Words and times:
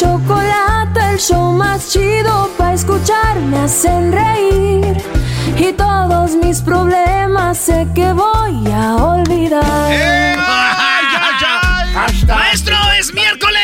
Chocolate, 0.00 1.00
el 1.12 1.18
show 1.18 1.52
más 1.52 1.90
chido 1.90 2.50
para 2.56 2.72
escuchar. 2.72 3.38
Me 3.50 3.58
hacen 3.58 4.12
reír. 4.12 4.96
Y 5.58 5.72
todos 5.72 6.36
mis 6.36 6.62
problemas 6.62 7.58
sé 7.58 7.86
que 7.94 8.12
voy 8.12 8.72
a 8.72 8.96
olvidar. 8.96 10.40
¡Maestro, 12.26 12.76
es 12.98 13.12
miércoles! 13.12 13.60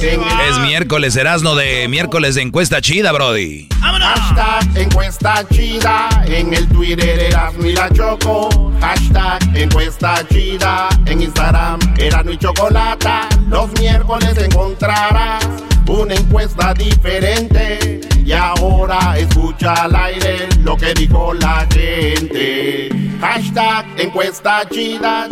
Es 0.00 0.58
miércoles, 0.58 1.16
Erasno 1.16 1.54
de 1.54 1.88
miércoles 1.88 2.34
de 2.34 2.42
encuesta 2.42 2.80
chida, 2.80 3.10
Brody. 3.12 3.68
Hashtag 3.80 4.76
encuesta 4.76 5.44
chida. 5.48 6.08
En 6.26 6.52
el 6.54 6.68
Twitter 6.68 7.18
Erasmo 7.18 7.64
y 7.66 7.72
la 7.72 7.90
Choco. 7.90 8.72
Hashtag 8.80 9.56
encuesta 9.56 10.26
chida. 10.28 10.88
En 11.06 11.22
Instagram 11.22 11.80
Erasmo 11.98 12.30
y 12.30 12.38
Chocolata. 12.38 13.28
Los 13.48 13.70
miércoles 13.80 14.36
encontrarás 14.38 15.46
una 15.86 16.14
encuesta 16.14 16.74
diferente. 16.74 18.00
Y 18.24 18.32
ahora 18.32 19.18
escucha 19.18 19.74
al 19.74 19.94
aire 19.94 20.48
lo 20.60 20.76
que 20.76 20.94
dijo 20.94 21.34
la 21.34 21.66
gente. 21.72 22.88
Hashtag 23.20 23.86
encuesta 23.98 24.68
chida. 24.70 25.28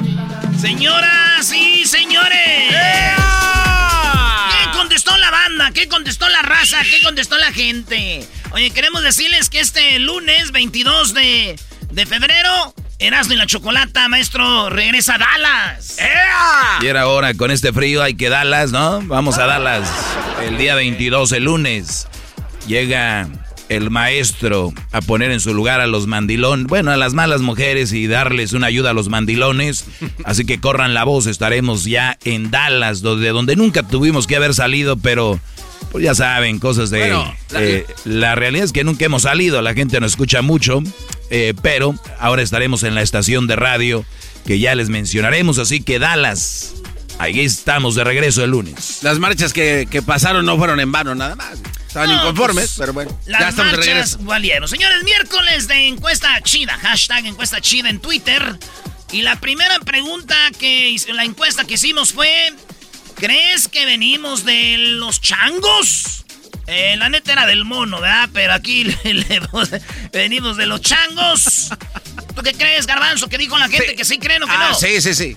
Señoras 0.60 1.52
y 1.52 1.84
señores. 1.86 2.74
¿Qué 4.50 4.76
contestó 4.76 5.16
la 5.16 5.30
banda? 5.30 5.70
¿Qué 5.72 5.88
contestó 5.88 6.28
la 6.28 6.42
raza? 6.42 6.82
¿Qué 6.82 7.00
contestó 7.02 7.38
la 7.38 7.52
gente? 7.52 8.26
Oye, 8.52 8.70
queremos 8.70 9.02
decirles 9.02 9.48
que 9.48 9.60
este 9.60 9.98
lunes 10.00 10.50
22 10.52 11.14
de, 11.14 11.58
de 11.92 12.06
febrero, 12.06 12.74
Erasmo 13.00 13.32
y 13.32 13.36
la 13.38 13.46
Chocolata, 13.46 14.08
maestro, 14.10 14.68
regresa 14.68 15.14
a 15.14 15.18
Dallas. 15.18 15.96
Y 16.82 16.86
era 16.86 17.08
hora, 17.08 17.32
con 17.32 17.50
este 17.50 17.72
frío 17.72 18.02
hay 18.02 18.14
que 18.14 18.28
Dallas, 18.28 18.72
¿no? 18.72 19.00
Vamos 19.00 19.38
a 19.38 19.46
Dallas. 19.46 19.90
El 20.42 20.58
día 20.58 20.74
22, 20.74 21.32
el 21.32 21.44
lunes, 21.44 22.06
llega 22.66 23.26
el 23.70 23.88
maestro 23.88 24.74
a 24.92 25.00
poner 25.00 25.30
en 25.30 25.40
su 25.40 25.54
lugar 25.54 25.80
a 25.80 25.86
los 25.86 26.06
mandilones, 26.06 26.66
bueno, 26.66 26.90
a 26.90 26.98
las 26.98 27.14
malas 27.14 27.40
mujeres 27.40 27.90
y 27.94 28.06
darles 28.06 28.52
una 28.52 28.66
ayuda 28.66 28.90
a 28.90 28.94
los 28.94 29.08
mandilones. 29.08 29.86
Así 30.24 30.44
que 30.44 30.60
corran 30.60 30.92
la 30.92 31.04
voz, 31.04 31.26
estaremos 31.26 31.84
ya 31.84 32.18
en 32.24 32.50
Dallas, 32.50 33.00
donde, 33.00 33.30
donde 33.30 33.56
nunca 33.56 33.82
tuvimos 33.82 34.26
que 34.26 34.36
haber 34.36 34.52
salido, 34.52 34.98
pero 34.98 35.40
pues 35.90 36.04
ya 36.04 36.14
saben, 36.14 36.58
cosas 36.58 36.90
de... 36.90 36.98
Bueno, 37.00 37.34
la- 37.50 37.62
eh, 37.62 37.86
la 38.04 38.34
realidad 38.34 38.64
es 38.64 38.72
que 38.72 38.84
nunca 38.84 39.04
hemos 39.04 39.22
salido, 39.22 39.60
la 39.62 39.74
gente 39.74 39.98
nos 40.00 40.12
escucha 40.12 40.42
mucho, 40.42 40.82
eh, 41.30 41.54
pero 41.62 41.94
ahora 42.18 42.42
estaremos 42.42 42.82
en 42.82 42.94
la 42.94 43.02
estación 43.02 43.46
de 43.46 43.56
radio 43.56 44.04
que 44.46 44.58
ya 44.58 44.74
les 44.74 44.88
mencionaremos, 44.88 45.58
así 45.58 45.80
que 45.82 45.98
Dallas, 45.98 46.74
ahí 47.18 47.40
estamos 47.40 47.94
de 47.94 48.04
regreso 48.04 48.42
el 48.44 48.50
lunes. 48.50 49.00
Las 49.02 49.18
marchas 49.18 49.52
que, 49.52 49.86
que 49.90 50.00
pasaron 50.02 50.46
no 50.46 50.56
fueron 50.56 50.80
en 50.80 50.90
vano, 50.92 51.14
nada 51.14 51.34
más. 51.36 51.58
Estaban 51.86 52.08
No, 52.08 52.16
inconformes, 52.22 52.66
pues, 52.66 52.78
pero 52.78 52.92
bueno. 52.92 53.10
Las 53.26 53.40
ya 53.40 53.48
estamos 53.48 53.72
de 53.72 53.76
marchas 53.78 53.94
regreso. 54.12 54.18
valieron. 54.20 54.68
Señores, 54.68 55.02
miércoles 55.02 55.66
de 55.66 55.88
encuesta 55.88 56.40
chida. 56.44 56.78
Hashtag 56.78 57.26
encuesta 57.26 57.60
chida 57.60 57.90
en 57.90 57.98
Twitter. 57.98 58.56
Y 59.10 59.22
la 59.22 59.40
primera 59.40 59.76
pregunta 59.80 60.36
que 60.56 60.94
la 61.12 61.24
encuesta 61.24 61.64
que 61.64 61.74
hicimos 61.74 62.12
fue: 62.12 62.30
¿Crees 63.20 63.68
que 63.68 63.84
venimos 63.84 64.44
de 64.44 64.76
los 64.78 65.20
changos? 65.20 66.24
Eh, 66.66 66.96
la 66.96 67.08
neta 67.08 67.32
era 67.32 67.46
del 67.46 67.64
mono, 67.64 68.00
¿verdad? 68.00 68.28
Pero 68.32 68.52
aquí 68.54 68.84
le- 69.04 69.14
le- 69.14 69.40
venimos 70.12 70.56
de 70.56 70.66
los 70.66 70.80
changos. 70.80 71.68
¿Tú 72.34 72.42
qué 72.42 72.54
crees, 72.54 72.86
Garbanzo? 72.86 73.28
¿Qué 73.28 73.36
dijo 73.38 73.58
la 73.58 73.68
gente? 73.68 73.94
¿Que 73.94 74.04
sí 74.04 74.18
creen 74.18 74.42
o 74.42 74.46
que 74.46 74.52
Ah, 74.52 74.68
no? 74.70 74.74
sí, 74.74 75.00
sí, 75.00 75.14
sí. 75.14 75.36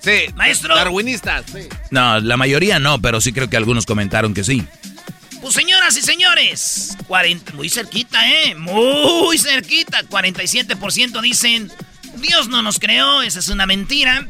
Sí. 0.00 0.26
Maestro. 0.34 0.74
Darwinistas, 0.76 1.44
sí. 1.50 1.60
No, 1.90 2.20
la 2.20 2.36
mayoría 2.36 2.78
no, 2.78 3.00
pero 3.00 3.20
sí 3.20 3.32
creo 3.32 3.48
que 3.50 3.56
algunos 3.56 3.86
comentaron 3.86 4.34
que 4.34 4.44
sí. 4.44 4.62
Pues 5.40 5.54
señoras 5.54 5.96
y 5.96 6.02
señores, 6.02 6.96
40, 7.06 7.52
muy 7.54 7.68
cerquita, 7.68 8.30
¿eh? 8.30 8.54
Muy 8.54 9.38
cerquita. 9.38 10.02
47% 10.04 11.20
dicen, 11.22 11.72
Dios 12.16 12.48
no 12.48 12.62
nos 12.62 12.78
creó, 12.78 13.22
esa 13.22 13.38
es 13.40 13.48
una 13.48 13.66
mentira. 13.66 14.26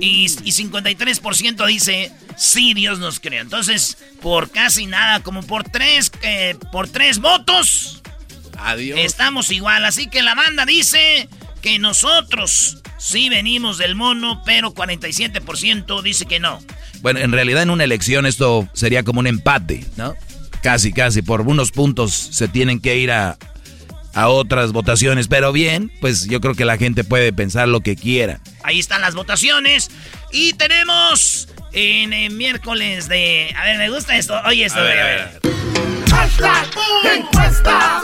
Y, 0.00 0.24
y 0.26 0.52
53% 0.52 1.66
dice, 1.66 2.10
sí, 2.36 2.74
Dios 2.74 2.98
nos 2.98 3.20
creó. 3.20 3.42
Entonces, 3.42 3.98
por 4.20 4.50
casi 4.50 4.86
nada, 4.86 5.20
como 5.22 5.42
por 5.42 5.64
tres, 5.64 6.10
eh, 6.22 6.56
por 6.72 6.88
tres 6.88 7.18
votos, 7.18 8.02
Adiós. 8.58 8.98
estamos 9.02 9.50
igual. 9.50 9.84
Así 9.84 10.08
que 10.08 10.22
la 10.22 10.34
banda 10.34 10.64
dice 10.64 11.28
que 11.62 11.78
nosotros 11.78 12.78
sí 12.98 13.28
venimos 13.28 13.78
del 13.78 13.94
mono, 13.94 14.42
pero 14.44 14.74
47% 14.74 16.02
dice 16.02 16.26
que 16.26 16.40
no. 16.40 16.60
Bueno, 17.00 17.20
en 17.20 17.32
realidad 17.32 17.62
en 17.62 17.70
una 17.70 17.84
elección 17.84 18.26
esto 18.26 18.68
sería 18.72 19.02
como 19.02 19.20
un 19.20 19.26
empate, 19.26 19.84
¿no? 19.96 20.14
Casi, 20.62 20.92
casi, 20.92 21.22
por 21.22 21.42
unos 21.42 21.70
puntos 21.70 22.12
se 22.12 22.48
tienen 22.48 22.80
que 22.80 22.96
ir 22.96 23.12
a, 23.12 23.36
a 24.14 24.28
otras 24.28 24.72
votaciones, 24.72 25.28
pero 25.28 25.52
bien, 25.52 25.92
pues 26.00 26.26
yo 26.26 26.40
creo 26.40 26.54
que 26.54 26.64
la 26.64 26.78
gente 26.78 27.04
puede 27.04 27.32
pensar 27.32 27.68
lo 27.68 27.82
que 27.82 27.96
quiera. 27.96 28.40
Ahí 28.64 28.78
están 28.80 29.02
las 29.02 29.14
votaciones. 29.14 29.90
Y 30.38 30.52
tenemos 30.52 31.48
en 31.72 32.12
el 32.12 32.30
miércoles 32.30 33.08
de. 33.08 33.54
A 33.56 33.64
ver, 33.64 33.78
me 33.78 33.88
gusta 33.88 34.18
esto. 34.18 34.38
Oye, 34.44 34.66
esto. 34.66 34.80
A 34.80 34.82
ver, 34.82 34.98
a 34.98 35.02
a 35.02 35.06
ver. 35.06 35.40
Hashtag 36.10 36.66
encuesta 37.04 38.02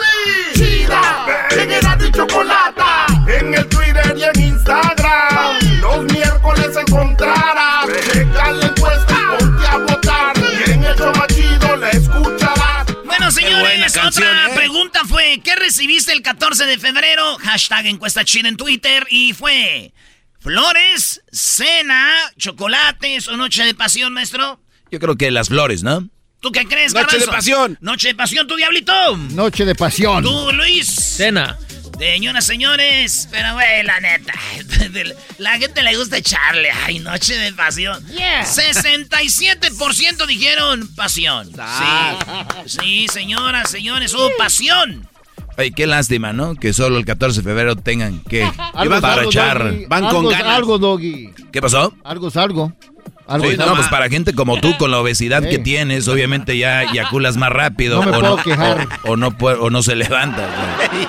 chida. 0.55 1.27
En 1.51 1.71
Erasmo 1.71 2.07
y 2.07 2.11
Chocolata. 2.11 3.07
En 3.29 3.53
el 3.53 3.69
Twitter 3.69 4.15
y 4.17 4.23
en 4.23 4.49
Instagram. 4.49 5.59
Los 5.83 6.05
miércoles 6.11 6.75
encontrarás. 6.75 7.87
Checa 8.15 8.51
la 8.53 8.67
encuesta 8.67 9.15
y 9.15 9.45
ponte 9.45 9.67
a 9.67 9.77
votar. 9.77 10.33
Y 10.39 10.71
en 10.71 10.85
el 10.85 10.97
show 10.97 11.13
más 11.15 11.27
chido 11.27 11.77
la 11.77 11.91
escucharás. 11.91 12.87
Bueno, 13.05 13.31
señores, 13.31 13.93
canción, 13.93 14.27
otra 14.27 14.49
¿eh? 14.49 14.57
pregunta 14.57 15.01
fue: 15.07 15.39
¿Qué 15.45 15.55
recibiste 15.55 16.13
el 16.13 16.23
14 16.23 16.65
de 16.65 16.79
febrero? 16.79 17.37
Hashtag 17.41 17.89
encuesta 17.89 18.25
chida 18.25 18.49
en 18.49 18.57
Twitter. 18.57 19.07
Y 19.11 19.35
fue: 19.35 19.93
¿Flores, 20.43 21.23
cena, 21.31 22.11
chocolates 22.37 23.29
o 23.29 23.37
noche 23.37 23.65
de 23.65 23.75
pasión, 23.75 24.13
maestro? 24.13 24.61
Yo 24.91 24.99
creo 24.99 25.17
que 25.17 25.31
las 25.31 25.49
flores, 25.49 25.85
¿no? 25.85 26.09
¿Tú 26.41 26.51
qué 26.51 26.67
crees, 26.67 26.93
Noche 26.93 27.19
de 27.19 27.29
pasión. 27.29 27.79
Noche 27.81 28.09
de 28.09 28.17
pasión, 28.17 28.49
tú, 28.49 28.57
Diablito. 28.57 29.17
Noche 29.17 29.65
de 29.65 29.77
pasión. 29.77 30.25
Tú, 30.25 30.51
Luis. 30.53 30.89
Cena. 30.89 31.57
Señoras, 31.97 32.45
señores, 32.45 33.29
pero 33.31 33.55
güey, 33.55 33.85
la 33.85 34.01
neta, 34.01 34.35
la 35.39 35.57
gente 35.59 35.85
le 35.85 35.97
gusta 35.97 36.17
echarle, 36.17 36.73
ay, 36.73 36.99
noche 36.99 37.37
de 37.37 37.53
pasión. 37.53 38.05
67% 38.09 40.27
dijeron 40.27 40.93
pasión. 40.97 41.53
Sí, 42.67 42.79
sí, 42.81 43.07
señoras, 43.07 43.71
señores, 43.71 44.13
hubo 44.15 44.29
pasión. 44.37 45.09
Ay, 45.57 45.71
qué 45.73 45.87
lástima, 45.87 46.33
¿no? 46.33 46.55
Que 46.55 46.73
solo 46.73 46.99
el 46.99 47.05
14 47.05 47.41
de 47.41 47.45
febrero 47.45 47.77
tengan 47.77 48.21
que 48.21 48.43
Algo 48.75 48.95
es 48.97 49.01
para 49.01 49.15
algo, 49.15 49.31
echar. 49.31 49.65
Doggy. 49.65 49.87
Van 49.87 50.05
Algo 50.05 50.23
con 50.23 50.33
es 50.33 50.39
ganas. 50.39 50.57
algo, 50.57 50.79
Doggy. 50.79 51.31
¿Qué 51.53 51.61
pasó? 51.61 51.95
Algo 52.05 52.29
es 52.29 52.37
algo. 52.37 52.73
Algo 53.27 53.47
Sí, 53.47 53.53
es 53.53 53.59
no, 53.59 53.65
algo. 53.65 53.77
pues 53.77 53.89
para 53.89 54.09
gente 54.09 54.35
como 54.35 54.61
tú, 54.61 54.77
con 54.79 54.91
la 54.91 54.99
obesidad 54.99 55.43
que 55.49 55.59
tienes, 55.59 56.09
obviamente 56.09 56.59
ya 56.59 56.83
eyaculas 56.83 57.37
más 57.37 57.51
rápido. 57.51 58.01
No 58.05 58.11
me 58.11 58.17
o, 58.17 58.21
puedo 58.21 58.37
no, 58.37 58.43
quejar. 58.43 58.89
o, 59.05 59.11
o 59.13 59.17
no 59.17 59.37
puede- 59.39 59.59
o 59.59 59.71
no 59.71 59.83
se 59.83 59.95
levanta. 59.95 60.49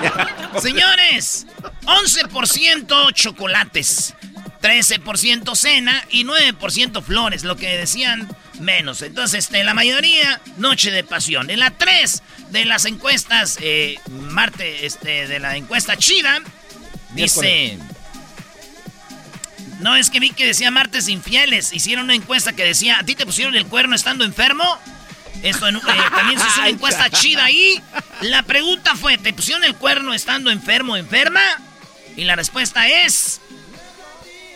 Señores, 0.60 1.46
11% 1.86 3.12
chocolates, 3.12 4.14
13% 4.62 5.54
cena 5.56 6.04
y 6.10 6.24
9% 6.24 7.02
flores, 7.02 7.44
lo 7.44 7.56
que 7.56 7.76
decían 7.76 8.28
menos. 8.60 9.02
Entonces, 9.02 9.44
este, 9.44 9.62
la 9.64 9.74
mayoría, 9.74 10.40
noche 10.56 10.90
de 10.90 11.04
pasión. 11.04 11.50
En 11.50 11.60
la 11.60 11.70
3 11.70 12.22
de 12.50 12.64
las 12.64 12.84
encuestas, 12.84 13.58
eh, 13.60 13.98
Marte, 14.10 14.86
este, 14.86 15.26
de 15.26 15.38
la 15.38 15.56
encuesta 15.56 15.96
chida, 15.96 16.40
dice... 17.12 17.78
No, 19.80 19.96
es 19.96 20.08
que 20.08 20.20
vi 20.20 20.30
que 20.30 20.46
decía 20.46 20.70
martes 20.70 21.08
infieles. 21.08 21.72
Hicieron 21.72 22.04
una 22.04 22.14
encuesta 22.14 22.52
que 22.52 22.64
decía, 22.64 22.98
¿a 23.00 23.04
ti 23.04 23.14
te 23.14 23.26
pusieron 23.26 23.54
el 23.54 23.66
cuerno 23.66 23.94
estando 23.96 24.24
enfermo? 24.24 24.64
Esto 25.42 25.68
en- 25.68 25.76
eh, 25.76 25.80
también 26.14 26.38
se 26.40 26.46
hizo 26.46 26.60
una 26.60 26.68
encuesta 26.70 27.10
chida 27.10 27.44
ahí. 27.44 27.82
La 28.22 28.42
pregunta 28.44 28.94
fue, 28.94 29.18
¿te 29.18 29.32
pusieron 29.32 29.64
el 29.64 29.74
cuerno 29.74 30.14
estando 30.14 30.50
enfermo 30.50 30.94
o 30.94 30.96
enferma? 30.96 31.42
Y 32.16 32.24
la 32.24 32.36
respuesta 32.36 32.88
es, 32.88 33.40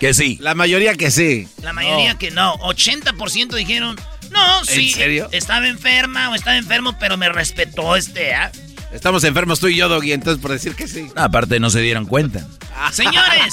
Que 0.01 0.15
sí. 0.15 0.39
La 0.41 0.55
mayoría 0.55 0.95
que 0.95 1.11
sí. 1.11 1.49
la 1.63 1.73
mayoría 1.73 2.17
que 2.17 2.31
no. 2.31 2.57
80% 2.59 3.55
dijeron, 3.55 3.97
no, 4.31 4.65
sí, 4.65 4.91
serio? 4.91 5.29
estaba 5.33 5.67
enferma 5.67 6.31
o 6.31 6.35
estaba 6.35 6.57
enfermo, 6.57 6.97
pero 6.99 7.17
me 7.17 7.29
respetó 7.29 7.97
este, 7.97 8.35
¿ah? 8.35 8.53
Estamos 8.93 9.23
enfermos 9.25 9.61
tú 9.61 9.69
y 9.69 9.77
yo, 9.77 9.89
Doggy, 9.89 10.13
entonces 10.13 10.41
por 10.41 10.51
decir 10.51 10.75
que 10.75 10.89
sí. 10.89 11.09
No, 11.15 11.23
aparte 11.23 11.61
no 11.61 11.69
se 11.69 11.81
dieron 11.81 12.07
cuenta. 12.07 12.47
Señores, 12.93 13.53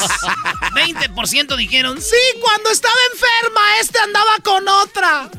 20% 0.74 1.56
dijeron, 1.58 2.02
sí, 2.02 2.40
cuando 2.42 2.70
estaba 2.70 2.94
enferma, 3.14 3.62
este 3.82 4.00
andaba 4.00 4.32
con 4.44 4.68
otra. 4.68 5.30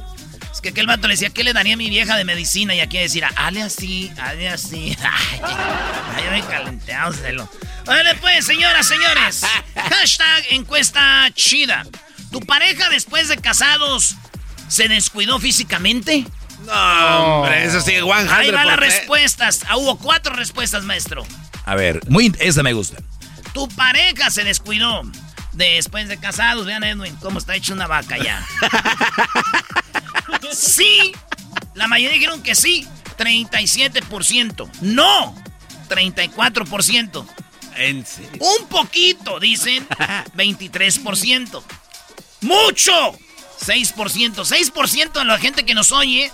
Es 0.52 0.60
que 0.60 0.70
aquel 0.70 0.86
vato 0.86 1.06
le 1.06 1.14
decía, 1.14 1.30
¿qué 1.30 1.44
le 1.44 1.52
daría 1.52 1.74
a 1.74 1.76
mi 1.76 1.88
vieja 1.88 2.16
de 2.16 2.24
medicina? 2.24 2.74
Y 2.74 2.80
aquí 2.80 2.98
decir, 2.98 3.24
hale 3.36 3.62
así, 3.62 4.10
hale 4.18 4.48
así. 4.48 4.96
Ay, 5.02 5.40
ay, 6.30 6.42
me. 6.42 7.48
Vale, 7.86 8.16
pues, 8.16 8.44
señoras, 8.44 8.86
señores. 8.86 9.42
Hashtag 9.74 10.44
encuesta 10.50 11.30
chida. 11.34 11.84
¿Tu 12.32 12.40
pareja 12.40 12.88
después 12.90 13.28
de 13.28 13.36
casados 13.36 14.16
se 14.68 14.88
descuidó 14.88 15.38
físicamente? 15.38 16.26
No, 16.64 16.72
hombre, 17.42 17.64
eso 17.64 17.80
sí, 17.80 17.92
100 17.92 18.28
Ahí 18.30 18.50
van 18.50 18.66
las 18.66 18.78
respuestas. 18.78 19.60
Ah, 19.68 19.76
hubo 19.76 19.96
cuatro 19.98 20.34
respuestas, 20.34 20.82
maestro. 20.82 21.24
A 21.64 21.74
ver, 21.76 22.00
muy, 22.08 22.34
esa 22.40 22.62
me 22.62 22.72
gusta. 22.72 22.96
Tu 23.52 23.68
pareja 23.68 24.30
se 24.30 24.42
descuidó 24.42 25.02
después 25.52 26.08
de 26.08 26.18
casados. 26.18 26.66
Vean, 26.66 26.82
Edwin, 26.82 27.14
cómo 27.16 27.38
está 27.38 27.54
hecho 27.54 27.72
una 27.72 27.86
vaca 27.86 28.18
ya. 28.18 28.44
sí. 30.52 31.12
La 31.74 31.86
mayoría 31.86 32.14
dijeron 32.14 32.42
que 32.42 32.54
sí. 32.54 32.86
37%. 33.16 34.68
No. 34.80 35.34
34%. 35.88 37.26
Un 38.40 38.68
poquito, 38.68 39.38
dicen. 39.40 39.86
23%. 40.36 41.62
Mucho. 42.42 43.18
6%. 43.64 44.34
6% 44.44 45.12
de 45.12 45.24
la 45.24 45.38
gente 45.38 45.64
que 45.64 45.74
nos 45.74 45.92
oye 45.92 46.30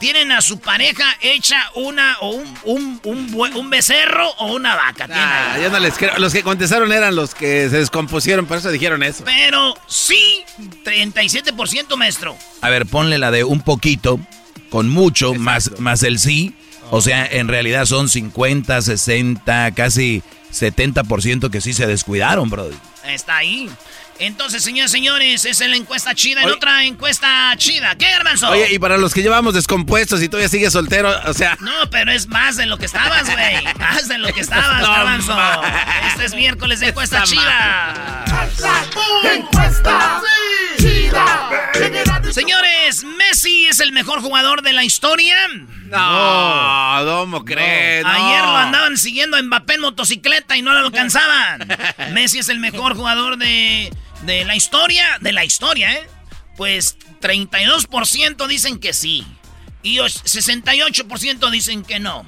tienen 0.00 0.32
a 0.32 0.42
su 0.42 0.58
pareja 0.58 1.04
hecha 1.20 1.56
una 1.76 2.18
o 2.20 2.30
un, 2.30 2.58
un, 2.64 3.00
un 3.04 3.34
un 3.56 3.70
becerro 3.70 4.28
o 4.38 4.52
una 4.52 4.74
vaca. 4.74 5.06
Ah, 5.10 5.56
ya 5.60 5.68
no 5.68 5.78
les 5.78 5.94
creo. 5.94 6.18
Los 6.18 6.32
que 6.32 6.42
contestaron 6.42 6.92
eran 6.92 7.14
los 7.14 7.34
que 7.34 7.68
se 7.70 7.78
descompusieron, 7.78 8.46
por 8.46 8.58
eso 8.58 8.70
dijeron 8.70 9.02
eso. 9.02 9.24
Pero 9.24 9.74
sí, 9.86 10.44
37% 10.84 11.96
maestro. 11.96 12.36
A 12.60 12.70
ver, 12.70 12.86
ponle 12.86 13.18
la 13.18 13.30
de 13.30 13.44
un 13.44 13.60
poquito, 13.60 14.20
con 14.68 14.88
mucho, 14.88 15.34
más, 15.34 15.78
más 15.78 16.02
el 16.02 16.18
sí. 16.18 16.54
O 16.90 17.00
sea, 17.00 17.24
en 17.26 17.48
realidad 17.48 17.86
son 17.86 18.08
50, 18.08 18.82
60, 18.82 19.72
casi 19.72 20.22
70% 20.54 21.50
que 21.50 21.60
sí 21.60 21.72
se 21.72 21.86
descuidaron, 21.86 22.48
brody. 22.48 22.76
Está 23.04 23.36
ahí. 23.38 23.70
Entonces, 24.20 24.62
señores, 24.62 24.92
señores, 24.92 25.44
esa 25.44 25.64
es 25.64 25.70
la 25.70 25.76
encuesta 25.76 26.14
chida. 26.14 26.42
En 26.42 26.50
otra 26.50 26.84
encuesta 26.84 27.52
chida. 27.56 27.96
¿Qué, 27.96 28.08
Garbanzo? 28.08 28.48
Oye, 28.48 28.68
y 28.72 28.78
para 28.78 28.96
los 28.96 29.12
que 29.12 29.22
llevamos 29.22 29.54
descompuestos 29.54 30.22
y 30.22 30.28
todavía 30.28 30.48
sigues 30.48 30.72
soltero, 30.72 31.12
o 31.26 31.34
sea. 31.34 31.56
No, 31.60 31.72
pero 31.90 32.12
es 32.12 32.28
más 32.28 32.56
de 32.56 32.66
lo 32.66 32.78
que 32.78 32.86
estabas, 32.86 33.24
güey. 33.28 33.64
Más 33.78 34.06
de 34.08 34.18
lo 34.18 34.32
que 34.32 34.40
estabas, 34.40 34.80
No, 34.82 34.88
Garbanzo. 34.92 35.34
ma. 35.34 35.60
Este 36.12 36.26
es 36.26 36.34
miércoles 36.34 36.80
de 36.80 36.88
encuesta 36.88 37.24
Está 37.24 37.28
chida. 37.28 38.24
Encuesta 39.34 40.22
chida. 40.78 42.13
Señores, 42.32 43.04
Messi 43.04 43.66
es 43.66 43.80
el 43.80 43.92
mejor 43.92 44.20
jugador 44.20 44.62
de 44.62 44.72
la 44.72 44.82
historia. 44.84 45.36
No, 45.86 47.04
¿cómo 47.20 47.44
crees? 47.44 48.02
No. 48.02 48.10
Ayer 48.10 48.42
lo 48.42 48.56
andaban 48.56 48.96
siguiendo 48.98 49.36
a 49.36 49.42
Mbappé 49.42 49.74
en 49.74 49.80
motocicleta 49.82 50.56
y 50.56 50.62
no 50.62 50.72
lo 50.72 50.80
alcanzaban. 50.80 51.66
Messi 52.12 52.38
es 52.40 52.48
el 52.48 52.58
mejor 52.58 52.96
jugador 52.96 53.36
de, 53.38 53.92
de 54.22 54.44
la 54.44 54.56
historia. 54.56 55.04
De 55.20 55.32
la 55.32 55.44
historia, 55.44 55.92
¿eh? 55.92 56.08
Pues 56.56 56.96
32% 57.20 58.46
dicen 58.48 58.78
que 58.78 58.92
sí. 58.92 59.24
Y 59.82 59.98
och- 59.98 60.22
68% 60.24 61.50
dicen 61.50 61.84
que 61.84 62.00
no. 62.00 62.24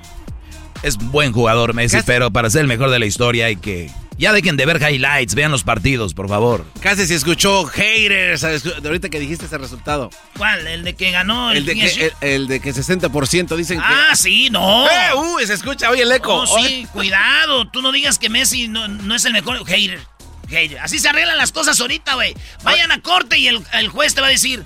Es 0.82 0.96
buen 0.98 1.32
jugador 1.32 1.74
Messi, 1.74 1.96
Casi- 1.96 2.06
pero 2.06 2.30
para 2.30 2.50
ser 2.50 2.60
el 2.62 2.66
mejor 2.68 2.90
de 2.90 2.98
la 2.98 3.06
historia 3.06 3.46
hay 3.46 3.56
que... 3.56 3.90
Ya 4.18 4.32
dejen 4.32 4.56
de 4.56 4.64
ver 4.64 4.80
highlights, 4.80 5.34
vean 5.34 5.50
los 5.52 5.62
partidos, 5.62 6.14
por 6.14 6.28
favor. 6.28 6.64
Casi 6.80 7.06
se 7.06 7.14
escuchó 7.14 7.66
haters 7.66 8.40
de 8.40 8.80
ahorita 8.88 9.10
que 9.10 9.20
dijiste 9.20 9.44
ese 9.44 9.58
resultado. 9.58 10.08
¿Cuál? 10.38 10.66
¿El 10.66 10.84
de 10.84 10.94
que 10.94 11.10
ganó 11.10 11.50
el, 11.50 11.58
El 11.58 11.66
de 11.66 11.74
que, 11.74 12.06
el, 12.06 12.12
el 12.22 12.46
de 12.48 12.60
que 12.60 12.72
60% 12.72 13.54
dicen 13.56 13.78
Ah, 13.82 14.12
sí, 14.14 14.48
no. 14.50 14.86
que. 14.88 14.94
¡Eh! 14.94 15.14
¡Uy! 15.14 15.46
Se 15.46 15.52
escucha, 15.52 15.90
oye 15.90 16.02
el 16.02 16.12
eco. 16.12 16.46
No, 16.46 16.46
sí, 16.46 16.86
cuidado. 16.92 17.68
Tú 17.70 17.82
no 17.82 17.92
digas 17.92 18.18
que 18.18 18.30
Messi 18.30 18.68
no, 18.68 18.88
no 18.88 19.14
es 19.14 19.24
el 19.26 19.34
mejor 19.34 19.64
hater. 19.66 20.00
Hater. 20.48 20.78
Así 20.78 20.98
se 20.98 21.08
arreglan 21.08 21.36
las 21.36 21.52
cosas 21.52 21.78
ahorita, 21.80 22.14
güey. 22.14 22.34
Vayan 22.62 22.92
a 22.92 23.00
corte 23.02 23.36
y 23.38 23.48
el, 23.48 23.62
el 23.74 23.88
juez 23.88 24.14
te 24.14 24.20
va 24.22 24.28
a 24.28 24.30
decir, 24.30 24.64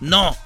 no. 0.00 0.36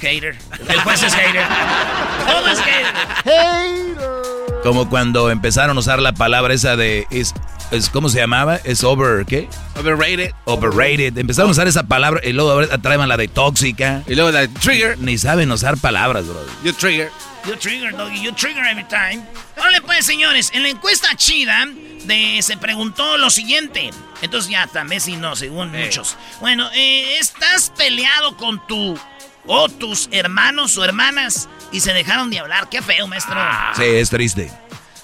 Hater. 0.00 0.36
El 0.68 0.80
juez 0.80 1.02
es 1.02 1.14
hater. 1.14 1.46
Todo 2.26 2.48
es 2.48 2.58
hater. 2.60 4.33
Como 4.64 4.88
cuando 4.88 5.30
empezaron 5.30 5.76
a 5.76 5.80
usar 5.80 6.00
la 6.00 6.14
palabra 6.14 6.54
esa 6.54 6.74
de... 6.74 7.06
Es, 7.10 7.34
es, 7.70 7.90
¿Cómo 7.90 8.08
se 8.08 8.18
llamaba? 8.18 8.56
Es 8.64 8.82
over, 8.82 9.26
¿qué? 9.26 9.46
Overrated. 9.78 10.32
Overrated. 10.46 11.18
Empezaron 11.18 11.50
a 11.50 11.52
usar 11.52 11.68
esa 11.68 11.82
palabra 11.82 12.22
y 12.24 12.32
luego 12.32 12.50
ahora 12.52 12.78
traen 12.78 13.06
la 13.06 13.18
de 13.18 13.28
tóxica. 13.28 14.02
Y 14.06 14.14
luego 14.14 14.30
la 14.30 14.48
trigger. 14.48 14.98
Ni 14.98 15.18
saben 15.18 15.52
usar 15.52 15.76
palabras, 15.76 16.26
bro. 16.26 16.40
You 16.64 16.72
trigger. 16.72 17.10
You 17.46 17.56
trigger, 17.56 17.94
doggy. 17.94 18.22
You 18.22 18.32
trigger 18.32 18.64
every 18.64 18.84
time. 18.88 19.22
Vale, 19.54 19.82
pues, 19.82 20.06
señores. 20.06 20.50
En 20.54 20.62
la 20.62 20.70
encuesta 20.70 21.14
chida 21.14 21.66
de, 22.06 22.40
se 22.40 22.56
preguntó 22.56 23.18
lo 23.18 23.28
siguiente. 23.28 23.90
Entonces 24.22 24.50
ya 24.50 24.64
está, 24.64 24.82
Messi 24.82 25.16
no, 25.18 25.36
según 25.36 25.72
muchos. 25.72 26.16
Bueno, 26.40 26.70
eh, 26.72 27.18
¿estás 27.20 27.70
peleado 27.76 28.38
con 28.38 28.66
tu 28.66 28.98
o 29.46 29.68
tus 29.68 30.08
hermanos 30.10 30.78
o 30.78 30.84
hermanas 30.84 31.50
y 31.74 31.80
se 31.80 31.92
dejaron 31.92 32.30
de 32.30 32.38
hablar? 32.38 32.68
Qué 32.68 32.80
feo, 32.80 33.08
maestro. 33.08 33.34
Sí, 33.74 33.82
es 33.82 34.08
triste. 34.08 34.48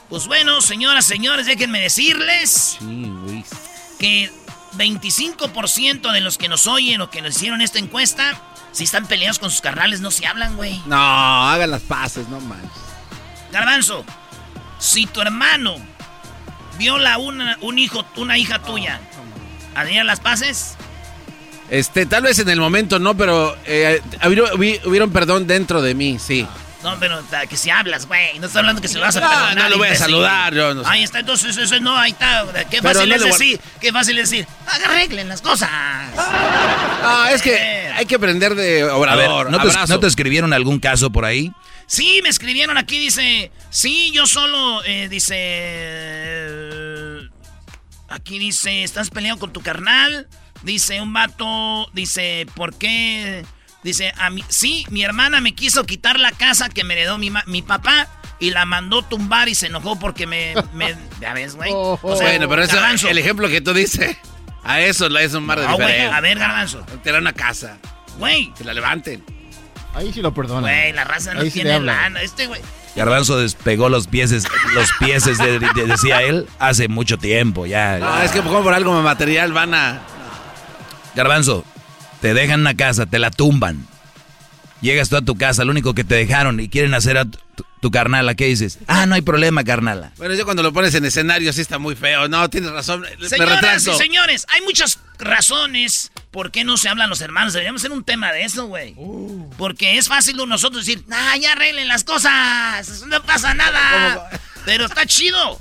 Pues 0.08 0.28
bueno, 0.28 0.60
señoras, 0.60 1.04
señores, 1.04 1.46
déjenme 1.46 1.80
decirles 1.80 2.78
que 3.98 4.30
25% 4.76 6.12
de 6.12 6.20
los 6.20 6.38
que 6.38 6.48
nos 6.48 6.68
oyen 6.68 7.00
o 7.00 7.10
que 7.10 7.22
nos 7.22 7.34
hicieron 7.34 7.60
esta 7.60 7.80
encuesta, 7.80 8.40
si 8.70 8.84
están 8.84 9.06
peleados 9.06 9.40
con 9.40 9.50
sus 9.50 9.60
carnales, 9.60 10.00
no 10.00 10.12
se 10.12 10.26
hablan, 10.26 10.56
güey. 10.56 10.80
No, 10.86 10.96
hagan 10.96 11.72
las 11.72 11.82
paces, 11.82 12.28
no 12.28 12.40
manches. 12.40 12.70
Garbanzo, 13.50 14.04
si 14.78 15.06
tu 15.06 15.20
hermano 15.22 15.74
viola 16.78 17.18
una, 17.18 17.58
un 17.62 17.80
hijo, 17.80 18.04
una 18.14 18.38
hija 18.38 18.60
tuya, 18.62 19.00
¿harían 19.74 20.06
las 20.06 20.20
paces? 20.20 20.76
Este, 21.70 22.04
tal 22.06 22.24
vez 22.24 22.38
en 22.40 22.48
el 22.48 22.58
momento 22.60 22.98
no, 22.98 23.16
pero 23.16 23.56
eh, 23.64 24.00
hubieron, 24.26 24.50
hubi- 24.58 24.80
hubieron 24.84 25.10
perdón 25.12 25.46
dentro 25.46 25.80
de 25.82 25.94
mí, 25.94 26.18
sí. 26.18 26.46
No, 26.82 26.98
pero 26.98 27.22
que 27.48 27.56
si 27.58 27.68
hablas, 27.68 28.06
güey. 28.06 28.38
No 28.38 28.46
estoy 28.46 28.60
hablando 28.60 28.80
que 28.80 28.88
se 28.88 28.94
lo 28.98 29.02
vas 29.02 29.14
a 29.14 29.20
perdonar. 29.20 29.54
no 29.56 29.68
lo 29.68 29.76
voy 29.76 29.84
a 29.86 29.90
imbécil. 29.90 30.06
saludar, 30.06 30.54
yo 30.54 30.74
no 30.74 30.82
sé. 30.82 30.88
Ahí 30.90 31.02
está, 31.02 31.18
entonces 31.20 31.54
eso 31.58 31.78
no, 31.78 31.94
ahí 31.96 32.12
está. 32.12 32.46
Qué 32.70 32.80
fácil 32.80 33.08
no 33.08 33.14
es 33.16 33.22
a- 33.22 33.26
decir, 33.26 33.60
qué 33.80 33.92
fácil 33.92 34.18
es 34.18 34.30
decir. 34.30 34.46
Arreglen 34.66 35.28
las 35.28 35.42
cosas. 35.42 35.68
Ah, 35.72 37.28
es 37.32 37.42
que 37.42 37.54
hay 37.94 38.06
que 38.06 38.14
aprender 38.14 38.54
de 38.54 38.82
ver, 38.84 38.90
obrador. 38.92 39.50
¿no 39.50 39.58
te, 39.60 39.68
abrazo. 39.68 39.92
¿no 39.92 40.00
te 40.00 40.06
escribieron 40.06 40.52
algún 40.54 40.80
caso 40.80 41.10
por 41.10 41.24
ahí? 41.26 41.52
Sí, 41.86 42.20
me 42.22 42.28
escribieron 42.30 42.78
aquí, 42.78 42.98
dice, 42.98 43.50
sí, 43.68 44.10
yo 44.14 44.26
solo, 44.26 44.82
eh, 44.84 45.08
dice, 45.10 45.34
eh, 45.36 47.28
aquí 48.08 48.38
dice, 48.38 48.84
estás 48.84 49.10
peleando 49.10 49.40
con 49.40 49.52
tu 49.52 49.60
carnal, 49.60 50.28
dice 50.62 51.00
un 51.00 51.12
vato, 51.12 51.88
dice, 51.92 52.46
¿por 52.54 52.74
qué? 52.74 53.44
Dice, 53.82 54.12
a 54.18 54.28
mí, 54.30 54.44
sí, 54.48 54.84
mi 54.90 55.02
hermana 55.02 55.40
me 55.40 55.54
quiso 55.54 55.84
quitar 55.84 56.18
la 56.20 56.32
casa 56.32 56.68
que 56.68 56.84
me 56.84 56.94
heredó 56.94 57.16
mi, 57.18 57.30
ma- 57.30 57.44
mi 57.46 57.62
papá 57.62 58.08
y 58.38 58.50
la 58.50 58.66
mandó 58.66 59.02
tumbar 59.02 59.48
y 59.48 59.54
se 59.54 59.66
enojó 59.68 59.98
porque 59.98 60.26
me, 60.26 60.54
me 60.74 60.94
ya 61.20 61.32
ves, 61.32 61.54
güey. 61.56 61.70
O 61.74 61.98
sea, 62.16 62.26
bueno, 62.28 62.48
pero 62.48 62.62
eso, 62.62 62.76
Garbanzo. 62.76 63.08
el 63.08 63.16
ejemplo 63.18 63.48
que 63.48 63.60
tú 63.62 63.72
dices, 63.72 64.16
a 64.64 64.80
eso 64.80 65.08
le 65.08 65.24
es 65.24 65.32
un 65.34 65.44
mar 65.44 65.58
de 65.60 65.66
No, 65.66 65.74
güey, 65.76 65.86
diferencia. 65.86 66.16
a 66.16 66.20
ver, 66.20 66.38
Garbanzo. 66.38 66.80
Te 67.02 67.10
da 67.12 67.18
una 67.18 67.32
casa, 67.32 67.78
Güey, 68.18 68.52
que 68.54 68.64
la 68.64 68.74
levanten. 68.74 69.24
Ahí 69.94 70.12
sí 70.12 70.20
lo 70.20 70.34
perdonan. 70.34 70.62
güey, 70.64 70.92
la 70.92 71.04
raza 71.04 71.32
no 71.34 71.40
Ahí 71.40 71.50
sí 71.50 71.60
tiene 71.62 71.80
lana. 71.80 72.20
Este 72.20 72.46
güey. 72.46 72.60
Garbanzo 72.96 73.38
despegó 73.38 73.88
los 73.88 74.08
pieses, 74.08 74.44
los 74.74 74.90
pieses, 74.98 75.38
de- 75.38 75.58
de- 75.58 75.86
decía 75.86 76.20
él, 76.22 76.46
hace 76.58 76.88
mucho 76.88 77.16
tiempo 77.18 77.64
ya. 77.64 77.98
No, 77.98 78.20
es 78.22 78.30
que 78.30 78.40
como 78.42 78.62
por 78.62 78.74
algo 78.74 79.00
material 79.00 79.52
van 79.54 79.72
a... 79.74 80.00
Garbanzo, 81.14 81.64
te 82.20 82.34
dejan 82.34 82.60
una 82.60 82.74
casa, 82.76 83.06
te 83.06 83.18
la 83.18 83.30
tumban. 83.30 83.86
Llegas 84.80 85.10
tú 85.10 85.16
a 85.16 85.22
tu 85.22 85.36
casa, 85.36 85.64
lo 85.64 85.72
único 85.72 85.94
que 85.94 86.04
te 86.04 86.14
dejaron 86.14 86.58
y 86.58 86.70
quieren 86.70 86.94
hacer 86.94 87.18
a 87.18 87.26
tu, 87.26 87.38
tu- 87.82 87.90
carnala, 87.90 88.34
¿qué 88.34 88.46
dices? 88.46 88.78
Ah, 88.86 89.04
no 89.04 89.14
hay 89.14 89.20
problema, 89.20 89.62
carnala. 89.62 90.12
Bueno, 90.16 90.34
yo 90.34 90.44
cuando 90.46 90.62
lo 90.62 90.72
pones 90.72 90.94
en 90.94 91.04
escenario 91.04 91.52
sí 91.52 91.60
está 91.60 91.78
muy 91.78 91.94
feo. 91.96 92.28
No, 92.28 92.48
tienes 92.48 92.70
razón. 92.70 93.04
Señoras 93.28 93.82
y 93.94 93.98
señores, 93.98 94.46
hay 94.48 94.62
muchas 94.62 94.98
razones 95.18 96.12
por 96.30 96.50
qué 96.50 96.64
no 96.64 96.78
se 96.78 96.88
hablan 96.88 97.10
los 97.10 97.20
hermanos. 97.20 97.52
Deberíamos 97.52 97.82
hacer 97.82 97.92
un 97.92 98.04
tema 98.04 98.32
de 98.32 98.44
eso, 98.44 98.66
güey. 98.68 98.94
Porque 99.58 99.98
es 99.98 100.08
fácil 100.08 100.36
de 100.38 100.46
nosotros 100.46 100.86
decir, 100.86 101.04
nah, 101.08 101.36
ya 101.36 101.52
arreglen 101.52 101.86
las 101.88 102.04
cosas, 102.04 103.02
no 103.06 103.22
pasa 103.22 103.52
nada. 103.52 104.30
Pero 104.64 104.86
está 104.86 105.04
chido. 105.04 105.60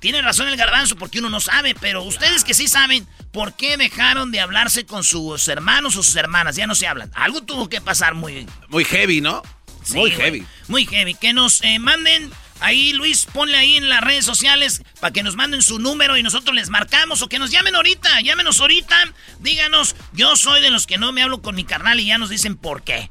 Tiene 0.00 0.22
razón 0.22 0.48
el 0.48 0.56
garbanzo 0.56 0.96
porque 0.96 1.18
uno 1.18 1.28
no 1.28 1.40
sabe, 1.40 1.74
pero 1.78 2.02
ustedes 2.02 2.42
que 2.42 2.54
sí 2.54 2.68
saben, 2.68 3.06
¿por 3.32 3.54
qué 3.54 3.76
dejaron 3.76 4.32
de 4.32 4.40
hablarse 4.40 4.86
con 4.86 5.04
sus 5.04 5.46
hermanos 5.48 5.96
o 5.96 6.02
sus 6.02 6.16
hermanas? 6.16 6.56
Ya 6.56 6.66
no 6.66 6.74
se 6.74 6.86
hablan. 6.86 7.10
Algo 7.14 7.42
tuvo 7.42 7.68
que 7.68 7.80
pasar 7.80 8.14
muy... 8.14 8.46
Muy 8.68 8.84
heavy, 8.84 9.20
¿no? 9.20 9.42
Sí, 9.82 9.96
muy 9.96 10.10
heavy. 10.10 10.46
Muy 10.68 10.86
heavy. 10.86 11.14
Que 11.14 11.32
nos 11.32 11.62
eh, 11.62 11.78
manden 11.78 12.30
ahí, 12.60 12.92
Luis, 12.92 13.26
ponle 13.32 13.56
ahí 13.56 13.76
en 13.76 13.88
las 13.88 14.00
redes 14.00 14.24
sociales 14.24 14.82
para 15.00 15.12
que 15.12 15.22
nos 15.22 15.36
manden 15.36 15.62
su 15.62 15.78
número 15.78 16.16
y 16.16 16.22
nosotros 16.22 16.54
les 16.54 16.70
marcamos 16.70 17.22
o 17.22 17.28
que 17.28 17.38
nos 17.38 17.50
llamen 17.50 17.74
ahorita. 17.74 18.20
Llámenos 18.22 18.60
ahorita. 18.60 18.96
Díganos, 19.40 19.96
yo 20.12 20.36
soy 20.36 20.60
de 20.60 20.70
los 20.70 20.86
que 20.86 20.98
no 20.98 21.12
me 21.12 21.22
hablo 21.22 21.42
con 21.42 21.54
mi 21.54 21.64
carnal 21.64 22.00
y 22.00 22.06
ya 22.06 22.18
nos 22.18 22.30
dicen 22.30 22.56
por 22.56 22.82
qué. 22.82 23.08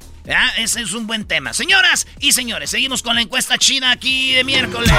Ese 0.57 0.81
es 0.81 0.93
un 0.93 1.07
buen 1.07 1.25
tema. 1.25 1.53
Señoras 1.53 2.05
y 2.19 2.33
señores, 2.33 2.69
seguimos 2.69 3.01
con 3.01 3.15
la 3.15 3.21
encuesta 3.21 3.57
china 3.57 3.91
aquí 3.91 4.33
de 4.33 4.43
miércoles. 4.43 4.91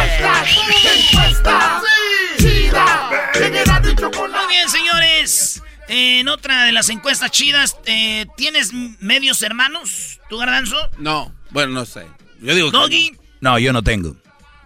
Muy 3.32 4.48
bien, 4.48 4.68
señores. 4.68 5.62
En 5.88 6.28
otra 6.28 6.64
de 6.64 6.72
las 6.72 6.88
encuestas 6.88 7.30
chidas, 7.30 7.76
eh, 7.86 8.26
¿tienes 8.36 8.72
medios 9.00 9.42
hermanos? 9.42 10.20
¿Tú, 10.28 10.38
Garbanzo? 10.38 10.76
No, 10.98 11.34
bueno, 11.50 11.72
no 11.72 11.84
sé. 11.84 12.06
Yo 12.40 12.54
digo 12.54 12.70
que 12.70 12.76
¿Doggy? 12.76 13.16
No, 13.40 13.58
yo 13.58 13.72
no 13.72 13.82
tengo. 13.82 14.16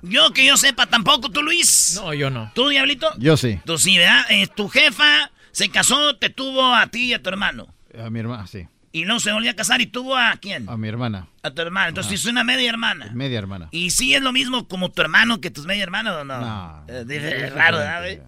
Yo 0.05 0.33
que 0.33 0.45
yo 0.45 0.57
sepa 0.57 0.87
tampoco, 0.87 1.31
¿tú, 1.31 1.43
Luis? 1.43 1.95
No, 1.97 2.13
yo 2.13 2.31
no. 2.31 2.51
¿Tú, 2.55 2.69
Diablito? 2.69 3.09
Yo 3.19 3.37
sí. 3.37 3.59
Tú 3.65 3.79
sí, 3.79 3.97
¿verdad? 3.97 4.25
Eh, 4.29 4.47
tu 4.47 4.69
jefa 4.69 5.31
se 5.51 5.71
casó, 5.71 6.17
te 6.17 6.31
tuvo 6.31 6.75
a 6.75 6.87
ti 6.89 7.07
y 7.07 7.15
a 7.15 7.23
tu 7.23 7.31
hermano. 7.31 7.75
A 7.99 8.11
mi 8.11 8.21
hermana, 8.21 8.47
sí. 8.47 8.67
Y 8.93 9.05
luego 9.07 9.19
se 9.19 9.33
volvió 9.33 9.51
a 9.51 9.55
casar 9.55 9.81
y 9.81 9.87
tuvo 9.87 10.17
a 10.17 10.37
quién? 10.41 10.69
A 10.69 10.77
mi 10.77 10.89
hermana. 10.89 11.27
A 11.43 11.51
tu 11.51 11.63
hermano. 11.63 11.89
Entonces 11.89 12.13
es 12.13 12.27
una 12.27 12.45
media 12.45 12.69
hermana. 12.69 13.11
Media 13.13 13.39
hermana. 13.39 13.69
¿Y 13.73 13.91
sí 13.91 14.15
es 14.15 14.23
lo 14.23 14.33
mismo 14.33 14.69
como 14.69 14.91
tu 14.93 15.03
hermano 15.03 15.41
que 15.41 15.51
tus 15.51 15.67
media 15.67 15.83
hermanos 15.83 16.15
o 16.21 16.25
no? 16.25 16.39
No. 16.41 16.85
Eh, 16.87 17.05
es 17.09 17.53
raro, 17.55 17.79
¿verdad, 17.79 18.01
güey? 18.01 18.21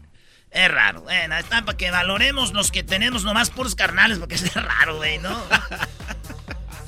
Es 0.50 0.70
raro. 0.70 1.02
Bueno, 1.02 1.36
está 1.36 1.64
para 1.64 1.76
que 1.76 1.90
valoremos 1.90 2.52
los 2.52 2.72
que 2.72 2.82
tenemos 2.82 3.24
nomás 3.24 3.50
puros 3.50 3.74
carnales, 3.74 4.18
porque 4.18 4.36
es 4.36 4.54
raro, 4.54 4.96
güey, 4.96 5.18
¿no? 5.18 5.38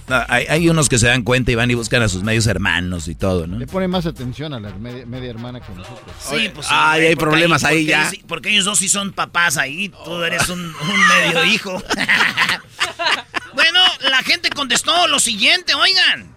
No, 0.08 0.24
hay, 0.28 0.46
hay 0.48 0.68
unos 0.70 0.88
que 0.88 0.98
se 0.98 1.06
dan 1.06 1.22
cuenta 1.22 1.50
y 1.52 1.54
van 1.54 1.70
y 1.70 1.74
buscan 1.74 2.02
a 2.02 2.08
sus 2.08 2.22
medios 2.22 2.46
hermanos 2.46 3.08
y 3.08 3.14
todo, 3.14 3.46
¿no? 3.46 3.58
Le 3.58 3.66
pone 3.66 3.88
más 3.88 4.06
atención 4.06 4.54
a 4.54 4.60
la 4.60 4.70
media, 4.70 5.04
media 5.04 5.28
hermana 5.30 5.60
que 5.60 5.70
nosotros. 5.72 6.00
Sí, 6.18 6.48
pues 6.54 6.66
sí, 6.66 6.72
Ay, 6.74 7.00
güey, 7.00 7.08
hay 7.10 7.16
problemas 7.16 7.62
ahí 7.64 7.80
porque 7.84 7.90
ya. 7.90 8.08
ellos- 8.08 8.24
porque 8.26 8.48
ellos 8.50 8.64
dos 8.64 8.78
sí 8.78 8.88
son 8.88 9.12
papás 9.12 9.56
ahí, 9.58 9.90
tú 10.04 10.22
eres 10.22 10.48
un, 10.48 10.60
un 10.60 11.08
medio 11.08 11.44
hijo. 11.44 11.72
bueno, 13.54 13.80
la 14.10 14.22
gente 14.22 14.48
contestó 14.50 15.06
lo 15.08 15.18
siguiente, 15.20 15.74
oigan. 15.74 16.34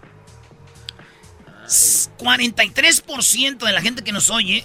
S- 1.66 2.10
43% 2.18 3.58
de 3.66 3.72
la 3.72 3.82
gente 3.82 4.04
que 4.04 4.12
nos 4.12 4.30
oye 4.30 4.64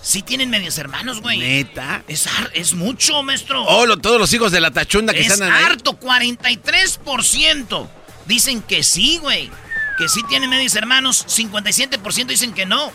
sí 0.00 0.22
tienen 0.22 0.48
medios 0.50 0.78
hermanos, 0.78 1.20
güey. 1.20 1.38
Neta. 1.40 2.02
Es, 2.08 2.28
es 2.54 2.72
mucho, 2.74 3.22
maestro. 3.22 3.64
Oh, 3.64 3.84
lo- 3.86 3.96
todos 3.98 4.18
los 4.20 4.32
hijos 4.32 4.52
de 4.52 4.60
la 4.60 4.70
tachunda 4.70 5.12
que 5.12 5.20
es 5.20 5.32
están 5.32 5.52
ahí. 5.52 5.64
harto, 5.64 5.98
43%. 6.00 7.88
Dicen 8.26 8.62
que 8.62 8.82
sí, 8.82 9.18
güey. 9.18 9.50
Que 9.98 10.08
sí 10.08 10.20
tienen 10.28 10.50
medios 10.50 10.74
hermanos. 10.74 11.24
57% 11.28 12.26
dicen 12.26 12.52
que 12.52 12.66
no. 12.66 12.92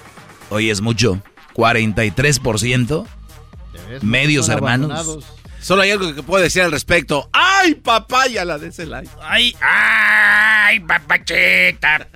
Oye, 0.49 0.71
es 0.71 0.81
mucho. 0.81 1.21
43% 1.55 3.05
medios 4.01 4.49
hermanos. 4.49 4.91
abandonados. 4.91 5.41
Solo 5.61 5.83
hay 5.83 5.91
algo 5.91 6.15
que 6.15 6.23
puedo 6.23 6.43
decir 6.43 6.63
al 6.63 6.71
respecto. 6.71 7.29
¡Ay, 7.33 7.75
papaya 7.75 8.43
la 8.45 8.57
de 8.57 8.69
ese 8.69 8.87
like! 8.87 9.09
Ay, 9.21 9.55
ay, 9.61 10.79
papachita. 10.79 12.07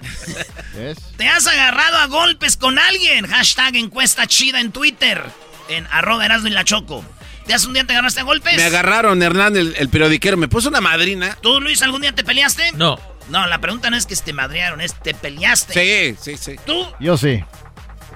¿Ves? 0.75 0.97
¿Te 1.15 1.27
has 1.27 1.45
agarrado 1.45 1.97
a 1.97 2.07
golpes 2.07 2.57
con 2.57 2.79
alguien? 2.79 3.27
Hashtag 3.27 3.75
encuesta 3.75 4.25
chida 4.25 4.59
en 4.61 4.71
Twitter. 4.71 5.23
En 5.69 5.85
arroba 5.91 6.25
Erasmo 6.25 6.47
y 6.47 6.51
la 6.51 6.63
Choco. 6.63 7.05
¿Te 7.45 7.53
has 7.53 7.65
un 7.65 7.73
día 7.73 7.85
te 7.85 7.93
agarraste 7.93 8.21
a 8.21 8.23
golpes? 8.23 8.55
Me 8.55 8.63
agarraron, 8.63 9.21
Hernán, 9.21 9.55
el, 9.55 9.75
el 9.77 9.89
periodiquero. 9.89 10.35
Me 10.37 10.47
puso 10.47 10.69
una 10.69 10.81
madrina. 10.81 11.37
¿Tú, 11.41 11.61
Luis, 11.61 11.81
algún 11.83 12.01
día 12.01 12.13
te 12.13 12.23
peleaste? 12.23 12.71
No. 12.73 12.99
No, 13.29 13.45
la 13.47 13.59
pregunta 13.59 13.89
no 13.89 13.97
es 13.97 14.05
que 14.05 14.15
te 14.15 14.33
madrearon, 14.33 14.81
es 14.81 14.93
te 14.93 15.13
peleaste. 15.13 15.73
Sí, 15.73 16.17
sí, 16.19 16.37
sí. 16.37 16.59
¿Tú? 16.65 16.85
Yo 16.99 17.17
sí. 17.17 17.43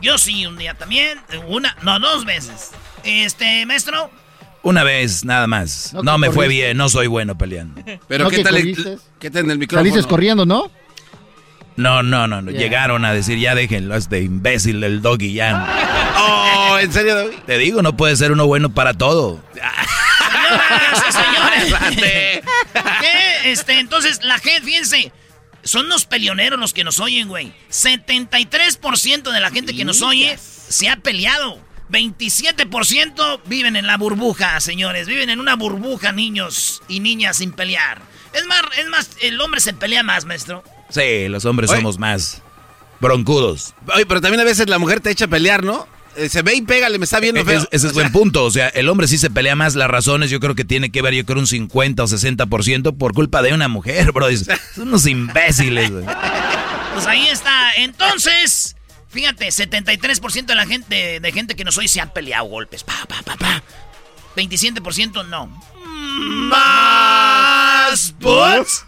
Yo 0.02 0.18
sí, 0.18 0.46
un 0.46 0.58
día 0.58 0.74
también. 0.76 1.20
Una, 1.48 1.76
no, 1.82 2.00
dos 2.00 2.26
veces. 2.26 2.72
Este, 3.04 3.66
maestro. 3.66 4.12
Una 4.62 4.84
vez, 4.84 5.24
nada 5.24 5.48
más. 5.48 5.94
No, 5.94 6.18
me 6.18 6.32
fue 6.32 6.48
bien, 6.48 6.76
no 6.78 6.90
soy 6.90 7.08
bueno 7.08 7.38
peleando. 7.38 7.82
Pero 8.08 8.26
¿No 8.26 8.30
¿qué 8.30 8.44
tal? 8.44 8.56
¿qué 9.20 9.32
tal 9.32 9.46
en 9.46 9.52
el 9.52 9.58
micrófono? 9.58 9.90
Saliste 9.90 10.10
corriendo, 10.10 10.46
¿no? 10.46 10.70
No, 11.80 12.04
no, 12.04 12.28
no, 12.28 12.42
no. 12.42 12.52
Llegaron 12.52 13.06
a 13.06 13.14
decir, 13.14 13.40
ya 13.40 13.56
déjenlo, 13.56 13.96
este 13.96 14.22
imbécil 14.22 14.82
del 14.82 15.02
doggy, 15.02 15.32
ya. 15.32 16.14
Oh, 16.18 16.78
¿en 16.78 16.92
serio, 16.92 17.16
David? 17.16 17.38
Te 17.46 17.58
digo, 17.58 17.82
no 17.82 17.96
puede 17.96 18.18
ser 18.18 18.34
uno 18.34 18.46
bueno 18.46 18.74
para 18.74 18.94
todo. 18.94 19.42
Señores. 21.10 21.64
Espérate. 21.90 22.44
¿Qué? 22.74 23.52
Este, 23.52 23.80
entonces, 23.80 24.20
la 24.24 24.40
gente, 24.40 24.62
fíjense, 24.64 25.14
son 25.64 25.88
los 25.88 26.04
peleoneros 26.04 26.60
los 26.60 26.74
que 26.74 26.84
nos 26.84 27.00
oyen, 27.00 27.30
güey. 27.30 27.54
73% 27.72 29.32
de 29.32 29.40
la 29.40 29.50
gente 29.50 29.74
que 29.74 29.86
nos 29.86 30.02
oye 30.02 30.38
se 30.38 30.90
ha 30.90 30.98
peleado. 30.98 31.62
27% 31.92 33.40
viven 33.46 33.78
en 33.78 33.88
la 33.88 33.96
burbuja, 33.96 34.60
señores. 34.60 35.08
Viven 35.08 35.30
en 35.30 35.40
una 35.40 35.56
burbuja, 35.56 36.12
niños 36.12 36.84
y 36.90 37.00
niñas 37.00 37.38
sin 37.38 37.54
pelear. 37.54 38.02
Es 38.34 38.46
más, 38.48 38.64
es 38.78 38.88
más, 38.90 39.12
el 39.22 39.40
hombre 39.40 39.62
se 39.62 39.72
pelea 39.72 40.04
más, 40.04 40.26
maestro. 40.26 40.62
Sí, 40.90 41.28
los 41.30 41.46
hombres 41.46 41.70
Oye. 41.70 41.80
somos 41.80 41.98
más 42.00 42.42
broncudos. 43.00 43.74
Oye, 43.96 44.06
pero 44.06 44.22
también 44.22 44.42
a 44.42 44.44
veces 44.44 44.68
la 44.70 44.80
mujer 44.80 45.00
te 45.00 45.12
echa 45.12 45.26
a 45.26 45.28
pelear, 45.30 45.64
¿no? 45.64 45.88
Eh, 46.16 46.28
se 46.28 46.42
ve 46.42 46.56
y 46.56 46.62
pégale, 46.64 46.98
me 46.98 47.06
está 47.06 47.20
viendo 47.20 47.40
E- 47.42 47.46
feo. 47.46 47.60
es- 47.62 47.68
ese 47.72 47.88
es 47.88 47.94
buen 47.94 48.12
punto. 48.12 48.44
O 48.44 48.52
sea, 48.52 48.68
el 48.70 48.90
hombre 48.90 49.08
sí 49.08 49.18
se 49.18 49.30
pelea 49.30 49.56
más. 49.56 49.76
Las 49.76 49.90
razones 49.90 50.30
yo 50.32 50.40
creo 50.40 50.56
que 50.56 50.66
tiene 50.66 50.92
que 50.92 51.02
ver, 51.02 51.14
yo 51.14 51.24
creo, 51.26 51.40
un 51.40 51.48
50 51.48 52.04
o 52.04 52.08
60% 52.08 52.98
por 52.98 53.14
culpa 53.14 53.42
de 53.42 53.54
una 53.54 53.68
mujer, 53.68 54.12
bro. 54.12 54.28
Es- 54.28 54.46
Son 54.76 54.88
unos 54.90 55.06
imbéciles, 55.06 55.92
güey. 55.92 56.04
Pues 56.94 57.06
ahí 57.06 57.28
está. 57.28 57.74
Entonces, 57.78 58.76
fíjate, 59.10 59.48
73% 59.52 60.46
de 60.48 60.56
la 60.56 60.66
gente, 60.66 61.20
de 61.20 61.32
gente 61.32 61.56
que 61.56 61.64
nos 61.64 61.78
oye 61.78 61.88
se 61.88 62.02
han 62.02 62.12
peleado 62.12 62.46
golpes. 62.46 62.84
Pa, 62.84 63.06
pa, 63.08 63.22
pa, 63.24 63.36
pa. 63.38 63.64
27% 64.36 65.24
no. 65.28 65.46
¡Más 66.50 67.59
bots! 68.20 68.86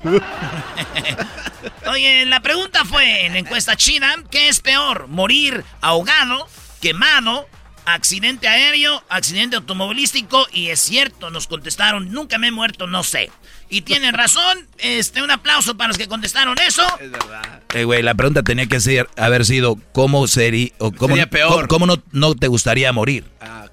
Oye, 1.88 2.26
la 2.26 2.42
pregunta 2.42 2.86
fue 2.86 3.26
en 3.26 3.34
la 3.34 3.40
encuesta 3.40 3.76
china, 3.76 4.16
¿qué 4.30 4.50
es 4.50 4.60
peor? 4.60 5.08
¿Morir 5.08 5.64
ahogado, 5.82 6.48
quemado, 6.82 7.48
accidente 7.86 8.48
aéreo, 8.48 9.04
accidente 9.10 9.56
automovilístico? 9.56 10.48
Y 10.54 10.68
es 10.70 10.80
cierto, 10.80 11.30
nos 11.30 11.48
contestaron, 11.48 12.12
nunca 12.12 12.38
me 12.38 12.48
he 12.48 12.52
muerto, 12.52 12.88
no 12.88 13.04
sé. 13.04 13.32
Y 13.70 13.82
tienen 13.82 14.14
razón, 14.18 14.68
este, 14.78 15.22
un 15.22 15.32
aplauso 15.32 15.76
para 15.78 15.90
los 15.90 15.98
que 15.98 16.08
contestaron 16.08 16.58
eso. 16.60 16.84
Es 17.00 17.12
verdad. 17.12 17.62
Eh, 17.74 17.84
güey, 17.84 18.02
la 18.04 18.16
pregunta 18.16 18.44
tenía 18.44 18.68
que 18.68 18.80
ser, 18.80 19.10
haber 19.18 19.46
sido, 19.46 19.78
¿cómo 19.94 20.28
sería, 20.28 20.70
o 20.78 20.92
cómo, 20.92 21.16
Sería 21.16 21.30
peor. 21.30 21.68
cómo, 21.68 21.68
cómo 21.68 21.86
no, 21.88 22.04
no 22.12 22.36
te 22.36 22.48
gustaría 22.48 22.92
morir? 22.92 23.26
Ah. 23.40 23.66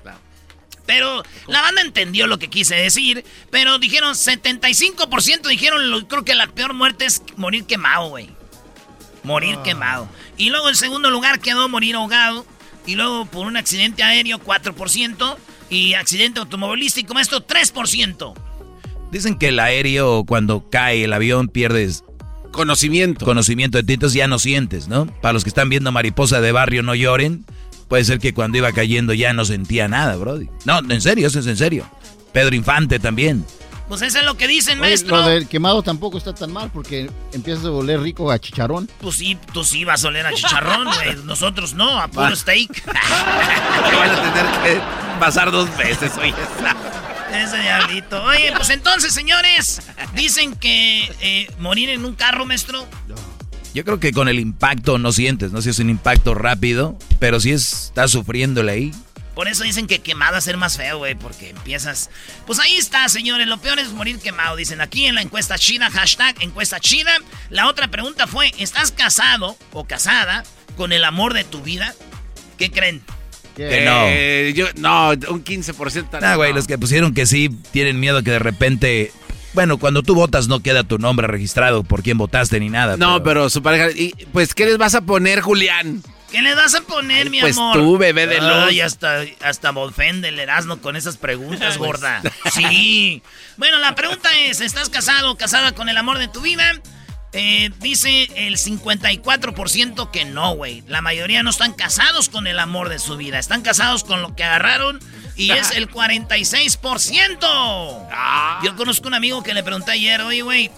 Pero 0.88 1.22
la 1.46 1.60
banda 1.60 1.82
entendió 1.82 2.26
lo 2.26 2.38
que 2.38 2.48
quise 2.48 2.74
decir. 2.74 3.22
Pero 3.50 3.78
dijeron 3.78 4.14
75% 4.14 5.48
dijeron, 5.50 5.90
lo- 5.90 6.08
creo 6.08 6.24
que 6.24 6.34
la 6.34 6.46
peor 6.46 6.72
muerte 6.72 7.04
es 7.04 7.22
morir 7.36 7.64
quemado, 7.66 8.08
güey. 8.08 8.30
Morir 9.22 9.58
quemado. 9.62 10.08
Y 10.38 10.48
luego 10.48 10.70
en 10.70 10.76
segundo 10.76 11.10
lugar 11.10 11.40
quedó 11.40 11.68
morir 11.68 11.94
ahogado. 11.96 12.46
Y 12.86 12.94
luego 12.94 13.26
por 13.26 13.46
un 13.46 13.58
accidente 13.58 14.02
aéreo 14.02 14.38
4%. 14.38 15.36
Y 15.68 15.92
accidente 15.92 16.40
automovilístico, 16.40 17.12
maestro, 17.12 17.42
3%. 17.46 18.32
Dicen 19.12 19.38
que 19.38 19.48
el 19.48 19.60
aéreo, 19.60 20.24
cuando 20.24 20.70
cae 20.70 21.04
el 21.04 21.12
avión, 21.12 21.48
pierdes 21.48 22.02
Conocimiento. 22.50 23.26
conocimiento 23.26 23.76
de 23.76 23.84
ti, 23.84 23.92
entonces 23.92 24.16
ya 24.16 24.26
no 24.26 24.38
sientes, 24.38 24.88
¿no? 24.88 25.04
Para 25.20 25.34
los 25.34 25.44
que 25.44 25.50
están 25.50 25.68
viendo 25.68 25.92
Mariposa 25.92 26.40
de 26.40 26.50
Barrio, 26.52 26.82
no 26.82 26.94
lloren. 26.94 27.44
Puede 27.88 28.04
ser 28.04 28.18
que 28.18 28.34
cuando 28.34 28.58
iba 28.58 28.70
cayendo 28.72 29.14
ya 29.14 29.32
no 29.32 29.44
sentía 29.44 29.88
nada, 29.88 30.16
Brody. 30.16 30.48
No, 30.64 30.78
en 30.78 31.00
serio, 31.00 31.26
eso 31.26 31.40
es 31.40 31.46
en 31.46 31.56
serio. 31.56 31.88
Pedro 32.32 32.54
Infante 32.54 32.98
también. 32.98 33.44
Pues 33.88 34.02
eso 34.02 34.18
es 34.18 34.24
lo 34.26 34.36
que 34.36 34.46
dicen, 34.46 34.78
Oye, 34.80 34.90
maestro. 34.90 35.16
lo 35.16 35.28
del 35.28 35.48
quemado 35.48 35.82
tampoco 35.82 36.18
está 36.18 36.34
tan 36.34 36.52
mal 36.52 36.70
porque 36.70 37.10
empiezas 37.32 37.64
a 37.64 37.70
oler 37.70 38.00
rico 38.00 38.30
a 38.30 38.38
chicharrón. 38.38 38.90
Pues 39.00 39.16
sí, 39.16 39.38
tú 39.54 39.64
sí 39.64 39.84
vas 39.84 40.04
a 40.04 40.08
oler 40.08 40.26
a 40.26 40.34
chicharrón, 40.34 40.84
güey. 40.94 41.16
Nosotros 41.24 41.72
no, 41.72 41.98
a 41.98 42.08
puro 42.08 42.36
steak. 42.36 42.84
Van 42.86 44.10
a 44.10 44.32
tener 44.32 44.46
que 44.62 44.80
pasar 45.18 45.50
dos 45.50 45.74
veces, 45.78 46.12
oye. 46.18 46.34
Ese 47.32 47.58
diablito. 47.58 48.22
Oye, 48.24 48.52
pues 48.56 48.70
entonces, 48.70 49.12
señores, 49.12 49.80
dicen 50.14 50.54
que 50.54 51.10
eh, 51.20 51.50
morir 51.58 51.88
en 51.90 52.04
un 52.04 52.14
carro, 52.14 52.44
maestro, 52.46 52.86
Yo 53.78 53.84
creo 53.84 54.00
que 54.00 54.12
con 54.12 54.28
el 54.28 54.40
impacto 54.40 54.98
no 54.98 55.12
sientes, 55.12 55.52
no 55.52 55.58
sé 55.58 55.66
si 55.66 55.70
es 55.70 55.78
un 55.78 55.88
impacto 55.88 56.34
rápido, 56.34 56.98
pero 57.20 57.38
si 57.38 57.52
estás 57.52 58.10
sufriéndole 58.10 58.72
ahí. 58.72 58.92
por 59.36 59.46
eso 59.46 59.62
dicen 59.62 59.86
que 59.86 60.00
quemado 60.00 60.34
a 60.34 60.40
ser 60.40 60.56
más 60.56 60.76
feo, 60.76 60.98
güey, 60.98 61.14
porque 61.14 61.50
empiezas... 61.50 62.10
Pues 62.44 62.58
ahí 62.58 62.74
está, 62.74 63.08
señores, 63.08 63.46
lo 63.46 63.58
peor 63.58 63.78
es 63.78 63.92
morir 63.92 64.18
quemado, 64.18 64.56
dicen 64.56 64.80
aquí 64.80 65.06
en 65.06 65.14
la 65.14 65.22
encuesta 65.22 65.56
china, 65.58 65.92
hashtag 65.92 66.34
encuesta 66.40 66.80
china. 66.80 67.12
La 67.50 67.68
otra 67.68 67.86
pregunta 67.86 68.26
fue, 68.26 68.52
¿estás 68.58 68.90
casado 68.90 69.56
o 69.72 69.84
casada 69.84 70.42
con 70.76 70.92
el 70.92 71.04
amor 71.04 71.32
de 71.32 71.44
tu 71.44 71.62
vida? 71.62 71.94
¿Qué 72.56 72.72
creen? 72.72 73.00
Que 73.54 73.84
no. 73.84 74.06
Eh, 74.08 74.54
yo, 74.56 74.66
no, 74.74 75.10
un 75.10 75.44
15%. 75.44 76.18
Ah, 76.20 76.34
güey, 76.34 76.52
los 76.52 76.66
que 76.66 76.78
pusieron 76.78 77.14
que 77.14 77.26
sí 77.26 77.48
tienen 77.70 78.00
miedo 78.00 78.24
que 78.24 78.32
de 78.32 78.40
repente. 78.40 79.12
Bueno, 79.54 79.78
cuando 79.78 80.02
tú 80.02 80.14
votas 80.14 80.48
no 80.48 80.60
queda 80.60 80.84
tu 80.84 80.98
nombre 80.98 81.26
registrado 81.26 81.82
por 81.82 82.02
quién 82.02 82.18
votaste 82.18 82.60
ni 82.60 82.68
nada. 82.68 82.96
No, 82.96 83.22
pero 83.22 83.50
su 83.50 83.62
pareja. 83.62 83.90
Y, 83.90 84.12
pues, 84.32 84.54
¿qué 84.54 84.66
les 84.66 84.78
vas 84.78 84.94
a 84.94 85.00
poner, 85.00 85.40
Julián? 85.40 86.02
¿Qué 86.30 86.42
le 86.42 86.54
vas 86.54 86.74
a 86.74 86.82
poner, 86.82 87.30
mi 87.30 87.40
pues 87.40 87.56
amor? 87.56 87.74
tú, 87.74 87.96
bebé 87.96 88.26
de 88.26 88.36
luz. 88.36 88.64
Ay, 88.66 88.82
hasta, 88.82 89.22
hasta 89.42 89.72
me 89.72 89.80
ofende 89.80 90.28
el 90.28 90.38
Erasmo 90.38 90.76
con 90.78 90.94
esas 90.94 91.16
preguntas, 91.16 91.78
gorda. 91.78 92.20
Sí. 92.52 93.22
Bueno, 93.56 93.78
la 93.78 93.94
pregunta 93.94 94.28
es, 94.38 94.60
¿estás 94.60 94.90
casado 94.90 95.30
o 95.30 95.36
casada 95.36 95.72
con 95.72 95.88
el 95.88 95.96
amor 95.96 96.18
de 96.18 96.28
tu 96.28 96.42
vida? 96.42 96.80
Eh, 97.32 97.70
dice 97.80 98.28
el 98.36 98.56
54% 98.56 100.10
que 100.10 100.24
no, 100.24 100.54
güey. 100.54 100.82
La 100.86 101.02
mayoría 101.02 101.42
no 101.42 101.50
están 101.50 101.74
casados 101.74 102.30
con 102.30 102.46
el 102.46 102.58
amor 102.58 102.88
de 102.88 102.98
su 102.98 103.18
vida. 103.18 103.38
Están 103.38 103.60
casados 103.62 104.04
con 104.04 104.22
lo 104.22 104.34
que 104.34 104.44
agarraron 104.44 104.98
y 105.36 105.50
es 105.52 105.72
el 105.72 105.90
46%. 105.90 108.62
Yo 108.62 108.76
conozco 108.76 109.08
un 109.08 109.14
amigo 109.14 109.42
que 109.42 109.52
le 109.54 109.62
pregunté 109.62 109.92
ayer, 109.92 110.20
oye, 110.22 110.40
güey, 110.42 110.70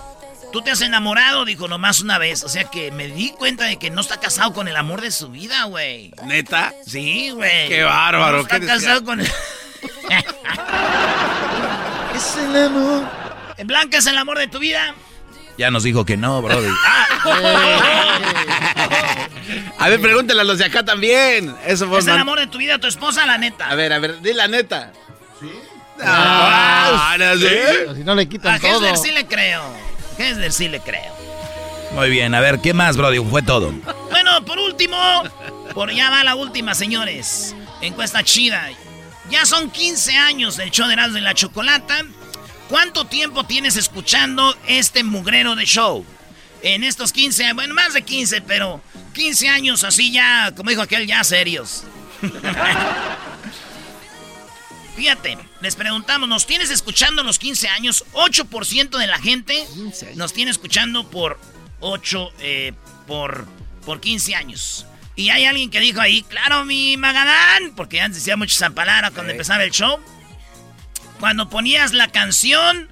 ¿tú 0.53 0.61
te 0.63 0.73
has 0.73 0.81
enamorado? 0.81 1.45
Dijo, 1.45 1.69
nomás 1.69 2.01
una 2.01 2.19
vez. 2.19 2.43
O 2.43 2.49
sea 2.49 2.65
que 2.65 2.91
me 2.91 3.07
di 3.07 3.31
cuenta 3.31 3.67
de 3.67 3.79
que 3.79 3.91
no 3.91 4.01
está 4.01 4.19
casado 4.19 4.53
con 4.53 4.67
el 4.67 4.75
amor 4.77 5.03
de 5.03 5.13
su 5.13 5.29
vida, 5.29 5.63
güey. 5.65 6.13
¿Neta? 6.25 6.75
Sí, 6.85 7.31
güey. 7.31 7.69
Qué 7.69 7.85
bárbaro, 7.85 8.39
No 8.39 8.43
está 8.43 8.59
qué 8.59 8.67
casado 8.67 9.05
con 9.05 9.21
el... 9.21 9.27
es 12.15 12.37
el 12.37 12.57
amor. 12.67 13.09
Blanca 13.65 13.99
es 13.99 14.07
el 14.07 14.19
amor 14.19 14.39
de 14.39 14.49
tu 14.49 14.59
vida. 14.59 14.95
Ya 15.61 15.71
nos 15.71 15.83
dijo 15.83 16.07
que 16.07 16.17
no, 16.17 16.41
Brody. 16.41 16.71
A 19.79 19.89
ver, 19.91 20.01
pregúntale 20.01 20.41
a 20.41 20.45
los 20.45 20.57
de 20.57 20.65
acá 20.65 20.87
también. 20.87 21.55
Eso 21.67 21.87
fue 21.87 21.99
¿Es 21.99 22.07
el 22.07 22.17
amor 22.17 22.39
de 22.39 22.47
tu 22.47 22.57
vida 22.57 22.79
tu 22.79 22.87
esposa, 22.87 23.27
la 23.27 23.37
neta? 23.37 23.69
A 23.69 23.75
ver, 23.75 23.93
a 23.93 23.99
ver, 23.99 24.23
di 24.23 24.33
la 24.33 24.49
neta. 24.49 24.91
¿Sí? 25.39 25.51
Ah, 26.03 27.15
no, 27.19 27.37
sí. 27.37 27.47
Si 27.95 28.05
no 28.05 28.15
le 28.15 28.23
A 28.23 28.27
quitan 28.27 28.59
todo. 28.59 28.71
Hessler 28.71 28.97
sí 28.97 29.11
le 29.11 29.27
creo. 29.27 29.63
Hessler 30.17 30.51
sí 30.51 30.69
le 30.69 30.81
creo. 30.81 31.15
Muy 31.93 32.09
bien, 32.09 32.35
a 32.35 32.41
ver, 32.41 32.61
¿qué 32.61 32.73
más, 32.73 32.97
Brody? 32.97 33.19
Fue 33.19 33.43
todo. 33.43 33.71
Bueno, 34.09 34.43
por 34.47 34.59
último, 34.59 34.97
por 35.75 35.93
ya 35.93 36.09
va 36.09 36.25
la 36.25 36.37
última, 36.37 36.75
señores. 36.75 37.55
Encuesta 37.83 38.25
chida. 38.25 38.71
Ya 39.31 39.45
son 39.45 39.71
15 39.71 40.17
años 40.17 40.57
del 40.57 40.71
show 40.71 40.87
de 40.87 40.95
Erasmo 40.95 41.19
y 41.19 41.21
la 41.21 41.35
Chocolata. 41.35 42.03
¿Cuánto 42.71 43.05
tiempo 43.05 43.43
tienes 43.43 43.75
escuchando 43.75 44.57
este 44.69 45.03
mugrero 45.03 45.57
de 45.57 45.65
show? 45.65 46.07
En 46.63 46.85
estos 46.85 47.13
15, 47.13 47.55
bueno, 47.55 47.75
más 47.75 47.95
de 47.95 48.03
15, 48.03 48.43
pero 48.43 48.81
15 49.13 49.49
años 49.49 49.83
así 49.83 50.13
ya, 50.13 50.53
como 50.57 50.71
dijo 50.71 50.83
aquel, 50.83 51.05
ya 51.05 51.25
serios. 51.25 51.83
Fíjate, 54.97 55.37
les 55.61 55.75
preguntamos, 55.75 56.29
¿nos 56.29 56.47
tienes 56.47 56.71
escuchando 56.71 57.25
los 57.25 57.41
15 57.41 57.67
años? 57.67 58.05
8% 58.13 58.99
de 58.99 59.07
la 59.09 59.19
gente 59.19 59.67
nos 60.15 60.33
tiene 60.33 60.53
escuchando 60.53 61.11
por 61.11 61.41
8, 61.81 62.33
eh, 62.39 62.73
por, 63.09 63.49
por 63.85 64.01
15 64.01 64.37
años. 64.37 64.87
Y 65.17 65.31
hay 65.31 65.45
alguien 65.45 65.71
que 65.71 65.81
dijo 65.81 66.01
ahí, 66.01 66.23
claro, 66.23 66.65
mi 66.65 66.97
Magadán, 66.97 67.75
porque 67.75 68.01
antes 68.01 68.21
decía 68.21 68.37
mucho 68.37 68.55
esa 68.55 68.71
palabra 68.71 69.11
cuando 69.11 69.33
empezaba 69.33 69.65
el 69.65 69.73
show. 69.73 69.99
Cuando 71.21 71.49
ponías 71.51 71.93
la 71.93 72.09
canción, 72.09 72.89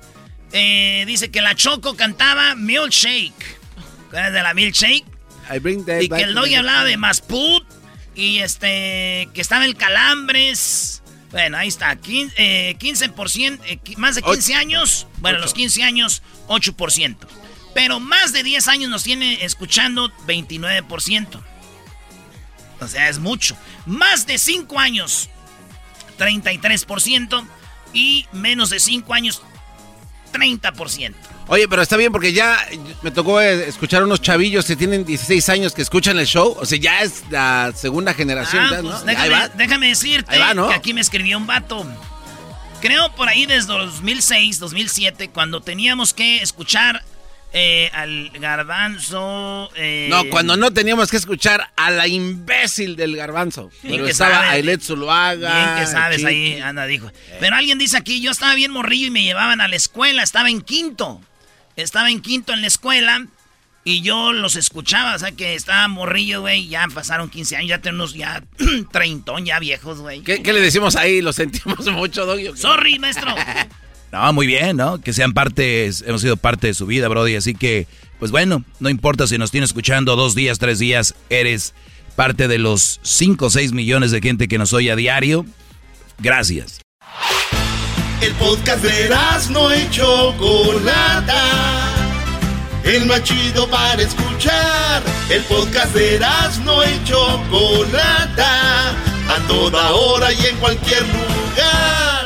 eh, 0.52 1.04
dice 1.06 1.30
que 1.30 1.40
la 1.40 1.54
Choco 1.54 1.96
cantaba 1.96 2.54
Milkshake. 2.54 3.58
¿Acuerdas 4.06 4.32
de 4.32 4.42
la 4.42 4.54
Milkshake? 4.54 5.04
I 5.54 5.58
bring 5.58 5.84
that 5.86 6.00
Y 6.00 6.08
que 6.08 6.22
el 6.22 6.34
Doggy 6.34 6.54
hablaba 6.54 6.84
de 6.84 6.96
Masput. 6.96 7.64
Y 8.14 8.38
este, 8.40 9.28
que 9.32 9.40
estaba 9.40 9.64
el 9.64 9.76
Calambres. 9.76 11.02
Bueno, 11.30 11.56
ahí 11.58 11.68
está. 11.68 11.94
quin- 12.00 12.32
eh, 12.36 12.76
15%, 12.78 13.60
eh, 13.66 13.78
más 13.96 14.14
de 14.16 14.22
15 14.22 14.54
años. 14.54 15.06
Bueno, 15.18 15.38
Ocho. 15.38 15.44
los 15.44 15.54
15 15.54 15.82
años, 15.82 16.22
8%. 16.48 17.28
Pero 17.74 18.00
más 18.00 18.32
de 18.32 18.42
10 18.42 18.66
años 18.68 18.90
nos 18.90 19.04
tiene 19.04 19.44
escuchando 19.44 20.10
29%. 20.26 21.42
O 22.80 22.88
sea, 22.88 23.08
es 23.08 23.18
mucho. 23.18 23.56
Más 23.86 24.26
de 24.26 24.38
5 24.38 24.78
años, 24.78 25.28
33%. 26.18 27.46
Y 27.92 28.26
menos 28.32 28.70
de 28.70 28.80
5 28.80 29.12
años, 29.14 29.42
30%. 30.32 31.14
Oye, 31.48 31.66
pero 31.66 31.80
está 31.80 31.96
bien 31.96 32.12
porque 32.12 32.32
ya 32.34 32.58
me 33.02 33.10
tocó 33.10 33.40
eh, 33.40 33.68
escuchar 33.68 34.04
unos 34.04 34.20
chavillos 34.20 34.66
que 34.66 34.76
tienen 34.76 35.04
16 35.06 35.48
años 35.48 35.72
que 35.72 35.80
escuchan 35.82 36.18
el 36.18 36.26
show. 36.26 36.54
O 36.60 36.66
sea, 36.66 36.78
ya 36.78 37.00
es 37.02 37.22
la 37.30 37.72
segunda 37.74 38.12
generación. 38.12 38.64
Ah, 38.66 38.70
ya, 38.72 38.82
¿no? 38.82 38.90
pues 38.90 39.00
Ahí 39.00 39.06
déjame, 39.06 39.30
va. 39.30 39.48
déjame 39.48 39.88
decirte 39.88 40.34
Ahí 40.34 40.40
va, 40.40 40.52
¿no? 40.54 40.68
que 40.68 40.74
aquí 40.74 40.92
me 40.92 41.00
escribió 41.00 41.38
un 41.38 41.46
vato. 41.46 41.86
Creo 42.82 43.10
por 43.14 43.28
ahí 43.28 43.46
desde 43.46 43.72
2006, 43.72 44.60
2007, 44.60 45.30
cuando 45.30 45.60
teníamos 45.62 46.12
que 46.12 46.42
escuchar 46.42 47.02
eh, 47.52 47.90
al 47.92 48.30
garbanzo. 48.38 49.70
eh, 49.76 50.06
No, 50.10 50.24
cuando 50.30 50.56
no 50.56 50.70
teníamos 50.72 51.10
que 51.10 51.16
escuchar 51.16 51.70
a 51.76 51.90
la 51.90 52.06
imbécil 52.06 52.96
del 52.96 53.16
garbanzo. 53.16 53.70
Pero 53.82 54.04
que 54.04 54.10
estaba 54.10 54.34
sabe. 54.34 54.48
Ailet 54.48 54.80
Zuluaga. 54.82 55.54
Bien 55.54 55.78
que 55.84 55.90
sabes, 55.90 56.24
ahí 56.24 56.60
anda, 56.60 56.86
dijo. 56.86 57.10
Pero 57.40 57.56
alguien 57.56 57.78
dice 57.78 57.96
aquí, 57.96 58.20
yo 58.20 58.30
estaba 58.30 58.54
bien 58.54 58.70
morrillo 58.72 59.06
y 59.06 59.10
me 59.10 59.22
llevaban 59.22 59.60
a 59.60 59.68
la 59.68 59.76
escuela, 59.76 60.22
estaba 60.22 60.50
en 60.50 60.60
quinto. 60.60 61.20
Estaba 61.76 62.10
en 62.10 62.20
quinto 62.20 62.52
en 62.52 62.60
la 62.60 62.66
escuela 62.66 63.26
y 63.84 64.02
yo 64.02 64.32
los 64.32 64.56
escuchaba, 64.56 65.14
o 65.14 65.18
sea 65.18 65.32
que 65.32 65.54
estaba 65.54 65.88
morrillo, 65.88 66.42
güey, 66.42 66.66
ya 66.68 66.86
pasaron 66.92 67.30
15 67.30 67.56
años, 67.56 67.68
ya 67.70 67.78
tenemos 67.78 68.12
ya 68.12 68.42
treintón, 68.92 69.46
ya 69.46 69.58
viejos, 69.60 70.00
güey. 70.00 70.20
¿Qué, 70.22 70.42
qué 70.42 70.52
le 70.52 70.60
decimos 70.60 70.96
ahí? 70.96 71.22
Lo 71.22 71.32
sentimos 71.32 71.86
mucho, 71.92 72.26
Doggy. 72.26 72.54
Sorry, 72.56 72.98
maestro. 72.98 73.34
No, 74.12 74.32
muy 74.32 74.46
bien, 74.46 74.76
¿no? 74.76 75.00
Que 75.00 75.12
sean 75.12 75.32
parte, 75.32 75.90
hemos 76.06 76.22
sido 76.22 76.36
parte 76.36 76.68
de 76.68 76.74
su 76.74 76.86
vida, 76.86 77.08
Brody. 77.08 77.36
Así 77.36 77.54
que, 77.54 77.86
pues 78.18 78.30
bueno, 78.30 78.64
no 78.80 78.88
importa 78.88 79.26
si 79.26 79.36
nos 79.38 79.50
tienes 79.50 79.70
escuchando 79.70 80.16
dos 80.16 80.34
días, 80.34 80.58
tres 80.58 80.78
días, 80.78 81.14
eres 81.28 81.74
parte 82.16 82.48
de 82.48 82.58
los 82.58 83.00
5 83.02 83.46
o 83.46 83.50
6 83.50 83.72
millones 83.72 84.10
de 84.10 84.20
gente 84.20 84.48
que 84.48 84.58
nos 84.58 84.72
oye 84.72 84.90
a 84.90 84.96
diario. 84.96 85.44
Gracias. 86.18 86.80
El 88.20 88.32
podcast 88.32 88.82
de 88.82 89.10
no 89.50 89.72
y 89.72 89.88
Chocolata. 89.90 91.44
El 92.82 93.06
más 93.06 93.22
chido 93.22 93.68
para 93.68 94.02
escuchar. 94.02 95.02
El 95.30 95.42
podcast 95.44 95.94
de 95.94 96.18
no 96.64 96.82
y 96.82 97.04
Chocolata. 97.04 98.90
A 99.28 99.46
toda 99.46 99.92
hora 99.92 100.32
y 100.32 100.46
en 100.46 100.56
cualquier 100.56 101.02
lugar. 101.02 102.17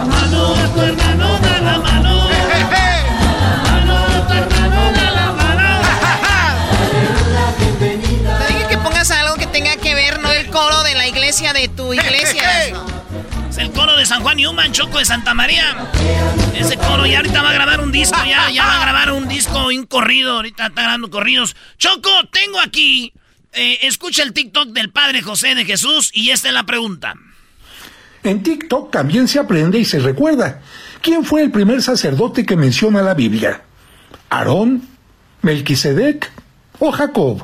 La 0.00 0.06
mano 0.06 0.54
a 0.54 0.72
tu 0.72 0.80
hermano, 0.80 1.38
da 1.40 1.60
la 1.60 1.78
mano. 1.78 2.30
Que 8.68 8.78
pongas 8.78 9.10
algo 9.10 9.34
que 9.34 9.46
tenga 9.48 9.76
que 9.76 9.94
ver, 9.96 10.20
no 10.20 10.30
el 10.30 10.46
coro 10.46 10.82
de 10.84 10.94
la 10.94 11.08
iglesia 11.08 11.52
de 11.52 11.68
tu 11.68 11.92
iglesia. 11.92 12.72
Es 13.50 13.58
el 13.58 13.72
coro 13.72 13.96
de 13.96 14.06
San 14.06 14.22
Juan 14.22 14.36
Newman, 14.36 14.70
Choco 14.70 15.00
de 15.00 15.04
Santa 15.04 15.34
María. 15.34 15.76
Ese 16.54 16.76
coro 16.76 17.04
ya 17.04 17.16
ahorita 17.16 17.42
va 17.42 17.50
a 17.50 17.52
grabar 17.52 17.80
un 17.80 17.90
disco, 17.90 18.16
ya, 18.24 18.48
ya 18.48 18.64
va 18.64 18.76
a 18.76 18.80
grabar 18.80 19.10
un 19.10 19.26
disco, 19.26 19.66
un 19.66 19.86
corrido, 19.86 20.34
ahorita 20.34 20.68
está 20.68 20.82
grabando 20.82 21.10
corridos. 21.10 21.56
Choco, 21.76 22.10
tengo 22.30 22.60
aquí, 22.60 23.12
eh, 23.52 23.78
escucha 23.82 24.22
el 24.22 24.32
TikTok 24.32 24.68
del 24.68 24.92
Padre 24.92 25.20
José 25.20 25.56
de 25.56 25.64
Jesús 25.64 26.12
y 26.14 26.30
esta 26.30 26.46
es 26.46 26.54
la 26.54 26.62
pregunta. 26.62 27.16
En 28.22 28.42
TikTok 28.42 28.90
también 28.90 29.28
se 29.28 29.38
aprende 29.38 29.78
y 29.78 29.84
se 29.84 29.98
recuerda. 29.98 30.60
¿Quién 31.00 31.24
fue 31.24 31.42
el 31.42 31.50
primer 31.50 31.82
sacerdote 31.82 32.44
que 32.44 32.56
menciona 32.56 33.02
la 33.02 33.14
Biblia? 33.14 33.62
¿Aarón? 34.28 34.86
¿Melquisedec? 35.42 36.30
¿O 36.78 36.92
Jacob? 36.92 37.42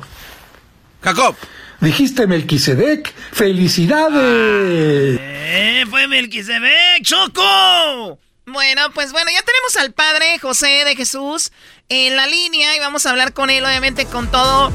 Jacob. 1.03 1.35
Dijiste 1.81 2.27
Melquisedec. 2.27 3.13
¡Felicidades! 3.33 5.19
¡Eh! 5.21 5.85
¡Fue 5.89 6.09
Melquisedec, 6.09 7.03
Choco! 7.03 8.19
Bueno, 8.47 8.91
pues 8.95 9.13
bueno, 9.13 9.31
ya 9.33 9.43
tenemos 9.43 9.77
al 9.77 9.93
Padre 9.93 10.39
José 10.39 10.85
de 10.85 10.95
Jesús 10.95 11.51
en 11.89 12.17
la 12.17 12.27
línea 12.27 12.77
y 12.77 12.79
vamos 12.79 13.05
a 13.05 13.11
hablar 13.11 13.33
con 13.33 13.51
él, 13.51 13.65
obviamente, 13.65 14.07
con 14.07 14.31
todo 14.31 14.71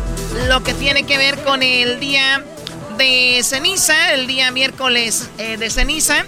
lo 0.49 0.63
que 0.63 0.73
tiene 0.73 1.03
que 1.03 1.17
ver 1.17 1.37
con 1.43 1.63
el 1.63 1.99
día 1.99 2.43
de 3.01 3.41
ceniza, 3.41 4.13
el 4.13 4.27
día 4.27 4.51
miércoles 4.51 5.31
eh, 5.39 5.57
de 5.57 5.71
ceniza. 5.71 6.23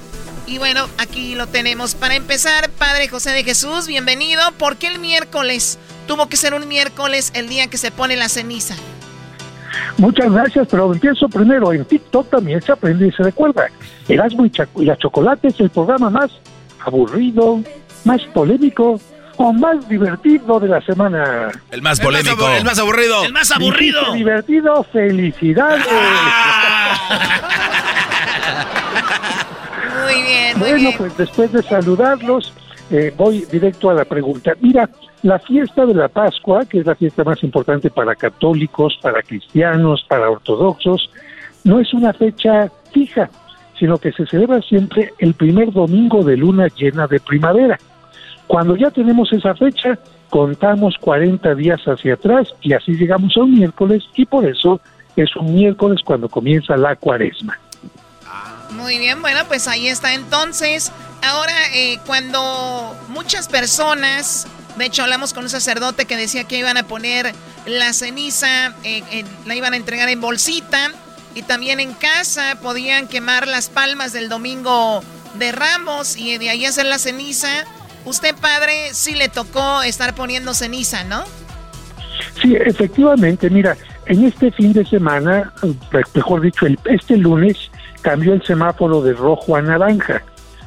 Y 0.48 0.58
bueno, 0.58 0.88
aquí 0.98 1.36
lo 1.36 1.46
tenemos. 1.46 1.94
Para 1.94 2.16
empezar, 2.16 2.68
Padre 2.72 3.08
José 3.08 3.30
de 3.30 3.44
Jesús, 3.44 3.86
bienvenido. 3.86 4.42
¿Por 4.58 4.78
qué 4.78 4.88
el 4.88 4.98
miércoles? 4.98 5.78
Tuvo 6.08 6.28
que 6.30 6.36
ser 6.36 6.56
un 6.56 6.68
miércoles 6.68 7.32
el 7.36 7.48
día 7.48 7.68
que 7.68 7.78
se 7.78 7.92
pone 7.92 8.16
la 8.16 8.28
ceniza. 8.28 8.76
Muchas 9.98 10.32
gracias, 10.32 10.68
pero 10.72 10.92
empiezo 10.92 11.30
primero. 11.30 11.72
En 11.74 11.86
TikTok 11.86 12.32
también 12.32 12.60
se 12.60 12.72
aprende 12.72 13.08
y 13.08 13.12
se 13.12 13.22
recuerda. 13.22 13.68
Erasmo 14.08 14.44
y, 14.44 14.52
y 14.78 14.86
la 14.86 14.98
Chocolate 14.98 15.50
es 15.50 15.60
el 15.60 15.70
programa 15.70 16.10
más 16.10 16.32
aburrido, 16.84 17.62
más 18.04 18.24
polémico 18.34 19.00
o 19.38 19.54
más 19.54 19.88
divertido 19.88 20.60
de 20.60 20.68
la 20.68 20.82
semana. 20.82 21.50
El 21.72 21.82
más 21.82 22.00
polémico. 22.00 22.48
El 22.50 22.64
más, 22.64 22.80
aburrido. 22.80 23.26
El 23.26 23.34
más 23.34 23.52
aburrido. 23.52 24.14
divertido, 24.14 24.84
felicidades. 24.92 25.86
muy 30.06 30.22
bien, 30.24 30.60
muy 30.60 30.72
bueno, 30.72 30.89
pues 30.98 31.15
después 31.17 31.52
de 31.52 31.63
saludarlos, 31.63 32.54
eh, 32.89 33.13
voy 33.17 33.46
directo 33.52 33.89
a 33.89 33.93
la 33.93 34.06
pregunta. 34.06 34.54
Mira, 34.60 34.89
la 35.24 35.39
fiesta 35.39 35.86
de 35.86 35.93
la 35.93 36.10
Pascua, 36.10 36.65
que 36.65 36.80
es 36.80 36.86
la 36.86 36.96
fiesta 36.96 37.24
más 37.24 37.41
importante 37.43 37.89
para 37.89 38.15
católicos, 38.15 38.98
para 39.02 39.22
cristianos, 39.22 40.06
para 40.08 40.30
ortodoxos, 40.30 41.10
no 41.63 41.80
es 41.80 41.93
una 41.93 42.13
fecha 42.13 42.69
fija, 42.91 43.30
sino 43.80 43.98
que 43.98 44.12
se 44.12 44.26
celebra 44.26 44.62
siempre 44.62 45.13
el 45.17 45.34
primer 45.34 45.72
domingo 45.72 46.24
de 46.24 46.38
luna 46.38 46.67
llena 46.67 47.08
de 47.08 47.19
primavera. 47.19 47.80
Cuando 48.48 48.76
ya 48.76 48.91
tenemos 48.91 49.32
esa 49.32 49.56
fecha, 49.56 49.98
contamos 50.30 50.96
40 51.00 51.56
días 51.56 51.82
hacia 51.86 52.15
atrás 52.15 52.54
y 52.62 52.74
así 52.74 52.93
llegamos 52.93 53.36
a 53.38 53.41
un 53.41 53.54
miércoles 53.54 54.04
y 54.15 54.26
por 54.26 54.46
eso 54.46 54.82
es 55.21 55.36
un 55.36 55.54
miércoles 55.54 56.02
cuando 56.04 56.30
comienza 56.30 56.76
la 56.78 56.95
cuaresma. 56.95 57.60
Muy 58.71 58.97
bien, 58.97 59.21
bueno, 59.21 59.41
pues 59.47 59.67
ahí 59.67 59.88
está 59.88 60.13
entonces. 60.13 60.91
Ahora, 61.21 61.54
eh, 61.73 61.99
cuando 62.06 62.95
muchas 63.10 63.47
personas, 63.47 64.47
de 64.78 64.86
hecho 64.86 65.04
hablamos 65.04 65.34
con 65.34 65.43
un 65.43 65.49
sacerdote 65.49 66.06
que 66.06 66.17
decía 66.17 66.45
que 66.45 66.58
iban 66.58 66.78
a 66.78 66.84
poner 66.84 67.34
la 67.65 67.93
ceniza, 67.93 68.73
eh, 68.84 69.23
la 69.45 69.56
iban 69.56 69.73
a 69.73 69.78
entregar 69.78 70.10
en 70.10 70.19
bolsita 70.19 70.91
y 71.36 71.43
también 71.43 71.80
en 71.80 71.93
casa 71.93 72.58
podían 72.62 73.08
quemar 73.08 73.47
las 73.47 73.69
palmas 73.69 74.12
del 74.12 74.30
domingo 74.30 75.04
de 75.36 75.52
Ramos 75.52 76.17
y 76.17 76.38
de 76.38 76.49
ahí 76.49 76.65
hacer 76.65 76.86
la 76.86 76.99
ceniza. 76.99 77.65
Usted, 78.06 78.36
padre, 78.36 78.93
sí 78.93 79.15
le 79.15 79.30
tocó 79.30 79.82
estar 79.84 80.13
poniendo 80.15 80.54
ceniza, 80.54 81.04
¿no? 81.04 81.23
Sí, 82.41 82.56
efectivamente, 82.56 83.49
mira, 83.49 83.78
en 84.06 84.26
este 84.26 84.52
fin 84.52 84.74
de 84.74 84.86
semana, 84.86 85.54
mejor 86.13 86.42
dicho, 86.42 86.66
el, 86.66 86.78
este 86.86 87.18
lunes 87.18 87.72
cambió 88.02 88.34
el 88.34 88.44
semáforo 88.44 89.02
de 89.02 89.13
rojo 89.13 89.56
a 89.56 89.62
naranja, 89.62 90.24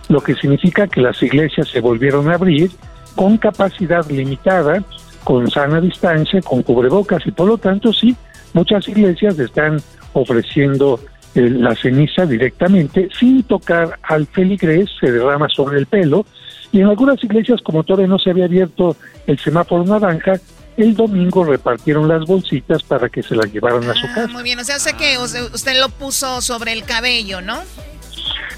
lo 0.09 0.21
que 0.21 0.35
significa 0.35 0.87
que 0.87 1.01
las 1.01 1.23
iglesias 1.23 1.69
se 1.69 1.81
volvieron 1.81 2.31
a 2.31 2.35
abrir 2.35 2.71
con 3.15 3.37
capacidad 3.39 4.09
limitada, 4.09 4.83
con 5.25 5.51
sana 5.51 5.81
distancia, 5.81 6.41
con 6.43 6.63
cubrebocas 6.63 7.27
y 7.27 7.33
por 7.33 7.49
lo 7.49 7.59
tanto 7.59 7.93
sí, 7.93 8.17
muchas 8.53 8.89
iglesias 8.89 9.39
están 9.39 9.81
ofreciendo 10.13 11.01
eh, 11.35 11.51
la 11.51 11.75
ceniza 11.75 12.25
directamente 12.25 13.09
sin 13.19 13.43
tocar 13.43 13.99
al 14.03 14.27
feligrés, 14.27 14.89
se 14.99 15.11
derrama 15.11 15.49
sobre 15.49 15.79
el 15.79 15.87
pelo 15.87 16.25
y 16.73 16.81
en 16.81 16.87
algunas 16.87 17.23
iglesias 17.23 17.61
como 17.63 17.85
todavía 17.85 18.07
no 18.07 18.19
se 18.19 18.31
había 18.31 18.47
abierto 18.47 18.97
el 19.27 19.39
semáforo 19.39 19.85
naranja, 19.85 20.35
el 20.77 20.95
domingo 20.95 21.45
repartieron 21.45 22.09
las 22.09 22.25
bolsitas 22.25 22.83
para 22.83 23.09
que 23.09 23.23
se 23.23 23.35
las 23.35 23.53
llevaran 23.53 23.89
a 23.89 23.95
su 23.95 24.07
ah, 24.07 24.13
casa. 24.15 24.29
Muy 24.29 24.43
bien, 24.43 24.59
o 24.59 24.65
sea, 24.65 24.79
sé 24.79 24.95
que 24.95 25.19
usted 25.19 25.81
lo 25.81 25.89
puso 25.89 26.41
sobre 26.41 26.73
el 26.73 26.85
cabello, 26.85 27.41
¿no? 27.41 27.61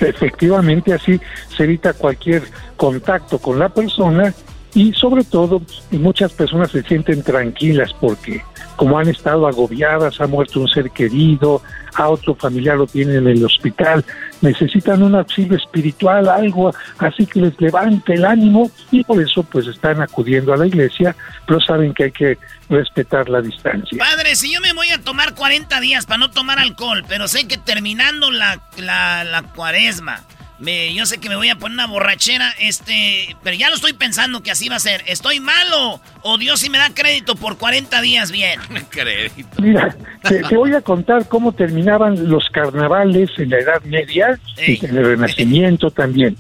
Efectivamente, 0.01 0.93
así 0.93 1.21
se 1.57 1.65
evita 1.65 1.93
cualquier 1.93 2.43
contacto 2.77 3.39
con 3.39 3.59
la 3.59 3.69
persona 3.69 4.33
y 4.75 4.93
sobre 4.93 5.25
todo 5.25 5.63
muchas 5.91 6.33
personas 6.33 6.71
se 6.71 6.83
sienten 6.83 7.23
tranquilas 7.23 7.93
porque 8.01 8.43
como 8.79 8.97
han 8.97 9.09
estado 9.09 9.49
agobiadas, 9.49 10.21
ha 10.21 10.29
muerto 10.29 10.61
un 10.61 10.69
ser 10.69 10.93
querido, 10.93 11.61
a 11.97 12.09
otro 12.09 12.37
familiar 12.37 12.77
lo 12.77 12.87
tienen 12.87 13.17
en 13.17 13.27
el 13.27 13.45
hospital, 13.45 14.05
necesitan 14.41 15.03
un 15.03 15.17
auxilio 15.17 15.57
espiritual, 15.57 16.29
algo 16.29 16.73
así 16.99 17.27
que 17.27 17.41
les 17.41 17.61
levante 17.61 18.15
el 18.15 18.25
ánimo 18.25 18.71
y 18.93 19.03
por 19.03 19.21
eso 19.21 19.43
pues 19.43 19.67
están 19.67 20.01
acudiendo 20.01 20.55
a 20.55 20.57
la 20.57 20.69
iglesia, 20.69 21.17
pero 21.45 21.61
saben 21.61 21.93
que 21.93 22.05
hay 22.05 22.13
que 22.13 22.39
respetar 22.71 23.29
la 23.29 23.41
distancia. 23.41 23.99
Padre, 23.99 24.37
si 24.37 24.55
yo 24.55 24.61
me 24.61 24.73
voy 24.73 24.91
a 24.91 25.03
tomar 25.03 25.35
40 25.35 25.81
días 25.81 26.07
para 26.07 26.19
no 26.19 26.31
tomar 26.31 26.61
alcohol, 26.61 27.05
pero 27.09 27.27
sé 27.27 27.49
que 27.49 27.59
terminando 27.59 28.31
la, 28.31 28.63
la, 28.77 29.25
la 29.25 29.43
cuaresma, 29.43 30.23
me, 30.59 30.93
yo 30.93 31.07
sé 31.07 31.19
que 31.19 31.29
me 31.29 31.37
voy 31.37 31.49
a 31.49 31.57
poner 31.57 31.75
una 31.75 31.87
borrachera, 31.87 32.53
este, 32.61 33.37
pero 33.43 33.57
ya 33.57 33.69
lo 33.69 33.77
estoy 33.77 33.93
pensando 33.93 34.43
que 34.43 34.51
así 34.51 34.69
va 34.69 34.77
a 34.77 34.81
ser. 34.81 35.03
¿Estoy 35.07 35.41
malo 35.41 36.01
o 36.23 36.39
Dios 36.39 36.61
sí 36.61 36.71
me 36.71 36.79
da 36.79 36.91
crédito 36.93 37.37
por 37.37 37.59
40 37.59 38.01
días 38.01 38.33
bien? 38.33 38.61
crédito. 38.91 39.63
Mira, 39.63 39.97
te, 40.23 40.57
voy 40.57 40.75
a 40.75 40.81
contar 40.81 41.29
cómo 41.29 41.53
terminaban 41.53 42.29
los 42.29 42.49
carnavales 42.51 43.31
en 43.39 43.51
la 43.51 43.59
Edad 43.59 43.83
Media 43.85 44.39
y 44.67 44.85
en 44.85 44.97
el 44.97 45.05
Renacimiento 45.05 45.91
también. 45.93 46.37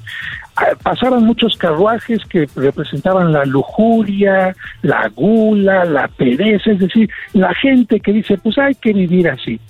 Ah, 0.56 0.74
pasaban 0.82 1.22
muchos 1.24 1.56
carruajes 1.56 2.18
que 2.28 2.48
representaban 2.56 3.32
la 3.32 3.44
lujuria, 3.44 4.56
la 4.82 5.08
gula, 5.14 5.84
la 5.84 6.08
pereza, 6.08 6.72
es 6.72 6.80
decir, 6.80 7.08
la 7.32 7.54
gente 7.54 8.00
que 8.00 8.12
dice, 8.12 8.36
pues 8.38 8.58
hay 8.58 8.74
que 8.74 8.92
vivir 8.92 9.28
así. 9.28 9.60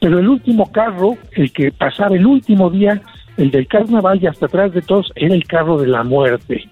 Pero 0.00 0.18
el 0.18 0.28
último 0.28 0.70
carro, 0.70 1.16
el 1.32 1.50
que 1.50 1.72
pasaba 1.72 2.14
el 2.14 2.26
último 2.26 2.68
día, 2.68 3.00
el 3.36 3.50
del 3.50 3.66
carnaval 3.66 4.18
y 4.22 4.26
hasta 4.26 4.46
atrás 4.46 4.72
de 4.72 4.82
todos 4.82 5.12
era 5.16 5.34
el 5.34 5.44
carro 5.44 5.78
de 5.78 5.88
la 5.88 6.02
muerte, 6.02 6.68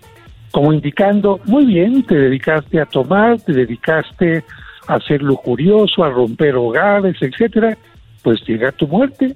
como 0.50 0.72
indicando, 0.72 1.40
muy 1.44 1.64
bien, 1.64 2.02
te 2.04 2.14
dedicaste 2.14 2.80
a 2.80 2.86
tomar, 2.86 3.40
te 3.40 3.52
dedicaste 3.52 4.44
a 4.86 5.00
ser 5.00 5.22
lujurioso, 5.22 6.04
a 6.04 6.10
romper 6.10 6.56
hogares, 6.56 7.16
etcétera, 7.20 7.76
pues 8.22 8.40
llega 8.46 8.72
tu 8.72 8.86
muerte, 8.86 9.34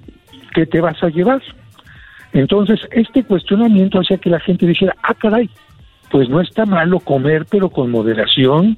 ¿qué 0.53 0.65
te 0.65 0.79
vas 0.79 1.01
a 1.03 1.09
llevar? 1.09 1.41
Entonces, 2.33 2.79
este 2.91 3.23
cuestionamiento 3.23 3.99
hacía 3.99 4.17
que 4.17 4.29
la 4.29 4.39
gente 4.39 4.65
dijera, 4.65 4.95
ah, 5.03 5.13
caray, 5.13 5.49
pues 6.11 6.29
no 6.29 6.41
está 6.41 6.65
malo 6.65 6.99
comer, 6.99 7.45
pero 7.49 7.69
con 7.69 7.89
moderación, 7.89 8.77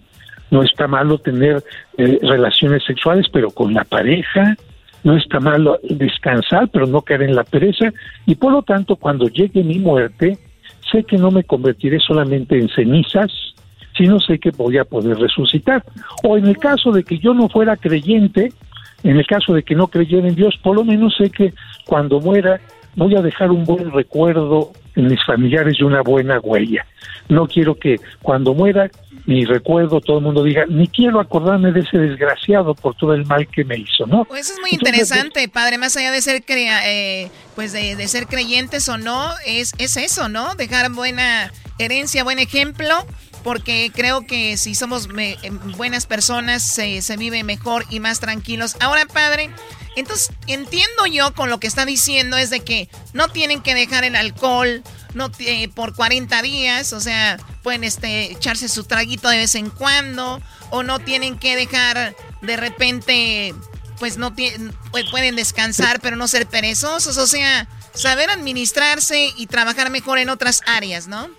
no 0.51 0.63
está 0.63 0.87
malo 0.87 1.17
tener 1.19 1.63
eh, 1.97 2.19
relaciones 2.21 2.83
sexuales, 2.85 3.27
pero 3.31 3.51
con 3.51 3.73
la 3.73 3.83
pareja, 3.83 4.55
no 5.03 5.15
está 5.15 5.39
malo 5.39 5.79
descansar, 5.83 6.69
pero 6.69 6.85
no 6.85 7.01
caer 7.01 7.23
en 7.23 7.35
la 7.35 7.43
pereza, 7.43 7.91
y 8.25 8.35
por 8.35 8.51
lo 8.51 8.61
tanto, 8.61 8.95
cuando 8.95 9.27
llegue 9.27 9.63
mi 9.63 9.79
muerte, 9.79 10.37
sé 10.91 11.03
que 11.03 11.17
no 11.17 11.31
me 11.31 11.43
convertiré 11.43 11.99
solamente 11.99 12.57
en 12.57 12.69
cenizas, 12.69 13.31
sino 13.97 14.19
sé 14.19 14.39
que 14.39 14.51
voy 14.51 14.77
a 14.77 14.85
poder 14.85 15.17
resucitar. 15.17 15.83
O 16.23 16.37
en 16.37 16.47
el 16.47 16.57
caso 16.57 16.91
de 16.91 17.03
que 17.03 17.19
yo 17.19 17.33
no 17.33 17.49
fuera 17.49 17.75
creyente, 17.75 18.53
en 19.03 19.17
el 19.17 19.25
caso 19.25 19.53
de 19.53 19.63
que 19.63 19.75
no 19.75 19.87
creyera 19.87 20.27
en 20.27 20.35
Dios, 20.35 20.57
por 20.61 20.75
lo 20.75 20.83
menos 20.83 21.15
sé 21.17 21.29
que 21.29 21.53
cuando 21.85 22.19
muera 22.19 22.59
voy 22.95 23.15
a 23.15 23.21
dejar 23.21 23.51
un 23.51 23.63
buen 23.63 23.91
recuerdo 23.91 24.71
en 24.95 25.07
mis 25.07 25.23
familiares 25.25 25.77
y 25.79 25.83
una 25.83 26.01
buena 26.01 26.39
huella. 26.39 26.85
No 27.29 27.47
quiero 27.47 27.75
que 27.75 27.97
cuando 28.21 28.53
muera 28.53 28.89
mi 29.25 29.45
recuerdo 29.45 30.01
todo 30.01 30.17
el 30.17 30.23
mundo 30.23 30.43
diga, 30.43 30.65
ni 30.67 30.87
quiero 30.87 31.19
acordarme 31.19 31.71
de 31.71 31.81
ese 31.81 31.97
desgraciado 31.97 32.73
por 32.73 32.95
todo 32.95 33.13
el 33.13 33.25
mal 33.27 33.47
que 33.47 33.63
me 33.63 33.77
hizo, 33.77 34.07
¿no? 34.07 34.25
Pues 34.25 34.47
eso 34.47 34.53
es 34.53 34.59
muy 34.59 34.71
interesante, 34.71 35.47
padre, 35.47 35.77
más 35.77 35.95
allá 35.95 36.11
de 36.11 36.21
ser 36.21 36.43
eh, 36.47 37.29
pues 37.55 37.71
de, 37.71 37.95
de, 37.95 38.07
ser 38.07 38.25
creyentes 38.25 38.89
o 38.89 38.97
no, 38.97 39.29
es, 39.45 39.73
es 39.77 39.97
eso, 39.97 40.29
¿no? 40.29 40.55
Dejar 40.55 40.91
buena 40.91 41.53
herencia, 41.77 42.23
buen 42.23 42.39
ejemplo 42.39 43.05
porque 43.43 43.91
creo 43.93 44.25
que 44.25 44.57
si 44.57 44.75
somos 44.75 45.07
em, 45.17 45.59
buenas 45.77 46.05
personas 46.05 46.63
se, 46.63 47.01
se 47.01 47.17
vive 47.17 47.43
mejor 47.43 47.85
y 47.89 47.99
más 47.99 48.19
tranquilos. 48.19 48.75
Ahora, 48.79 49.05
padre, 49.05 49.49
entonces 49.95 50.31
entiendo 50.47 51.05
yo 51.11 51.33
con 51.33 51.49
lo 51.49 51.59
que 51.59 51.67
está 51.67 51.85
diciendo 51.85 52.37
es 52.37 52.49
de 52.49 52.61
que 52.61 52.89
no 53.13 53.27
tienen 53.27 53.61
que 53.61 53.75
dejar 53.75 54.03
el 54.03 54.15
alcohol 54.15 54.83
no 55.13 55.31
por 55.75 55.95
40 55.95 56.41
días, 56.41 56.93
o 56.93 56.99
sea, 56.99 57.37
pueden 57.63 57.83
este, 57.83 58.31
echarse 58.31 58.69
su 58.69 58.83
traguito 58.83 59.29
de 59.29 59.37
vez 59.37 59.55
en 59.55 59.69
cuando, 59.69 60.41
o 60.69 60.83
no 60.83 60.99
tienen 60.99 61.37
que 61.37 61.55
dejar 61.55 62.15
de 62.41 62.57
repente, 62.57 63.53
pues 63.99 64.17
no 64.17 64.33
pueden 64.33 65.35
descansar, 65.35 65.99
pero 66.01 66.15
no 66.15 66.27
ser 66.27 66.47
perezosos, 66.47 67.17
o 67.17 67.27
sea, 67.27 67.67
saber 67.93 68.29
administrarse 68.29 69.33
y 69.35 69.47
trabajar 69.47 69.89
mejor 69.89 70.19
en 70.19 70.29
otras 70.29 70.61
áreas, 70.65 71.07
¿no? 71.07 71.29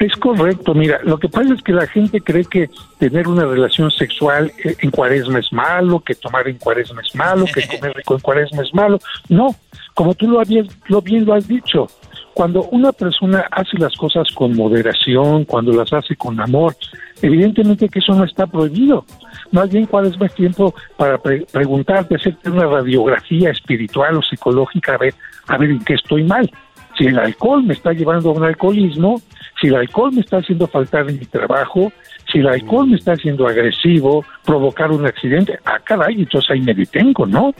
Es 0.00 0.14
correcto, 0.16 0.74
mira, 0.74 1.00
lo 1.04 1.18
que 1.18 1.28
pasa 1.28 1.54
es 1.54 1.62
que 1.62 1.72
la 1.72 1.86
gente 1.86 2.20
cree 2.20 2.44
que 2.44 2.68
tener 2.98 3.28
una 3.28 3.44
relación 3.44 3.90
sexual 3.90 4.52
en 4.64 4.90
cuaresma 4.90 5.38
es 5.38 5.52
malo, 5.52 6.00
que 6.00 6.14
tomar 6.14 6.48
en 6.48 6.58
cuaresma 6.58 7.00
es 7.00 7.14
malo, 7.14 7.46
que 7.46 7.66
comer 7.66 7.94
rico 7.94 8.14
en 8.14 8.20
cuaresma 8.20 8.62
es 8.62 8.74
malo. 8.74 8.98
No, 9.28 9.54
como 9.94 10.14
tú 10.14 10.26
lo, 10.26 10.40
habías, 10.40 10.66
lo 10.88 11.00
bien 11.00 11.24
lo 11.24 11.34
has 11.34 11.46
dicho, 11.46 11.88
cuando 12.34 12.64
una 12.64 12.92
persona 12.92 13.46
hace 13.50 13.78
las 13.78 13.94
cosas 13.94 14.28
con 14.34 14.56
moderación, 14.56 15.44
cuando 15.44 15.72
las 15.72 15.92
hace 15.92 16.16
con 16.16 16.40
amor, 16.40 16.74
evidentemente 17.22 17.88
que 17.88 18.00
eso 18.00 18.12
no 18.14 18.24
está 18.24 18.46
prohibido. 18.46 19.04
Más 19.52 19.70
bien, 19.70 19.86
¿cuál 19.86 20.06
es 20.06 20.18
más 20.18 20.34
tiempo 20.34 20.74
para 20.96 21.16
preguntarte, 21.18 22.16
hacerte 22.16 22.50
una 22.50 22.66
radiografía 22.66 23.50
espiritual 23.50 24.16
o 24.16 24.22
psicológica, 24.22 24.94
a 24.94 24.98
ver, 24.98 25.14
a 25.46 25.56
ver 25.56 25.70
en 25.70 25.84
qué 25.84 25.94
estoy 25.94 26.24
mal? 26.24 26.50
Si 26.98 27.06
el 27.06 27.18
alcohol 27.18 27.62
me 27.62 27.74
está 27.74 27.92
llevando 27.92 28.30
a 28.30 28.32
un 28.32 28.44
alcoholismo, 28.44 29.22
si 29.60 29.68
el 29.68 29.76
alcohol 29.76 30.12
me 30.12 30.20
está 30.20 30.38
haciendo 30.38 30.66
faltar 30.66 31.08
en 31.08 31.18
mi 31.18 31.26
trabajo, 31.26 31.92
si 32.30 32.38
el 32.38 32.48
alcohol 32.48 32.88
me 32.88 32.96
está 32.96 33.12
haciendo 33.12 33.46
agresivo, 33.46 34.24
provocar 34.44 34.90
un 34.90 35.06
accidente, 35.06 35.58
ah, 35.64 35.78
caray, 35.82 36.16
entonces 36.22 36.50
ahí 36.50 36.60
me 36.60 36.74
detengo, 36.74 37.26
¿no? 37.26 37.54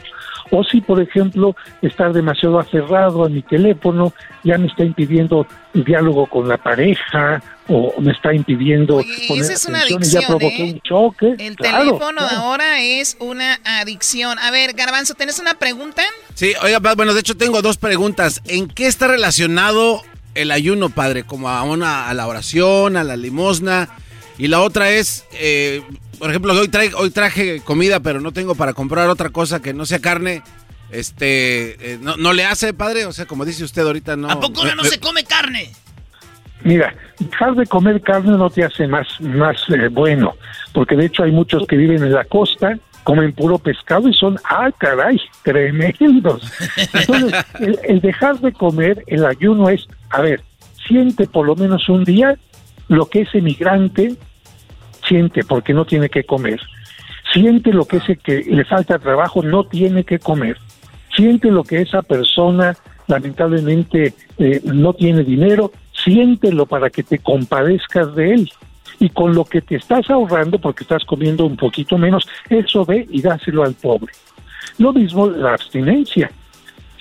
O 0.51 0.63
si, 0.63 0.81
por 0.81 1.01
ejemplo, 1.01 1.55
estar 1.81 2.13
demasiado 2.13 2.59
aferrado 2.59 3.25
a 3.25 3.29
mi 3.29 3.41
teléfono 3.41 4.13
ya 4.43 4.57
me 4.57 4.67
está 4.67 4.83
impidiendo 4.83 5.47
el 5.73 5.83
diálogo 5.83 6.27
con 6.27 6.47
la 6.47 6.57
pareja 6.57 7.41
o 7.67 7.99
me 7.99 8.11
está 8.11 8.33
impidiendo 8.33 9.03
poner 9.27 9.43
esa 9.43 9.53
es 9.53 9.65
una 9.65 9.81
adicción, 9.81 10.21
ya 10.21 10.27
provoqué 10.27 10.69
¿eh? 10.69 10.73
un 10.73 10.81
choque. 10.81 11.35
El 11.39 11.55
teléfono 11.55 12.21
ahora 12.21 12.81
es 12.81 13.17
una 13.19 13.59
adicción. 13.63 14.37
A 14.39 14.51
ver, 14.51 14.73
Garbanzo, 14.73 15.15
¿tienes 15.15 15.39
una 15.39 15.55
pregunta? 15.55 16.03
Sí, 16.35 16.53
oiga, 16.61 16.79
bueno, 16.95 17.13
de 17.13 17.21
hecho 17.21 17.35
tengo 17.35 17.61
dos 17.61 17.77
preguntas. 17.77 18.41
¿En 18.45 18.67
qué 18.67 18.87
está 18.87 19.07
relacionado 19.07 20.03
el 20.35 20.51
ayuno, 20.51 20.89
padre? 20.89 21.23
Como 21.23 21.49
a, 21.49 21.63
una, 21.63 22.07
a 22.07 22.13
la 22.13 22.27
oración, 22.27 22.97
a 22.97 23.03
la 23.03 23.17
limosna. 23.17 23.89
Y 24.37 24.47
la 24.47 24.61
otra 24.61 24.89
es, 24.91 25.25
eh, 25.33 25.81
por 26.19 26.29
ejemplo, 26.29 26.53
hoy, 26.53 26.69
hoy 26.97 27.09
traje 27.09 27.61
comida, 27.61 27.99
pero 27.99 28.19
no 28.19 28.31
tengo 28.31 28.55
para 28.55 28.73
comprar 28.73 29.09
otra 29.09 29.29
cosa 29.29 29.61
que 29.61 29.73
no 29.73 29.85
sea 29.85 29.99
carne. 29.99 30.41
Este, 30.91 31.93
eh, 31.93 31.99
no, 31.99 32.33
le 32.33 32.45
hace, 32.45 32.73
padre? 32.73 33.05
O 33.05 33.11
sea, 33.11 33.25
como 33.25 33.43
dice 33.45 33.63
usted 33.63 33.81
ahorita, 33.81 34.15
no... 34.15 34.29
¿A 34.29 34.39
poco 34.39 34.63
no 34.75 34.83
se 34.83 34.99
come 34.99 35.23
carne? 35.23 35.71
Mira, 36.63 36.95
dejar 37.19 37.55
de 37.55 37.65
comer 37.65 38.01
carne 38.01 38.37
no 38.37 38.49
te 38.49 38.63
hace 38.63 38.87
más, 38.87 39.07
más 39.21 39.57
eh, 39.69 39.87
bueno, 39.89 40.35
porque 40.73 40.95
de 40.95 41.05
hecho 41.05 41.23
hay 41.23 41.31
muchos 41.31 41.67
que 41.67 41.75
viven 41.75 42.03
en 42.03 42.13
la 42.13 42.23
costa, 42.23 42.77
comen 43.03 43.33
puro 43.33 43.59
pescado 43.59 44.07
y 44.09 44.13
son, 44.13 44.37
ah, 44.45 44.71
caray, 44.77 45.19
tremendos. 45.43 46.51
Entonces, 46.93 47.45
el 47.83 48.01
dejar 48.01 48.39
de 48.39 48.51
comer, 48.51 49.03
el 49.07 49.25
ayuno 49.25 49.69
es, 49.69 49.87
a 50.09 50.21
ver, 50.21 50.41
siente 50.87 51.27
por 51.27 51.45
lo 51.45 51.55
menos 51.55 51.87
un 51.89 52.03
día 52.03 52.35
lo 52.87 53.07
que 53.07 53.21
ese 53.21 53.41
migrante 53.41 54.15
siente 55.07 55.43
porque 55.43 55.73
no 55.73 55.85
tiene 55.85 56.09
que 56.09 56.23
comer. 56.23 56.59
Siente 57.33 57.73
lo 57.73 57.85
que 57.85 57.97
ese 57.97 58.17
que 58.17 58.43
le 58.43 58.65
falta 58.65 58.99
trabajo 58.99 59.41
no 59.41 59.65
tiene 59.65 60.03
que 60.03 60.19
comer. 60.19 60.57
Siente 61.15 61.49
lo 61.51 61.63
que 61.63 61.81
esa 61.81 62.01
persona 62.01 62.75
lamentablemente 63.07 64.13
eh, 64.37 64.61
no 64.63 64.93
tiene 64.93 65.23
dinero. 65.23 65.71
Siéntelo 66.03 66.65
para 66.65 66.89
que 66.89 67.03
te 67.03 67.19
compadezcas 67.19 68.15
de 68.15 68.33
él. 68.33 68.51
Y 68.99 69.09
con 69.09 69.35
lo 69.35 69.43
que 69.43 69.61
te 69.61 69.75
estás 69.75 70.09
ahorrando, 70.09 70.59
porque 70.59 70.83
estás 70.83 71.03
comiendo 71.03 71.45
un 71.45 71.57
poquito 71.57 71.97
menos, 71.97 72.27
eso 72.49 72.85
ve 72.85 73.05
y 73.09 73.21
dáselo 73.21 73.63
al 73.63 73.73
pobre. 73.73 74.13
Lo 74.77 74.93
mismo 74.93 75.27
la 75.27 75.53
abstinencia 75.53 76.31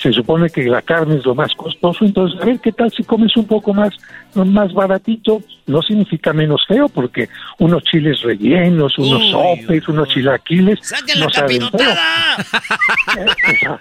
se 0.05 0.12
supone 0.12 0.51
que 0.51 0.64
la 0.64 0.83
carne 0.83 1.17
es 1.17 1.25
lo 1.25 1.35
más 1.35 1.55
costoso, 1.55 2.05
entonces 2.05 2.38
a 2.38 2.45
ver 2.45 2.61
qué 2.61 2.73
tal 2.73 2.90
si 2.90 3.03
comes 3.05 3.35
un 3.38 3.47
poco 3.47 3.73
más, 3.73 3.97
más 4.35 4.71
baratito, 4.75 5.40
no 5.67 5.81
significa 5.81 6.35
menos 6.35 6.62
feo, 6.69 6.90
porque 6.90 7.31
unos 7.59 7.83
chiles 7.85 8.21
rellenos, 8.21 8.99
unos 8.99 9.31
sopes, 9.31 9.88
unos 9.88 10.07
chilaquiles, 10.11 10.79
no 11.19 11.31
saben 11.31 11.62
feo. 11.71 11.95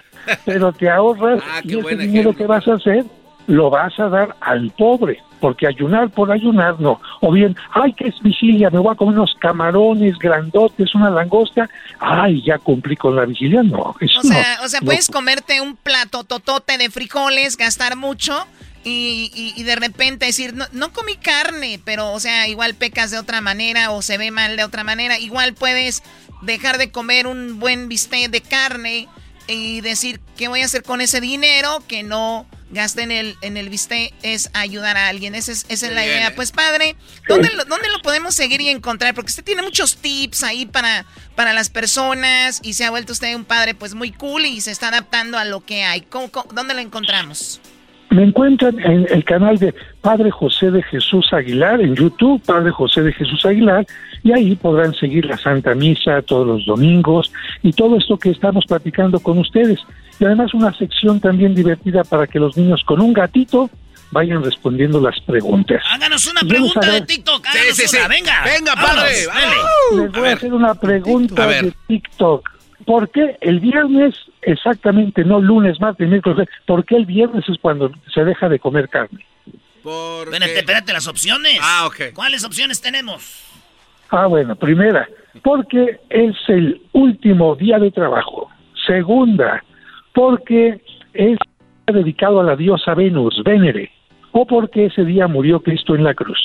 Pero 0.46 0.72
te 0.72 0.88
ahorras 0.88 1.42
ah, 1.46 1.60
y 1.62 1.78
ese 1.78 1.96
dinero 1.96 2.34
que 2.34 2.46
vas 2.46 2.66
a 2.68 2.76
hacer 2.76 3.04
lo 3.46 3.70
vas 3.70 3.98
a 3.98 4.08
dar 4.08 4.36
al 4.40 4.70
pobre, 4.70 5.22
porque 5.40 5.66
ayunar 5.66 6.10
por 6.10 6.32
ayunar 6.32 6.80
no. 6.80 7.00
O 7.20 7.30
bien, 7.30 7.56
ay, 7.72 7.92
que 7.92 8.08
es 8.08 8.14
vigilia, 8.22 8.70
me 8.70 8.78
voy 8.78 8.92
a 8.92 8.96
comer 8.96 9.14
unos 9.16 9.34
camarones 9.40 10.18
grandotes, 10.18 10.94
una 10.94 11.10
langosta, 11.10 11.68
ay, 12.00 12.42
ya 12.42 12.58
cumplí 12.58 12.96
con 12.96 13.16
la 13.16 13.24
vigilia, 13.24 13.62
no. 13.62 13.94
o 14.00 14.22
sea, 14.22 14.60
o 14.64 14.68
sea 14.68 14.80
puedes 14.80 15.08
comerte 15.08 15.60
un 15.60 15.76
plato 15.76 16.24
totote 16.24 16.78
de 16.78 16.90
frijoles, 16.90 17.56
gastar 17.56 17.96
mucho. 17.96 18.46
Y, 18.86 19.54
y, 19.56 19.62
de 19.62 19.76
repente 19.76 20.26
decir, 20.26 20.52
no, 20.52 20.66
no 20.72 20.92
comí 20.92 21.16
carne, 21.16 21.80
pero, 21.86 22.12
o 22.12 22.20
sea, 22.20 22.48
igual 22.48 22.74
pecas 22.74 23.10
de 23.10 23.18
otra 23.18 23.40
manera 23.40 23.90
o 23.90 24.02
se 24.02 24.18
ve 24.18 24.30
mal 24.30 24.58
de 24.58 24.64
otra 24.64 24.84
manera. 24.84 25.18
Igual 25.18 25.54
puedes 25.54 26.02
dejar 26.42 26.76
de 26.76 26.90
comer 26.90 27.26
un 27.26 27.58
buen 27.58 27.88
bistec 27.88 28.30
de 28.30 28.42
carne 28.42 29.08
y 29.46 29.80
decir, 29.80 30.20
¿qué 30.36 30.48
voy 30.48 30.60
a 30.60 30.66
hacer 30.66 30.82
con 30.82 31.00
ese 31.00 31.22
dinero 31.22 31.82
que 31.88 32.02
no 32.02 32.44
gaste 32.70 33.02
en 33.02 33.10
el, 33.10 33.36
en 33.42 33.56
el 33.56 33.68
viste 33.68 34.12
es 34.22 34.50
ayudar 34.54 34.96
a 34.96 35.08
alguien. 35.08 35.34
Esa 35.34 35.52
es, 35.52 35.66
esa 35.68 35.86
es 35.86 35.92
la 35.92 36.04
idea. 36.04 36.34
Pues 36.34 36.52
padre, 36.52 36.96
¿dónde 37.28 37.50
lo, 37.50 37.64
¿dónde 37.64 37.90
lo 37.90 38.00
podemos 38.02 38.34
seguir 38.34 38.60
y 38.60 38.68
encontrar? 38.68 39.14
Porque 39.14 39.30
usted 39.30 39.44
tiene 39.44 39.62
muchos 39.62 39.96
tips 39.96 40.42
ahí 40.42 40.66
para, 40.66 41.06
para 41.34 41.52
las 41.52 41.70
personas 41.70 42.60
y 42.62 42.74
se 42.74 42.84
ha 42.84 42.90
vuelto 42.90 43.12
usted 43.12 43.34
un 43.34 43.44
padre 43.44 43.74
pues 43.74 43.94
muy 43.94 44.12
cool 44.12 44.46
y 44.46 44.60
se 44.60 44.70
está 44.70 44.88
adaptando 44.88 45.38
a 45.38 45.44
lo 45.44 45.64
que 45.64 45.84
hay. 45.84 46.06
dónde 46.54 46.74
lo 46.74 46.80
encontramos? 46.80 47.60
Me 48.10 48.22
encuentran 48.22 48.78
en 48.78 49.08
el 49.10 49.24
canal 49.24 49.58
de 49.58 49.74
Padre 50.00 50.30
José 50.30 50.70
de 50.70 50.82
Jesús 50.84 51.32
Aguilar 51.32 51.80
en 51.80 51.96
YouTube, 51.96 52.40
Padre 52.46 52.70
José 52.70 53.02
de 53.02 53.12
Jesús 53.12 53.44
Aguilar, 53.44 53.84
y 54.22 54.30
ahí 54.30 54.54
podrán 54.54 54.94
seguir 54.94 55.24
la 55.24 55.36
Santa 55.36 55.74
Misa 55.74 56.22
todos 56.22 56.46
los 56.46 56.64
domingos 56.64 57.32
y 57.62 57.72
todo 57.72 57.96
esto 57.96 58.16
que 58.16 58.30
estamos 58.30 58.66
platicando 58.66 59.18
con 59.18 59.38
ustedes 59.38 59.80
y 60.18 60.24
además 60.24 60.54
una 60.54 60.72
sección 60.76 61.20
también 61.20 61.54
divertida 61.54 62.04
para 62.04 62.26
que 62.26 62.38
los 62.38 62.56
niños 62.56 62.82
con 62.84 63.00
un 63.00 63.12
gatito 63.12 63.70
vayan 64.10 64.44
respondiendo 64.44 65.00
las 65.00 65.20
preguntas. 65.20 65.82
Háganos 65.90 66.26
una 66.26 66.40
pregunta 66.42 66.80
de 66.80 67.00
TikTok, 67.02 67.44
háganos 67.46 67.76
sí, 67.76 67.88
sí, 67.88 67.96
una, 67.96 68.08
venga. 68.08 68.44
Venga, 68.44 68.74
padre. 68.74 69.10
Les 69.96 70.12
voy 70.12 70.28
a, 70.28 70.32
hacer 70.34 70.54
una 70.54 70.74
pregunta 70.74 71.46
de 71.46 71.74
TikTok. 71.88 72.50
¿Por 72.86 73.10
qué 73.10 73.36
el 73.40 73.60
viernes, 73.60 74.14
exactamente, 74.42 75.24
no 75.24 75.40
lunes, 75.40 75.80
martes, 75.80 76.08
miércoles, 76.08 76.48
por 76.66 76.84
qué 76.84 76.96
el 76.96 77.06
viernes 77.06 77.44
es 77.48 77.58
cuando 77.60 77.90
se 78.12 78.24
deja 78.24 78.48
de 78.48 78.58
comer 78.58 78.88
carne? 78.88 79.24
Porque... 79.82 80.34
Espérate, 80.34 80.58
espérate, 80.58 80.92
las 80.92 81.08
opciones. 81.08 81.58
Ah, 81.60 81.86
ok. 81.86 82.14
¿Cuáles 82.14 82.44
opciones 82.44 82.80
tenemos? 82.80 83.42
Ah, 84.10 84.26
bueno, 84.26 84.54
primera, 84.54 85.08
porque 85.42 85.98
es 86.08 86.36
el 86.48 86.80
último 86.92 87.56
día 87.56 87.78
de 87.78 87.90
trabajo. 87.90 88.48
Segunda, 88.86 89.64
porque 90.14 90.80
es 91.12 91.36
dedicado 91.86 92.40
a 92.40 92.44
la 92.44 92.56
diosa 92.56 92.94
Venus, 92.94 93.42
Venere, 93.44 93.90
o 94.32 94.46
porque 94.46 94.86
ese 94.86 95.04
día 95.04 95.26
murió 95.26 95.60
Cristo 95.60 95.94
en 95.94 96.04
la 96.04 96.14
cruz. 96.14 96.38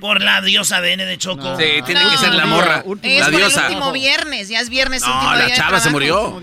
Por 0.00 0.22
la 0.22 0.40
diosa 0.40 0.80
Venere 0.80 1.10
de 1.10 1.18
Choco. 1.18 1.56
Sí, 1.56 1.64
tiene 1.84 2.00
que 2.10 2.16
ser 2.16 2.34
la 2.34 2.46
morra, 2.46 2.82
es 3.02 3.20
la 3.20 3.30
diosa. 3.30 3.66
el 3.66 3.74
último 3.74 3.92
viernes, 3.92 4.48
ya 4.48 4.60
es 4.60 4.70
viernes 4.70 5.02
no, 5.02 5.12
último 5.12 5.34
la 5.34 5.46
día 5.46 5.54
chava 5.54 5.80
se 5.80 5.90
murió. 5.90 6.40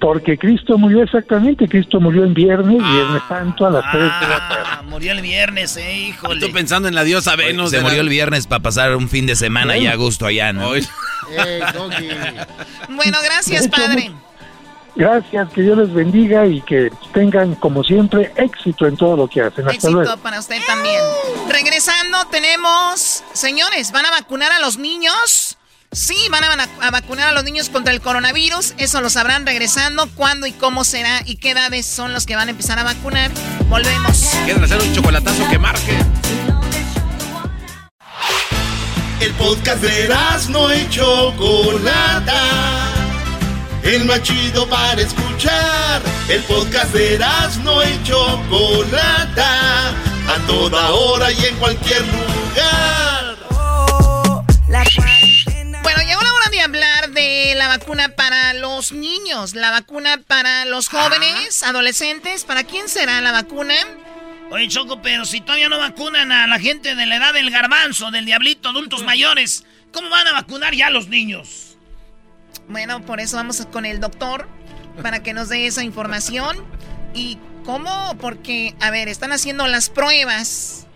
Porque 0.00 0.36
Cristo 0.36 0.76
murió 0.76 1.02
exactamente, 1.02 1.66
Cristo 1.68 2.00
murió 2.00 2.24
en 2.24 2.34
viernes, 2.34 2.78
ah, 2.82 2.92
viernes 2.92 3.22
santo 3.28 3.66
a 3.66 3.70
las 3.70 3.90
3 3.90 4.02
de 4.02 4.28
la 4.28 4.48
tarde. 4.48 4.64
Ah, 4.66 4.82
murió 4.82 5.12
el 5.12 5.22
viernes, 5.22 5.76
eh, 5.76 6.08
híjole. 6.08 6.34
Estoy 6.34 6.52
pensando 6.52 6.88
en 6.88 6.94
la 6.94 7.04
diosa 7.04 7.36
Venus. 7.36 7.70
Se 7.70 7.80
murió 7.80 8.00
el 8.00 8.08
viernes 8.08 8.46
para 8.46 8.60
pasar 8.60 8.96
un 8.96 9.08
fin 9.08 9.24
de 9.26 9.36
semana 9.36 9.78
y 9.78 9.86
a 9.86 9.94
gusto 9.94 10.26
allá, 10.26 10.52
¿no? 10.52 10.72
bueno, 12.88 13.18
gracias, 13.24 13.68
padre. 13.68 14.10
Gracias, 14.96 15.50
que 15.50 15.62
Dios 15.62 15.76
les 15.76 15.92
bendiga 15.92 16.46
y 16.46 16.60
que 16.60 16.90
tengan, 17.12 17.56
como 17.56 17.82
siempre, 17.82 18.32
éxito 18.36 18.86
en 18.86 18.96
todo 18.96 19.16
lo 19.16 19.28
que 19.28 19.40
hacen. 19.40 19.68
Hasta 19.68 19.88
éxito 19.88 20.16
para 20.18 20.38
usted 20.38 20.58
también. 20.66 21.00
Regresando, 21.48 22.24
tenemos, 22.30 23.24
señores, 23.32 23.90
¿van 23.90 24.06
a 24.06 24.10
vacunar 24.10 24.52
a 24.52 24.60
los 24.60 24.78
niños? 24.78 25.58
Sí, 25.90 26.16
van 26.28 26.42
a, 26.44 26.90
vacunar 26.90 27.28
a 27.28 27.32
los 27.32 27.44
niños 27.44 27.68
contra 27.68 27.92
el 27.92 28.00
coronavirus. 28.00 28.74
Eso 28.78 29.00
lo 29.00 29.10
sabrán 29.10 29.46
regresando. 29.46 30.08
¿Cuándo 30.14 30.46
y 30.46 30.52
cómo 30.52 30.82
será? 30.82 31.22
¿Y 31.24 31.36
qué 31.36 31.50
edades 31.50 31.86
son 31.86 32.12
los 32.12 32.26
que 32.26 32.34
van 32.34 32.48
a 32.48 32.50
empezar 32.50 32.80
a 32.80 32.82
vacunar? 32.82 33.30
Volvemos. 33.68 34.30
Quieren 34.44 34.64
hacer 34.64 34.80
un 34.80 34.92
chocolatazo 34.92 35.48
que 35.48 35.58
marque. 35.58 35.98
El 39.20 39.32
podcast 39.34 39.82
de 39.82 40.08
no 40.50 40.74
y 40.74 40.88
Chocolata. 40.88 43.03
El 43.84 44.06
más 44.06 44.22
chido 44.22 44.66
para 44.66 44.98
escuchar. 45.02 46.00
El 46.28 46.42
podcast 46.44 46.90
de 46.94 47.18
no 47.62 47.84
y 47.84 48.02
Chocolata. 48.02 49.90
A 50.26 50.46
toda 50.46 50.90
hora 50.90 51.30
y 51.30 51.44
en 51.44 51.56
cualquier 51.56 52.00
lugar. 52.00 53.36
Bueno, 55.82 56.02
llegó 56.02 56.22
la 56.22 56.32
hora 56.32 56.48
de 56.50 56.60
hablar 56.62 57.10
de 57.10 57.52
la 57.56 57.68
vacuna 57.68 58.08
para 58.08 58.54
los 58.54 58.92
niños, 58.92 59.54
la 59.54 59.70
vacuna 59.70 60.18
para 60.26 60.64
los 60.64 60.88
jóvenes, 60.88 61.62
adolescentes. 61.62 62.44
¿Para 62.44 62.64
quién 62.64 62.88
será 62.88 63.20
la 63.20 63.32
vacuna? 63.32 63.74
Oye, 64.50 64.66
Choco, 64.68 65.02
pero 65.02 65.26
si 65.26 65.42
todavía 65.42 65.68
no 65.68 65.78
vacunan 65.78 66.32
a 66.32 66.46
la 66.46 66.58
gente 66.58 66.94
de 66.94 67.04
la 67.04 67.16
edad 67.16 67.34
del 67.34 67.50
garbanzo, 67.50 68.10
del 68.10 68.24
diablito, 68.24 68.70
adultos 68.70 69.04
mayores, 69.04 69.64
¿cómo 69.92 70.08
van 70.08 70.26
a 70.26 70.32
vacunar 70.32 70.74
ya 70.74 70.86
a 70.86 70.90
los 70.90 71.08
niños? 71.08 71.73
Bueno, 72.68 73.04
por 73.04 73.20
eso 73.20 73.36
vamos 73.36 73.66
con 73.72 73.86
el 73.86 74.00
doctor 74.00 74.48
para 75.02 75.22
que 75.22 75.32
nos 75.32 75.48
dé 75.48 75.66
esa 75.66 75.82
información. 75.82 76.56
¿Y 77.14 77.38
cómo? 77.64 78.16
Porque, 78.20 78.74
a 78.80 78.90
ver, 78.90 79.08
están 79.08 79.32
haciendo 79.32 79.66
las 79.66 79.90
pruebas 79.90 80.86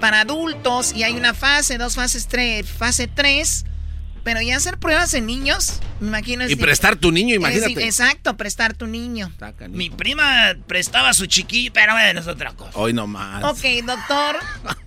para 0.00 0.20
adultos 0.20 0.92
y 0.94 1.02
hay 1.02 1.14
una 1.14 1.34
fase, 1.34 1.78
dos 1.78 1.94
fases, 1.94 2.26
tres, 2.26 2.68
fase 2.68 3.06
3 3.08 3.64
pero 4.24 4.40
ya 4.40 4.56
hacer 4.56 4.78
pruebas 4.78 5.12
en 5.14 5.26
niños, 5.26 5.80
me 6.00 6.08
imagino. 6.08 6.48
Y 6.48 6.56
prestar 6.56 6.96
tu 6.96 7.12
niño, 7.12 7.34
imagínate. 7.34 7.84
exacto, 7.84 8.36
prestar 8.36 8.74
tu 8.74 8.86
niño. 8.86 9.30
Mi 9.68 9.90
prima 9.90 10.56
prestaba 10.66 11.12
su 11.12 11.26
chiquillo, 11.26 11.70
pero 11.74 11.92
bueno, 11.92 12.20
es 12.20 12.26
otra 12.26 12.52
cosa. 12.52 12.72
Hoy 12.74 12.94
no 12.94 13.06
más. 13.06 13.44
Ok, 13.44 13.62
doctor. 13.86 14.40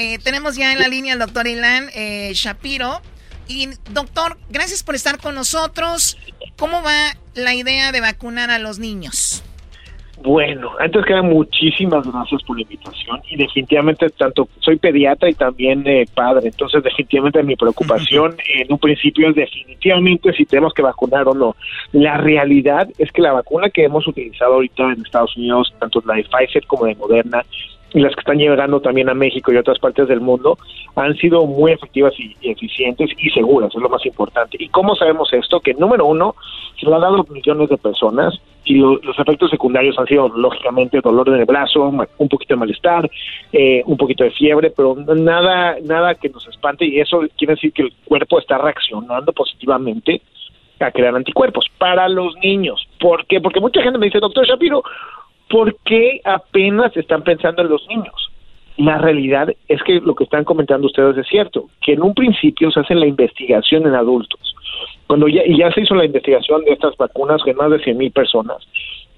Eh, 0.00 0.20
tenemos 0.20 0.54
ya 0.54 0.72
en 0.72 0.78
la 0.78 0.86
línea 0.86 1.14
al 1.14 1.18
doctor 1.18 1.48
Ilan 1.48 1.90
eh, 1.92 2.30
Shapiro. 2.32 3.02
Y 3.48 3.68
doctor, 3.92 4.36
gracias 4.50 4.82
por 4.82 4.94
estar 4.94 5.18
con 5.18 5.34
nosotros. 5.34 6.18
¿Cómo 6.56 6.82
va 6.82 7.16
la 7.34 7.54
idea 7.54 7.92
de 7.92 8.00
vacunar 8.00 8.50
a 8.50 8.58
los 8.58 8.78
niños? 8.78 9.42
Bueno, 10.22 10.72
antes 10.80 11.04
que 11.04 11.12
nada, 11.12 11.22
muchísimas 11.22 12.04
gracias 12.10 12.42
por 12.42 12.56
la 12.56 12.62
invitación 12.62 13.20
y 13.30 13.36
definitivamente 13.36 14.10
tanto 14.10 14.48
soy 14.58 14.76
pediatra 14.76 15.30
y 15.30 15.34
también 15.34 15.86
eh, 15.86 16.06
padre, 16.12 16.48
entonces 16.48 16.82
definitivamente 16.82 17.40
mi 17.44 17.54
preocupación 17.54 18.36
en 18.54 18.72
un 18.72 18.78
principio 18.78 19.28
es 19.28 19.36
definitivamente 19.36 20.32
si 20.32 20.44
tenemos 20.44 20.74
que 20.74 20.82
vacunar 20.82 21.28
o 21.28 21.34
no. 21.34 21.56
La 21.92 22.16
realidad 22.16 22.88
es 22.98 23.12
que 23.12 23.22
la 23.22 23.32
vacuna 23.32 23.70
que 23.70 23.84
hemos 23.84 24.08
utilizado 24.08 24.54
ahorita 24.54 24.92
en 24.92 25.02
Estados 25.04 25.36
Unidos, 25.36 25.72
tanto 25.78 26.02
la 26.04 26.14
de 26.14 26.24
Pfizer 26.24 26.66
como 26.66 26.86
de 26.86 26.96
Moderna, 26.96 27.44
y 27.94 28.00
las 28.00 28.14
que 28.14 28.20
están 28.20 28.38
llegando 28.38 28.80
también 28.80 29.08
a 29.08 29.14
México 29.14 29.52
y 29.52 29.56
otras 29.56 29.78
partes 29.78 30.08
del 30.08 30.20
mundo 30.20 30.58
han 30.96 31.16
sido 31.16 31.46
muy 31.46 31.72
efectivas 31.72 32.12
y, 32.18 32.36
eficientes 32.42 33.10
y 33.16 33.30
seguras, 33.30 33.74
es 33.74 33.80
lo 33.80 33.88
más 33.88 34.04
importante. 34.04 34.56
¿Y 34.60 34.68
cómo 34.68 34.94
sabemos 34.94 35.32
esto? 35.32 35.60
Que 35.60 35.74
número 35.74 36.06
uno, 36.06 36.34
se 36.78 36.86
lo 36.86 36.96
han 36.96 37.00
dado 37.00 37.24
millones 37.30 37.68
de 37.68 37.78
personas 37.78 38.38
y 38.64 38.74
los 38.74 39.18
efectos 39.18 39.50
secundarios 39.50 39.98
han 39.98 40.06
sido 40.06 40.28
lógicamente 40.28 41.00
dolor 41.00 41.28
en 41.28 41.36
el 41.36 41.46
brazo, 41.46 41.90
un 42.18 42.28
poquito 42.28 42.54
de 42.54 42.60
malestar, 42.60 43.10
eh, 43.52 43.82
un 43.86 43.96
poquito 43.96 44.24
de 44.24 44.30
fiebre, 44.32 44.70
pero 44.70 44.94
nada, 44.94 45.76
nada 45.82 46.14
que 46.14 46.28
nos 46.28 46.46
espante 46.48 46.84
y 46.84 47.00
eso 47.00 47.20
quiere 47.38 47.54
decir 47.54 47.72
que 47.72 47.82
el 47.82 47.92
cuerpo 48.04 48.38
está 48.38 48.58
reaccionando 48.58 49.32
positivamente 49.32 50.20
a 50.80 50.90
crear 50.90 51.14
anticuerpos 51.16 51.66
para 51.78 52.08
los 52.08 52.36
niños. 52.36 52.86
¿Por 53.00 53.26
qué? 53.26 53.40
Porque 53.40 53.60
mucha 53.60 53.82
gente 53.82 53.98
me 53.98 54.06
dice, 54.06 54.20
doctor 54.20 54.46
Shapiro, 54.46 54.82
¿por 55.48 55.76
qué 55.84 56.20
apenas 56.24 56.96
están 56.96 57.22
pensando 57.22 57.62
en 57.62 57.68
los 57.68 57.86
niños? 57.88 58.30
La 58.76 58.98
realidad 58.98 59.52
es 59.66 59.82
que 59.82 60.00
lo 60.00 60.14
que 60.14 60.24
están 60.24 60.44
comentando 60.44 60.86
ustedes 60.86 61.16
es 61.16 61.26
cierto, 61.26 61.68
que 61.82 61.94
en 61.94 62.02
un 62.02 62.14
principio 62.14 62.70
se 62.70 62.80
hace 62.80 62.94
la 62.94 63.06
investigación 63.06 63.86
en 63.86 63.94
adultos. 63.94 64.54
Cuando 65.06 65.26
ya, 65.26 65.42
y 65.44 65.58
ya 65.58 65.72
se 65.72 65.80
hizo 65.80 65.94
la 65.94 66.04
investigación 66.04 66.64
de 66.64 66.72
estas 66.72 66.96
vacunas 66.96 67.40
en 67.46 67.56
más 67.56 67.70
de 67.70 67.80
100 67.80 67.96
mil 67.96 68.12
personas, 68.12 68.58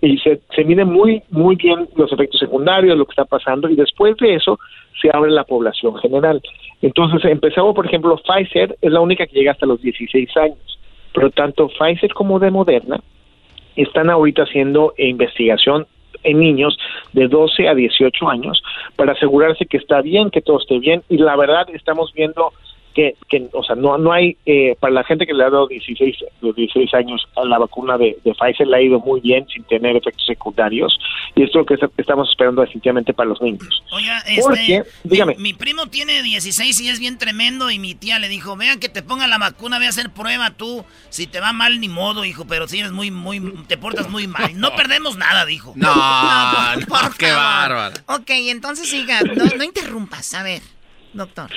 y 0.00 0.16
se, 0.18 0.40
se 0.54 0.64
miden 0.64 0.88
muy, 0.88 1.22
muy 1.30 1.56
bien 1.56 1.88
los 1.94 2.10
efectos 2.10 2.40
secundarios, 2.40 2.96
lo 2.96 3.04
que 3.04 3.12
está 3.12 3.26
pasando, 3.26 3.68
y 3.68 3.76
después 3.76 4.16
de 4.16 4.34
eso 4.34 4.58
se 5.02 5.10
abre 5.12 5.30
la 5.30 5.44
población 5.44 5.94
general. 5.96 6.40
Entonces 6.80 7.22
empezamos, 7.30 7.74
por 7.74 7.84
ejemplo, 7.84 8.16
Pfizer 8.16 8.78
es 8.80 8.92
la 8.92 9.00
única 9.00 9.26
que 9.26 9.36
llega 9.36 9.52
hasta 9.52 9.66
los 9.66 9.82
16 9.82 10.34
años, 10.38 10.78
pero 11.12 11.30
tanto 11.30 11.68
Pfizer 11.68 12.14
como 12.14 12.38
de 12.38 12.50
Moderna 12.50 13.00
están 13.76 14.08
ahorita 14.08 14.44
haciendo 14.44 14.94
investigación 14.96 15.86
en 16.22 16.38
niños 16.38 16.78
de 17.12 17.28
12 17.28 17.68
a 17.68 17.74
18 17.74 18.28
años 18.28 18.62
para 18.96 19.12
asegurarse 19.12 19.66
que 19.66 19.76
está 19.76 20.00
bien, 20.02 20.30
que 20.30 20.42
todo 20.42 20.58
esté 20.58 20.78
bien. 20.78 21.02
Y 21.08 21.18
la 21.18 21.36
verdad 21.36 21.68
estamos 21.72 22.12
viendo 22.12 22.52
que, 22.94 23.14
que, 23.28 23.48
o 23.52 23.62
sea, 23.62 23.76
no, 23.76 23.98
no 23.98 24.12
hay, 24.12 24.36
eh, 24.46 24.76
para 24.80 24.92
la 24.92 25.04
gente 25.04 25.26
que 25.26 25.34
le 25.34 25.44
ha 25.44 25.50
dado 25.50 25.68
16, 25.68 26.16
los 26.40 26.54
16 26.54 26.92
años 26.94 27.22
a 27.36 27.44
la 27.44 27.58
vacuna 27.58 27.96
de, 27.98 28.16
Pfizer 28.24 28.66
le 28.66 28.76
ha 28.76 28.82
ido 28.82 28.98
muy 29.00 29.20
bien 29.20 29.46
sin 29.48 29.64
tener 29.64 29.96
efectos 29.96 30.24
secundarios 30.26 30.98
y 31.34 31.42
esto 31.42 31.60
es 31.60 31.80
lo 31.80 31.90
que 31.90 32.02
estamos 32.02 32.28
esperando 32.28 32.62
definitivamente 32.62 33.12
para 33.12 33.28
los 33.28 33.40
niños. 33.40 33.82
Oiga, 33.92 34.18
este, 34.26 34.84
dígame. 35.04 35.36
Mi, 35.38 35.52
primo 35.52 35.86
tiene 35.86 36.22
16 36.22 36.80
y 36.80 36.88
es 36.88 36.98
bien 36.98 37.18
tremendo 37.18 37.70
y 37.70 37.78
mi 37.78 37.94
tía 37.94 38.18
le 38.18 38.28
dijo, 38.28 38.56
vean 38.56 38.80
que 38.80 38.88
te 38.88 39.02
ponga 39.02 39.26
la 39.26 39.38
vacuna, 39.38 39.78
ve 39.78 39.86
a 39.86 39.90
hacer 39.90 40.10
prueba 40.10 40.50
tú, 40.50 40.84
si 41.08 41.26
te 41.26 41.40
va 41.40 41.52
mal 41.52 41.80
ni 41.80 41.88
modo, 41.88 42.24
hijo, 42.24 42.46
pero 42.46 42.66
si 42.66 42.78
eres 42.78 42.92
muy, 42.92 43.10
muy, 43.10 43.40
te 43.68 43.76
portas 43.76 44.08
muy 44.08 44.26
mal. 44.26 44.58
No 44.58 44.74
perdemos 44.74 45.16
nada, 45.16 45.44
dijo. 45.44 45.72
No, 45.76 45.94
no, 46.76 47.10
qué 47.18 47.30
bárbaro. 47.30 47.94
Ok, 48.06 48.30
entonces 48.30 48.88
siga, 48.88 49.20
no, 49.22 49.44
no 49.56 49.64
interrumpas, 49.64 50.34
a 50.34 50.42
ver, 50.42 50.62
doctor. 51.12 51.50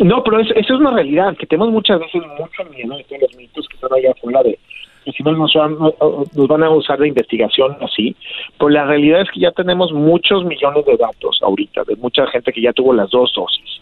No, 0.00 0.22
pero 0.22 0.40
eso, 0.40 0.54
es 0.54 0.70
una 0.70 0.92
realidad, 0.92 1.36
que 1.36 1.46
tenemos 1.46 1.70
muchas 1.70 1.98
veces 1.98 2.22
mucho 2.38 2.64
miedo 2.70 2.96
de 2.96 3.04
todos 3.04 3.22
los 3.22 3.36
mitos 3.36 3.68
que 3.68 3.74
están 3.74 3.92
allá 3.92 4.12
afuera 4.12 4.42
de 4.42 4.58
que 5.04 5.12
si 5.12 5.22
no 5.22 5.32
nos 5.32 5.52
van, 5.54 5.76
nos 5.78 6.48
van 6.48 6.62
a 6.62 6.70
usar 6.70 6.98
de 6.98 7.08
investigación 7.08 7.76
así, 7.80 8.14
pero 8.58 8.68
la 8.68 8.84
realidad 8.84 9.22
es 9.22 9.30
que 9.30 9.40
ya 9.40 9.52
tenemos 9.52 9.92
muchos 9.92 10.44
millones 10.44 10.84
de 10.84 10.96
datos 10.96 11.40
ahorita, 11.42 11.84
de 11.84 11.96
mucha 11.96 12.26
gente 12.26 12.52
que 12.52 12.60
ya 12.60 12.72
tuvo 12.72 12.92
las 12.92 13.10
dos 13.10 13.32
dosis. 13.34 13.80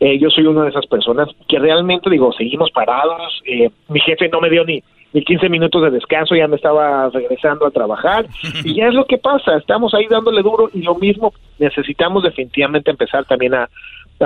Eh, 0.00 0.18
yo 0.18 0.30
soy 0.30 0.46
una 0.46 0.62
de 0.62 0.70
esas 0.70 0.86
personas 0.86 1.28
que 1.48 1.58
realmente 1.58 2.08
digo, 2.08 2.32
seguimos 2.32 2.70
parados, 2.70 3.42
eh, 3.44 3.70
mi 3.88 3.98
jefe 4.00 4.28
no 4.28 4.40
me 4.40 4.48
dio 4.48 4.64
ni, 4.64 4.80
ni 5.12 5.24
15 5.24 5.48
minutos 5.48 5.82
de 5.82 5.90
descanso, 5.90 6.36
ya 6.36 6.46
me 6.46 6.56
estaba 6.56 7.08
regresando 7.10 7.66
a 7.66 7.70
trabajar 7.72 8.26
y 8.64 8.74
ya 8.74 8.86
es 8.86 8.94
lo 8.94 9.04
que 9.06 9.18
pasa, 9.18 9.56
estamos 9.56 9.94
ahí 9.94 10.06
dándole 10.08 10.42
duro 10.42 10.70
y 10.72 10.82
lo 10.82 10.94
mismo 10.94 11.32
necesitamos 11.58 12.22
definitivamente 12.22 12.90
empezar 12.90 13.24
también 13.24 13.54
a, 13.54 13.68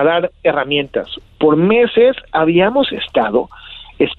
a 0.01 0.05
dar 0.05 0.31
herramientas. 0.43 1.09
Por 1.39 1.57
meses 1.57 2.17
habíamos 2.33 2.91
estado 2.93 3.49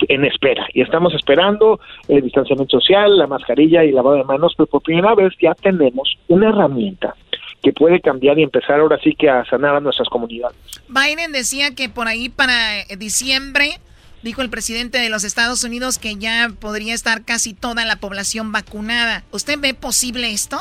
en 0.08 0.26
espera 0.26 0.66
y 0.74 0.82
estamos 0.82 1.14
esperando 1.14 1.80
el 2.08 2.22
distanciamiento 2.22 2.80
social, 2.80 3.18
la 3.18 3.28
mascarilla 3.28 3.84
y 3.84 3.90
el 3.90 3.96
lavado 3.96 4.18
de 4.18 4.24
manos, 4.24 4.54
pero 4.56 4.68
por 4.68 4.82
primera 4.82 5.14
vez 5.16 5.34
ya 5.42 5.54
tenemos 5.56 6.18
una 6.28 6.50
herramienta 6.50 7.16
que 7.62 7.74
puede 7.74 8.02
cambiar 8.02 8.38
y 8.40 8.44
empezar 8.44 8.80
ahora 8.80 9.00
sí 9.02 9.16
que 9.18 9.30
a 9.30 9.46
sanar 9.46 9.76
a 9.76 9.80
nuestras 9.80 10.10
comunidades. 10.10 10.58
Biden 10.90 11.32
decía 11.32 11.74
que 11.76 11.90
por 11.90 12.08
ahí 12.08 12.30
para 12.30 12.82
eh, 12.82 12.98
diciembre, 12.98 13.80
dijo 14.22 14.42
el 14.42 14.50
presidente 14.50 14.98
de 15.00 15.10
los 15.10 15.24
Estados 15.24 15.64
Unidos 15.64 15.98
que 15.98 16.16
ya 16.16 16.50
podría 16.60 16.94
estar 16.94 17.24
casi 17.24 17.54
toda 17.54 17.86
la 17.86 17.96
población 17.98 18.52
vacunada. 18.52 19.24
¿Usted 19.32 19.58
ve 19.60 19.74
posible 19.74 20.32
esto? 20.32 20.60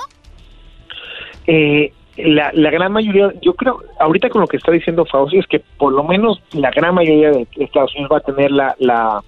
Eh, 1.48 1.92
la, 2.16 2.50
la 2.52 2.70
gran 2.70 2.92
mayoría, 2.92 3.32
yo 3.40 3.54
creo, 3.54 3.80
ahorita 3.98 4.28
con 4.28 4.42
lo 4.42 4.46
que 4.46 4.58
está 4.58 4.72
diciendo 4.72 5.04
Fauci 5.06 5.38
es 5.38 5.46
que 5.46 5.60
por 5.60 5.92
lo 5.92 6.04
menos 6.04 6.42
la 6.52 6.70
gran 6.70 6.94
mayoría 6.94 7.30
de 7.30 7.46
Estados 7.56 7.94
Unidos 7.94 8.12
va 8.12 8.18
a 8.18 8.20
tener 8.20 8.50
la, 8.50 8.74
la 8.78 9.22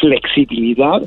flexibilidad 0.00 1.02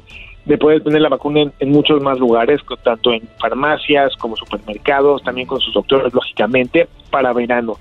de 0.47 0.57
poder 0.57 0.81
tener 0.81 1.01
la 1.01 1.09
vacuna 1.09 1.51
en, 1.59 1.71
muchos 1.71 2.01
más 2.01 2.17
lugares, 2.19 2.61
tanto 2.81 3.11
en 3.11 3.21
farmacias 3.37 4.15
como 4.15 4.37
supermercados, 4.37 5.21
también 5.23 5.45
con 5.45 5.59
sus 5.59 5.73
doctores, 5.73 6.13
lógicamente, 6.13 6.87
para 7.11 7.33
verano. 7.33 7.73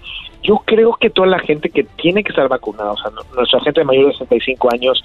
Yo 0.42 0.62
creo 0.64 0.94
que 0.94 1.10
toda 1.10 1.28
la 1.28 1.38
gente 1.38 1.70
que 1.70 1.84
tiene 1.84 2.24
que 2.24 2.30
estar 2.30 2.48
vacunada, 2.48 2.90
o 2.90 2.96
sea, 2.96 3.12
nuestra 3.36 3.60
gente 3.60 3.80
de 3.80 3.84
mayor 3.84 4.06
de 4.06 4.12
65 4.14 4.68
años, 4.72 5.00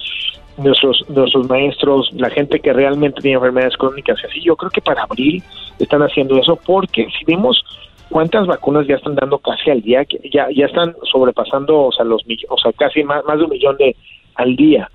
nuestros, 0.58 1.04
nuestros 1.08 1.48
maestros, 1.48 2.10
la 2.14 2.30
gente 2.30 2.58
que 2.58 2.72
realmente 2.72 3.20
tiene 3.20 3.36
enfermedades 3.36 3.76
crónicas 3.76 4.18
y 4.22 4.26
así, 4.26 4.40
yo 4.42 4.56
creo 4.56 4.70
que 4.70 4.82
para 4.82 5.04
abril 5.04 5.42
están 5.78 6.02
haciendo 6.02 6.38
eso 6.38 6.56
porque 6.66 7.06
si 7.16 7.24
vemos 7.24 7.64
cuántas 8.12 8.46
vacunas 8.46 8.86
ya 8.86 8.96
están 8.96 9.14
dando 9.14 9.38
casi 9.38 9.70
al 9.70 9.80
día, 9.80 10.06
ya 10.30 10.46
ya 10.54 10.66
están 10.66 10.94
sobrepasando, 11.10 11.86
o 11.86 11.92
sea, 11.92 12.04
los 12.04 12.22
o 12.48 12.58
sea, 12.58 12.72
casi 12.74 13.02
más, 13.02 13.24
más 13.24 13.38
de 13.38 13.44
un 13.44 13.50
millón 13.50 13.76
de 13.78 13.96
al 14.34 14.54
día. 14.54 14.88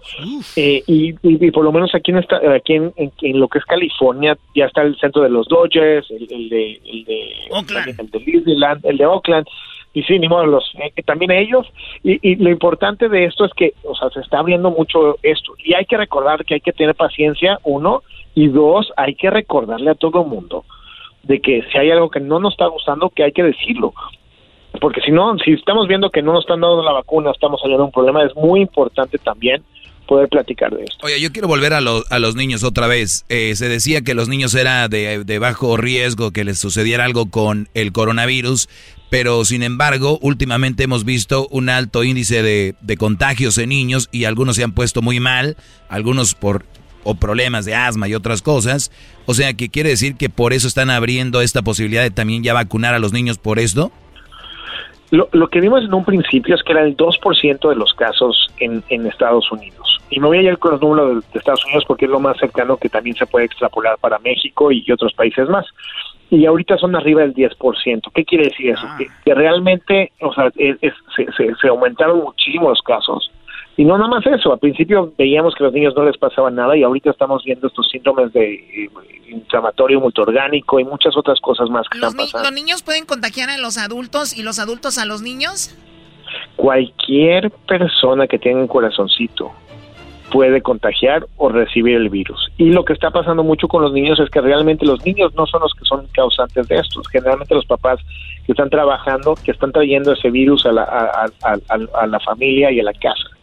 Eh, 0.56 0.84
y, 0.88 1.16
y, 1.22 1.52
por 1.52 1.64
lo 1.64 1.72
menos 1.72 1.94
aquí 1.94 2.12
en 2.12 2.18
esta, 2.18 2.38
aquí 2.56 2.76
en, 2.76 2.94
en, 2.96 3.40
lo 3.40 3.48
que 3.48 3.60
es 3.60 3.66
California 3.66 4.38
ya 4.56 4.66
está 4.66 4.84
el 4.84 4.98
centro 4.98 5.24
de 5.24 5.30
los 5.30 5.48
Dodgers, 5.48 6.10
el, 6.12 6.28
el 6.32 6.50
de 6.50 6.80
el 6.86 7.06
de 7.06 7.30
Oakland. 7.52 8.00
el 8.00 8.10
de 8.10 8.20
Disneyland, 8.20 8.86
el 8.86 8.98
de 8.98 9.06
Oakland 9.06 9.48
y 9.94 10.04
sí, 10.04 10.20
ni 10.20 10.28
modo, 10.28 10.46
los, 10.46 10.64
eh, 10.76 11.02
también 11.04 11.32
ellos. 11.32 11.66
Y, 12.04 12.20
y, 12.22 12.36
lo 12.36 12.52
importante 12.52 13.10
de 13.10 13.26
esto 13.26 13.46
es 13.46 13.52
que, 13.54 13.74
o 13.84 13.96
sea, 13.96 14.10
se 14.12 14.20
está 14.20 14.38
abriendo 14.38 14.70
mucho 14.70 15.18
esto. 15.24 15.54
Y 15.64 15.74
hay 15.74 15.86
que 15.86 15.98
recordar 15.98 16.46
que 16.46 16.54
hay 16.54 16.62
que 16.62 16.72
tener 16.72 16.94
paciencia, 16.94 17.58
uno, 17.64 18.04
y 18.36 18.48
dos, 18.48 18.94
hay 18.96 19.16
que 19.16 19.32
recordarle 19.32 19.90
a 19.90 19.96
todo 19.96 20.22
el 20.22 20.28
mundo 20.28 20.66
de 21.28 21.42
que 21.42 21.62
si 21.72 21.78
hay 21.78 21.92
algo 21.92 22.10
que 22.10 22.20
no 22.20 22.40
nos 22.40 22.54
está 22.54 22.68
gustando, 22.68 23.10
que 23.10 23.24
hay 23.24 23.32
que 23.32 23.44
decirlo. 23.44 23.94
porque 24.80 25.02
si 25.02 25.12
no, 25.12 25.38
si 25.40 25.54
estamos 25.54 25.88
viendo 25.88 26.10
que 26.10 26.22
no 26.22 26.34
nos 26.34 26.44
están 26.44 26.62
dando 26.62 26.84
la 26.84 26.92
vacuna, 26.92 27.32
estamos 27.32 27.60
saliendo 27.60 27.86
un 27.86 27.92
problema, 27.92 28.24
es 28.24 28.36
muy 28.36 28.62
importante 28.62 29.18
también 29.18 29.64
poder 30.08 30.30
platicar 30.30 30.74
de 30.74 30.84
esto. 30.84 31.06
Oye, 31.06 31.20
yo 31.20 31.32
quiero 31.32 31.48
volver 31.48 31.74
a, 31.74 31.80
a 31.80 32.20
los 32.20 32.36
niños 32.36 32.64
otra 32.64 32.88
vez. 32.88 33.26
Eh, 33.28 33.56
se 33.56 33.68
decía 33.68 34.02
que 34.02 34.14
los 34.14 34.30
niños 34.30 34.56
era 34.56 34.88
de, 34.88 35.24
de, 35.26 35.40
bajo 35.40 35.76
riesgo, 35.76 36.32
que 36.32 36.46
les 36.46 36.60
sucediera 36.60 37.04
algo 37.04 37.30
con 37.30 37.68
el 37.74 37.92
coronavirus, 37.92 38.70
pero 39.10 39.44
sin 39.44 39.64
embargo, 39.64 40.18
últimamente 40.22 40.84
hemos 40.84 41.04
visto 41.04 41.48
un 41.52 41.70
alto 41.70 42.04
índice 42.04 42.42
de, 42.42 42.76
de 42.80 42.98
contagios 42.98 43.58
en 43.58 43.70
niños 43.70 44.08
y 44.12 44.24
algunos 44.24 44.56
se 44.56 44.64
han 44.64 44.74
puesto 44.74 45.02
muy 45.02 45.20
mal, 45.20 45.58
algunos 45.90 46.36
por 46.36 46.64
o 47.04 47.16
problemas 47.16 47.64
de 47.64 47.74
asma 47.74 48.10
y 48.10 48.16
otras 48.16 48.42
cosas. 48.42 48.92
O 49.28 49.34
sea, 49.34 49.54
que 49.54 49.68
quiere 49.68 49.90
decir 49.90 50.16
que 50.16 50.30
por 50.30 50.54
eso 50.54 50.68
están 50.68 50.90
abriendo 50.90 51.42
esta 51.42 51.62
posibilidad 51.62 52.02
de 52.02 52.12
también 52.12 52.44
ya 52.44 52.54
vacunar 52.54 52.94
a 52.94 53.00
los 53.00 53.12
niños 53.12 53.38
por 53.38 53.60
esto. 53.60 53.92
Lo, 55.12 55.28
lo 55.34 55.50
que 55.50 55.60
vimos 55.60 55.84
en 55.84 55.94
un 55.94 56.06
principio 56.06 56.56
es 56.56 56.64
que 56.64 56.72
era 56.72 56.84
el 56.84 56.96
2% 56.96 57.70
de 57.70 57.76
los 57.76 57.94
casos 57.94 58.50
en, 58.58 58.84
en, 58.88 59.06
Estados 59.06 59.52
Unidos. 59.52 60.00
Y 60.10 60.22
me 60.22 60.28
voy 60.28 60.38
a 60.38 60.42
ir 60.44 60.58
con 60.58 60.72
los 60.72 60.82
números 60.82 61.10
de, 61.10 61.16
de, 61.34 61.40
Estados 61.40 61.64
Unidos 61.66 61.84
porque 61.86 62.06
es 62.06 62.12
lo 62.12 62.22
más 62.22 62.38
cercano 62.38 62.78
que 62.78 62.88
también 62.88 63.18
se 63.18 63.26
puede 63.26 63.46
extrapolar 63.46 63.98
para 64.00 64.18
México 64.20 64.72
y 64.72 64.90
otros 64.92 65.14
países 65.14 65.50
más. 65.50 65.66
Y 66.30 66.46
ahorita 66.46 66.78
son 66.78 66.96
arriba 66.96 67.22
del 67.22 67.34
10%. 67.34 68.12
¿Qué 68.14 68.24
quiere 68.24 68.46
decir 68.46 68.72
eso? 68.72 68.88
Que, 68.98 69.08
que, 69.26 69.34
realmente, 69.34 70.14
o 70.22 70.34
sea, 70.34 70.50
es, 70.56 70.78
es, 70.82 70.94
se, 71.16 71.26
se, 71.34 71.54
se 71.56 71.68
aumentaron 71.68 72.20
muchísimo 72.20 72.70
los 72.70 72.82
casos 72.82 73.30
y 73.78 73.86
no 73.86 73.96
nada 73.96 74.10
más 74.10 74.26
eso, 74.26 74.52
al 74.52 74.58
principio 74.58 75.14
veíamos 75.16 75.54
que 75.54 75.64
a 75.64 75.68
los 75.68 75.74
niños 75.74 75.94
no 75.96 76.04
les 76.04 76.18
pasaba 76.18 76.50
nada 76.50 76.76
y 76.76 76.82
ahorita 76.82 77.12
estamos 77.12 77.44
viendo 77.44 77.68
estos 77.68 77.88
síndromes 77.92 78.34
de 78.34 78.56
eh, 78.56 78.90
inflamatorio 79.30 80.02
multiorgánico 80.02 80.80
y 80.80 80.84
muchas 80.84 81.16
otras 81.16 81.40
cosas 81.40 81.70
más 81.70 81.88
que 81.88 82.00
¿Los 82.00 82.10
están 82.10 82.26
pasando. 82.26 82.50
¿Los 82.50 82.54
niños 82.54 82.82
pueden 82.82 83.06
contagiar 83.06 83.52
a 83.52 83.58
los 83.60 83.78
adultos 83.78 84.36
y 84.36 84.42
los 84.42 84.58
adultos 84.58 84.98
a 84.98 85.06
los 85.06 85.22
niños? 85.22 85.78
Cualquier 86.56 87.52
persona 87.68 88.26
que 88.26 88.40
tenga 88.40 88.60
un 88.60 88.68
corazoncito 88.68 89.52
puede 90.32 90.64
contagiar 90.64 91.28
o 91.38 91.50
recibir 91.50 91.98
el 91.98 92.10
virus. 92.10 92.52
Y 92.58 92.72
lo 92.72 92.84
que 92.84 92.94
está 92.94 93.12
pasando 93.12 93.44
mucho 93.44 93.68
con 93.68 93.84
los 93.84 93.94
niños 93.94 94.20
es 94.20 94.32
que 94.32 94.42
realmente 94.42 94.88
los 94.88 95.06
niños 95.06 95.36
no 95.36 95.46
son 95.46 95.62
los 95.62 95.74
que 95.76 95.86
son 95.86 96.08
causantes 96.16 96.68
de 96.68 96.78
esto. 96.78 97.04
Generalmente 97.12 97.54
los 97.54 97.66
papás 97.68 98.00
que 98.44 98.54
están 98.54 98.72
trabajando, 98.72 99.36
que 99.36 99.52
están 99.52 99.72
trayendo 99.72 100.14
ese 100.14 100.32
virus 100.32 100.66
a 100.66 100.72
la, 100.72 100.82
a, 100.82 101.26
a, 101.44 102.02
a 102.02 102.08
la 102.08 102.20
familia 102.22 102.72
y 102.72 102.80
a 102.80 102.84
la 102.84 102.94
casa. 102.94 103.37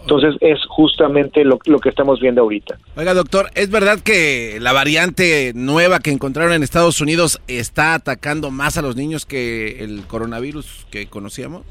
Entonces 0.00 0.36
es 0.40 0.58
justamente 0.68 1.44
lo, 1.44 1.58
lo, 1.66 1.78
que 1.80 1.90
estamos 1.90 2.20
viendo 2.20 2.42
ahorita. 2.42 2.78
Oiga, 2.96 3.12
doctor, 3.14 3.50
¿es 3.54 3.70
verdad 3.70 3.98
que 4.00 4.58
la 4.60 4.72
variante 4.72 5.52
nueva 5.54 6.00
que 6.00 6.10
encontraron 6.10 6.52
en 6.52 6.62
Estados 6.62 7.00
Unidos 7.00 7.40
está 7.46 7.94
atacando 7.94 8.50
más 8.50 8.78
a 8.78 8.82
los 8.82 8.96
niños 8.96 9.26
que 9.26 9.84
el 9.84 10.02
coronavirus 10.06 10.86
que 10.90 11.06
conocíamos? 11.08 11.62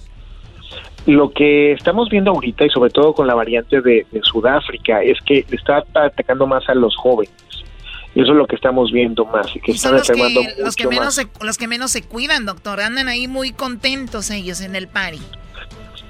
Lo 1.08 1.32
que 1.32 1.72
estamos 1.72 2.10
viendo 2.10 2.32
ahorita 2.32 2.66
y 2.66 2.70
sobre 2.70 2.92
todo 2.92 3.14
con 3.14 3.28
la 3.28 3.34
variante 3.34 3.82
de, 3.82 4.06
de 4.12 4.22
Sudáfrica 4.22 5.02
es 5.02 5.18
que 5.26 5.46
está 5.52 5.84
atacando 5.96 6.46
más 6.46 6.68
a 6.70 6.76
los 6.76 6.96
jóvenes. 6.96 7.34
Y 8.18 8.22
eso 8.22 8.32
es 8.32 8.38
lo 8.38 8.48
que 8.48 8.56
estamos 8.56 8.92
viendo 8.92 9.26
más. 9.26 9.56
Y 9.56 9.60
que 9.60 9.72
y 9.72 9.76
están 9.76 9.94
los 9.94 10.10
enfermando 10.10 10.42
que, 10.42 10.64
los, 10.64 10.76
que 10.76 10.86
mucho 10.86 10.90
menos 10.90 11.06
más. 11.06 11.16
se, 11.16 11.46
los 11.46 11.58
que 11.58 11.68
menos 11.68 11.92
se 11.92 12.02
cuidan, 12.02 12.46
doctor. 12.46 12.82
Andan 12.82 13.08
ahí 13.08 13.28
muy 13.28 13.52
contentos 13.52 14.32
ellos 14.32 14.62
en 14.62 14.76
el 14.76 14.88
party. 14.88 15.22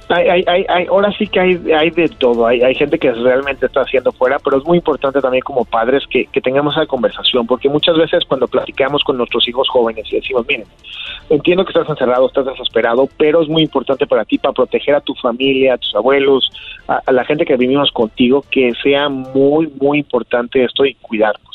Hay, 0.09 0.43
hay, 0.47 0.65
hay, 0.69 0.85
ahora 0.85 1.11
sí 1.17 1.27
que 1.27 1.39
hay, 1.39 1.71
hay 1.71 1.89
de 1.89 2.07
todo. 2.07 2.47
Hay, 2.47 2.61
hay 2.61 2.73
gente 2.75 2.97
que 2.97 3.11
realmente 3.11 3.65
está 3.65 3.81
haciendo 3.81 4.11
fuera, 4.13 4.37
pero 4.39 4.57
es 4.57 4.63
muy 4.63 4.77
importante 4.77 5.19
también 5.19 5.41
como 5.41 5.65
padres 5.65 6.03
que, 6.09 6.27
tengamos 6.41 6.75
esa 6.75 6.85
conversación, 6.85 7.45
porque 7.45 7.67
muchas 7.67 7.97
veces 7.97 8.23
cuando 8.25 8.47
platicamos 8.47 9.03
con 9.03 9.17
nuestros 9.17 9.47
hijos 9.47 9.67
jóvenes 9.69 10.05
y 10.11 10.15
decimos, 10.15 10.45
miren, 10.47 10.65
entiendo 11.29 11.65
que 11.65 11.71
estás 11.71 11.89
encerrado, 11.89 12.27
estás 12.27 12.45
desesperado, 12.45 13.09
pero 13.17 13.41
es 13.41 13.49
muy 13.49 13.63
importante 13.63 14.07
para 14.07 14.23
ti, 14.23 14.37
para 14.37 14.53
proteger 14.53 14.95
a 14.95 15.01
tu 15.01 15.13
familia, 15.15 15.73
a 15.73 15.77
tus 15.77 15.93
abuelos, 15.93 16.49
a, 16.87 17.01
a 17.05 17.11
la 17.11 17.25
gente 17.25 17.45
que 17.45 17.57
vivimos 17.57 17.91
contigo, 17.91 18.45
que 18.49 18.71
sea 18.81 19.09
muy, 19.09 19.67
muy 19.79 19.99
importante 19.99 20.63
esto 20.63 20.85
y 20.85 20.93
cuidarnos. 20.95 21.46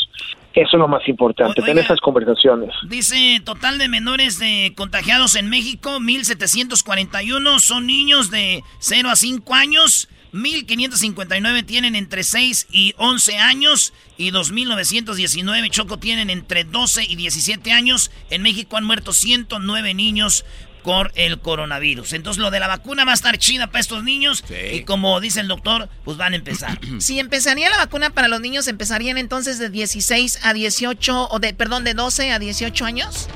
Eso 0.54 0.76
es 0.76 0.78
lo 0.78 0.88
más 0.88 1.06
importante, 1.08 1.52
O- 1.60 1.64
tener 1.64 1.76
oiga. 1.78 1.84
esas 1.84 2.00
conversaciones. 2.00 2.70
Dice, 2.88 3.40
total 3.44 3.78
de 3.78 3.88
menores 3.88 4.38
de 4.38 4.72
contagiados 4.76 5.34
en 5.36 5.48
México, 5.48 5.98
1.741 6.00 7.58
son 7.60 7.86
niños 7.86 8.30
de 8.30 8.62
0 8.78 9.10
a 9.10 9.16
5 9.16 9.54
años, 9.54 10.08
1.559 10.32 11.62
tienen 11.66 11.94
entre 11.94 12.22
6 12.22 12.68
y 12.70 12.94
11 12.96 13.38
años 13.38 13.92
y 14.16 14.30
2.919 14.30 15.70
Choco 15.70 15.98
tienen 15.98 16.30
entre 16.30 16.64
12 16.64 17.04
y 17.04 17.16
17 17.16 17.72
años. 17.72 18.10
En 18.30 18.42
México 18.42 18.76
han 18.76 18.84
muerto 18.84 19.12
109 19.12 19.94
niños 19.94 20.44
por 20.84 21.10
el 21.14 21.38
coronavirus. 21.38 22.12
Entonces 22.12 22.42
lo 22.42 22.50
de 22.50 22.60
la 22.60 22.68
vacuna 22.68 23.04
va 23.04 23.12
a 23.12 23.14
estar 23.14 23.36
chida 23.38 23.68
para 23.68 23.80
estos 23.80 24.02
niños 24.04 24.44
y 24.72 24.82
como 24.84 25.20
dice 25.20 25.40
el 25.40 25.48
doctor, 25.48 25.88
pues 26.04 26.16
van 26.16 26.32
a 26.32 26.36
empezar. 26.36 26.78
Si 26.98 27.18
empezaría 27.18 27.68
la 27.70 27.76
vacuna 27.78 28.10
para 28.10 28.28
los 28.28 28.40
niños, 28.40 28.68
¿empezarían 28.68 29.18
entonces 29.18 29.58
de 29.58 29.68
16 29.70 30.44
a 30.44 30.52
18, 30.52 31.28
o 31.30 31.38
de, 31.38 31.54
perdón, 31.54 31.84
de 31.84 31.94
12 31.94 32.30
a 32.32 32.38
18 32.38 32.84
años? 32.84 33.28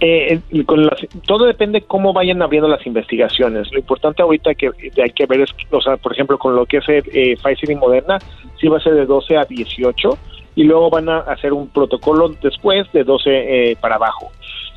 Eh, 0.00 0.40
con 0.66 0.86
las- 0.86 1.00
todo 1.26 1.44
depende 1.46 1.82
cómo 1.82 2.12
vayan 2.12 2.40
abriendo 2.40 2.68
las 2.68 2.84
investigaciones. 2.86 3.70
Lo 3.72 3.78
importante 3.78 4.22
ahorita 4.22 4.54
que 4.54 4.70
hay 5.02 5.10
que 5.10 5.26
ver 5.26 5.42
es, 5.42 5.50
o 5.70 5.80
sea, 5.80 5.96
por 5.98 6.12
ejemplo, 6.12 6.38
con 6.38 6.56
lo 6.56 6.64
que 6.64 6.78
es 6.78 6.84
eh, 6.88 7.36
Pfizer 7.42 7.70
y 7.70 7.74
Moderna, 7.74 8.18
sí 8.60 8.68
va 8.68 8.78
a 8.78 8.80
ser 8.80 8.94
de 8.94 9.04
12 9.04 9.36
a 9.36 9.44
18 9.44 10.18
y 10.56 10.64
luego 10.64 10.88
van 10.90 11.08
a 11.08 11.18
hacer 11.20 11.52
un 11.52 11.68
protocolo 11.68 12.34
después 12.42 12.90
de 12.92 13.04
12 13.04 13.30
eh, 13.70 13.76
para 13.80 13.96
abajo. 13.96 14.32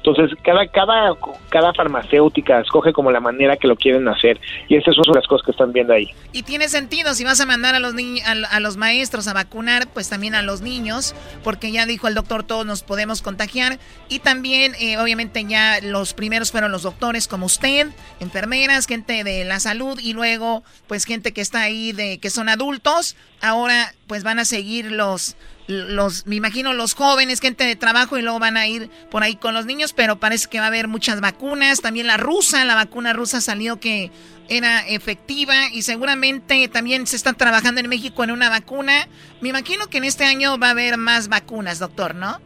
Entonces, 0.05 0.37
cada, 0.43 0.67
cada, 0.67 1.15
cada 1.49 1.73
farmacéutica 1.73 2.59
escoge 2.59 2.91
como 2.91 3.09
la 3.11 3.21
manera 3.21 3.55
que 3.55 3.67
lo 3.69 3.77
quieren 3.77 4.05
hacer 4.09 4.39
y 4.67 4.75
esas 4.75 4.95
son 4.95 5.15
las 5.15 5.25
cosas 5.27 5.45
que 5.45 5.51
están 5.51 5.71
viendo 5.71 5.93
ahí. 5.93 6.09
Y 6.33 6.43
tiene 6.43 6.67
sentido, 6.67 7.13
si 7.13 7.23
vas 7.23 7.39
a 7.39 7.45
mandar 7.45 7.73
a 7.73 7.79
los, 7.79 7.93
ni- 7.93 8.19
a, 8.21 8.31
a 8.51 8.59
los 8.59 8.75
maestros 8.75 9.29
a 9.29 9.33
vacunar, 9.33 9.87
pues 9.87 10.09
también 10.09 10.35
a 10.35 10.41
los 10.41 10.59
niños, 10.61 11.15
porque 11.43 11.71
ya 11.71 11.85
dijo 11.85 12.09
el 12.09 12.15
doctor, 12.15 12.43
todos 12.43 12.65
nos 12.65 12.83
podemos 12.83 13.21
contagiar. 13.21 13.79
Y 14.09 14.19
también, 14.19 14.73
eh, 14.79 14.97
obviamente, 14.97 15.45
ya 15.45 15.79
los 15.81 16.13
primeros 16.13 16.51
fueron 16.51 16.71
los 16.73 16.83
doctores 16.83 17.29
como 17.29 17.45
usted, 17.45 17.87
enfermeras, 18.19 18.87
gente 18.87 19.23
de 19.23 19.45
la 19.45 19.61
salud 19.61 19.97
y 20.01 20.11
luego, 20.11 20.63
pues 20.87 21.05
gente 21.05 21.31
que 21.31 21.39
está 21.39 21.61
ahí, 21.61 21.93
de 21.93 22.17
que 22.17 22.29
son 22.29 22.49
adultos. 22.49 23.15
Ahora, 23.41 23.93
pues 24.07 24.23
van 24.23 24.39
a 24.39 24.45
seguir 24.45 24.91
los, 24.91 25.35
los, 25.67 26.25
me 26.27 26.35
imagino, 26.35 26.73
los 26.73 26.93
jóvenes, 26.93 27.39
gente 27.39 27.63
de 27.65 27.75
trabajo 27.75 28.17
y 28.17 28.21
luego 28.21 28.39
van 28.39 28.57
a 28.57 28.67
ir 28.67 28.89
por 29.09 29.23
ahí 29.23 29.35
con 29.35 29.53
los 29.53 29.65
niños, 29.65 29.93
pero 29.93 30.17
parece 30.17 30.49
que 30.49 30.59
va 30.59 30.65
a 30.65 30.67
haber 30.67 30.87
muchas 30.87 31.21
vacunas. 31.21 31.81
También 31.81 32.07
la 32.07 32.17
rusa, 32.17 32.65
la 32.65 32.75
vacuna 32.75 33.13
rusa 33.13 33.39
salió 33.41 33.79
que 33.79 34.11
era 34.49 34.85
efectiva 34.87 35.53
y 35.73 35.83
seguramente 35.83 36.67
también 36.67 37.07
se 37.07 37.15
está 37.15 37.33
trabajando 37.33 37.79
en 37.79 37.87
México 37.87 38.23
en 38.23 38.31
una 38.31 38.49
vacuna. 38.49 39.07
Me 39.41 39.49
imagino 39.49 39.87
que 39.87 39.99
en 39.99 40.03
este 40.03 40.25
año 40.25 40.57
va 40.59 40.67
a 40.67 40.71
haber 40.71 40.97
más 40.97 41.29
vacunas, 41.29 41.79
doctor, 41.79 42.13
¿no? 42.15 42.39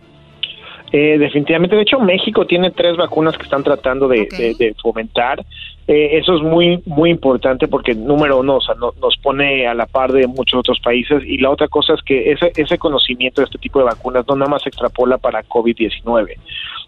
Eh, 0.94 1.18
definitivamente, 1.18 1.76
de 1.76 1.82
hecho 1.82 2.00
México 2.00 2.46
tiene 2.46 2.72
tres 2.72 2.96
vacunas 2.96 3.36
que 3.36 3.44
están 3.44 3.64
tratando 3.64 4.08
de, 4.08 4.28
de- 4.38 4.56
de 4.58 4.76
fomentar. 4.82 5.44
Eh, 5.88 6.18
eso 6.18 6.36
es 6.36 6.42
muy 6.42 6.82
muy 6.86 7.10
importante 7.10 7.68
porque 7.70 7.96
número 7.96 8.40
uno, 8.40 8.58
o 8.58 8.62
sea, 8.62 8.76
no- 8.76 8.92
nos 9.02 9.16
pone 9.18 9.66
a 9.66 9.74
la 9.74 9.86
par 9.86 10.12
de 10.12 10.28
muchos 10.28 10.60
otros 10.60 10.80
países. 10.82 11.24
Y 11.26 11.38
la 11.38 11.50
otra 11.50 11.68
cosa 11.70 11.94
es 11.94 12.02
que 12.02 12.32
ese 12.34 12.52
ese 12.58 12.78
conocimiento 12.78 13.40
de 13.42 13.46
este 13.46 13.58
tipo 13.58 13.80
de 13.80 13.86
vacunas 13.86 14.26
no 14.28 14.36
nada 14.36 14.52
más 14.52 14.64
se 14.64 14.70
extrapola 14.70 15.18
para 15.18 15.44
COVID-19, 15.44 16.36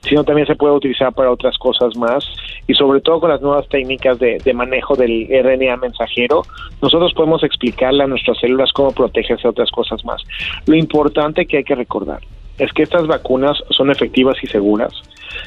sino 0.02 0.24
también 0.26 0.48
se 0.48 0.56
puede 0.56 0.74
utilizar 0.74 1.14
para 1.14 1.32
otras 1.32 1.58
cosas 1.58 1.96
más. 1.96 2.26
Y 2.68 2.74
sobre 2.74 3.00
todo 3.02 3.22
con 3.22 3.30
las 3.30 3.42
nuevas 3.42 3.68
técnicas 3.70 4.20
de, 4.20 4.38
de 4.44 4.54
manejo 4.54 4.96
del 4.96 5.28
RNA 5.32 5.78
mensajero, 5.78 6.44
nosotros 6.82 7.14
podemos 7.14 7.42
explicarle 7.44 8.04
a 8.04 8.08
nuestras 8.08 8.38
células 8.40 8.72
cómo 8.74 8.92
protegerse 8.92 9.44
de 9.44 9.50
otras 9.50 9.72
cosas 9.72 10.04
más. 10.04 10.22
Lo 10.68 10.76
importante 10.76 11.46
que 11.46 11.58
hay 11.58 11.64
que 11.64 11.76
recordar 11.76 12.20
es 12.58 12.72
que 12.74 12.84
estas 12.84 13.08
vacunas 13.08 13.58
son 13.70 13.90
efectivas 13.90 14.36
y 14.44 14.48
seguras, 14.48 14.92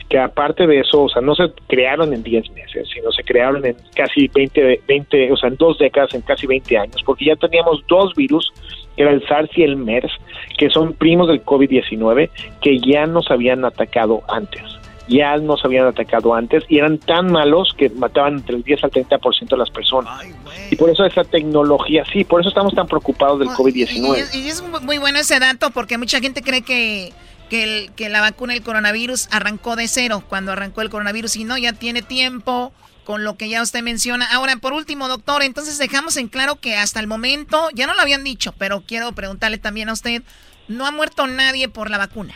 que 0.08 0.18
aparte 0.18 0.66
de 0.66 0.80
eso, 0.80 1.02
o 1.04 1.08
sea, 1.08 1.22
no 1.22 1.34
se 1.34 1.44
crearon 1.68 2.12
en 2.12 2.22
10 2.22 2.50
meses, 2.50 2.88
sino 2.92 3.10
se 3.12 3.22
crearon 3.24 3.64
en 3.66 3.76
casi 3.94 4.28
20, 4.28 4.82
20, 4.86 5.32
o 5.32 5.36
sea, 5.36 5.48
en 5.48 5.56
dos 5.56 5.78
décadas, 5.78 6.14
en 6.14 6.20
casi 6.22 6.46
20 6.46 6.76
años, 6.78 6.96
porque 7.04 7.24
ya 7.26 7.36
teníamos 7.36 7.82
dos 7.88 8.14
virus, 8.14 8.52
que 8.96 9.02
era 9.02 9.12
el 9.12 9.26
SARS 9.26 9.50
y 9.56 9.62
el 9.62 9.76
MERS, 9.76 10.12
que 10.58 10.68
son 10.70 10.92
primos 10.94 11.28
del 11.28 11.42
COVID-19, 11.44 12.28
que 12.60 12.78
ya 12.78 13.06
nos 13.06 13.30
habían 13.30 13.64
atacado 13.64 14.22
antes. 14.28 14.62
Ya 15.08 15.36
nos 15.36 15.64
habían 15.64 15.86
atacado 15.86 16.32
antes 16.32 16.62
y 16.68 16.78
eran 16.78 16.96
tan 16.98 17.32
malos 17.32 17.74
que 17.76 17.90
mataban 17.90 18.34
entre 18.34 18.56
el 18.56 18.62
10 18.62 18.84
al 18.84 18.90
30% 18.92 19.48
de 19.48 19.56
las 19.56 19.68
personas. 19.70 20.22
Y 20.70 20.76
por 20.76 20.90
eso 20.90 21.04
esa 21.04 21.24
tecnología, 21.24 22.04
sí, 22.12 22.22
por 22.24 22.40
eso 22.40 22.50
estamos 22.50 22.72
tan 22.74 22.86
preocupados 22.86 23.40
del 23.40 23.48
Y, 23.48 23.50
COVID-19. 23.50 24.16
es- 24.18 24.34
y 24.34 24.48
es 24.48 24.62
mu- 24.62 24.80
muy 24.80 24.98
bueno 24.98 25.18
ese 25.18 25.38
dato 25.40 25.70
porque 25.70 25.98
mucha 25.98 26.20
gente 26.20 26.40
cree 26.40 26.62
que, 26.62 27.12
que, 27.52 27.64
el- 27.64 27.92
que 27.92 28.08
la 28.08 28.22
vacuna 28.22 28.54
del 28.54 28.62
coronavirus 28.62 29.28
arrancó 29.30 29.76
de 29.76 29.86
cero 29.86 30.24
cuando 30.26 30.52
arrancó 30.52 30.80
el 30.80 30.88
coronavirus 30.88 31.36
y 31.36 31.44
no, 31.44 31.58
ya 31.58 31.74
tiene 31.74 32.00
tiempo 32.00 32.72
con 33.04 33.24
lo 33.24 33.36
que 33.36 33.50
ya 33.50 33.60
usted 33.60 33.82
menciona. 33.82 34.24
Ahora, 34.32 34.56
por 34.56 34.72
último, 34.72 35.06
doctor, 35.06 35.42
entonces 35.42 35.76
dejamos 35.76 36.16
en 36.16 36.28
claro 36.28 36.56
que 36.60 36.78
hasta 36.78 36.98
el 36.98 37.06
momento, 37.08 37.68
ya 37.74 37.86
no 37.86 37.92
lo 37.92 38.00
habían 38.00 38.24
dicho, 38.24 38.52
pero 38.56 38.84
quiero 38.86 39.12
preguntarle 39.12 39.58
también 39.58 39.90
a 39.90 39.92
usted, 39.92 40.22
no 40.66 40.86
ha 40.86 40.92
muerto 40.92 41.26
nadie 41.26 41.68
por 41.68 41.90
la 41.90 41.98
vacuna. 41.98 42.34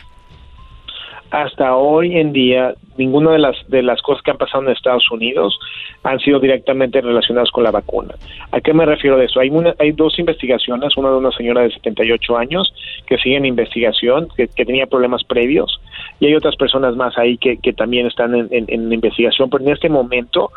Hasta 1.31 1.75
hoy 1.75 2.17
en 2.17 2.33
día 2.33 2.73
ninguna 2.97 3.31
de 3.31 3.39
las 3.39 3.55
de 3.67 3.83
las 3.83 4.01
cosas 4.01 4.23
que 4.23 4.31
han 4.31 4.37
pasado 4.37 4.63
en 4.63 4.69
Estados 4.69 5.09
Unidos 5.11 5.59
han 6.03 6.19
sido 6.19 6.39
directamente 6.39 7.01
relacionadas 7.01 7.51
con 7.51 7.63
la 7.63 7.71
vacuna. 7.71 8.15
¿A 8.51 8.61
qué 8.61 8.73
me 8.73 8.85
refiero 8.85 9.17
de 9.17 9.25
eso? 9.25 9.39
Hay 9.39 9.51
hay 9.79 9.91
dos 9.91 10.17
investigaciones, 10.19 10.95
una 10.97 11.09
de 11.09 11.17
una 11.17 11.31
señora 11.31 11.61
de 11.61 11.71
78 11.71 12.37
años 12.37 12.73
que 13.05 13.17
sigue 13.17 13.37
en 13.37 13.45
investigación, 13.45 14.27
que, 14.35 14.47
tenía 14.47 14.87
problemas 14.87 15.23
previos, 15.23 15.79
y 16.19 16.25
hay 16.25 16.35
otras 16.35 16.55
personas 16.55 16.95
más 16.95 17.17
ahí 17.17 17.37
que, 17.37 17.57
que 17.57 17.73
también 17.73 18.07
están 18.07 18.33
en, 18.35 18.47
en, 18.51 18.91
investigación, 18.91 19.49
pero 19.49 19.63
en 19.63 19.71
este 19.71 19.89
momento 19.89 20.51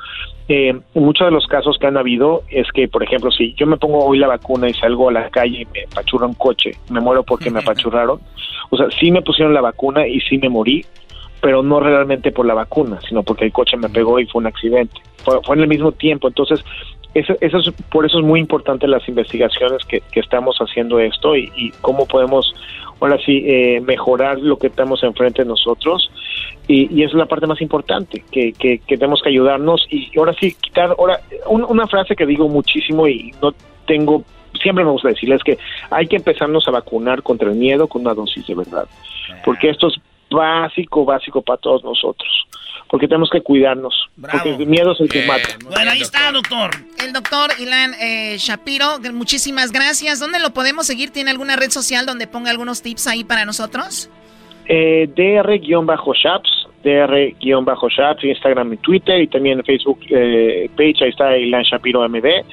eh, 0.48 0.78
muchos 0.94 1.26
de 1.26 1.32
los 1.32 1.46
casos 1.46 1.78
que 1.78 1.86
han 1.86 1.96
habido 1.96 2.42
es 2.48 2.66
que, 2.72 2.88
por 2.88 3.02
ejemplo, 3.02 3.30
si 3.30 3.54
yo 3.54 3.66
me 3.66 3.76
pongo 3.76 4.04
hoy 4.04 4.18
la 4.18 4.26
vacuna 4.26 4.68
y 4.68 4.74
salgo 4.74 5.08
a 5.08 5.12
la 5.12 5.28
calle 5.30 5.62
y 5.62 5.66
me 5.66 5.84
apachurra 5.90 6.26
un 6.26 6.34
coche, 6.34 6.72
me 6.90 7.00
muero 7.00 7.22
porque 7.22 7.50
me 7.50 7.60
apachurraron, 7.60 8.20
o 8.70 8.76
sea, 8.76 8.86
sí 8.98 9.10
me 9.10 9.22
pusieron 9.22 9.54
la 9.54 9.60
vacuna 9.60 10.06
y 10.06 10.20
sí 10.20 10.38
me 10.38 10.48
morí, 10.48 10.84
pero 11.40 11.62
no 11.62 11.80
realmente 11.80 12.32
por 12.32 12.46
la 12.46 12.54
vacuna, 12.54 12.98
sino 13.08 13.22
porque 13.22 13.44
el 13.44 13.52
coche 13.52 13.76
me 13.76 13.88
pegó 13.88 14.18
y 14.18 14.26
fue 14.26 14.40
un 14.40 14.46
accidente. 14.46 15.00
Fue, 15.24 15.38
en 15.54 15.60
el 15.60 15.68
mismo 15.68 15.92
tiempo, 15.92 16.28
entonces 16.28 16.64
eso, 17.14 17.34
eso 17.40 17.58
es, 17.58 17.70
por 17.90 18.06
eso 18.06 18.18
es 18.18 18.24
muy 18.24 18.40
importante 18.40 18.86
las 18.86 19.06
investigaciones 19.08 19.84
que, 19.84 20.00
que 20.12 20.20
estamos 20.20 20.56
haciendo 20.58 20.98
esto 21.00 21.36
y, 21.36 21.50
y, 21.56 21.70
cómo 21.80 22.06
podemos 22.06 22.54
ahora 23.00 23.18
sí 23.24 23.42
eh, 23.46 23.80
mejorar 23.80 24.38
lo 24.38 24.58
que 24.58 24.68
estamos 24.68 25.02
enfrente 25.02 25.42
de 25.42 25.48
nosotros. 25.48 26.10
Y, 26.68 26.94
y 26.94 27.02
esa 27.02 27.12
es 27.12 27.18
la 27.18 27.26
parte 27.26 27.46
más 27.46 27.60
importante 27.60 28.22
que, 28.30 28.52
que, 28.52 28.78
que, 28.78 28.96
tenemos 28.96 29.22
que 29.22 29.30
ayudarnos. 29.30 29.86
Y 29.90 30.16
ahora 30.18 30.34
sí 30.38 30.54
quitar 30.60 30.90
ahora 30.90 31.20
una 31.46 31.86
frase 31.86 32.14
que 32.14 32.26
digo 32.26 32.48
muchísimo 32.48 33.08
y 33.08 33.32
no 33.42 33.52
tengo 33.86 34.22
siempre 34.62 34.84
me 34.84 34.90
gusta 34.90 35.08
decirles 35.08 35.42
que 35.42 35.58
hay 35.90 36.06
que 36.06 36.16
empezarnos 36.16 36.66
a 36.68 36.70
vacunar 36.70 37.22
contra 37.22 37.50
el 37.50 37.56
miedo 37.56 37.88
con 37.88 38.02
una 38.02 38.14
dosis 38.14 38.46
de 38.46 38.54
verdad. 38.54 38.86
Porque 39.44 39.70
esto 39.70 39.88
es 39.88 39.94
básico, 40.30 41.04
básico 41.04 41.42
para 41.42 41.58
todos 41.58 41.84
nosotros. 41.84 42.28
Porque 42.88 43.06
tenemos 43.06 43.30
que 43.30 43.40
cuidarnos. 43.40 43.94
Porque 44.20 44.50
el 44.50 44.66
miedo 44.66 44.92
es 44.92 45.00
el 45.00 45.08
que 45.08 45.24
mata. 45.24 45.48
Bueno, 45.64 45.90
ahí 45.92 46.00
está, 46.00 46.32
doctor. 46.32 46.70
El 47.04 47.12
doctor 47.12 47.50
Ilan 47.60 47.94
eh, 48.00 48.36
Shapiro, 48.38 48.98
muchísimas 49.12 49.70
gracias. 49.70 50.18
¿Dónde 50.18 50.40
lo 50.40 50.50
podemos 50.50 50.86
seguir? 50.86 51.10
¿Tiene 51.10 51.30
alguna 51.30 51.54
red 51.54 51.70
social 51.70 52.04
donde 52.04 52.26
ponga 52.26 52.50
algunos 52.50 52.82
tips 52.82 53.06
ahí 53.06 53.22
para 53.22 53.44
nosotros? 53.44 54.10
Eh, 54.66 55.08
DR-Shaps, 55.14 56.68
DR-Shaps, 56.82 58.24
Instagram 58.24 58.72
y 58.72 58.76
Twitter, 58.78 59.20
y 59.20 59.28
también 59.28 59.58
en 59.58 59.64
Facebook 59.64 60.00
eh, 60.08 60.68
page, 60.76 61.04
ahí 61.04 61.10
está 61.10 61.36
Ilan 61.36 61.62
Shapiro 61.62 62.08
MD. 62.08 62.44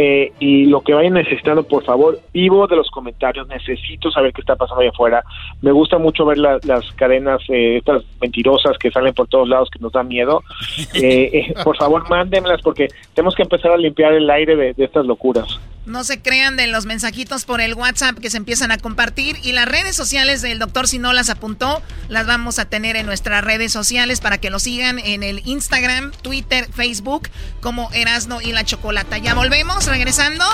Eh, 0.00 0.32
y 0.38 0.66
lo 0.66 0.80
que 0.82 0.94
vayan 0.94 1.14
necesitando, 1.14 1.64
por 1.64 1.82
favor, 1.82 2.20
vivo 2.32 2.68
de 2.68 2.76
los 2.76 2.88
comentarios, 2.88 3.48
necesito 3.48 4.12
saber 4.12 4.32
qué 4.32 4.42
está 4.42 4.54
pasando 4.54 4.82
allá 4.82 4.90
afuera. 4.90 5.24
Me 5.60 5.72
gusta 5.72 5.98
mucho 5.98 6.24
ver 6.24 6.38
las 6.38 6.92
cadenas, 6.92 7.42
eh, 7.48 7.78
estas 7.78 8.04
mentirosas 8.20 8.78
que 8.78 8.92
salen 8.92 9.12
por 9.12 9.26
todos 9.26 9.48
lados 9.48 9.68
que 9.72 9.80
nos 9.80 9.90
dan 9.90 10.06
miedo. 10.06 10.44
Eh, 11.00 11.54
por 11.64 11.76
favor, 11.76 12.08
mándenmelas 12.08 12.60
porque 12.60 12.88
tenemos 13.14 13.34
que 13.34 13.42
empezar 13.42 13.70
a 13.70 13.76
limpiar 13.76 14.14
el 14.14 14.28
aire 14.30 14.56
de, 14.56 14.74
de 14.74 14.84
estas 14.84 15.06
locuras. 15.06 15.58
No 15.88 16.04
se 16.04 16.20
crean 16.20 16.58
de 16.58 16.66
los 16.66 16.84
mensajitos 16.84 17.46
por 17.46 17.62
el 17.62 17.72
WhatsApp 17.72 18.18
que 18.18 18.28
se 18.28 18.36
empiezan 18.36 18.70
a 18.70 18.76
compartir 18.76 19.36
y 19.42 19.52
las 19.52 19.66
redes 19.66 19.96
sociales 19.96 20.42
del 20.42 20.58
doctor 20.58 20.86
si 20.86 20.98
no 20.98 21.14
las 21.14 21.30
apuntó, 21.30 21.80
las 22.10 22.26
vamos 22.26 22.58
a 22.58 22.66
tener 22.66 22.96
en 22.96 23.06
nuestras 23.06 23.42
redes 23.42 23.72
sociales 23.72 24.20
para 24.20 24.36
que 24.36 24.50
lo 24.50 24.58
sigan 24.58 24.98
en 24.98 25.22
el 25.22 25.40
Instagram, 25.46 26.12
Twitter, 26.20 26.68
Facebook 26.70 27.30
como 27.62 27.90
Erasno 27.94 28.42
y 28.42 28.52
la 28.52 28.64
Chocolata. 28.64 29.16
Ya 29.16 29.32
volvemos, 29.32 29.87
regresando. 29.88 30.44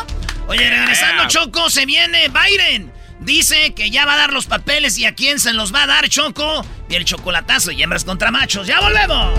Oye, 0.49 0.69
regresando 0.69 1.27
Choco, 1.29 1.71
se 1.71 1.87
viene 1.87 2.29
Biden. 2.29 2.93
Dice 3.21 3.75
que 3.75 3.91
ya 3.91 4.05
va 4.05 4.15
a 4.15 4.17
dar 4.17 4.33
los 4.33 4.47
papeles 4.47 4.99
y 4.99 5.07
a 5.07 5.15
quién 5.15 5.41
se 5.41 5.53
los 5.53 5.75
va 5.75 5.85
a 5.85 5.87
dar 5.87 6.09
Choco. 6.09 6.65
Y 6.89 6.95
el 6.95 7.05
chocolatazo 7.05 7.71
y 7.71 7.83
hembras 7.83 8.05
contra 8.05 8.31
machos. 8.31 8.67
¡Ya 8.67 8.81
volvemos! 8.81 9.39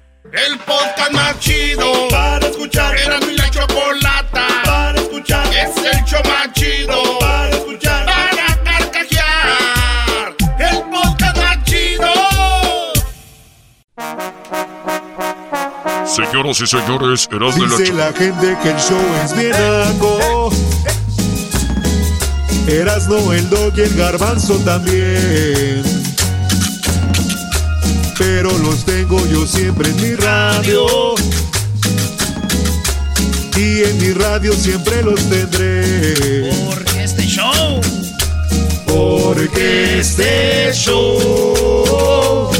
El 0.31 0.57
podcast 0.59 1.11
más 1.11 1.37
chido 1.39 2.07
para 2.09 2.47
escuchar. 2.47 2.95
Era 2.97 3.19
mi 3.19 3.35
la 3.35 3.49
chocolata 3.49 4.47
para 4.63 4.97
escuchar. 4.97 5.45
Es 5.47 5.75
el 5.75 6.05
show 6.05 6.21
más 6.23 6.53
chido 6.53 7.19
para 7.19 7.49
escuchar. 7.49 8.05
Señoras 16.05 16.61
y 16.61 16.67
señores, 16.67 17.29
eras 17.31 17.55
de 17.55 17.67
la 17.67 17.77
Dice 17.77 17.93
la 17.93 18.13
gente 18.13 18.57
que 18.63 18.69
el 18.69 18.77
show 18.77 19.01
es 19.25 19.35
bien 19.35 19.53
algo. 19.53 20.49
Erasno, 22.67 23.33
el 23.33 23.49
dog 23.49 23.73
y 23.77 23.81
el 23.81 23.95
garbanzo 23.95 24.55
también. 24.59 26.00
Pero 28.21 28.55
los 28.59 28.85
tengo 28.85 29.17
yo 29.29 29.47
siempre 29.47 29.89
en 29.89 29.95
mi 29.95 30.13
radio. 30.13 31.15
Y 33.57 33.83
en 33.83 33.97
mi 33.97 34.13
radio 34.13 34.53
siempre 34.53 35.01
los 35.01 35.19
tendré. 35.27 36.51
Porque 36.67 37.03
este 37.03 37.25
show. 37.25 37.81
Porque 38.85 39.99
este 39.99 40.71
show 40.71 42.51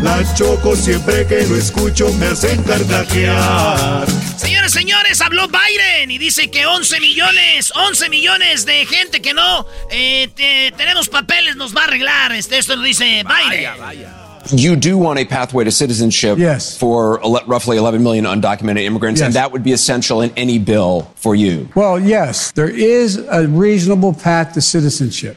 la 0.00 0.34
choco 0.34 0.76
siempre 0.76 1.26
que 1.26 1.44
lo 1.44 1.56
escucho 1.56 2.12
me 2.14 2.26
hacen 2.26 2.62
carcajear. 2.62 4.06
Señores, 4.36 4.72
señores, 4.72 5.20
habló 5.20 5.48
Biden 5.48 6.12
y 6.12 6.18
dice 6.18 6.52
que 6.52 6.66
11 6.66 7.00
millones, 7.00 7.72
11 7.74 8.08
millones 8.10 8.64
de 8.64 8.86
gente 8.86 9.20
que 9.20 9.34
no 9.34 9.66
eh, 9.90 10.30
tenemos 10.76 11.08
papeles 11.08 11.56
nos 11.56 11.76
va 11.76 11.80
a 11.80 11.84
arreglar. 11.84 12.30
Este, 12.32 12.58
esto 12.58 12.76
lo 12.76 12.82
dice 12.82 13.24
Biden. 13.24 14.19
You 14.52 14.76
do 14.76 14.98
want 14.98 15.18
a 15.18 15.24
pathway 15.24 15.64
to 15.64 15.70
citizenship 15.70 16.38
yes. 16.38 16.76
for 16.76 17.20
roughly 17.46 17.76
11 17.76 18.02
million 18.02 18.24
undocumented 18.24 18.84
immigrants, 18.84 19.20
yes. 19.20 19.26
and 19.26 19.34
that 19.34 19.52
would 19.52 19.62
be 19.62 19.72
essential 19.72 20.22
in 20.22 20.32
any 20.36 20.58
bill 20.58 21.12
for 21.16 21.34
you. 21.34 21.68
Well, 21.74 21.98
yes, 21.98 22.52
there 22.52 22.68
is 22.68 23.16
a 23.16 23.46
reasonable 23.46 24.14
path 24.14 24.54
to 24.54 24.60
citizenship. 24.60 25.36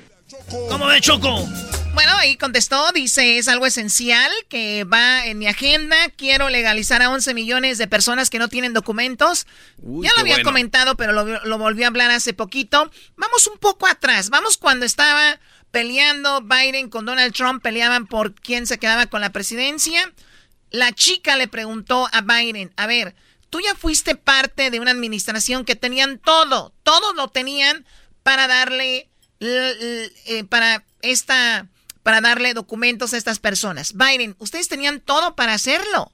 ¿Cómo 0.69 0.87
ve 0.87 0.99
Choco? 0.99 1.47
Bueno, 1.93 2.11
ahí 2.17 2.37
contestó, 2.37 2.91
dice, 2.91 3.37
es 3.37 3.47
algo 3.47 3.67
esencial 3.67 4.31
que 4.49 4.83
va 4.83 5.27
en 5.27 5.37
mi 5.37 5.47
agenda. 5.47 5.95
Quiero 6.15 6.49
legalizar 6.49 7.03
a 7.03 7.09
11 7.11 7.35
millones 7.35 7.77
de 7.77 7.87
personas 7.87 8.31
que 8.31 8.39
no 8.39 8.47
tienen 8.47 8.73
documentos. 8.73 9.45
ya 9.77 10.11
lo 10.15 10.21
había 10.21 10.41
comentado, 10.41 10.95
pero 10.95 11.13
lo, 11.13 11.23
lo 11.23 11.57
volvió 11.59 11.85
a 11.85 11.89
hablar 11.89 12.09
hace 12.09 12.33
poquito. 12.33 12.89
Vamos 13.15 13.45
un 13.45 13.59
poco 13.59 13.85
atrás. 13.85 14.31
Vamos 14.31 14.57
cuando 14.57 14.85
estaba 14.85 15.39
peleando 15.73 16.41
Biden 16.41 16.87
con 16.87 17.07
Donald 17.07 17.33
Trump, 17.33 17.63
peleaban 17.63 18.05
por 18.05 18.35
quién 18.35 18.67
se 18.67 18.77
quedaba 18.77 19.07
con 19.07 19.21
la 19.21 19.31
presidencia. 19.31 20.13
La 20.69 20.91
chica 20.91 21.35
le 21.35 21.47
preguntó 21.47 22.07
a 22.11 22.21
Biden, 22.21 22.71
a 22.77 22.85
ver, 22.85 23.15
tú 23.49 23.59
ya 23.59 23.73
fuiste 23.73 24.13
parte 24.13 24.69
de 24.69 24.79
una 24.79 24.91
administración 24.91 25.65
que 25.65 25.75
tenían 25.75 26.19
todo, 26.19 26.75
todo 26.83 27.13
lo 27.13 27.29
tenían 27.29 27.87
para 28.21 28.47
darle, 28.47 29.09
eh, 29.39 30.43
para 30.47 30.85
esta 31.01 31.67
para 32.03 32.21
darle 32.21 32.53
documentos 32.53 33.13
a 33.13 33.17
estas 33.17 33.39
personas. 33.39 33.93
Biden, 33.93 34.35
ustedes 34.37 34.67
tenían 34.67 34.99
todo 34.99 35.35
para 35.35 35.55
hacerlo. 35.55 36.11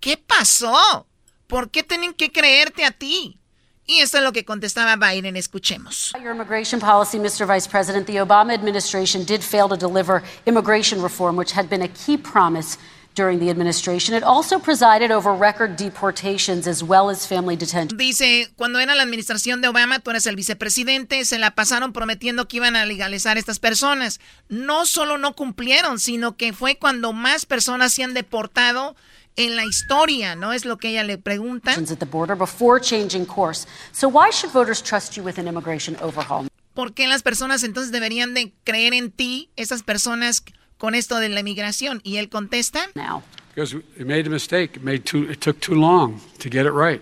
¿Qué 0.00 0.16
pasó? 0.16 1.06
¿Por 1.46 1.70
qué 1.70 1.82
tienen 1.82 2.14
que 2.14 2.32
creerte 2.32 2.86
a 2.86 2.92
ti? 2.92 3.38
Y 3.86 4.00
esto 4.00 4.18
es 4.18 4.24
lo 4.24 4.32
que 4.32 4.44
contestaba 4.44 4.96
Biden. 4.96 5.36
Escuchemos. 5.36 6.12
Your 6.22 6.32
immigration 6.32 6.80
policy, 6.80 7.18
Mr. 7.18 7.46
Vice 7.46 7.68
President, 7.68 8.06
the 8.06 8.16
Obama 8.16 8.54
administration 8.54 9.24
did 9.24 9.42
fail 9.42 9.68
to 9.68 9.76
deliver 9.76 10.22
immigration 10.46 11.02
reform, 11.02 11.36
which 11.36 11.52
had 11.52 11.68
been 11.68 11.82
a 11.82 11.88
key 11.88 12.16
promise 12.16 12.78
during 13.14 13.38
the 13.38 13.50
administration. 13.50 14.14
It 14.14 14.22
also 14.24 14.58
presided 14.58 15.10
over 15.10 15.32
record 15.34 15.76
deportations 15.76 16.66
as 16.66 16.82
well 16.82 17.10
as 17.10 17.26
family 17.26 17.56
detention. 17.56 17.96
Dice, 17.96 18.50
cuando 18.56 18.80
era 18.80 18.94
la 18.94 19.02
administración 19.02 19.60
de 19.60 19.68
Obama, 19.68 20.00
tú 20.00 20.10
eres 20.10 20.26
el 20.26 20.36
vicepresidente, 20.36 21.24
se 21.24 21.38
la 21.38 21.54
pasaron 21.54 21.92
prometiendo 21.92 22.48
que 22.48 22.56
iban 22.58 22.76
a 22.76 22.86
legalizar 22.86 23.38
estas 23.38 23.58
personas. 23.58 24.20
No 24.48 24.86
solo 24.86 25.18
no 25.18 25.34
cumplieron, 25.34 25.98
sino 25.98 26.36
que 26.36 26.52
fue 26.52 26.76
cuando 26.76 27.12
más 27.12 27.46
personas 27.46 27.92
se 27.92 28.02
han 28.02 28.14
deportado 28.14 28.96
en 29.36 29.56
la 29.56 29.64
historia, 29.64 30.34
¿no? 30.36 30.52
Es 30.52 30.64
lo 30.64 30.78
que 30.78 30.90
ella 30.90 31.02
le 31.02 31.18
pregunta. 31.18 31.72
At 31.72 31.98
the 31.98 32.06
border 32.06 32.36
before 32.36 32.80
changing 32.80 33.26
course. 33.26 33.66
So 33.92 34.08
why 34.08 34.30
should 34.30 34.52
voters 34.52 34.82
trust 34.82 35.16
you 35.16 35.22
with 35.24 35.38
an 35.38 35.48
immigration 35.48 35.96
overhaul? 36.00 36.48
¿Por 36.74 36.92
qué 36.94 37.06
las 37.06 37.22
personas 37.22 37.62
entonces 37.62 37.92
deberían 37.92 38.34
de 38.34 38.52
creer 38.64 38.94
en 38.94 39.12
ti, 39.12 39.50
esas 39.56 39.82
personas 39.82 40.42
con 40.76 40.94
esto 40.94 41.18
de 41.18 41.28
la 41.28 41.40
inmigración? 41.40 42.00
Y 42.02 42.16
él 42.16 42.28
contesta. 42.28 42.88
Now. 42.94 43.22
Because 43.54 43.76
it 43.76 44.06
made 44.06 44.26
a 44.26 44.30
mistake. 44.30 44.76
It, 44.76 44.82
made 44.82 45.04
too, 45.04 45.30
it 45.30 45.40
took 45.40 45.60
too 45.60 45.76
long 45.76 46.20
to 46.38 46.48
get 46.50 46.66
it 46.66 46.72
right. 46.72 47.00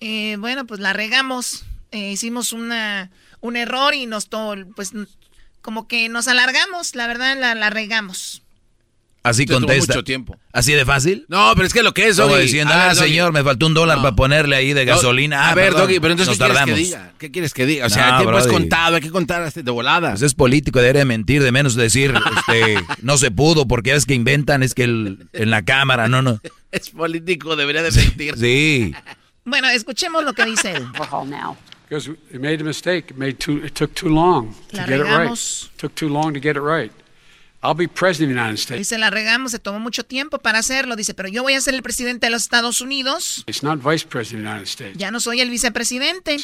Eh, 0.00 0.36
bueno, 0.38 0.66
pues 0.66 0.80
la 0.80 0.94
regamos. 0.94 1.66
Eh, 1.90 2.12
hicimos 2.12 2.54
una, 2.54 3.10
un 3.40 3.56
error 3.56 3.94
y 3.94 4.06
nos, 4.06 4.28
to, 4.28 4.54
pues, 4.74 4.92
como 5.60 5.86
que 5.86 6.08
nos 6.08 6.26
alargamos. 6.26 6.94
La 6.94 7.06
verdad, 7.06 7.36
la, 7.38 7.54
la 7.54 7.68
regamos. 7.68 8.43
Así 9.24 9.46
contesta. 9.46 9.94
mucho 9.94 10.04
tiempo. 10.04 10.36
¿Así 10.52 10.72
de 10.72 10.84
fácil? 10.84 11.24
No, 11.28 11.50
pero 11.54 11.66
es 11.66 11.72
que 11.72 11.82
lo 11.82 11.92
que 11.94 12.06
es, 12.08 12.16
Doggy. 12.18 12.42
diciendo, 12.42 12.72
A 12.72 12.76
ver, 12.76 12.86
ah, 12.90 12.94
Doggy. 12.94 13.08
señor, 13.08 13.32
me 13.32 13.42
faltó 13.42 13.66
un 13.66 13.74
dólar 13.74 13.96
para 13.98 14.14
ponerle 14.14 14.54
ahí 14.54 14.72
de 14.74 14.84
No, 14.84 14.94
gasolina. 14.94 15.46
Ah, 15.46 15.50
a 15.50 15.54
ver, 15.54 15.64
perdón, 15.70 15.80
Doggy, 15.82 15.98
pero 16.00 16.12
entonces, 16.12 16.28
nos 16.28 16.38
¿qué 16.38 16.44
quieres 16.44 16.58
tardamos. 16.58 16.78
que 16.78 16.84
diga? 16.84 17.12
¿Qué 17.18 17.30
quieres 17.30 17.54
que 17.54 17.66
diga? 17.66 17.86
O 17.86 17.90
sea, 17.90 18.06
No, 18.06 18.12
el 18.12 18.16
tiempo 18.22 18.38
es 18.38 18.44
Brody. 18.44 18.58
contado, 18.58 18.96
hay 18.96 19.00
que 19.02 19.10
contar 19.10 19.42
hasta 19.42 19.62
de 19.62 19.70
volada. 19.70 20.10
Pues 20.10 20.22
es 20.22 20.34
político, 20.34 20.78
debería 20.80 21.04
mentir, 21.06 21.42
de 21.42 21.50
menos 21.52 21.74
decir, 21.74 22.14
este, 22.36 22.76
no 23.02 23.16
se 23.16 23.30
pudo, 23.30 23.66
porque 23.66 23.94
es 23.94 24.04
que 24.06 24.14
inventan, 24.14 24.62
es 24.62 24.74
que 24.74 24.84
el- 24.84 25.26
en 25.32 25.50
la 25.50 25.62
cámara, 25.64 26.06
no, 26.08 26.22
no. 26.22 26.40
Es 26.70 26.90
político, 26.90 27.56
debería 27.56 27.82
de 27.82 27.90
mentir. 27.92 28.34
Sí. 28.38 28.94
Bueno, 29.46 29.68
escuchemos 29.70 30.22
lo 30.24 30.32
que 30.34 30.44
dice 30.44 30.72
él. 30.72 30.84
Because 31.88 32.10
it 32.10 32.40
made 32.40 32.60
a 32.60 32.64
mistake. 32.64 33.10
It, 33.10 33.16
made 33.16 33.34
too, 33.38 33.58
it 33.64 33.74
took 33.74 33.94
too 33.94 34.08
long 34.08 34.54
to 34.70 34.76
La 34.78 34.84
get 34.86 34.96
it 34.96 35.02
right. 35.02 35.10
regamos. 35.10 35.70
It 35.74 35.80
took 35.80 35.94
too 35.94 36.08
long 36.08 36.32
to 36.34 36.40
get 36.40 36.56
it 36.56 36.62
right. 36.62 36.90
I'll 37.64 37.74
be 37.74 37.88
president 37.88 38.32
of 38.32 38.36
the 38.36 38.40
United 38.42 38.58
States. 38.58 38.78
Dice, 38.90 38.98
la 38.98 39.08
regamos, 39.10 39.52
se 39.52 39.58
tomó 39.58 39.80
mucho 39.80 40.04
tiempo 40.04 40.38
para 40.38 40.58
hacerlo. 40.58 40.96
Dice, 40.96 41.14
pero 41.14 41.28
yo 41.28 41.42
voy 41.42 41.54
a 41.54 41.60
ser 41.60 41.74
el 41.74 41.82
presidente 41.82 42.26
de 42.26 42.30
los 42.30 42.42
Estados 42.42 42.80
Unidos. 42.82 43.42
It's 43.46 43.62
not 43.62 43.78
vice 43.78 44.04
president 44.06 44.44
of 44.46 44.50
the 44.50 44.56
United 44.58 44.68
States. 44.68 44.98
Ya 44.98 45.10
no 45.10 45.18
soy 45.20 45.40
el 45.40 45.48
vicepresidente. 45.50 46.36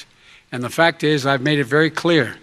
And 0.50 0.64
the 0.64 0.70
fact 0.70 1.02
is, 1.04 1.26
I've 1.26 1.42
made 1.42 1.60
it 1.60 1.66
very 1.68 1.90
clear. 1.90 2.38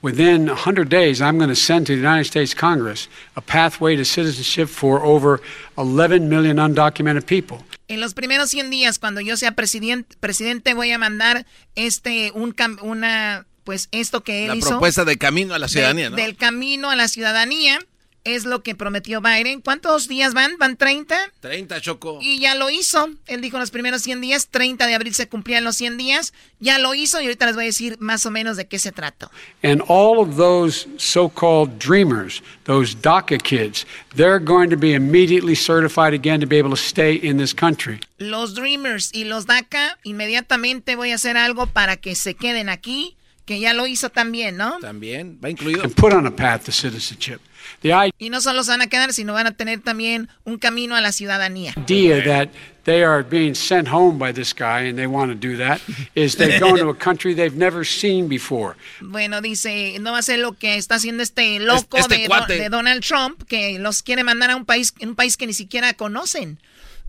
Within 0.00 0.46
100 0.48 0.88
days, 0.88 1.20
I'm 1.20 1.38
going 1.38 1.48
to 1.48 1.56
send 1.56 1.86
to 1.86 1.92
the 1.92 1.98
United 2.00 2.24
States 2.24 2.54
Congress 2.54 3.08
a 3.34 3.40
pathway 3.40 3.96
to 3.96 4.04
citizenship 4.04 4.68
for 4.68 5.02
over 5.04 5.40
11 5.76 6.28
million 6.28 6.58
undocumented 6.58 7.24
people. 7.26 7.64
En 7.88 8.00
los 8.00 8.14
primeros 8.14 8.50
100 8.50 8.70
días, 8.70 8.98
cuando 9.00 9.20
yo 9.20 9.36
sea 9.36 9.52
presidente, 9.52 10.16
presidente 10.20 10.74
voy 10.74 10.92
a 10.92 10.98
mandar 10.98 11.46
este, 11.74 12.30
un, 12.34 12.52
cam- 12.54 12.78
una, 12.82 13.46
pues 13.64 13.88
esto 13.90 14.22
que 14.22 14.42
él 14.44 14.48
La 14.50 14.56
hizo. 14.56 14.68
propuesta 14.68 15.04
de 15.04 15.16
camino 15.18 15.54
a 15.54 15.58
la 15.58 15.66
de- 15.66 15.72
ciudadanía, 15.72 16.10
¿no? 16.10 16.16
Del 16.16 16.36
camino 16.36 16.90
a 16.90 16.96
la 16.96 17.08
ciudadanía. 17.08 17.80
Es 18.28 18.44
lo 18.44 18.62
que 18.62 18.74
prometió 18.74 19.22
Biden. 19.22 19.62
¿Cuántos 19.62 20.06
días 20.06 20.34
van? 20.34 20.58
¿Van 20.58 20.76
30? 20.76 21.16
30, 21.40 21.80
Choco. 21.80 22.18
Y 22.20 22.40
ya 22.40 22.54
lo 22.54 22.68
hizo. 22.68 23.08
Él 23.26 23.40
dijo 23.40 23.56
en 23.56 23.60
los 23.60 23.70
primeros 23.70 24.02
100 24.02 24.20
días, 24.20 24.48
30 24.50 24.86
de 24.86 24.94
abril 24.94 25.14
se 25.14 25.28
cumplían 25.28 25.64
los 25.64 25.76
100 25.76 25.96
días. 25.96 26.34
Ya 26.60 26.78
lo 26.78 26.94
hizo 26.94 27.22
y 27.22 27.24
ahorita 27.24 27.46
les 27.46 27.54
voy 27.54 27.64
a 27.64 27.66
decir 27.68 27.96
más 28.00 28.26
o 28.26 28.30
menos 28.30 28.58
de 28.58 28.68
qué 28.68 28.78
se 28.78 28.92
trata. 28.92 29.30
And 29.62 29.82
all 29.88 30.18
of 30.18 30.36
those 30.36 30.86
so 30.98 31.30
called 31.30 31.78
dreamers, 31.78 32.42
those 32.64 32.94
DACA 32.94 33.38
kids, 33.42 33.86
they're 34.14 34.44
going 34.44 34.68
to 34.68 34.76
be 34.76 34.92
immediately 34.92 35.54
certified 35.54 36.12
again 36.12 36.38
to 36.40 36.46
be 36.46 36.58
able 36.58 36.70
to 36.70 36.76
stay 36.76 37.14
in 37.14 37.38
this 37.38 37.54
country. 37.54 37.98
Los 38.18 38.54
Dreamers 38.54 39.10
y 39.14 39.24
los 39.24 39.46
DACA, 39.46 39.96
inmediatamente 40.02 40.96
voy 40.96 41.12
a 41.12 41.14
hacer 41.14 41.36
algo 41.36 41.66
para 41.66 41.96
que 41.96 42.14
se 42.14 42.34
queden 42.34 42.68
aquí, 42.68 43.16
que 43.48 43.58
ya 43.60 43.72
lo 43.72 43.86
hizo 43.86 44.10
también, 44.10 44.58
¿no? 44.58 44.78
También, 44.78 45.40
va 45.42 45.48
incluido. 45.48 45.82
And 45.82 45.94
put 45.94 46.12
on 46.12 46.26
a 46.26 46.30
path 46.36 46.64
to 46.66 46.70
citizenship. 46.72 47.40
The 47.80 48.12
Y 48.18 48.28
no 48.30 48.40
solo 48.42 48.62
se 48.62 48.70
van 48.72 48.82
a 48.82 48.86
quedar, 48.88 49.12
sino 49.14 49.32
van 49.32 49.46
a 49.46 49.52
tener 49.56 49.80
también 49.80 50.28
un 50.44 50.58
camino 50.58 50.94
a 50.96 51.00
la 51.00 51.12
ciudadanía. 51.12 51.72
idea 51.76 52.22
that 52.24 52.48
they 52.84 53.02
are 53.02 53.22
being 53.22 53.54
sent 53.54 53.88
home 53.88 54.18
by 54.18 54.32
this 54.32 54.54
guy 54.54 54.88
and 54.88 54.96
they 54.98 55.06
want 55.06 55.30
to 55.32 55.34
do 55.48 55.56
that 55.56 55.80
is 56.14 56.36
they're 56.36 56.60
going 56.60 56.76
to 56.76 56.90
a 56.90 56.94
country 56.94 57.34
they've 57.34 57.56
never 57.56 57.84
seen 57.86 58.28
before. 58.28 58.76
Bueno, 59.00 59.40
dice, 59.40 59.98
no 60.00 60.12
va 60.12 60.18
a 60.18 60.22
ser 60.22 60.38
lo 60.40 60.52
que 60.58 60.76
está 60.76 60.96
haciendo 60.96 61.22
este 61.22 61.58
loco 61.60 61.96
Este 61.98 62.16
de, 62.16 62.22
Do- 62.24 62.28
cuate. 62.28 62.58
de 62.58 62.68
Donald 62.68 63.02
Trump, 63.02 63.42
que 63.48 63.78
los 63.78 64.02
quiere 64.02 64.24
mandar 64.24 64.50
a 64.50 64.56
un 64.56 64.64
país, 64.66 64.92
un 65.00 65.14
país 65.14 65.36
que 65.38 65.46
ni 65.46 65.54
siquiera 65.54 65.94
conocen. 65.94 66.58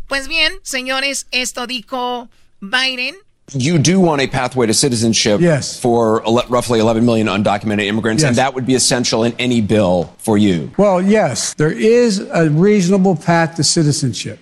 Pues 0.07 0.27
bien, 0.27 0.53
señores, 0.63 1.27
esto 1.31 1.67
dijo 1.67 2.29
Biden. 2.61 3.15
You 3.53 3.79
do 3.79 3.99
want 3.99 4.21
a 4.21 4.27
pathway 4.27 4.67
to 4.67 4.73
citizenship 4.73 5.41
yes. 5.41 5.79
for 5.79 6.21
ele- 6.25 6.45
roughly 6.49 6.79
11 6.79 7.05
million 7.05 7.27
undocumented 7.27 7.85
immigrants, 7.85 8.23
and 8.23 8.35
that 8.35 8.53
would 8.53 8.65
be 8.65 8.75
essential 8.75 9.23
in 9.23 9.33
any 9.39 9.61
bill 9.61 10.13
for 10.17 10.37
you. 10.37 10.71
Well, 10.77 11.01
yes, 11.01 11.53
there 11.55 11.71
is 11.71 12.19
a 12.31 12.49
reasonable 12.49 13.15
path 13.15 13.55
to 13.55 13.63
citizenship. 13.63 14.39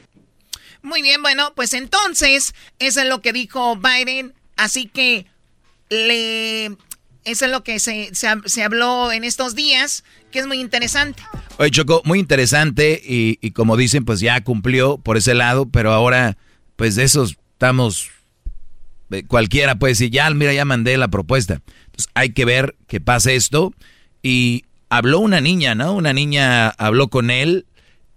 Muy 0.82 1.02
bien, 1.02 1.22
bueno, 1.22 1.52
pues 1.56 1.74
entonces, 1.74 2.54
eso 2.80 3.02
es 3.02 3.08
lo 3.08 3.22
que 3.22 3.34
dijo 3.34 3.76
Biden. 3.76 4.34
Así 4.56 4.88
que 4.88 5.26
le. 5.90 6.76
Eso 7.26 7.44
es 7.46 7.52
lo 7.52 7.62
que 7.62 7.80
se, 7.80 8.16
se, 8.16 8.28
se 8.46 8.64
habló 8.64 9.12
en 9.12 9.26
estos 9.26 9.54
días, 9.54 10.06
que 10.32 10.40
es 10.40 10.48
muy 10.48 10.62
interesante. 10.62 11.22
Oye, 11.58 11.72
Choco, 11.72 12.02
muy 12.06 12.20
interesante 12.20 13.02
y, 13.04 13.38
y 13.42 13.52
como 13.52 13.76
dicen, 13.76 14.06
pues 14.06 14.22
ya 14.22 14.42
cumplió 14.46 14.98
por 14.98 15.18
ese 15.18 15.34
lado, 15.34 15.66
pero 15.66 15.92
ahora, 15.92 16.38
pues 16.78 16.96
de 16.96 17.04
esos 17.04 17.36
estamos, 17.52 18.12
cualquiera 19.28 19.76
puede 19.80 19.94
decir, 19.94 20.12
ya, 20.12 20.30
mira, 20.30 20.54
ya 20.54 20.66
mandé 20.66 20.98
la 20.98 21.08
propuesta. 21.08 21.62
Entonces 21.86 22.10
hay 22.14 22.32
que 22.32 22.46
ver 22.46 22.76
que 22.88 23.00
pase 23.00 23.36
esto. 23.36 23.74
Y 24.22 24.66
habló 24.90 25.20
una 25.20 25.42
niña, 25.42 25.76
¿no? 25.76 25.94
Una 25.94 26.14
niña 26.14 26.70
habló 26.70 27.08
con 27.10 27.30
él 27.30 27.66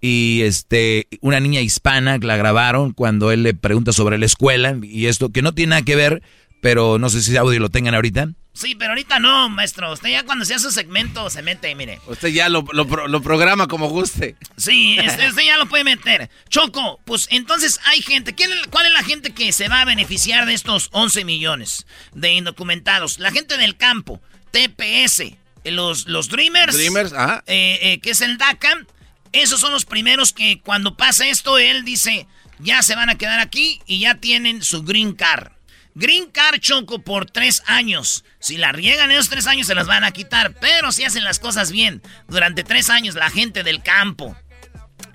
y 0.01 0.41
este, 0.41 1.07
una 1.21 1.39
niña 1.39 1.61
hispana 1.61 2.17
la 2.17 2.35
grabaron 2.35 2.91
cuando 2.91 3.31
él 3.31 3.43
le 3.43 3.53
pregunta 3.53 3.93
sobre 3.93 4.17
la 4.17 4.25
escuela 4.25 4.75
y 4.81 5.05
esto, 5.05 5.29
que 5.29 5.43
no 5.43 5.53
tiene 5.53 5.71
nada 5.71 5.81
que 5.83 5.95
ver, 5.95 6.23
pero 6.61 6.97
no 6.97 7.09
sé 7.09 7.21
si 7.21 7.37
audio 7.37 7.59
lo 7.59 7.69
tengan 7.69 7.93
ahorita. 7.93 8.31
Sí, 8.53 8.75
pero 8.75 8.91
ahorita 8.91 9.19
no, 9.19 9.47
maestro. 9.49 9.93
Usted 9.93 10.09
ya 10.09 10.23
cuando 10.23 10.43
sea 10.43 10.59
su 10.59 10.71
segmento 10.71 11.29
se 11.29 11.41
mete, 11.41 11.73
mire. 11.73 12.01
Usted 12.07 12.27
ya 12.29 12.49
lo, 12.49 12.65
lo 12.73 12.85
pro- 12.85 13.07
lo 13.07 13.21
programa 13.21 13.67
como 13.67 13.87
guste. 13.87 14.35
Sí, 14.57 14.97
este, 14.99 15.25
este 15.27 15.45
ya 15.45 15.57
lo 15.57 15.67
puede 15.69 15.83
meter. 15.85 16.29
Choco, 16.49 16.99
pues 17.05 17.27
entonces 17.31 17.79
hay 17.85 18.01
gente. 18.01 18.35
¿quién 18.35 18.51
es- 18.51 18.67
¿Cuál 18.67 18.87
es 18.87 18.91
la 18.93 19.03
gente 19.03 19.33
que 19.33 19.51
se 19.53 19.69
va 19.69 19.81
a 19.81 19.85
beneficiar 19.85 20.45
de 20.45 20.53
estos 20.53 20.89
11 20.91 21.23
millones 21.23 21.85
de 22.13 22.33
indocumentados? 22.33 23.19
La 23.19 23.31
gente 23.31 23.57
del 23.57 23.77
campo, 23.77 24.21
TPS, 24.51 25.33
los, 25.63 26.07
los 26.07 26.27
Dreamers. 26.27 26.75
Dreamers, 26.75 27.13
ajá. 27.13 27.43
eh, 27.47 27.79
eh, 27.81 27.99
que 28.01 28.11
es 28.11 28.21
el 28.21 28.37
DACA. 28.37 28.85
Esos 29.31 29.61
son 29.61 29.71
los 29.71 29.85
primeros 29.85 30.33
que 30.33 30.59
cuando 30.59 30.97
pasa 30.97 31.25
esto, 31.25 31.57
él 31.57 31.85
dice, 31.85 32.27
ya 32.59 32.81
se 32.83 32.95
van 32.95 33.09
a 33.09 33.15
quedar 33.17 33.39
aquí 33.39 33.79
y 33.85 33.99
ya 33.99 34.15
tienen 34.15 34.61
su 34.61 34.83
Green 34.83 35.13
Card. 35.13 35.53
Green 35.95 36.31
Card 36.31 36.59
Choco 36.59 36.99
por 36.99 37.29
tres 37.29 37.63
años. 37.65 38.23
Si 38.39 38.57
la 38.57 38.71
riegan 38.71 39.11
esos 39.11 39.29
tres 39.29 39.47
años 39.47 39.67
se 39.67 39.75
las 39.75 39.87
van 39.87 40.03
a 40.03 40.11
quitar. 40.11 40.53
Pero 40.59 40.91
si 40.91 41.03
hacen 41.03 41.23
las 41.23 41.39
cosas 41.39 41.71
bien, 41.71 42.01
durante 42.27 42.63
tres 42.63 42.89
años 42.89 43.15
la 43.15 43.29
gente 43.29 43.63
del 43.63 43.81
campo, 43.83 44.35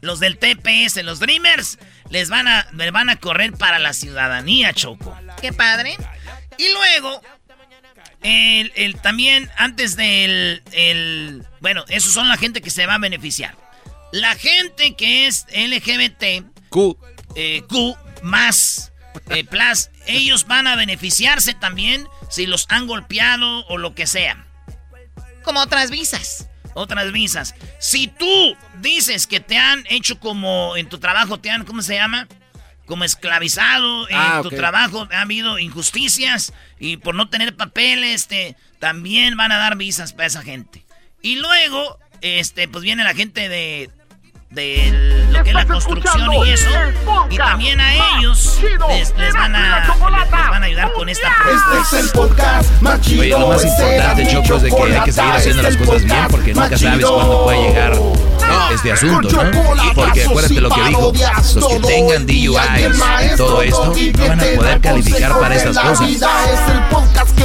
los 0.00 0.20
del 0.20 0.38
TPS, 0.38 1.02
los 1.02 1.18
Dreamers, 1.20 1.78
les 2.10 2.28
van 2.28 2.46
a, 2.48 2.68
les 2.72 2.92
van 2.92 3.08
a 3.10 3.16
correr 3.16 3.52
para 3.52 3.78
la 3.78 3.92
ciudadanía, 3.94 4.72
Choco. 4.72 5.16
Qué 5.40 5.52
padre. 5.52 5.96
Y 6.58 6.70
luego, 6.72 7.20
el, 8.22 8.72
el- 8.76 8.96
también 9.00 9.50
antes 9.56 9.96
del, 9.96 10.62
el, 10.72 11.44
bueno, 11.60 11.84
esos 11.88 12.12
son 12.12 12.28
la 12.28 12.36
gente 12.36 12.60
que 12.60 12.70
se 12.70 12.86
va 12.86 12.94
a 12.94 12.98
beneficiar. 12.98 13.56
La 14.12 14.34
gente 14.36 14.94
que 14.94 15.26
es 15.26 15.46
LGBT, 15.52 16.46
Q, 16.68 16.96
eh, 17.34 17.62
Q 17.68 17.96
más, 18.22 18.85
eh, 19.30 19.44
plus, 19.44 19.90
ellos 20.06 20.46
van 20.46 20.66
a 20.66 20.76
beneficiarse 20.76 21.54
también 21.54 22.06
si 22.30 22.46
los 22.46 22.66
han 22.68 22.86
golpeado 22.86 23.66
o 23.66 23.78
lo 23.78 23.94
que 23.94 24.06
sea. 24.06 24.46
Como 25.42 25.60
otras 25.60 25.90
visas. 25.90 26.48
Otras 26.74 27.10
visas. 27.12 27.54
Si 27.78 28.08
tú 28.08 28.56
dices 28.80 29.26
que 29.26 29.40
te 29.40 29.56
han 29.56 29.84
hecho 29.88 30.20
como 30.20 30.76
en 30.76 30.88
tu 30.88 30.98
trabajo, 30.98 31.38
te 31.38 31.50
han, 31.50 31.64
¿cómo 31.64 31.82
se 31.82 31.94
llama? 31.94 32.28
Como 32.84 33.04
esclavizado, 33.04 34.08
en 34.08 34.16
Ah, 34.16 34.40
tu 34.42 34.50
trabajo 34.50 35.08
ha 35.10 35.22
habido 35.22 35.58
injusticias 35.58 36.52
y 36.78 36.98
por 36.98 37.14
no 37.14 37.28
tener 37.28 37.56
papeles, 37.56 38.28
te, 38.28 38.56
también 38.78 39.36
van 39.36 39.52
a 39.52 39.58
dar 39.58 39.76
visas 39.76 40.12
para 40.12 40.26
esa 40.26 40.42
gente. 40.42 40.84
Y 41.22 41.36
luego, 41.36 41.98
este, 42.20 42.68
pues 42.68 42.84
viene 42.84 43.04
la 43.04 43.14
gente 43.14 43.48
de, 43.48 43.90
de 44.56 45.26
lo 45.30 45.44
que 45.44 45.50
es 45.50 45.54
la 45.54 45.66
construcción 45.66 46.32
y 46.32 46.50
eso. 46.50 46.70
Y 47.30 47.36
también 47.36 47.78
a 47.78 48.18
ellos 48.18 48.58
les, 48.88 49.12
van, 49.34 49.54
a, 49.54 49.86
les, 49.86 50.30
van 50.30 50.62
a 50.62 50.66
ayudar 50.66 50.92
con 50.94 51.08
esta 51.08 51.28
Este 51.28 51.96
es 51.98 52.04
el 52.04 52.10
podcast 52.10 52.80
más 52.80 53.00
chido. 53.02 53.20
Oye, 53.20 53.30
lo 53.30 53.48
más 53.48 53.64
importante, 53.64 54.26
Choco, 54.26 54.56
es 54.56 54.62
de 54.62 54.70
que 54.70 54.82
hay 54.82 55.04
que 55.04 55.12
seguir 55.12 55.32
haciendo 55.32 55.62
las 55.62 55.76
cosas 55.76 56.04
bien 56.04 56.26
porque 56.30 56.54
nunca 56.54 56.78
sabes 56.78 57.04
cuándo 57.04 57.44
puede 57.44 57.68
llegar 57.68 57.92
este 58.72 58.92
asunto, 58.92 59.44
¿no? 59.44 59.94
Porque 59.94 60.24
acuérdate 60.24 60.60
lo 60.60 60.70
que 60.70 60.82
dijo, 60.84 61.12
los 61.54 61.68
que 61.68 61.80
tengan 61.80 62.26
DUIs 62.26 62.58
y 63.32 63.36
todo 63.36 63.62
esto 63.62 63.94
no 63.94 64.28
van 64.28 64.40
a 64.40 64.44
poder 64.56 64.80
calificar 64.80 65.38
para 65.38 65.54
estas 65.56 65.78
cosas. 65.78 66.08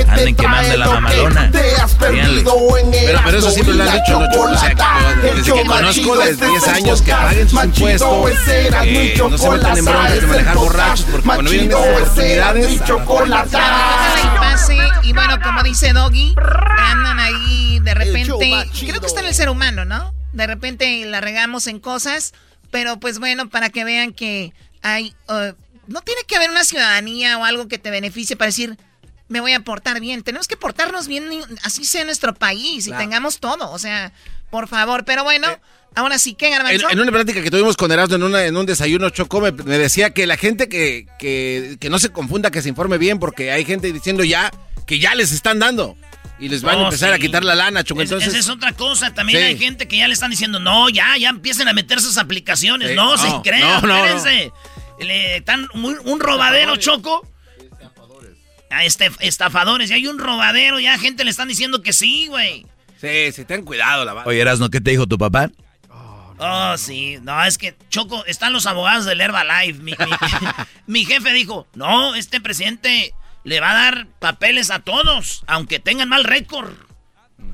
Anden 0.08 0.36
quemando 0.36 0.78
la 0.78 0.88
mamalona. 0.88 1.52
Pero, 1.52 3.22
pero 3.26 3.38
eso 3.38 3.52
siempre 3.52 3.76
lo 3.76 3.84
han 3.84 3.94
dicho, 3.94 4.20
¿no? 4.20 4.42
O 4.42 4.58
sea, 4.58 4.76
que, 4.76 5.28
desde 5.28 5.54
que 5.54 5.66
conozco 5.66 6.18
desde 6.18 6.48
10 6.48 6.68
años 6.68 7.02
que 7.02 7.12
paguen 7.12 7.50
sus 7.50 7.64
impuestos, 7.64 8.32
eh, 8.84 9.16
no 9.18 9.38
se 9.38 9.50
metan 9.50 9.78
en 9.78 9.86
broncas 9.86 10.22
de 10.22 10.28
manejar 10.28 10.58
borrachos, 10.58 11.06
porque 11.10 11.26
cuando 11.26 11.52
vienen 11.52 11.72
estas 11.72 11.90
oportunidades... 11.90 12.80
Y 15.04 15.14
bueno, 15.14 15.40
como 15.42 15.64
dice 15.64 15.94
Doggy, 15.94 16.36
andan 16.78 17.20
ahí 17.20 17.80
de 17.80 17.94
repente. 17.94 18.68
Creo 18.80 19.00
que 19.00 19.08
está 19.08 19.22
en 19.22 19.28
el 19.28 19.36
ser 19.36 19.50
humano, 19.50 19.86
¿no? 19.86 20.14
De 20.34 20.48
repente 20.48 21.06
la 21.06 21.22
regamos 21.22 21.68
en 21.68 21.80
cosas, 21.80 22.34
pero 22.72 23.00
pues 23.00 23.20
bueno, 23.20 23.50
para 23.50 23.70
que 23.70 23.84
vean 23.84 24.14
que 24.14 24.54
hay. 24.82 25.14
Uh, 25.28 25.54
no 25.88 26.02
tiene 26.02 26.22
que 26.26 26.36
haber 26.36 26.50
una 26.50 26.64
ciudadanía 26.64 27.38
o 27.38 27.44
algo 27.44 27.68
que 27.68 27.78
te 27.78 27.92
beneficie 27.92 28.36
para 28.36 28.48
decir, 28.48 28.78
me 29.28 29.40
voy 29.40 29.54
a 29.54 29.62
portar 29.62 30.00
bien. 30.00 30.24
Tenemos 30.24 30.48
que 30.48 30.58
portarnos 30.58 31.08
bien, 31.08 31.26
así 31.64 31.86
sea 31.86 32.06
nuestro 32.06 32.34
país 32.34 32.88
y 32.88 32.92
tengamos 32.92 33.40
todo. 33.40 33.72
O 33.72 33.80
sea, 33.80 34.12
por 34.50 34.68
favor. 34.68 35.06
Pero 35.06 35.24
bueno, 35.24 35.50
eh, 35.50 35.60
ahora 35.96 36.20
sí, 36.20 36.34
¿qué, 36.34 36.50
Garbanzo? 36.50 36.88
En, 36.90 36.94
en, 36.94 37.00
una 37.00 37.12
plática 37.12 37.42
que 37.42 37.50
tuvimos 37.50 37.76
con 37.78 37.92
Erasmo 37.92 38.16
en, 38.16 38.24
una, 38.24 38.46
en 38.46 38.56
un 38.56 38.66
desayuno 38.66 39.10
Chocó, 39.10 39.42
me, 39.42 39.52
me, 39.52 39.78
decía 39.78 40.12
que 40.12 40.28
la 40.28 40.38
gente 40.38 40.70
que, 40.70 41.08
que, 41.18 41.78
que 41.80 41.90
no 41.90 41.98
se 41.98 42.10
confunda, 42.10 42.52
que 42.52 42.62
se 42.62 42.70
informe 42.70 42.98
bien, 42.98 43.20
porque 43.20 43.52
hay 43.52 43.66
gente 43.66 43.92
diciendo 43.92 44.24
ya 44.24 44.52
que 44.86 45.00
ya 45.00 45.16
les 45.16 45.32
están 45.32 45.60
dando. 45.60 45.98
Y 46.42 46.50
les 46.50 46.64
van 46.64 46.76
No, 46.76 46.82
a 46.82 46.84
empezar 46.86 47.10
sí. 47.10 47.16
a 47.16 47.20
quitar 47.20 47.44
la 47.46 47.54
lana, 47.56 47.84
Choco. 47.84 48.02
Es- 48.02 48.10
Entonces, 48.10 48.30
esa 48.34 48.40
es 48.40 48.50
otra 48.50 48.74
cosa. 48.74 49.14
También 49.14 49.40
Sí. 49.40 49.46
hay 49.46 49.58
gente 49.60 49.88
que 49.88 49.98
ya 49.98 50.08
le 50.08 50.14
están 50.14 50.32
diciendo, 50.32 50.60
no, 50.60 50.90
ya, 50.90 51.16
ya 51.18 51.30
empiecen 51.30 51.68
a 51.68 51.74
meter 51.74 52.02
sus 52.02 52.18
aplicaciones. 52.18 52.90
Sí, 52.90 52.96
no, 52.96 53.16
no, 53.16 53.18
se 53.18 53.42
crean, 53.48 53.82
no, 53.82 53.88
no, 53.88 53.96
espérense. 53.96 54.52
Le 55.00 55.38
están 55.38 55.68
un, 55.76 55.98
un 56.04 56.20
robadero, 56.20 56.76
Choco. 56.78 57.28
A 58.72 58.86
este, 58.86 59.12
estafadores. 59.20 59.90
Ya 59.90 59.96
hay 59.96 60.08
un 60.08 60.18
robadero, 60.18 60.80
ya 60.80 60.98
gente 60.98 61.24
le 61.24 61.30
están 61.32 61.48
diciendo 61.48 61.82
que 61.84 61.94
sí, 61.94 62.28
güey. 62.28 62.66
Sí, 63.00 63.32
sí, 63.34 63.46
ten 63.46 63.64
cuidado, 63.64 64.06
la 64.06 64.14
Oye, 64.26 64.40
Erasno, 64.40 64.70
¿qué 64.70 64.80
te 64.82 64.92
dijo 64.92 65.08
tu 65.08 65.18
papá? 65.18 65.50
Oh, 66.40 66.76
sí. 66.78 67.18
No, 67.22 67.44
es 67.44 67.58
que, 67.60 67.76
Choco, 67.90 68.26
están 68.26 68.52
los 68.54 68.66
abogados 68.66 69.06
del 69.06 69.22
Herbalife. 69.22 69.80
Mi, 69.80 69.92
mi, 69.92 69.98
mi 70.88 71.06
jefe 71.06 71.34
dijo, 71.34 71.68
no, 71.76 72.16
este 72.16 72.42
presidente 72.42 73.14
le 73.44 73.60
va 73.60 73.72
a 73.72 73.74
dar 73.86 74.08
papeles 74.20 74.70
a 74.72 74.80
todos, 74.80 75.44
aunque 75.48 75.80
tengan 75.80 76.10
mal 76.10 76.24
récord. 76.24 76.74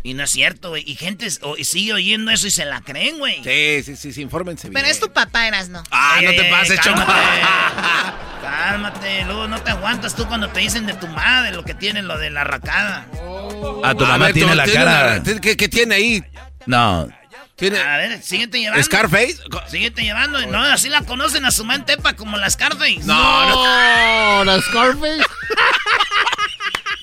Y 0.03 0.13
no 0.15 0.23
es 0.23 0.31
cierto, 0.31 0.69
güey. 0.69 0.83
Y 0.85 0.95
gente 0.95 1.27
sigue 1.63 1.93
oyendo 1.93 2.29
eso 2.31 2.45
y 2.47 2.51
se 2.51 2.65
la 2.65 2.81
creen, 2.81 3.19
güey. 3.19 3.41
Sí, 3.43 3.83
sí, 3.83 3.95
sí, 3.95 4.11
sí, 4.13 4.21
infórmense 4.21 4.67
bien. 4.69 4.73
Pero 4.73 4.87
es 4.91 4.99
tu 4.99 5.11
papá, 5.13 5.47
eras, 5.47 5.69
¿no? 5.69 5.81
Ah, 5.91 6.19
no 6.21 6.31
te 6.31 6.43
pases, 6.45 6.79
Choco. 6.81 7.01
Cálmate, 8.41 9.25
luego 9.25 9.47
no 9.47 9.61
te 9.61 9.71
aguantas 9.71 10.15
tú 10.15 10.25
cuando 10.27 10.49
te 10.49 10.59
dicen 10.59 10.85
de 10.85 10.93
tu 10.93 11.07
madre 11.07 11.51
lo 11.55 11.63
que 11.63 11.73
tiene 11.73 12.01
lo 12.01 12.17
de 12.17 12.29
la 12.29 12.43
racada. 12.43 13.05
Ah, 13.83 13.93
tu 13.97 14.05
A 14.05 14.09
mamá 14.09 14.25
ver, 14.25 14.33
tiene 14.33 14.51
tú- 14.51 14.57
la 14.57 14.63
tiene 14.65 14.83
cara. 14.85 15.21
una- 15.25 15.41
¿Qué, 15.41 15.57
qué 15.57 15.67
tiene 15.69 15.95
ahí? 15.95 16.23
No. 16.65 17.07
¿Tiene 17.57 17.79
A 17.79 17.97
ver, 17.97 18.21
síguete 18.21 18.59
llevando. 18.59 18.83
Scarface? 18.83 19.37
Síguete 19.69 20.03
llevando. 20.03 20.45
No, 20.45 20.63
así 20.63 20.89
la 20.89 21.01
conocen 21.01 21.43
a 21.43 21.51
su 21.51 21.65
man 21.65 21.85
Tepa 21.85 22.13
como 22.15 22.37
la 22.37 22.49
Scarface. 22.49 22.99
No, 23.03 23.49
no. 23.49 24.43
¿La 24.45 24.61
Scarface? 24.61 25.23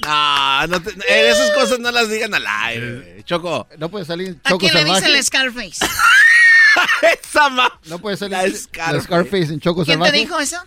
No, 0.02 0.66
no 0.66 0.82
te- 0.82 0.90
eh, 0.90 1.30
esas 1.30 1.50
cosas 1.52 1.78
no 1.78 1.90
las 1.90 2.10
digan 2.10 2.34
al 2.34 2.46
aire, 2.46 3.22
Choco. 3.24 3.66
No 3.78 3.88
puede 3.88 4.04
salir 4.04 4.38
¿A 4.44 4.48
Choco 4.50 4.58
quién 4.58 4.74
le 4.74 4.84
dicen 4.84 5.10
la 5.12 5.22
Scarface? 5.22 5.78
Esa 7.22 7.48
ma... 7.48 7.80
No 7.86 7.98
puede 7.98 8.18
salir 8.18 8.36
La 8.36 8.92
la 8.92 9.00
Scarface. 9.00 9.54
En 9.54 9.60
Choco 9.60 9.82
¿Quién 9.84 10.02
te 10.02 10.12
dijo 10.12 10.38
eso? 10.40 10.58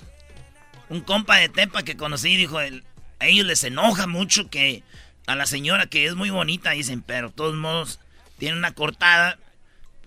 Un 0.89 1.01
compa 1.01 1.35
de 1.37 1.49
Tepa 1.49 1.83
que 1.83 1.95
conocí 1.97 2.35
dijo, 2.35 2.59
el- 2.61 2.83
a 3.19 3.27
ellos 3.27 3.45
les 3.45 3.63
enoja 3.63 4.07
mucho 4.07 4.49
que 4.49 4.81
a 5.27 5.35
la 5.35 5.45
señora 5.45 5.85
que 5.85 6.07
es 6.07 6.15
muy 6.15 6.31
bonita, 6.31 6.71
dicen, 6.71 7.03
pero 7.03 7.27
de 7.27 7.33
todos 7.35 7.55
modos 7.55 7.99
tiene 8.39 8.57
una 8.57 8.73
cortada 8.73 9.37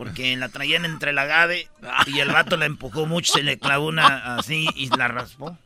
porque 0.00 0.34
la 0.34 0.48
traían 0.48 0.86
entre 0.86 1.12
la 1.12 1.22
agave 1.22 1.68
y 2.06 2.20
el 2.20 2.30
vato 2.30 2.56
la 2.56 2.64
empujó 2.64 3.04
mucho, 3.04 3.34
se 3.34 3.42
le 3.42 3.58
clavó 3.58 3.88
una 3.88 4.36
así 4.36 4.66
y 4.74 4.88
la 4.88 5.08
raspó. 5.08 5.58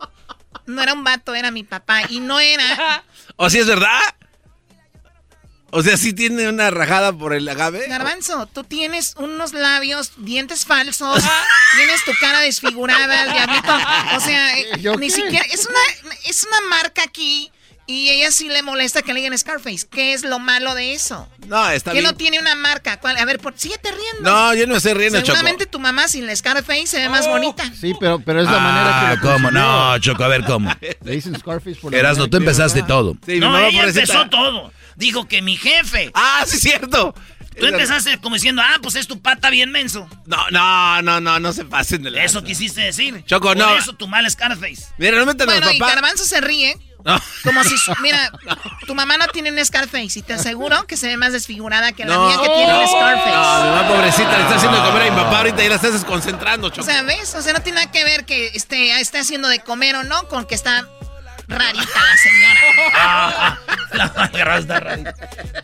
No 0.66 0.82
era 0.82 0.92
un 0.92 1.04
vato, 1.04 1.36
era 1.36 1.52
mi 1.52 1.62
papá. 1.62 2.00
Y 2.08 2.18
no 2.18 2.40
era. 2.40 3.04
¿O 3.36 3.48
si 3.48 3.60
es 3.60 3.68
verdad? 3.68 4.00
O 5.70 5.84
sea, 5.84 5.96
sí 5.96 6.12
tiene 6.12 6.48
una 6.48 6.72
rajada 6.72 7.12
por 7.12 7.32
el 7.32 7.48
agave. 7.48 7.86
Garbanzo, 7.86 8.46
tú 8.46 8.64
tienes 8.64 9.14
unos 9.18 9.52
labios, 9.52 10.10
dientes 10.16 10.64
falsos, 10.64 11.22
tienes 11.76 12.04
tu 12.04 12.10
cara 12.18 12.40
desfigurada, 12.40 13.22
el 13.22 13.32
diablito. 13.32 13.72
O 14.16 14.20
sea, 14.20 14.58
eh, 14.58 14.80
¿Yo 14.80 14.96
ni 14.96 15.10
qué? 15.10 15.14
siquiera. 15.14 15.46
Es 15.52 15.64
una, 15.66 16.10
es 16.24 16.42
una 16.42 16.60
marca 16.62 17.04
aquí 17.04 17.52
y 17.86 18.08
ella 18.10 18.30
sí 18.30 18.48
le 18.48 18.62
molesta 18.62 19.02
que 19.02 19.12
le 19.12 19.20
digan 19.20 19.36
Scarface. 19.38 19.86
¿Qué 19.90 20.12
es 20.14 20.22
lo 20.22 20.38
malo 20.38 20.74
de 20.74 20.94
eso? 20.94 21.28
No, 21.46 21.68
está 21.70 21.92
que 21.92 21.98
bien. 22.00 22.10
no 22.10 22.16
tiene 22.16 22.38
una 22.38 22.54
marca. 22.54 22.98
¿Cuál? 23.00 23.16
A 23.18 23.24
ver, 23.24 23.38
por, 23.38 23.58
síguete 23.58 23.90
riendo. 23.90 24.30
No, 24.30 24.54
yo 24.54 24.66
no 24.66 24.76
estoy 24.76 24.94
riendo, 24.94 25.18
Choco. 25.20 25.32
Seguramente 25.32 25.66
tu 25.66 25.78
mamá 25.78 26.08
sin 26.08 26.26
la 26.26 26.34
Scarface 26.34 26.86
se 26.86 26.98
ve 26.98 27.08
más 27.08 27.28
bonita. 27.28 27.64
Sí, 27.78 27.92
pero, 28.00 28.20
pero 28.20 28.40
es 28.40 28.46
la 28.46 28.58
manera 28.58 28.90
que 29.00 29.06
Ah, 29.06 29.14
lo 29.16 29.20
¿cómo? 29.20 29.32
consiguió. 29.48 29.60
No, 29.60 29.98
Choco, 29.98 30.24
a 30.24 30.28
ver, 30.28 30.44
¿cómo? 30.44 30.70
Le 31.04 31.12
dicen 31.12 31.38
Scarface 31.38 31.76
por 31.76 31.92
la 31.92 31.98
Erasno, 31.98 32.24
tú 32.24 32.30
que- 32.32 32.36
empezaste 32.38 32.82
todo. 32.84 33.16
Sí, 33.26 33.38
no, 33.38 33.58
ella 33.58 33.84
empezó 33.84 34.28
todo. 34.30 34.72
Dijo 34.96 35.26
que 35.28 35.42
mi 35.42 35.56
jefe. 35.56 36.10
Ah, 36.14 36.44
sí, 36.46 36.58
cierto. 36.58 37.14
Tú 37.58 37.66
empezaste 37.66 38.18
como 38.18 38.34
diciendo, 38.34 38.62
ah, 38.64 38.78
pues 38.82 38.96
es 38.96 39.06
tu 39.06 39.20
pata 39.20 39.48
bien 39.50 39.70
menso. 39.70 40.08
No, 40.26 40.50
no, 40.50 41.02
no, 41.02 41.20
no, 41.20 41.38
no 41.38 41.52
se 41.52 41.64
pasen 41.64 42.02
de 42.02 42.10
la. 42.10 42.24
Eso 42.24 42.42
quisiste 42.42 42.80
decir. 42.80 43.22
Choco, 43.26 43.48
Por 43.48 43.56
no. 43.56 43.76
eso 43.76 43.92
tu 43.92 44.08
mal 44.08 44.28
Scarface. 44.28 44.86
Mira, 44.98 45.18
no 45.18 45.26
metan 45.26 45.46
Bueno, 45.46 45.70
y. 45.70 45.78
Garbanzo 45.78 46.24
se 46.24 46.40
ríe. 46.40 46.76
No. 47.04 47.20
Como 47.44 47.62
si, 47.64 47.74
mira, 48.00 48.32
tu 48.86 48.94
mamá 48.94 49.16
no 49.18 49.26
tiene 49.28 49.52
un 49.52 49.64
Scarface 49.64 50.18
y 50.18 50.22
te 50.22 50.32
aseguro 50.34 50.86
que 50.86 50.96
se 50.96 51.06
ve 51.06 51.16
más 51.16 51.32
desfigurada 51.32 51.92
que 51.92 52.04
la 52.04 52.14
No. 52.14 52.26
mía 52.28 52.36
que 52.42 52.48
tiene 52.48 52.64
un 52.64 52.70
No, 52.72 52.80
mi 52.80 52.86
Scarface. 52.88 53.30
mamá 53.30 53.88
pobrecita 53.88 54.36
le 54.38 54.42
está 54.44 54.56
haciendo 54.56 54.78
de 54.82 54.88
comer 54.88 55.02
a 55.02 55.10
mi 55.10 55.16
papá 55.22 55.36
ahorita 55.38 55.64
y 55.64 55.68
la 55.68 55.74
estás 55.76 55.92
desconcentrando, 55.92 56.68
O 56.68 56.70
Choco. 56.70 56.86
sea, 56.86 57.02
¿ves? 57.02 57.34
O 57.34 57.42
sea, 57.42 57.52
no 57.52 57.60
tiene 57.60 57.80
nada 57.80 57.92
que 57.92 58.04
ver 58.04 58.24
que 58.24 58.48
esté, 58.54 58.98
esté 59.00 59.18
haciendo 59.18 59.48
de 59.48 59.60
comer 59.60 59.96
o 59.96 60.04
no 60.04 60.26
con 60.28 60.44
que 60.46 60.54
está 60.54 60.88
rarita 61.48 62.00
la 62.00 62.16
señora. 62.16 62.60
Ah, 62.96 63.58
la 63.92 64.06
rarita. 64.80 65.14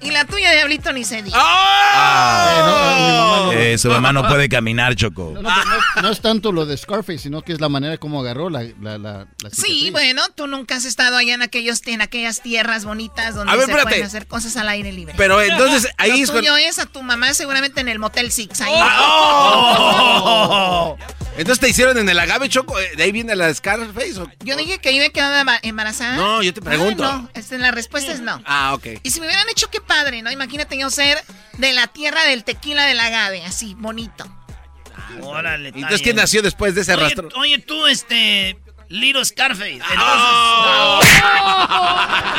Y 0.03 0.11
la 0.11 0.25
tuya, 0.25 0.53
Diablito, 0.53 0.93
ni 0.93 1.05
se 1.05 1.23
dice. 1.23 1.37
¡Ah! 1.39 3.51
Eh, 3.53 3.77
su 3.79 3.89
mamá 3.89 4.13
no 4.13 4.27
puede 4.29 4.49
caminar, 4.49 4.95
Choco. 4.95 5.33
No, 5.35 5.43
no, 5.43 5.65
no- 5.65 6.03
no 6.03 6.11
es 6.11 6.21
tanto 6.21 6.53
lo 6.53 6.67
de 6.67 6.77
Scarface, 6.77 7.19
sino 7.19 7.43
que 7.43 7.53
es 7.53 7.61
la 7.61 7.69
manera 7.69 7.97
como 7.99 8.21
agarró 8.21 8.51
la, 8.51 8.63
la, 8.81 8.99
la, 8.99 9.27
la 9.43 9.51
Sí, 9.51 9.91
bueno, 9.91 10.23
tú 10.35 10.47
nunca 10.47 10.77
has 10.77 10.85
estado 10.85 11.17
allá 11.17 11.35
en 11.35 11.43
aquellos 11.43 11.81
en 11.87 12.01
aquellas 12.03 12.43
tierras 12.43 12.85
bonitas 12.85 13.35
donde 13.35 13.53
ver, 13.53 13.65
se 13.67 13.71
espérate. 13.71 13.89
pueden 13.91 14.07
hacer 14.07 14.27
cosas 14.27 14.57
al 14.57 14.69
aire 14.69 14.93
libre. 14.93 15.15
Pero 15.17 15.41
entonces 15.43 15.89
ahí 15.99 16.11
Lo 16.11 16.17
es 16.17 16.31
cuando- 16.31 16.53
tuyo 16.53 16.57
es 16.69 16.79
a 16.79 16.87
tu 16.87 17.03
mamá 17.03 17.35
seguramente 17.35 17.81
en 17.81 17.89
el 17.89 17.99
Motel 17.99 18.31
Six 18.31 18.61
ahí. 18.61 18.75
¡Oh! 19.63 20.97
Entonces 21.37 21.61
te 21.61 21.69
hicieron 21.69 21.97
en 21.99 22.09
el 22.09 22.19
agave, 22.19 22.49
Choco. 22.49 22.79
eh, 22.79 22.91
¿De 22.97 23.05
ahí 23.05 23.13
viene 23.13 23.35
la 23.37 23.53
Scarface? 23.55 24.21
o- 24.21 24.31
Yo 24.45 24.57
dije 24.57 24.79
que 24.79 24.93
iba 24.93 25.07
a 25.07 25.11
quedar 25.11 25.47
emba- 25.47 25.61
embarazada. 25.71 26.17
No, 26.17 26.43
yo 26.43 26.53
te 26.53 26.61
pregunto. 26.61 27.05
Ah, 27.05 27.23
no, 27.23 27.31
este, 27.35 27.59
la 27.59 27.71
respuesta 27.71 28.13
es 28.13 28.21
no. 28.21 28.43
Ah, 28.45 28.75
ok. 28.75 28.87
Y 29.03 29.11
si 29.11 29.21
me 29.21 29.27
hubieran 29.27 29.49
hecho, 29.49 29.71
qué 29.71 29.81
padre, 29.81 30.23
¿no? 30.23 30.31
Imagínate 30.31 30.79
yo 30.79 30.91
ser 30.91 31.19
de 31.59 31.73
la 31.73 31.87
tierra 31.87 32.25
del 32.25 32.45
tequila 32.45 32.85
del 32.87 33.01
agave, 33.01 33.45
así, 33.45 33.75
bonito. 33.79 34.27
Órale, 35.23 35.69
está 35.69 35.79
Entonces, 35.79 36.03
¿quién 36.03 36.17
nació 36.17 36.43
después 36.43 36.75
de 36.75 36.83
ese 36.83 36.95
Oye, 36.95 37.03
rastro? 37.03 37.29
oye, 37.37 37.59
tú, 37.59 37.87
este. 37.87 38.59
Little 38.89 39.25
Scarface. 39.25 39.75
Entonces. 39.75 39.99
¡Oh! 40.01 41.01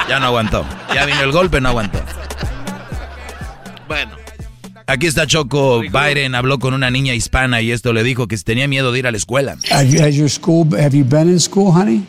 Ya 0.09 0.19
no 0.19 0.27
aguantó. 0.27 0.65
Ya 0.93 1.05
vino 1.05 1.21
el 1.21 1.31
golpe, 1.31 1.61
no 1.61 1.69
aguantó. 1.69 2.03
Bueno. 3.87 4.17
Aquí 4.87 5.07
está 5.07 5.25
Choco. 5.25 5.79
Biden 5.79 6.35
habló 6.35 6.59
con 6.59 6.73
una 6.73 6.89
niña 6.89 7.13
hispana 7.13 7.61
y 7.61 7.71
esto 7.71 7.93
le 7.93 8.03
dijo 8.03 8.27
que 8.27 8.37
tenía 8.37 8.67
miedo 8.67 8.91
de 8.91 8.99
ir 8.99 9.07
a 9.07 9.11
la 9.11 9.17
escuela. 9.17 9.55
Have 9.71 9.89
you, 9.89 10.03
has 10.03 10.15
your 10.15 10.29
school, 10.29 10.67
have 10.77 10.93
you 10.93 11.05
been 11.05 11.29
in 11.29 11.39
school, 11.39 11.73
honey? 11.73 12.05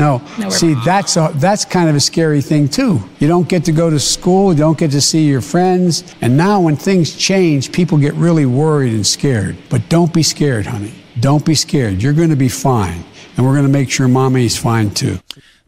No. 0.00 0.22
No. 0.38 0.48
See, 0.50 0.74
that's 0.84 1.16
a, 1.16 1.30
that's 1.34 1.64
kind 1.64 1.88
of 1.88 1.94
a 1.94 2.00
scary 2.00 2.40
thing 2.42 2.68
too. 2.68 3.00
You 3.18 3.28
don't 3.28 3.48
get 3.48 3.64
to 3.66 3.72
go 3.72 3.90
to 3.90 4.00
school, 4.00 4.52
you 4.52 4.58
don't 4.58 4.78
get 4.78 4.90
to 4.92 5.00
see 5.00 5.26
your 5.26 5.42
friends, 5.42 6.14
and 6.22 6.36
now 6.36 6.60
when 6.60 6.76
things 6.76 7.14
change, 7.16 7.70
people 7.70 7.98
get 7.98 8.14
really 8.14 8.46
worried 8.46 8.94
and 8.94 9.06
scared. 9.06 9.56
But 9.68 9.88
don't 9.88 10.12
be 10.12 10.22
scared, 10.22 10.66
honey. 10.66 10.94
Don't 11.20 11.44
be 11.44 11.54
scared. 11.54 12.02
You're 12.02 12.14
going 12.14 12.30
to 12.30 12.36
be 12.36 12.48
fine, 12.48 13.04
and 13.36 13.46
we're 13.46 13.52
going 13.52 13.66
to 13.66 13.72
make 13.72 13.90
sure 13.90 14.08
mommy's 14.08 14.56
fine 14.56 14.90
too. 14.90 15.18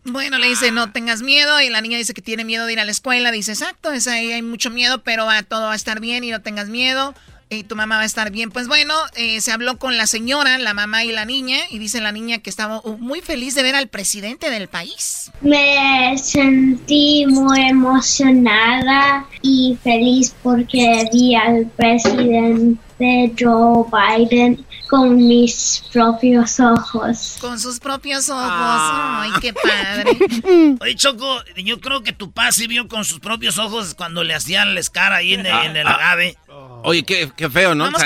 Bueno, 0.04 0.38
le 0.38 0.48
dice, 0.48 0.72
no 0.72 0.90
tengas 0.90 1.22
miedo. 1.22 1.60
Y 1.60 1.68
la 1.68 1.80
niña 1.80 1.96
dice 1.96 2.12
que 2.12 2.22
tiene 2.22 2.44
miedo 2.44 2.66
de 2.66 2.72
ir 2.72 2.80
a 2.80 2.84
la 2.84 2.90
escuela. 2.90 3.30
Dice, 3.30 3.52
exacto, 3.52 3.92
es 3.92 4.08
ahí 4.08 4.32
hay 4.32 4.42
mucho 4.42 4.70
miedo, 4.70 5.02
pero 5.04 5.26
va, 5.26 5.42
todo 5.42 5.62
va 5.62 5.72
a 5.72 5.76
estar 5.76 6.00
bien 6.00 6.24
y 6.24 6.30
no 6.30 6.40
tengas 6.40 6.68
miedo. 6.68 7.14
Y 7.52 7.64
tu 7.64 7.76
mamá 7.76 7.96
va 7.96 8.02
a 8.02 8.06
estar 8.06 8.30
bien. 8.30 8.50
Pues 8.50 8.68
bueno, 8.68 8.94
eh, 9.14 9.40
se 9.40 9.52
habló 9.52 9.78
con 9.78 9.96
la 9.96 10.06
señora, 10.06 10.58
la 10.58 10.74
mamá 10.74 11.04
y 11.04 11.12
la 11.12 11.24
niña, 11.24 11.58
y 11.70 11.78
dice 11.78 12.00
la 12.00 12.12
niña 12.12 12.38
que 12.38 12.50
estaba 12.50 12.82
muy 12.98 13.20
feliz 13.20 13.54
de 13.54 13.62
ver 13.62 13.74
al 13.74 13.88
presidente 13.88 14.50
del 14.50 14.68
país. 14.68 15.30
Me 15.40 16.16
sentí 16.18 17.26
muy 17.26 17.60
emocionada 17.60 19.26
y 19.42 19.78
feliz 19.82 20.34
porque 20.42 21.08
vi 21.12 21.34
al 21.34 21.66
presidente 21.76 23.32
Joe 23.38 23.84
Biden 23.90 24.64
con 24.88 25.16
mis 25.16 25.84
propios 25.90 26.60
ojos. 26.60 27.38
Con 27.40 27.58
sus 27.58 27.80
propios 27.80 28.28
ojos. 28.28 28.44
Ah. 28.44 29.22
Ay, 29.24 29.32
qué 29.40 29.54
padre. 29.54 30.76
Oye, 30.80 30.94
Choco, 30.96 31.42
yo 31.56 31.80
creo 31.80 32.02
que 32.02 32.12
tu 32.12 32.30
papá 32.30 32.52
sí 32.52 32.66
vio 32.66 32.88
con 32.88 33.04
sus 33.04 33.18
propios 33.18 33.58
ojos 33.58 33.94
cuando 33.94 34.22
le 34.22 34.34
hacían 34.34 34.74
la 34.74 34.80
escara 34.80 35.16
ahí 35.16 35.34
en, 35.34 35.46
el, 35.46 35.76
en 35.76 35.86
agave. 35.86 36.36
Oye, 36.84 37.04
qué, 37.04 37.50
feo, 37.50 37.74
¿no? 37.74 37.90
Vamos 37.90 38.02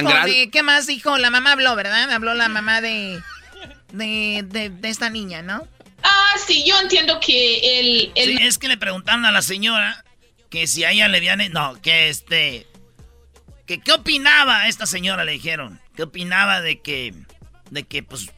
¿Qué 0.52 0.62
más 0.62 0.86
dijo? 0.86 1.16
La 1.18 1.30
mamá 1.30 1.52
habló, 1.52 1.74
¿verdad? 1.76 2.10
Habló 2.10 2.34
la 2.34 2.48
mamá 2.48 2.80
de, 2.80 3.20
de, 3.92 4.42
de, 4.44 4.88
esta 4.88 5.08
niña, 5.10 5.42
¿no? 5.42 5.66
Ah, 6.02 6.34
sí, 6.46 6.64
yo 6.66 6.78
entiendo 6.80 7.18
que 7.20 7.80
el... 7.80 8.12
Sí, 8.14 8.36
es 8.40 8.58
que 8.58 8.68
le 8.68 8.76
preguntaron 8.76 9.24
a 9.24 9.32
la 9.32 9.42
señora 9.42 10.04
que 10.50 10.66
si 10.66 10.84
a 10.84 10.92
ella 10.92 11.08
le 11.08 11.18
habían... 11.18 11.40
No, 11.52 11.80
que 11.80 12.08
este... 12.08 12.66
Que 13.66 13.80
qué 13.80 13.92
opinaba 13.92 14.68
esta 14.68 14.86
señora, 14.86 15.24
le 15.24 15.32
dijeron. 15.32 15.80
¿Qué 15.96 16.04
opinaba 16.04 16.60
de 16.60 16.80
que... 16.80 17.14
De 17.70 17.82
que, 17.82 18.02
pues, 18.02 18.30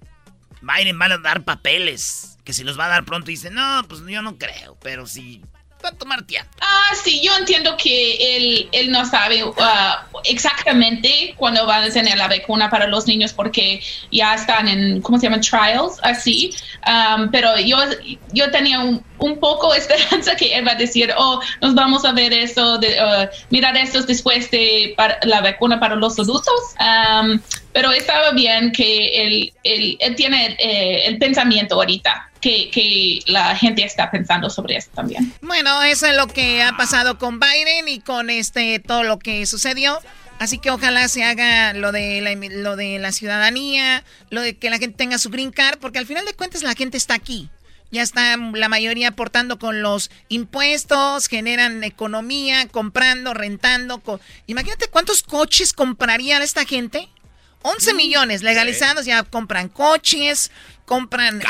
Biden 0.63 0.99
va 1.01 1.07
a 1.07 1.19
dar 1.19 1.45
papeles. 1.45 2.39
Que 2.45 2.53
si 2.53 2.65
los 2.65 2.79
va 2.79 2.87
a 2.87 2.89
dar 2.89 3.05
pronto. 3.05 3.31
Y 3.31 3.35
dice, 3.35 3.51
no, 3.51 3.85
pues 3.89 4.01
yo 4.07 4.23
no 4.23 4.39
creo. 4.39 4.79
Pero 4.81 5.07
si 5.07 5.43
va 5.85 5.91
a 5.91 5.93
tomar. 5.93 6.19
Ah, 6.61 6.95
sí, 7.03 7.21
yo 7.23 7.35
entiendo 7.37 7.77
que 7.77 8.37
él, 8.37 8.69
él 8.73 8.91
no 8.91 9.05
sabe 9.05 9.45
uh, 9.45 9.53
exactamente 10.25 11.35
cuándo 11.37 11.67
van 11.67 11.85
a 11.85 11.91
tener 11.91 12.17
la 12.19 12.29
vacuna 12.29 12.69
para 12.69 12.87
los 12.87 13.07
niños 13.07 13.33
porque 13.33 13.81
ya 14.11 14.35
están 14.35 14.69
en, 14.69 15.01
¿cómo 15.01 15.19
se 15.19 15.27
llaman? 15.27 15.41
Trials, 15.41 15.99
así. 16.03 16.55
Um, 16.87 17.31
pero 17.31 17.59
yo, 17.59 17.79
yo 18.33 18.51
tenía 18.51 18.81
un, 18.81 19.03
un 19.19 19.39
poco 19.39 19.75
esperanza 19.75 20.35
que 20.37 20.55
él 20.55 20.67
va 20.67 20.73
a 20.73 20.77
decir, 20.77 21.13
oh, 21.17 21.41
nos 21.61 21.75
vamos 21.75 22.05
a 22.05 22.13
ver 22.13 22.33
eso, 22.33 22.79
de, 22.79 22.97
uh, 23.01 23.29
mirar 23.51 23.77
esto 23.77 24.03
después 24.03 24.51
de 24.51 24.95
la 25.23 25.41
vacuna 25.41 25.79
para 25.79 25.95
los 25.97 26.19
adultos. 26.19 26.61
Um, 26.81 27.41
pero 27.73 27.93
estaba 27.93 28.33
bien 28.33 28.73
que 28.73 29.23
él, 29.23 29.53
él, 29.63 30.17
tiene 30.17 30.57
eh, 30.59 31.07
el 31.07 31.19
pensamiento 31.19 31.75
ahorita 31.77 32.31
que, 32.41 33.21
la 33.27 33.57
gente 33.57 33.85
está 33.85 34.11
pensando 34.11 34.49
sobre 34.51 34.77
esto 34.77 34.93
también. 34.95 35.33
Bueno, 35.43 35.83
eso 35.83 36.07
es 36.07 36.17
lo 36.17 36.27
que 36.27 36.63
ha 36.63 36.77
pasado 36.77 37.19
con 37.19 37.41
Biden 37.41 37.89
y 37.89 38.01
con 38.01 38.31
este 38.31 38.79
todo 38.79 39.03
lo 39.03 39.19
que 39.19 39.45
sucedió. 39.47 39.99
Así 40.39 40.59
que 40.59 40.71
ojalá 40.71 41.09
se 41.09 41.25
haga 41.25 41.73
lo 41.73 41.91
de 41.91 42.21
la, 42.21 42.35
lo 42.35 42.77
de 42.77 42.99
la 43.01 43.11
ciudadanía, 43.11 44.05
lo 44.31 44.41
de 44.41 44.57
que 44.57 44.71
la 44.71 44.79
gente 44.79 44.97
tenga 44.97 45.19
su 45.19 45.31
green 45.31 45.51
card, 45.51 45.79
porque 45.81 45.99
al 45.99 46.07
final 46.07 46.25
de 46.25 46.35
cuentas 46.35 46.63
la 46.63 46.75
gente 46.75 46.97
está 46.97 47.15
aquí. 47.15 47.51
Ya 47.91 48.03
está 48.03 48.37
la 48.37 48.69
mayoría 48.69 49.09
aportando 49.09 49.59
con 49.59 49.83
los 49.83 50.11
impuestos, 50.29 51.27
generan 51.27 51.83
economía, 51.83 52.69
comprando, 52.69 53.33
rentando. 53.33 54.03
Imagínate 54.47 54.89
cuántos 54.89 55.23
coches 55.23 55.73
compraría 55.73 56.43
esta 56.43 56.65
gente. 56.67 57.09
11 57.63 57.93
mm, 57.93 57.97
millones 57.97 58.43
legalizados, 58.43 59.05
ya 59.05 59.23
compran 59.25 59.69
coches, 59.69 60.51
compran 60.89 61.41
eh, 61.41 61.45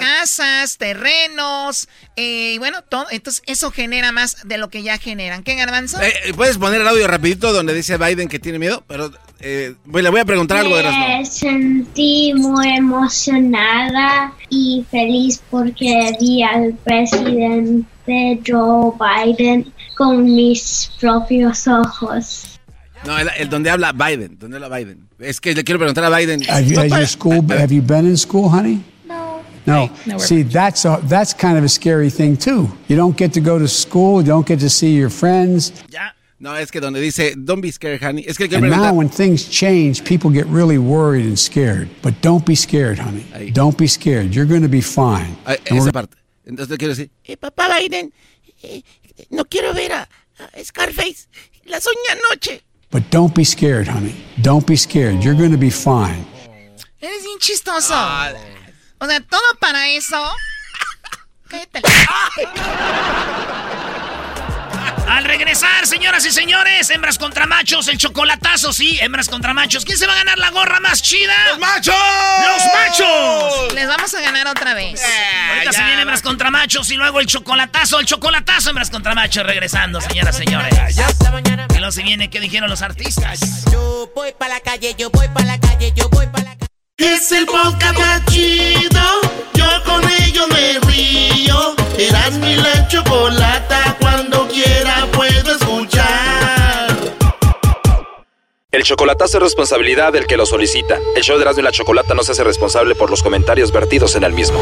casas, 0.00 0.78
terrenos, 0.78 1.88
eh, 2.16 2.52
y 2.54 2.58
bueno, 2.58 2.82
todo. 2.82 3.06
Entonces, 3.10 3.42
eso 3.46 3.70
genera 3.70 4.12
más 4.12 4.48
de 4.48 4.56
lo 4.56 4.70
que 4.70 4.82
ya 4.82 4.96
generan. 4.98 5.42
¿Qué, 5.42 5.56
Garbanzo? 5.56 6.00
Eh, 6.00 6.32
¿Puedes 6.34 6.56
poner 6.56 6.80
el 6.80 6.88
audio 6.88 7.06
rapidito 7.06 7.52
donde 7.52 7.74
dice 7.74 7.98
Biden 7.98 8.28
que 8.28 8.38
tiene 8.38 8.58
miedo? 8.58 8.84
Pero 8.86 9.12
le 9.40 9.76
voy 9.84 10.20
a 10.20 10.24
preguntar 10.24 10.58
algo 10.58 10.76
de 10.76 10.84
Me 10.84 11.26
sentí 11.26 12.32
muy 12.34 12.76
emocionada 12.76 14.32
y 14.48 14.86
feliz 14.90 15.42
porque 15.50 16.16
vi 16.20 16.42
al 16.42 16.74
presidente 16.84 18.40
Joe 18.46 18.92
Biden 18.98 19.72
con 19.96 20.24
mis 20.24 20.90
propios 21.00 21.66
ojos. 21.66 22.57
No, 23.08 23.16
el, 23.18 23.48
donde 23.48 23.70
habla 23.70 23.92
Biden, 23.92 24.36
donde 24.38 24.58
habla 24.58 24.68
Biden. 24.68 25.08
Es 25.18 25.40
que 25.40 25.54
le 25.54 25.64
quiero 25.64 25.78
preguntar 25.78 26.04
a 26.04 26.10
Biden. 26.10 26.42
Have 26.46 26.66
you, 26.66 26.78
has 26.78 26.90
your 26.90 27.06
school, 27.06 27.42
have 27.48 27.72
you 27.72 27.80
been 27.80 28.06
in 28.06 28.18
school, 28.18 28.50
honey? 28.50 28.84
No. 29.06 29.42
No. 29.64 29.90
no 30.04 30.18
see, 30.18 30.42
that's 30.42 30.84
a, 30.84 31.00
that's 31.04 31.32
kind 31.32 31.56
of 31.56 31.64
a 31.64 31.70
scary 31.70 32.10
thing 32.10 32.36
too. 32.36 32.68
You 32.86 32.96
don't 32.96 33.16
get 33.16 33.32
to 33.32 33.40
go 33.40 33.58
to 33.58 33.66
school, 33.66 34.20
you 34.20 34.26
don't 34.26 34.46
get 34.46 34.60
to 34.60 34.68
see 34.68 34.94
your 34.94 35.08
friends. 35.08 35.72
Ya. 35.88 36.10
No, 36.38 36.54
es 36.54 36.70
que 36.70 36.80
donde 36.80 37.00
dice, 37.00 37.34
don't 37.34 37.62
be 37.62 37.70
scared, 37.70 38.02
honey. 38.02 38.24
Es 38.28 38.36
que 38.36 38.44
and 38.54 38.68
now 38.70 38.92
when 38.92 39.08
things 39.08 39.48
change, 39.48 40.04
people 40.04 40.30
get 40.30 40.46
really 40.46 40.78
worried 40.78 41.24
and 41.24 41.38
scared. 41.38 41.88
But 42.02 42.20
don't 42.20 42.44
be 42.44 42.54
scared, 42.54 42.98
honey. 42.98 43.24
Ahí. 43.32 43.52
Don't 43.54 43.76
be 43.76 43.88
scared. 43.88 44.34
You're 44.34 44.46
going 44.46 44.62
to 44.62 44.68
be 44.68 44.82
fine. 44.82 45.34
Ahí, 45.46 45.56
esa 45.64 45.92
parte. 45.92 46.16
Entonces 46.44 46.70
le 46.70 46.76
quiero 46.76 46.94
decir, 46.94 47.10
eh, 47.24 47.38
papá 47.38 47.68
Biden, 47.78 48.12
eh, 48.62 48.82
no 49.30 49.46
quiero 49.46 49.72
ver 49.72 49.92
a, 49.92 50.08
a 50.38 50.62
Scarface. 50.62 51.26
La 51.64 51.80
soñé 51.80 52.08
anoche. 52.12 52.67
But 52.90 53.10
don't 53.10 53.34
be 53.34 53.44
scared, 53.44 53.86
honey. 53.86 54.14
Don't 54.40 54.66
be 54.66 54.76
scared. 54.76 55.22
You're 55.22 55.34
going 55.34 55.52
to 55.52 55.58
be 55.58 55.70
fine. 55.70 56.24
Eres 57.00 57.22
bien 57.22 57.38
chistoso. 57.38 57.94
o 59.00 59.06
sea, 59.06 59.20
todo 59.20 59.54
para 59.60 59.88
eso. 59.90 60.16
Cállate. 61.48 61.82
Al 65.08 65.24
regresar, 65.24 65.86
señoras 65.86 66.24
y 66.26 66.30
señores, 66.30 66.90
hembras 66.90 67.18
contra 67.18 67.46
machos, 67.46 67.88
el 67.88 67.98
chocolatazo, 67.98 68.72
sí, 68.72 68.98
hembras 69.00 69.28
contra 69.28 69.54
machos. 69.54 69.84
¿Quién 69.84 69.96
se 69.98 70.06
va 70.06 70.12
a 70.12 70.16
ganar 70.16 70.38
la 70.38 70.50
gorra 70.50 70.80
más 70.80 71.02
chida? 71.02 71.34
¡Los 71.48 71.58
machos! 71.58 71.94
¡Los 71.94 72.62
machos! 72.74 73.74
Les 73.74 73.88
vamos 73.88 74.12
a 74.14 74.20
ganar 74.20 74.46
otra 74.46 74.74
vez. 74.74 75.00
Eh, 75.02 75.50
Ahorita 75.54 75.72
se 75.72 75.84
viene 75.84 76.02
hembras 76.02 76.22
contra 76.22 76.50
machos 76.50 76.90
y 76.90 76.94
luego 76.94 77.20
el 77.20 77.26
chocolatazo, 77.26 78.00
el 78.00 78.06
chocolatazo, 78.06 78.70
hembras 78.70 78.90
contra 78.90 79.14
machos, 79.14 79.44
regresando, 79.44 80.00
señoras 80.00 80.36
y 80.36 80.44
señores. 80.44 80.74
Y 81.70 81.78
luego 81.78 81.92
se 81.92 82.02
viene, 82.02 82.28
¿qué 82.30 82.40
dijeron 82.40 82.68
los 82.68 82.82
artistas? 82.82 83.40
Yo 83.72 84.10
voy 84.14 84.32
para 84.38 84.54
la 84.54 84.60
calle, 84.60 84.94
yo 84.98 85.10
voy 85.10 85.28
para 85.28 85.46
la 85.46 85.58
calle, 85.58 85.92
yo 85.96 86.08
voy 86.10 86.26
para 86.26 86.44
la 86.44 86.50
calle. 86.50 86.68
Es 86.98 87.30
el 87.30 87.46
podcast 87.46 87.96
más 87.96 88.24
chido, 88.24 89.00
yo 89.54 89.66
con 89.84 90.02
ello 90.20 90.48
me 90.48 90.80
río. 90.90 91.76
Eras 91.96 92.36
mi 92.38 92.56
la 92.56 92.88
chocolata 92.88 93.96
cuando 94.00 94.48
quiera 94.48 95.06
puedo 95.12 95.52
escuchar. 95.52 96.88
El 98.72 98.82
chocolatazo 98.82 99.36
es 99.36 99.44
responsabilidad 99.44 100.12
del 100.12 100.26
que 100.26 100.36
lo 100.36 100.44
solicita. 100.44 100.98
El 101.14 101.22
show 101.22 101.36
de 101.36 101.42
Erasmo 101.42 101.60
y 101.60 101.64
la 101.66 101.70
Chocolata 101.70 102.14
no 102.14 102.24
se 102.24 102.32
hace 102.32 102.42
responsable 102.42 102.96
por 102.96 103.10
los 103.10 103.22
comentarios 103.22 103.70
vertidos 103.70 104.16
en 104.16 104.24
el 104.24 104.32
mismo. 104.32 104.60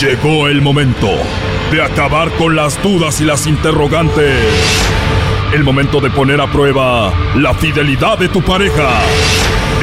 Llegó 0.00 0.48
el 0.48 0.60
momento 0.60 1.08
de 1.70 1.82
acabar 1.82 2.32
con 2.32 2.56
las 2.56 2.82
dudas 2.82 3.20
y 3.20 3.24
las 3.24 3.46
interrogantes. 3.46 4.42
El 5.52 5.62
momento 5.62 6.00
de 6.00 6.10
poner 6.10 6.40
a 6.40 6.50
prueba 6.50 7.14
la 7.36 7.54
fidelidad 7.54 8.18
de 8.18 8.28
tu 8.28 8.42
pareja. 8.42 9.02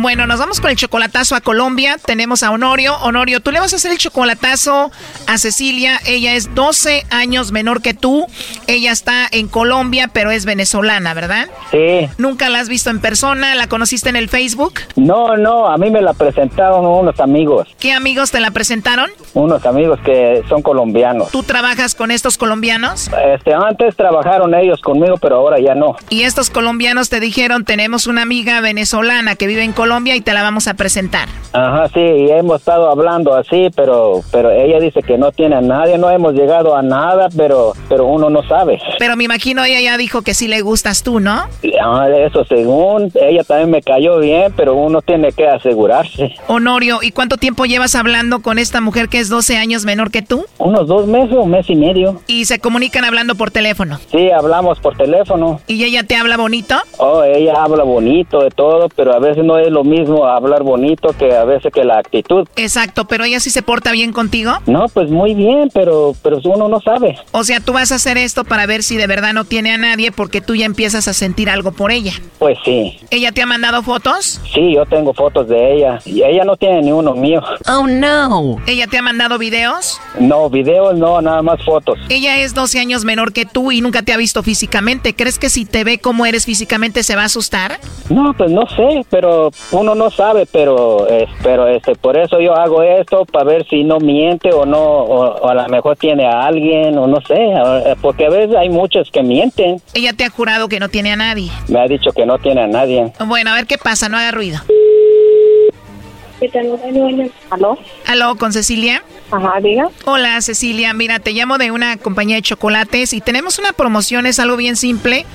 Bueno, 0.00 0.28
nos 0.28 0.38
vamos 0.38 0.60
con 0.60 0.70
el 0.70 0.76
chocolatazo 0.76 1.34
a 1.34 1.40
Colombia. 1.40 1.96
Tenemos 1.98 2.44
a 2.44 2.52
Honorio. 2.52 2.94
Honorio, 2.98 3.40
tú 3.40 3.50
le 3.50 3.58
vas 3.58 3.72
a 3.72 3.76
hacer 3.76 3.90
el 3.90 3.98
chocolatazo 3.98 4.92
a 5.26 5.38
Cecilia. 5.38 5.98
Ella 6.06 6.34
es 6.34 6.54
12 6.54 7.04
años 7.10 7.50
menor 7.50 7.82
que 7.82 7.94
tú. 7.94 8.24
Ella 8.68 8.92
está 8.92 9.26
en 9.28 9.48
Colombia, 9.48 10.08
pero 10.12 10.30
es 10.30 10.44
venezolana, 10.44 11.14
¿verdad? 11.14 11.48
Sí. 11.72 12.08
¿Nunca 12.16 12.48
la 12.48 12.60
has 12.60 12.68
visto 12.68 12.90
en 12.90 13.00
persona? 13.00 13.56
¿La 13.56 13.66
conociste 13.66 14.08
en 14.08 14.14
el 14.14 14.28
Facebook? 14.28 14.74
No, 14.94 15.36
no, 15.36 15.66
a 15.66 15.76
mí 15.78 15.90
me 15.90 16.00
la 16.00 16.12
presentaron 16.12 16.86
unos 16.86 17.18
amigos. 17.18 17.66
¿Qué 17.80 17.92
amigos 17.92 18.30
te 18.30 18.38
la 18.38 18.52
presentaron? 18.52 19.10
Unos 19.34 19.66
amigos 19.66 19.98
que 20.04 20.44
son 20.48 20.62
colombianos. 20.62 21.32
¿Tú 21.32 21.42
trabajas 21.42 21.96
con 21.96 22.12
estos 22.12 22.38
colombianos? 22.38 23.10
Este, 23.34 23.52
antes 23.52 23.96
trabajaron 23.96 24.54
ellos 24.54 24.80
conmigo, 24.80 25.16
pero 25.16 25.38
ahora 25.38 25.58
ya 25.58 25.74
no. 25.74 25.96
Y 26.08 26.22
estos 26.22 26.50
colombianos 26.50 27.08
te 27.08 27.18
dijeron, 27.18 27.64
tenemos 27.64 28.06
una 28.06 28.22
amiga 28.22 28.60
venezolana 28.60 29.34
que 29.34 29.48
vive 29.48 29.64
en 29.64 29.72
Colombia 29.72 29.87
y 30.14 30.20
te 30.20 30.32
la 30.32 30.42
vamos 30.42 30.68
a 30.68 30.74
presentar. 30.74 31.28
Ajá, 31.52 31.88
sí, 31.88 32.00
y 32.00 32.30
hemos 32.30 32.60
estado 32.60 32.90
hablando 32.90 33.34
así, 33.34 33.68
pero 33.74 34.20
pero 34.30 34.50
ella 34.50 34.78
dice 34.78 35.02
que 35.02 35.16
no 35.16 35.32
tiene 35.32 35.56
a 35.56 35.60
nadie, 35.60 35.96
no 35.96 36.10
hemos 36.10 36.34
llegado 36.34 36.76
a 36.76 36.82
nada, 36.82 37.28
pero 37.34 37.72
pero 37.88 38.04
uno 38.06 38.28
no 38.28 38.42
sabe. 38.46 38.78
Pero 38.98 39.16
me 39.16 39.24
imagino 39.24 39.64
ella 39.64 39.80
ya 39.80 39.96
dijo 39.96 40.22
que 40.22 40.34
sí 40.34 40.46
le 40.46 40.60
gustas 40.60 41.02
tú, 41.02 41.20
¿no? 41.20 41.44
Ah, 41.82 42.06
eso 42.10 42.44
según, 42.44 43.10
ella 43.14 43.42
también 43.44 43.70
me 43.70 43.82
cayó 43.82 44.18
bien, 44.18 44.52
pero 44.56 44.74
uno 44.74 45.00
tiene 45.00 45.32
que 45.32 45.48
asegurarse. 45.48 46.34
Honorio, 46.48 46.98
¿y 47.02 47.12
cuánto 47.12 47.38
tiempo 47.38 47.64
llevas 47.64 47.94
hablando 47.94 48.40
con 48.40 48.58
esta 48.58 48.80
mujer 48.80 49.08
que 49.08 49.18
es 49.18 49.28
12 49.28 49.56
años 49.56 49.84
menor 49.84 50.10
que 50.10 50.22
tú? 50.22 50.44
Unos 50.58 50.86
dos 50.86 51.06
meses, 51.06 51.36
un 51.36 51.50
mes 51.50 51.68
y 51.70 51.76
medio. 51.76 52.20
¿Y 52.26 52.44
se 52.44 52.58
comunican 52.58 53.04
hablando 53.04 53.34
por 53.34 53.50
teléfono? 53.50 53.98
Sí, 54.10 54.30
hablamos 54.30 54.78
por 54.80 54.96
teléfono. 54.96 55.60
¿Y 55.66 55.82
ella 55.84 56.04
te 56.04 56.14
habla 56.14 56.36
bonito? 56.36 56.76
Oh, 56.98 57.22
ella 57.24 57.62
habla 57.62 57.84
bonito 57.84 58.40
de 58.40 58.50
todo, 58.50 58.88
pero 58.94 59.14
a 59.14 59.18
veces 59.18 59.44
no 59.44 59.58
es 59.58 59.70
lo 59.70 59.77
mismo 59.84 60.26
hablar 60.26 60.62
bonito 60.62 61.14
que 61.18 61.34
a 61.34 61.44
veces 61.44 61.72
que 61.72 61.84
la 61.84 61.98
actitud. 61.98 62.46
Exacto, 62.56 63.06
pero 63.06 63.24
ella 63.24 63.40
sí 63.40 63.50
se 63.50 63.62
porta 63.62 63.92
bien 63.92 64.12
contigo. 64.12 64.52
No, 64.66 64.86
pues 64.88 65.10
muy 65.10 65.34
bien, 65.34 65.70
pero 65.72 66.14
pero 66.22 66.38
uno 66.44 66.68
no 66.68 66.80
sabe. 66.80 67.18
O 67.32 67.44
sea, 67.44 67.60
tú 67.60 67.72
vas 67.72 67.92
a 67.92 67.96
hacer 67.96 68.18
esto 68.18 68.44
para 68.44 68.66
ver 68.66 68.82
si 68.82 68.96
de 68.96 69.06
verdad 69.06 69.32
no 69.32 69.44
tiene 69.44 69.72
a 69.72 69.78
nadie 69.78 70.12
porque 70.12 70.40
tú 70.40 70.54
ya 70.54 70.66
empiezas 70.66 71.08
a 71.08 71.12
sentir 71.12 71.50
algo 71.50 71.72
por 71.72 71.90
ella. 71.90 72.12
Pues 72.38 72.58
sí. 72.64 72.98
¿Ella 73.10 73.32
te 73.32 73.42
ha 73.42 73.46
mandado 73.46 73.82
fotos? 73.82 74.40
Sí, 74.52 74.74
yo 74.74 74.84
tengo 74.86 75.12
fotos 75.12 75.48
de 75.48 75.74
ella 75.74 75.98
y 76.04 76.22
ella 76.22 76.44
no 76.44 76.56
tiene 76.56 76.82
ni 76.82 76.92
uno 76.92 77.14
mío. 77.14 77.42
Oh 77.68 77.86
no. 77.86 78.56
¿Ella 78.66 78.86
te 78.86 78.98
ha 78.98 79.02
mandado 79.02 79.38
videos? 79.38 80.00
No, 80.18 80.50
videos 80.50 80.96
no, 80.96 81.20
nada 81.20 81.42
más 81.42 81.62
fotos. 81.64 81.98
Ella 82.08 82.38
es 82.38 82.54
12 82.54 82.80
años 82.80 83.04
menor 83.04 83.32
que 83.32 83.46
tú 83.46 83.72
y 83.72 83.80
nunca 83.80 84.02
te 84.02 84.12
ha 84.12 84.16
visto 84.16 84.42
físicamente. 84.42 85.14
¿Crees 85.14 85.38
que 85.38 85.50
si 85.50 85.64
te 85.64 85.84
ve 85.84 85.98
como 85.98 86.26
eres 86.26 86.44
físicamente 86.44 87.02
se 87.02 87.16
va 87.16 87.22
a 87.22 87.26
asustar? 87.26 87.78
No, 88.08 88.32
pues 88.36 88.50
no 88.50 88.66
sé, 88.68 89.04
pero 89.10 89.50
uno 89.70 89.94
no 89.94 90.10
sabe, 90.10 90.46
pero 90.50 91.06
pero 91.42 91.68
este 91.68 91.94
por 91.94 92.16
eso 92.16 92.40
yo 92.40 92.54
hago 92.54 92.82
esto 92.82 93.24
para 93.24 93.44
ver 93.44 93.66
si 93.68 93.84
no 93.84 93.98
miente 93.98 94.52
o 94.52 94.64
no 94.64 94.78
o, 94.78 95.48
a 95.48 95.54
lo 95.54 95.68
mejor 95.68 95.96
tiene 95.96 96.26
a 96.26 96.46
alguien 96.46 96.96
o 96.98 97.06
no 97.06 97.20
sé, 97.20 97.36
porque 98.00 98.26
a 98.26 98.30
veces 98.30 98.56
hay 98.56 98.70
muchos 98.70 99.10
que 99.10 99.22
mienten. 99.22 99.80
Ella 99.94 100.12
te 100.12 100.24
ha 100.24 100.30
jurado 100.30 100.68
que 100.68 100.80
no 100.80 100.88
tiene 100.88 101.12
a 101.12 101.16
nadie. 101.16 101.50
Me 101.68 101.80
ha 101.80 101.86
dicho 101.86 102.12
que 102.12 102.24
no 102.24 102.38
tiene 102.38 102.62
a 102.62 102.66
nadie. 102.66 103.12
Bueno, 103.26 103.50
a 103.50 103.54
ver 103.54 103.66
qué 103.66 103.78
pasa, 103.78 104.08
no 104.08 104.16
haga 104.16 104.30
ruido. 104.30 104.58
¿Aló? 107.50 107.78
¿Aló, 108.06 108.36
con 108.36 108.52
Cecilia? 108.52 109.02
Ajá, 109.30 109.60
diga. 109.60 109.90
Hola, 110.04 110.40
Cecilia. 110.40 110.92
Mira, 110.94 111.18
te 111.18 111.32
llamo 111.32 111.58
de 111.58 111.72
una 111.72 111.96
compañía 111.96 112.36
de 112.36 112.42
chocolates 112.42 113.12
y 113.12 113.20
tenemos 113.20 113.58
una 113.58 113.72
promoción, 113.72 114.24
es 114.26 114.38
algo 114.38 114.56
bien 114.56 114.76
simple. 114.76 115.26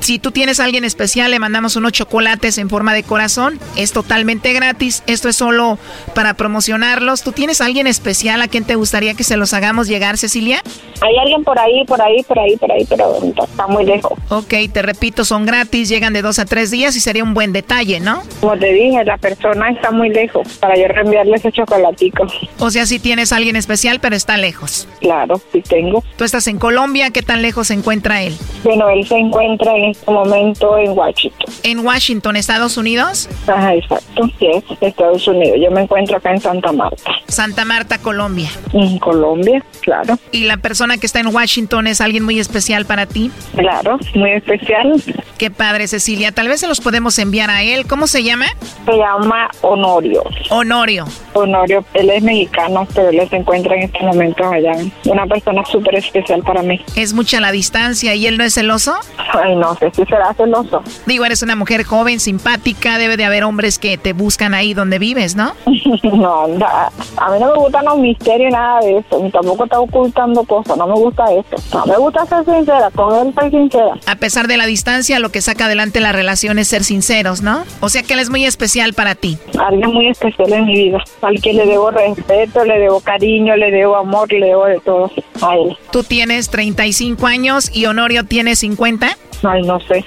Si 0.00 0.18
tú 0.18 0.30
tienes 0.30 0.60
a 0.60 0.64
alguien 0.64 0.84
especial, 0.84 1.30
le 1.30 1.38
mandamos 1.38 1.76
unos 1.76 1.92
chocolates 1.92 2.58
en 2.58 2.68
forma 2.68 2.94
de 2.94 3.02
corazón. 3.02 3.58
Es 3.76 3.92
totalmente 3.92 4.52
gratis. 4.52 5.02
Esto 5.06 5.28
es 5.28 5.36
solo 5.36 5.78
para 6.14 6.34
promocionarlos. 6.34 7.22
¿Tú 7.22 7.32
tienes 7.32 7.60
a 7.60 7.66
alguien 7.66 7.86
especial 7.86 8.40
a 8.42 8.48
quien 8.48 8.64
te 8.64 8.74
gustaría 8.74 9.14
que 9.14 9.24
se 9.24 9.36
los 9.36 9.52
hagamos 9.52 9.88
llegar, 9.88 10.16
Cecilia? 10.18 10.62
Hay 11.02 11.16
alguien 11.16 11.44
por 11.44 11.58
ahí, 11.58 11.84
por 11.86 12.00
ahí, 12.00 12.22
por 12.22 12.38
ahí, 12.38 12.56
por 12.56 12.72
ahí, 12.72 12.84
pero 12.88 13.18
está 13.42 13.66
muy 13.66 13.84
lejos. 13.84 14.18
Ok, 14.28 14.54
te 14.72 14.82
repito, 14.82 15.24
son 15.24 15.46
gratis, 15.46 15.88
llegan 15.88 16.12
de 16.12 16.22
dos 16.22 16.38
a 16.38 16.44
tres 16.44 16.70
días 16.70 16.94
y 16.96 17.00
sería 17.00 17.24
un 17.24 17.32
buen 17.32 17.52
detalle, 17.52 18.00
¿no? 18.00 18.22
Como 18.40 18.56
te 18.58 18.72
dije, 18.72 19.04
la 19.04 19.16
persona 19.16 19.70
está 19.70 19.90
muy 19.90 20.10
lejos 20.10 20.58
para 20.58 20.76
yo 20.76 20.88
reenviarle 20.88 21.36
ese 21.36 21.52
chocolatico. 21.52 22.26
O 22.58 22.70
sea, 22.70 22.86
si 22.86 22.98
tienes 22.98 23.32
a 23.32 23.36
alguien 23.36 23.56
especial, 23.56 24.00
pero 24.00 24.16
está 24.16 24.36
lejos. 24.36 24.88
Claro, 25.00 25.40
sí 25.52 25.62
tengo. 25.62 26.04
Tú 26.16 26.24
estás 26.24 26.46
en 26.46 26.58
Colombia, 26.58 27.10
¿qué 27.10 27.22
tan 27.22 27.42
lejos 27.42 27.68
se 27.68 27.74
encuentra 27.74 28.22
él? 28.22 28.36
Bueno, 28.64 28.88
él 28.90 29.06
se 29.06 29.16
encuentra 29.16 29.74
en 29.76 29.89
este 29.90 30.10
momento 30.10 30.78
en 30.78 30.96
Washington. 30.96 31.54
¿En 31.62 31.84
Washington, 31.84 32.36
Estados 32.36 32.76
Unidos? 32.76 33.28
Ajá, 33.46 33.74
exacto, 33.74 34.28
sí, 34.38 34.48
Estados 34.80 35.26
Unidos. 35.28 35.58
Yo 35.62 35.70
me 35.70 35.82
encuentro 35.82 36.16
acá 36.16 36.30
en 36.30 36.40
Santa 36.40 36.72
Marta. 36.72 37.12
Santa 37.28 37.64
Marta, 37.64 37.98
Colombia. 37.98 38.50
En 38.72 38.98
Colombia, 38.98 39.64
claro. 39.80 40.18
¿Y 40.32 40.44
la 40.44 40.56
persona 40.56 40.98
que 40.98 41.06
está 41.06 41.20
en 41.20 41.28
Washington 41.28 41.86
es 41.86 42.00
alguien 42.00 42.24
muy 42.24 42.38
especial 42.40 42.86
para 42.86 43.06
ti? 43.06 43.30
Claro, 43.56 43.98
muy 44.14 44.32
especial. 44.32 45.02
Qué 45.38 45.50
padre, 45.50 45.88
Cecilia. 45.88 46.32
Tal 46.32 46.48
vez 46.48 46.60
se 46.60 46.68
los 46.68 46.80
podemos 46.80 47.18
enviar 47.18 47.50
a 47.50 47.62
él. 47.62 47.86
¿Cómo 47.86 48.06
se 48.06 48.22
llama? 48.22 48.46
Se 48.84 48.92
llama 48.92 49.48
Honorio. 49.62 50.22
Honorio. 50.50 51.04
Honorio, 51.32 51.84
él 51.94 52.10
es 52.10 52.22
mexicano, 52.22 52.86
pero 52.94 53.10
él 53.10 53.28
se 53.28 53.36
encuentra 53.36 53.74
en 53.74 53.82
este 53.84 54.00
momento 54.04 54.44
allá. 54.48 54.72
Una 55.06 55.26
persona 55.26 55.64
súper 55.64 55.94
especial 55.96 56.42
para 56.42 56.62
mí. 56.62 56.84
¿Es 56.96 57.12
mucha 57.12 57.40
la 57.40 57.52
distancia 57.52 58.14
y 58.14 58.26
él 58.26 58.36
no 58.36 58.44
es 58.44 58.54
celoso? 58.54 58.94
Ay, 59.32 59.56
no 59.56 59.74
sé 59.80 59.90
si 59.94 60.04
será 60.04 60.32
celoso. 60.34 60.82
Digo, 61.06 61.24
eres 61.24 61.42
una 61.42 61.56
mujer 61.56 61.84
joven, 61.84 62.20
simpática, 62.20 62.98
debe 62.98 63.16
de 63.16 63.24
haber 63.24 63.44
hombres 63.44 63.78
que 63.78 63.98
te 63.98 64.12
buscan 64.12 64.54
ahí 64.54 64.74
donde 64.74 64.98
vives, 64.98 65.34
¿no? 65.34 65.54
no, 66.02 66.44
a 66.44 67.30
mí 67.30 67.40
no 67.40 67.46
me 67.46 67.54
gustan 67.54 67.84
los 67.86 67.98
misterios, 67.98 68.52
nada 68.52 68.80
de 68.80 68.98
eso. 68.98 69.20
Ni 69.22 69.30
tampoco 69.30 69.64
está 69.64 69.80
ocultando 69.80 70.44
cosas, 70.44 70.76
no 70.76 70.86
me 70.86 70.94
gusta 70.94 71.24
eso. 71.32 71.56
No 71.72 71.86
me 71.86 71.96
gusta 71.96 72.26
ser 72.26 72.44
sincera, 72.44 72.90
con 72.90 73.26
él 73.26 73.34
soy 73.34 73.50
sincera. 73.50 73.94
A 74.06 74.16
pesar 74.16 74.46
de 74.46 74.56
la 74.56 74.66
distancia, 74.66 75.18
lo 75.18 75.30
que 75.30 75.40
saca 75.40 75.66
adelante 75.66 76.00
la 76.00 76.12
relación 76.12 76.58
es 76.58 76.68
ser 76.68 76.84
sinceros, 76.84 77.42
¿no? 77.42 77.64
O 77.80 77.88
sea 77.88 78.02
que 78.02 78.14
él 78.14 78.20
es 78.20 78.30
muy 78.30 78.44
especial 78.44 78.92
para 78.94 79.14
ti. 79.14 79.38
Alguien 79.58 79.92
muy 79.92 80.08
especial 80.08 80.52
en 80.52 80.66
mi 80.66 80.74
vida, 80.74 80.98
al 81.22 81.40
que 81.40 81.52
le 81.52 81.66
debo 81.66 81.90
respeto, 81.90 82.64
le 82.64 82.78
debo 82.78 83.00
cariño, 83.00 83.56
le 83.56 83.70
debo 83.70 83.96
amor, 83.96 84.30
le 84.32 84.46
debo 84.46 84.66
de 84.66 84.80
todo 84.80 85.10
a 85.42 85.56
él. 85.56 85.76
Tú 85.90 86.02
tienes 86.02 86.50
35 86.50 87.26
años 87.26 87.70
y 87.74 87.86
Honorio 87.86 88.24
tiene 88.24 88.56
50. 88.56 89.16
Ay, 89.42 89.62
no 89.62 89.80
sé. 89.80 90.04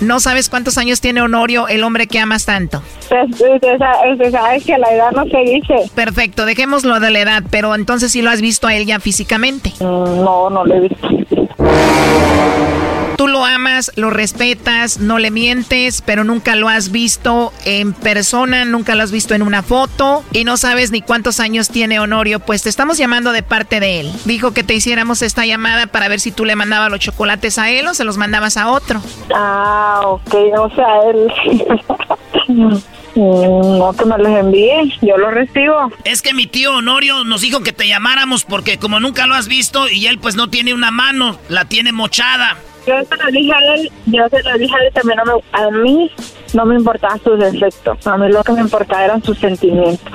¿No 0.00 0.20
sabes 0.20 0.48
cuántos 0.48 0.78
años 0.78 1.00
tiene 1.00 1.22
Honorio, 1.22 1.68
el 1.68 1.82
hombre 1.82 2.06
que 2.06 2.18
amas 2.18 2.46
tanto? 2.46 2.82
Usted 3.10 3.78
sabe 4.30 4.60
que 4.60 4.78
la 4.78 4.92
edad 4.92 5.10
no 5.12 5.24
se 5.24 5.38
dice. 5.38 5.90
Perfecto, 5.94 6.44
dejémoslo 6.46 7.00
de 7.00 7.10
la 7.10 7.20
edad, 7.20 7.42
pero 7.50 7.74
entonces 7.74 8.12
sí 8.12 8.22
lo 8.22 8.30
has 8.30 8.40
visto 8.40 8.66
a 8.66 8.74
él 8.74 8.86
ya 8.86 9.00
físicamente. 9.00 9.72
Mm, 9.80 9.84
no, 10.24 10.50
no 10.50 10.64
lo 10.64 10.74
he 10.74 10.80
visto. 10.80 11.08
Tú 13.18 13.26
lo 13.26 13.44
amas, 13.44 13.90
lo 13.96 14.10
respetas, 14.10 15.00
no 15.00 15.18
le 15.18 15.32
mientes, 15.32 16.02
pero 16.02 16.22
nunca 16.22 16.54
lo 16.54 16.68
has 16.68 16.92
visto 16.92 17.52
en 17.64 17.92
persona, 17.92 18.64
nunca 18.64 18.94
lo 18.94 19.02
has 19.02 19.10
visto 19.10 19.34
en 19.34 19.42
una 19.42 19.64
foto 19.64 20.22
y 20.30 20.44
no 20.44 20.56
sabes 20.56 20.92
ni 20.92 21.02
cuántos 21.02 21.40
años 21.40 21.68
tiene 21.68 21.98
Honorio. 21.98 22.38
Pues 22.38 22.62
te 22.62 22.68
estamos 22.68 22.96
llamando 22.96 23.32
de 23.32 23.42
parte 23.42 23.80
de 23.80 23.98
él. 23.98 24.12
Dijo 24.24 24.52
que 24.52 24.62
te 24.62 24.74
hiciéramos 24.74 25.22
esta 25.22 25.44
llamada 25.44 25.88
para 25.88 26.06
ver 26.06 26.20
si 26.20 26.30
tú 26.30 26.44
le 26.44 26.54
mandabas 26.54 26.92
los 26.92 27.00
chocolates 27.00 27.58
a 27.58 27.72
él 27.72 27.88
o 27.88 27.94
se 27.94 28.04
los 28.04 28.18
mandabas 28.18 28.56
a 28.56 28.70
otro. 28.70 29.02
Ah, 29.34 30.00
ok, 30.04 30.34
o 30.56 30.70
sea, 30.70 30.86
él... 31.10 31.32
No, 33.16 33.92
que 33.98 34.04
me 34.04 34.16
los 34.16 34.28
envíe, 34.28 34.96
yo 35.02 35.16
los 35.16 35.34
recibo. 35.34 35.90
Es 36.04 36.22
que 36.22 36.34
mi 36.34 36.46
tío 36.46 36.76
Honorio 36.76 37.24
nos 37.24 37.40
dijo 37.40 37.64
que 37.64 37.72
te 37.72 37.88
llamáramos 37.88 38.44
porque 38.44 38.78
como 38.78 39.00
nunca 39.00 39.26
lo 39.26 39.34
has 39.34 39.48
visto 39.48 39.88
y 39.88 40.06
él 40.06 40.20
pues 40.20 40.36
no 40.36 40.50
tiene 40.50 40.72
una 40.72 40.92
mano, 40.92 41.36
la 41.48 41.64
tiene 41.64 41.90
mochada. 41.90 42.56
Yo 42.88 42.94
se 43.04 43.22
lo 43.22 43.30
dije 43.30 43.52
a 43.52 43.74
él, 43.74 43.92
yo 44.06 44.28
se 44.30 44.42
lo 44.42 44.56
dije 44.56 44.74
a 44.74 44.86
él 44.86 44.92
también, 44.94 45.18
no 45.18 45.36
me, 45.36 45.42
a 45.52 45.70
mí 45.70 46.10
no 46.54 46.64
me 46.64 46.74
importaban 46.76 47.22
sus 47.22 47.38
defectos, 47.38 48.06
a 48.06 48.16
mí 48.16 48.32
lo 48.32 48.42
que 48.42 48.52
me 48.52 48.62
importaba 48.62 49.04
eran 49.04 49.22
sus 49.22 49.36
sentimientos. 49.36 50.10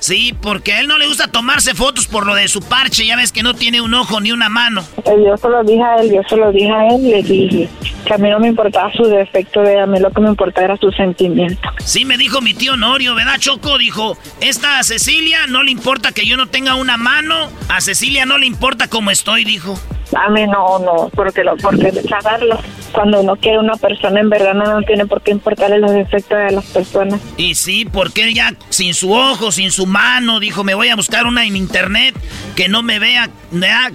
Sí, 0.00 0.32
porque 0.40 0.74
a 0.74 0.80
él 0.80 0.86
no 0.86 0.96
le 0.96 1.08
gusta 1.08 1.26
tomarse 1.26 1.74
fotos 1.74 2.06
por 2.06 2.24
lo 2.24 2.36
de 2.36 2.46
su 2.46 2.60
parche, 2.60 3.04
ya 3.04 3.16
ves 3.16 3.32
que 3.32 3.42
no 3.42 3.54
tiene 3.54 3.80
un 3.80 3.94
ojo 3.94 4.20
ni 4.20 4.30
una 4.30 4.48
mano. 4.48 4.84
Eh, 5.04 5.16
yo 5.26 5.36
se 5.36 5.48
lo 5.48 5.64
dije 5.64 5.82
a 5.82 5.96
él, 5.96 6.12
yo 6.12 6.22
se 6.28 6.36
lo 6.36 6.52
dije 6.52 6.70
a 6.70 6.86
él, 6.86 7.02
le 7.02 7.22
dije 7.24 7.68
que 8.06 8.14
a 8.14 8.18
mí 8.18 8.30
no 8.30 8.38
me 8.38 8.46
importaba 8.46 8.92
su 8.92 9.02
defecto, 9.02 9.62
de 9.62 9.80
a 9.80 9.86
mí 9.86 9.98
lo 9.98 10.12
que 10.12 10.20
me 10.20 10.28
importaba 10.28 10.66
era 10.66 10.76
su 10.76 10.92
sentimiento. 10.92 11.68
Sí, 11.84 12.04
me 12.04 12.16
dijo 12.16 12.40
mi 12.40 12.54
tío 12.54 12.76
Norio, 12.76 13.16
¿verdad, 13.16 13.40
Choco? 13.40 13.76
Dijo, 13.78 14.16
esta 14.40 14.78
a 14.78 14.84
Cecilia 14.84 15.48
no 15.48 15.64
le 15.64 15.72
importa 15.72 16.12
que 16.12 16.26
yo 16.26 16.36
no 16.36 16.46
tenga 16.46 16.76
una 16.76 16.96
mano, 16.96 17.50
a 17.68 17.80
Cecilia 17.80 18.24
no 18.24 18.38
le 18.38 18.46
importa 18.46 18.86
cómo 18.86 19.10
estoy, 19.10 19.42
dijo. 19.42 19.76
A 20.14 20.30
mí 20.30 20.46
no, 20.46 20.78
no, 20.78 21.10
porque 21.14 21.42
lo, 21.42 21.56
porque 21.56 21.90
saberlo. 22.08 22.58
Cuando 22.92 23.20
uno 23.20 23.36
quiere 23.36 23.58
una 23.58 23.74
persona, 23.74 24.20
en 24.20 24.30
verdad 24.30 24.54
no, 24.54 24.64
no 24.64 24.82
tiene 24.82 25.06
por 25.06 25.20
qué 25.20 25.32
importarle 25.32 25.78
los 25.78 25.92
defectos 25.92 26.38
de 26.38 26.52
las 26.52 26.64
personas. 26.66 27.20
Y 27.36 27.54
sí, 27.54 27.84
porque 27.84 28.28
ella 28.28 28.54
sin 28.68 28.94
su 28.94 29.12
ojo, 29.12 29.52
sin 29.52 29.70
su 29.70 29.86
mano, 29.86 30.40
dijo, 30.40 30.64
me 30.64 30.74
voy 30.74 30.88
a 30.88 30.96
buscar 30.96 31.26
una 31.26 31.44
en 31.44 31.56
internet 31.56 32.14
que 32.54 32.68
no 32.68 32.82
me 32.82 32.98
vea, 32.98 33.28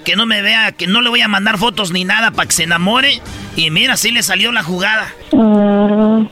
que 0.03 0.15
no 0.15 0.25
me 0.25 0.41
vea, 0.41 0.73
que 0.73 0.87
no 0.87 1.01
le 1.01 1.09
voy 1.09 1.21
a 1.21 1.27
mandar 1.27 1.57
fotos 1.57 1.91
ni 1.91 2.03
nada 2.03 2.31
para 2.31 2.47
que 2.47 2.53
se 2.53 2.63
enamore. 2.63 3.21
Y 3.55 3.69
mira, 3.69 3.93
así 3.93 4.11
le 4.11 4.23
salió 4.23 4.51
la 4.51 4.63
jugada. 4.63 5.07
Mm, 5.31 6.27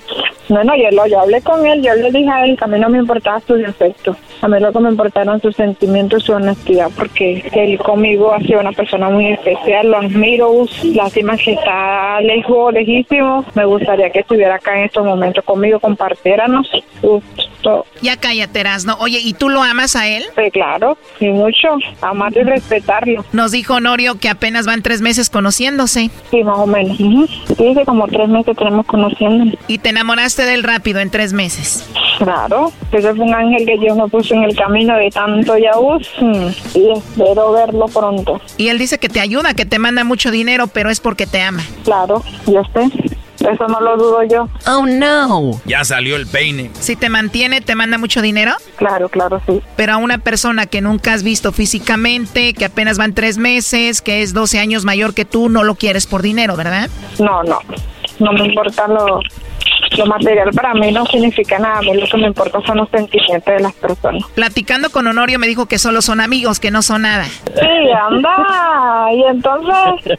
no, 0.50 0.64
no, 0.64 0.76
yo, 0.76 0.92
lo, 0.92 1.08
yo 1.08 1.22
hablé 1.22 1.42
con 1.42 1.66
él, 1.66 1.82
yo 1.82 1.94
le 1.96 2.12
dije 2.12 2.30
a 2.30 2.46
él 2.46 2.58
que 2.58 2.66
a 2.66 2.68
mí 2.68 2.80
no 2.80 2.90
me 2.90 3.00
importaba 3.00 3.40
sus 3.42 3.58
defectos. 3.58 4.18
A 4.42 4.48
mí 4.48 4.60
lo 4.60 4.72
que 4.72 4.80
me 4.80 4.90
importaron 4.90 5.42
sus 5.42 5.56
sentimientos 5.56 6.24
y 6.24 6.26
su 6.28 6.34
honestidad, 6.34 6.90
porque 6.96 7.44
él 7.54 7.78
conmigo 7.80 8.34
ha 8.34 8.40
sido 8.40 8.60
una 8.60 8.72
persona 8.72 9.10
muy 9.10 9.28
especial, 9.34 9.92
lo 9.92 9.98
admiro, 9.98 10.66
lástima 10.94 11.38
que 11.38 11.54
está 11.54 12.22
lejos, 12.22 12.74
lejísimo. 12.74 13.44
Me 13.56 13.66
gustaría 13.66 14.10
que 14.10 14.20
estuviera 14.20 14.56
acá 14.56 14.78
en 14.78 14.86
estos 14.86 15.06
momentos 15.06 15.44
conmigo, 15.44 15.80
compartiéramos. 15.80 16.70
Ya 18.02 18.18
cállate, 18.18 18.64
¿no? 18.86 18.96
Oye, 19.00 19.20
¿y 19.22 19.34
tú 19.34 19.50
lo 19.50 19.62
amas 19.62 19.96
a 19.96 20.08
él? 20.08 20.24
Sí, 20.36 20.52
claro, 20.52 20.98
y 21.20 21.28
mucho. 21.30 21.68
Amarlo 22.02 22.42
y 22.42 22.44
respetarlo. 22.44 23.26
Nos 23.34 23.52
dijo 23.52 23.76
Honorio 23.76 24.18
que 24.20 24.30
apenas 24.30 24.66
van 24.66 24.82
tres 24.82 25.02
meses 25.02 25.30
conociéndose. 25.30 26.10
Sí, 26.32 26.44
más 26.44 26.60
o 26.60 26.68
menos. 26.68 26.98
Sí, 26.98 27.76
como 27.86 28.08
tres 28.08 28.30
meses 28.30 28.56
tenemos 28.56 28.86
conociéndolo. 28.86 29.52
¿Y 29.68 29.80
te 29.80 29.90
enamoraste 29.90 30.44
del 30.44 30.64
rápido 30.64 31.00
en 31.00 31.10
tres 31.10 31.34
meses? 31.34 31.90
Claro, 32.20 32.72
ese 32.92 33.16
fue 33.16 33.26
un 33.26 33.34
ángel 33.34 33.66
que 33.66 33.78
Dios 33.78 33.96
me 33.96 34.08
puso 34.10 34.34
en 34.34 34.44
el 34.44 34.56
camino 34.56 34.96
de 34.98 35.10
tanto 35.10 35.58
Yahús 35.58 36.12
mm, 36.20 36.48
y 36.76 36.92
espero 36.92 37.54
verlo 37.54 37.86
pronto. 37.86 38.42
Y 38.58 38.68
él 38.68 38.78
dice 38.78 39.00
que 39.00 39.08
te 39.08 39.22
ayuda, 39.22 39.54
que 39.54 39.66
te 39.66 39.80
manda 39.80 40.04
mucho 40.04 40.30
dinero, 40.30 40.68
pero 40.68 40.90
es 40.90 41.00
porque 41.00 41.26
te 41.26 41.42
ama. 41.42 41.64
Claro, 41.86 42.22
yo 42.46 42.62
sé. 42.74 42.90
Eso 43.40 43.68
no 43.68 43.80
lo 43.80 43.96
dudo 43.96 44.24
yo. 44.24 44.50
Oh, 44.68 44.86
no. 44.86 45.62
Ya 45.66 45.86
salió 45.86 46.18
el 46.18 46.28
peine. 46.28 46.72
Si 46.74 46.98
te 46.98 47.08
mantiene, 47.08 47.62
¿te 47.62 47.74
manda 47.74 47.98
mucho 47.98 48.22
dinero? 48.22 48.52
Claro, 48.76 49.08
claro, 49.08 49.42
sí. 49.48 49.62
Pero 49.78 49.94
a 49.94 49.98
una 49.98 50.18
persona 50.18 50.66
que 50.66 50.82
nunca 50.82 51.14
has 51.14 51.24
visto 51.24 51.54
físicamente, 51.54 52.54
que 52.54 52.66
apenas 52.66 52.98
van 52.98 53.14
tres 53.14 53.38
meses, 53.38 54.02
que 54.02 54.24
es 54.24 54.34
12 54.34 54.60
años 54.60 54.84
mayor 54.84 55.14
que 55.14 55.24
tú, 55.24 55.48
no 55.48 55.64
lo 55.64 55.76
quieres 55.76 56.06
por 56.06 56.22
dinero, 56.22 56.58
¿verdad? 56.58 56.90
No, 57.18 57.42
no. 57.44 57.60
No 58.20 58.34
me 58.34 58.46
importa 58.46 58.90
lo, 58.90 59.22
lo 59.98 60.06
material 60.06 60.52
para 60.54 60.74
mí 60.74 60.92
no 60.92 61.06
significa 61.06 61.60
nada, 61.60 61.80
a 61.80 61.82
mí 61.82 61.94
lo 61.94 62.06
que 62.08 62.18
me 62.18 62.28
importa 62.28 62.60
son 62.66 62.78
los 62.78 62.90
sentimientos 62.90 63.54
de 63.54 63.60
las 63.62 63.74
personas. 63.74 64.24
Platicando 64.36 64.90
con 64.90 65.08
Honorio 65.08 65.40
me 65.40 65.48
dijo 65.48 65.66
que 65.66 65.78
solo 65.80 66.02
son 66.02 66.22
amigos, 66.22 66.60
que 66.60 66.72
no 66.72 66.82
son 66.82 67.04
nada. 67.04 67.26
Sí, 67.26 67.92
anda, 67.92 69.08
y 69.14 69.24
entonces, 69.24 70.18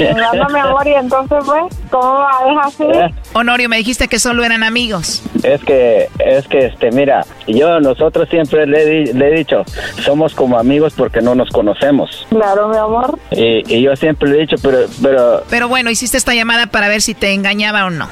anda 0.00 0.48
mi 0.48 0.58
amor, 0.58 0.86
y 0.86 0.94
entonces 0.94 1.38
pues, 1.44 1.62
¿cómo 1.90 2.14
va 2.14 2.30
a 2.40 2.44
dejar 2.44 2.66
así? 2.66 3.14
Honorio, 3.34 3.68
me 3.68 3.76
dijiste 3.76 4.08
que 4.08 4.18
solo 4.18 4.44
eran 4.44 4.62
amigos. 4.62 5.22
Es 5.42 5.62
que, 5.62 6.08
es 6.18 6.46
que, 6.48 6.66
este, 6.66 6.90
mira, 6.90 7.24
yo, 7.46 7.80
nosotros 7.80 8.28
siempre 8.28 8.66
le, 8.66 9.12
le 9.12 9.28
he 9.28 9.38
dicho, 9.38 9.64
somos 10.00 10.34
como 10.34 10.58
amigos 10.58 10.94
porque 10.96 11.20
no 11.20 11.34
nos 11.34 11.50
conocemos. 11.50 12.26
Claro, 12.30 12.68
mi 12.68 12.76
amor. 12.76 13.18
Y, 13.30 13.62
y 13.74 13.82
yo 13.82 13.94
siempre 13.96 14.30
le 14.30 14.36
he 14.36 14.40
dicho, 14.42 14.56
pero, 14.62 14.78
pero, 15.02 15.42
Pero 15.50 15.68
bueno, 15.68 15.90
hiciste 15.90 16.16
esta 16.16 16.34
llamada 16.34 16.66
para 16.66 16.88
ver 16.88 17.02
si 17.02 17.14
te 17.14 17.32
engañaba 17.32 17.84
o 17.86 17.90
no. 17.90 18.08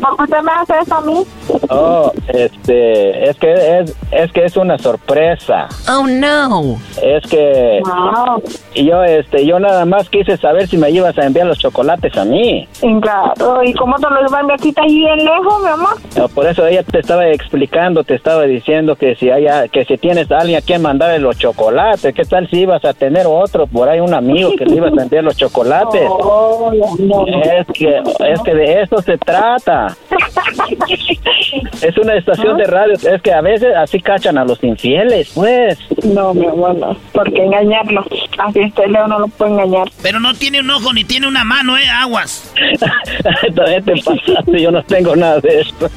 ¿Por 0.00 0.16
qué 0.16 0.22
usted 0.24 0.42
me 0.42 0.52
hace 0.52 0.74
eso 0.82 0.94
a 0.94 1.00
mí? 1.02 1.24
oh, 1.70 2.12
este, 2.28 3.28
es 3.28 3.36
que 3.38 3.78
es, 3.80 3.96
es 4.10 4.32
que 4.32 4.44
es 4.44 4.56
una 4.56 4.78
sorpresa. 4.78 5.68
Oh, 5.90 6.06
no. 6.06 6.76
Es 7.02 7.28
que 7.30 7.80
Wow. 7.84 8.42
yo, 8.74 9.02
este, 9.04 9.46
yo 9.46 9.58
nada 9.58 9.84
más 9.84 10.08
quise 10.08 10.36
saber 10.36 10.66
si 10.68 10.76
me 10.76 10.90
ibas 10.90 11.16
a 11.18 11.26
enviar 11.26 11.46
los 11.46 11.58
chocolates 11.58 12.16
a 12.16 12.24
mí. 12.24 12.66
Claro, 13.00 13.62
¿y 13.64 13.72
cómo 13.74 13.96
te 13.96 14.08
lo 14.10 14.20
iban 14.20 14.34
a 14.34 14.40
enviar 14.40 14.60
si 14.60 14.74
ahí 14.76 14.96
bien 14.98 15.18
lejos, 15.24 15.62
mi 15.62 15.68
amor? 15.68 15.94
No, 16.16 16.28
Por 16.28 16.46
eso 16.46 16.66
ella 16.66 16.82
te 16.82 16.98
estaba 17.00 17.26
explicando, 17.28 18.04
te 18.04 18.14
estaba 18.14 18.42
diciendo 18.44 18.96
que 18.96 19.14
si 19.16 19.30
haya, 19.30 19.68
que 19.68 19.84
si 19.84 19.96
tienes 19.98 20.30
a 20.30 20.38
alguien 20.38 20.58
a 20.58 20.62
quien 20.62 20.82
mandarle 20.82 21.18
los 21.18 21.38
chocolates, 21.38 22.14
¿qué 22.14 22.24
tal 22.24 22.48
si 22.48 22.60
ibas 22.60 22.84
a 22.84 22.92
tener 22.92 23.26
otro 23.26 23.66
por 23.66 23.88
ahí 23.88 24.00
un 24.00 24.14
amigo 24.14 24.50
que 24.56 24.64
le 24.64 24.76
ibas 24.76 24.92
a 24.98 25.02
enviar 25.02 25.24
los 25.24 25.36
chocolates? 25.36 26.02
Oh, 26.30 26.72
no, 26.98 27.24
no. 27.24 27.26
Es 27.26 27.66
que, 27.72 27.98
es 28.32 28.40
que 28.42 28.54
de 28.54 28.82
eso 28.82 29.00
se 29.02 29.16
trata. 29.18 29.87
Es 31.82 31.96
una 31.96 32.14
estación 32.16 32.56
de 32.58 32.64
radio, 32.64 32.94
es 32.94 33.22
que 33.22 33.32
a 33.32 33.40
veces 33.40 33.74
así 33.76 34.00
cachan 34.00 34.36
a 34.36 34.44
los 34.44 34.62
infieles, 34.62 35.30
pues. 35.34 35.78
No, 36.04 36.34
mi 36.34 36.46
amor, 36.46 36.76
no. 36.76 36.96
¿Por 37.12 37.32
qué 37.32 37.44
engañarlo? 37.44 38.04
Así 38.38 38.60
este 38.60 38.88
Leo 38.88 39.06
no 39.06 39.20
lo 39.20 39.28
puede 39.28 39.52
engañar. 39.52 39.88
Pero 40.02 40.20
no 40.20 40.34
tiene 40.34 40.60
un 40.60 40.70
ojo 40.70 40.92
ni 40.92 41.04
tiene 41.04 41.28
una 41.28 41.44
mano, 41.44 41.78
¿eh? 41.78 41.88
Aguas. 41.88 42.52
También 43.54 43.84
te 43.84 43.92
pasaste, 44.02 44.60
yo 44.60 44.70
no 44.70 44.82
tengo 44.82 45.14
nada 45.16 45.40
de 45.40 45.60
esto. 45.60 45.88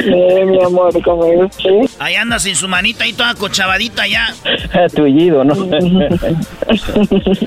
Sí, 0.00 0.10
mi 0.10 0.62
amor, 0.62 1.00
como 1.02 1.24
es, 1.24 1.54
sí. 1.56 1.96
Ahí 1.98 2.16
anda 2.16 2.38
sin 2.38 2.56
su 2.56 2.68
manita 2.68 3.04
ahí 3.04 3.12
toda 3.12 3.34
cochabadita 3.34 4.06
ya. 4.06 4.34
Tullido, 4.94 5.44
¿no? 5.44 5.54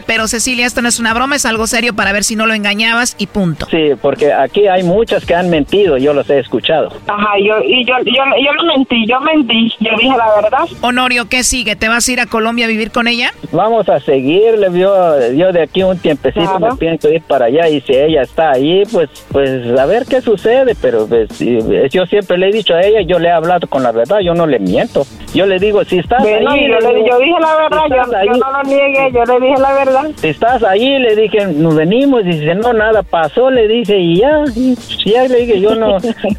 Pero 0.06 0.28
Cecilia, 0.28 0.66
esto 0.66 0.82
no 0.82 0.90
es 0.90 1.00
una 1.00 1.14
broma, 1.14 1.36
es 1.36 1.46
algo 1.46 1.68
serio 1.68 1.94
para 1.94 2.14
ver 2.14 2.24
si 2.24 2.36
no 2.36 2.48
lo 2.48 2.54
engañabas 2.54 3.16
y 3.18 3.28
punto. 3.28 3.68
Sí, 3.70 3.92
porque 4.02 4.34
aquí 4.34 4.68
hay 4.68 4.84
muchas 4.84 5.26
que 5.28 5.36
han 5.36 5.50
mentido, 5.50 5.98
yo 5.98 6.14
los 6.14 6.30
he 6.30 6.40
escuchado. 6.40 6.90
Ajá, 7.08 7.34
yo, 7.44 7.56
y 7.64 7.86
yo, 7.86 7.94
yo, 8.06 8.24
yo 8.44 8.54
lo 8.54 8.64
mentí, 8.76 9.06
yo 9.08 9.20
mentí, 9.20 9.72
yo 9.80 9.92
dije 10.00 10.16
la 10.18 10.42
verdad. 10.42 10.60
Honorio, 10.82 11.28
¿qué 11.30 11.44
sigue? 11.44 11.76
¿Te 11.76 11.90
vas 11.90 12.08
a 12.08 12.12
ir 12.14 12.20
a 12.22 12.26
Colombia 12.26 12.66
a 12.66 12.70
vivir 12.70 12.92
con 12.92 13.08
ella? 13.08 13.32
Vamos 13.52 13.90
a 13.90 14.00
seguirle, 14.00 14.68
yo, 14.74 15.32
yo 15.34 15.52
de 15.52 15.62
aquí 15.64 15.84
un 15.84 15.98
tiempecito 16.00 16.60
me 16.60 16.76
pienso 16.78 17.10
ir 17.10 17.22
para 17.24 17.46
allá 17.46 17.68
y 17.68 17.82
si 17.82 17.94
ella 17.94 18.22
está 18.22 18.52
ahí, 18.52 18.84
pues, 18.92 19.10
pues 19.32 19.78
a 19.78 19.86
ver 19.86 20.06
qué 20.10 20.22
sucede, 20.22 20.76
pero 20.82 21.06
pues, 21.08 21.42
y- 21.42 21.60
yo 21.92 22.06
siempre 22.06 22.38
le 22.38 22.50
he 22.50 22.52
dicho 22.54 22.74
a 22.74 22.82
ella, 22.82 23.02
yo 23.02 23.20
le 23.20 23.28
he 23.28 23.32
hablado 23.32 23.68
con 23.68 23.84
la 23.84 23.92
verdad, 23.92 24.20
yo 24.24 24.34
no 24.34 24.48
le 24.48 24.60
miento. 24.60 25.04
Yo 25.34 25.46
le 25.46 25.60
digo, 25.60 25.84
si 25.84 26.00
estás 26.00 26.22
Bueno, 26.24 26.52
ahí, 26.52 26.62
yo, 26.70 26.80
le 26.80 27.06
yo 27.08 27.20
dije 27.20 27.36
la 27.42 27.56
verdad, 27.58 27.82
yo, 27.90 28.16
ahí, 28.18 28.28
yo 28.28 28.34
no 28.34 28.52
lo 28.52 28.64
niegué, 28.64 29.12
yo 29.14 29.24
le 29.26 29.46
dije 29.46 29.62
la 29.62 29.74
verdad. 29.74 30.04
si 30.16 30.28
estás 30.30 30.64
ahí, 30.64 31.00
le 31.00 31.16
dije, 31.18 31.46
nos 31.48 31.76
venimos, 31.76 32.22
y 32.22 32.30
dice, 32.30 32.56
no, 32.56 32.72
nada 32.72 33.04
pasó, 33.04 33.50
le 33.52 33.68
dije, 33.68 33.98
y 33.98 34.20
ya, 34.22 34.44
y 34.56 34.76
ya 35.06 35.17
le 35.28 35.38
dije, 35.40 35.60
yo 35.60 35.76
no, 35.76 35.98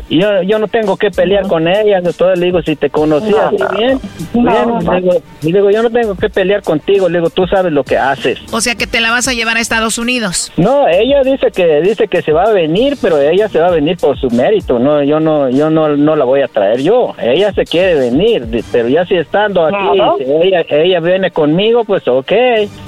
yo, 0.09 0.43
yo 0.43 0.59
no 0.59 0.69
tengo 0.69 0.97
que 0.97 1.11
pelear 1.11 1.47
con 1.47 1.67
ella, 1.69 1.99
entonces 1.99 2.39
le 2.39 2.47
digo, 2.47 2.63
si 2.63 2.77
te 2.77 2.91
conocí 2.91 3.31
No, 3.31 3.51
bien, 3.77 4.01
No, 4.35 4.43
bien, 4.43 4.69
no. 4.85 4.93
le 4.93 5.01
digo, 5.01 5.13
y 5.43 5.53
le 5.53 5.59
digo, 5.59 5.71
yo 5.71 5.83
no 5.83 5.91
tengo 5.91 6.15
que 6.15 6.29
pelear 6.29 6.63
contigo, 6.63 7.09
le 7.09 7.19
digo, 7.19 7.31
tú 7.31 7.47
sabes 7.47 7.73
lo 7.73 7.85
que 7.85 7.97
haces. 7.99 8.39
O 8.53 8.61
sea 8.61 8.75
que 8.75 8.87
te 8.87 9.01
la 9.01 9.11
vas 9.11 9.29
a 9.29 9.33
llevar 9.33 9.57
a 9.57 9.61
Estados 9.61 9.99
Unidos. 9.99 10.53
No, 10.57 10.87
ella 10.89 11.23
dice 11.23 11.51
que 11.51 11.81
dice 11.81 12.09
que 12.09 12.23
se 12.23 12.33
va 12.33 12.45
a 12.45 12.53
venir, 12.53 12.97
pero 13.01 13.21
ella 13.21 13.49
se 13.49 13.59
va 13.59 13.69
a 13.69 13.71
venir 13.71 13.97
por 13.97 14.19
su 14.19 14.31
mérito. 14.31 14.79
No, 14.79 15.03
yo 15.03 15.21
no, 15.21 15.49
yo 15.49 15.71
no, 15.71 15.97
no 15.97 16.17
la 16.17 16.25
voy 16.25 16.43
a 16.43 16.49
traer 16.49 16.81
yo. 16.81 17.15
Ella 17.21 17.53
se 17.53 17.65
quiere 17.65 17.95
venir, 17.95 18.47
pero 18.73 18.89
ya 18.89 19.05
si 19.07 19.17
estando 19.17 19.65
aquí, 19.65 20.25
si 20.25 20.31
ella, 20.47 20.65
ella 20.69 21.01
viene 21.01 21.31
conmigo, 21.31 21.85
pues 21.85 22.07
ok, 22.07 22.33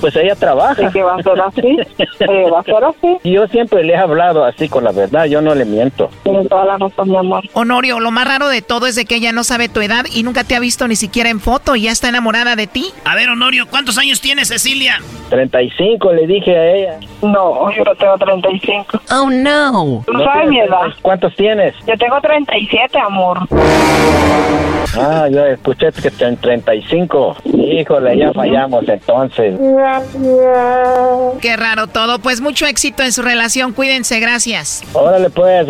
pues 0.01 0.17
ella 0.17 0.35
trabaja. 0.35 0.83
¿Y 0.83 0.91
qué 0.93 1.03
va 1.03 1.17
a 1.17 1.23
ser 1.23 1.41
así? 1.41 1.77
Eh, 2.21 2.51
va 2.51 2.61
a 2.61 2.63
ser 2.63 2.85
así. 2.85 3.17
Yo 3.25 3.47
siempre 3.49 3.83
le 3.83 3.95
he 3.95 3.97
hablado 3.97 4.45
así 4.45 4.69
con 4.69 4.85
la 4.85 4.93
verdad, 4.93 5.25
yo 5.25 5.41
no 5.41 5.55
le 5.55 5.65
miento. 5.65 5.80
Tiene 6.23 6.45
toda 6.47 6.65
la 6.65 6.79
razón, 6.79 7.09
mi 7.09 7.17
amor. 7.17 7.45
Honorio, 7.55 8.01
lo 8.01 8.11
más 8.11 8.27
raro 8.27 8.49
de 8.49 8.63
todo 8.63 8.87
es 8.87 8.95
de 8.95 9.05
que 9.05 9.17
ella 9.17 9.33
no 9.33 9.45
sabe 9.45 9.69
tu 9.69 9.81
edad 9.81 10.05
y 10.13 10.23
nunca 10.23 10.45
te 10.45 10.55
ha 10.55 10.61
visto 10.61 10.87
ni 10.89 10.97
siquiera 10.97 11.31
en 11.31 11.41
foto 11.41 11.77
y 11.77 11.83
ya 11.83 11.93
está 11.93 12.09
enamorada 12.09 12.57
de 12.57 12.67
ti. 12.67 12.87
A 13.05 13.15
ver, 13.15 13.29
Honorio, 13.31 13.67
¿cuántos 13.67 13.99
años 13.99 14.21
tiene 14.21 14.45
Cecilia? 14.45 15.01
35 15.31 16.13
le 16.13 16.27
dije 16.27 16.57
a 16.57 16.75
ella. 16.75 17.01
No, 17.23 17.71
yo 17.75 17.85
no 17.85 17.95
tengo 17.95 18.19
35. 18.19 19.01
Oh, 19.11 19.31
no. 19.31 20.03
¿Tú 20.07 20.13
no 20.13 20.25
sabes 20.25 20.49
mi 20.49 20.61
edad? 20.61 20.89
¿Cuántos 21.03 21.35
tienes? 21.37 21.75
Yo 21.87 21.97
tengo 21.97 22.21
37, 22.21 22.99
amor. 22.99 23.39
Ah, 24.99 25.29
yo 25.31 25.45
escuché 25.47 25.93
que 25.93 26.11
ten 26.11 26.37
35. 26.37 27.37
Híjole, 27.45 28.19
ya 28.19 28.33
fallamos 28.33 28.89
entonces. 28.89 29.59
Qué 31.41 31.57
raro 31.57 31.87
todo. 31.87 32.19
Pues 32.19 32.41
mucho 32.41 32.67
éxito 32.67 33.03
en 33.03 33.13
su 33.13 33.23
relación. 33.23 33.73
Cuídense, 33.73 34.19
gracias. 34.19 34.83
Órale 34.93 35.31
pues, 35.31 35.70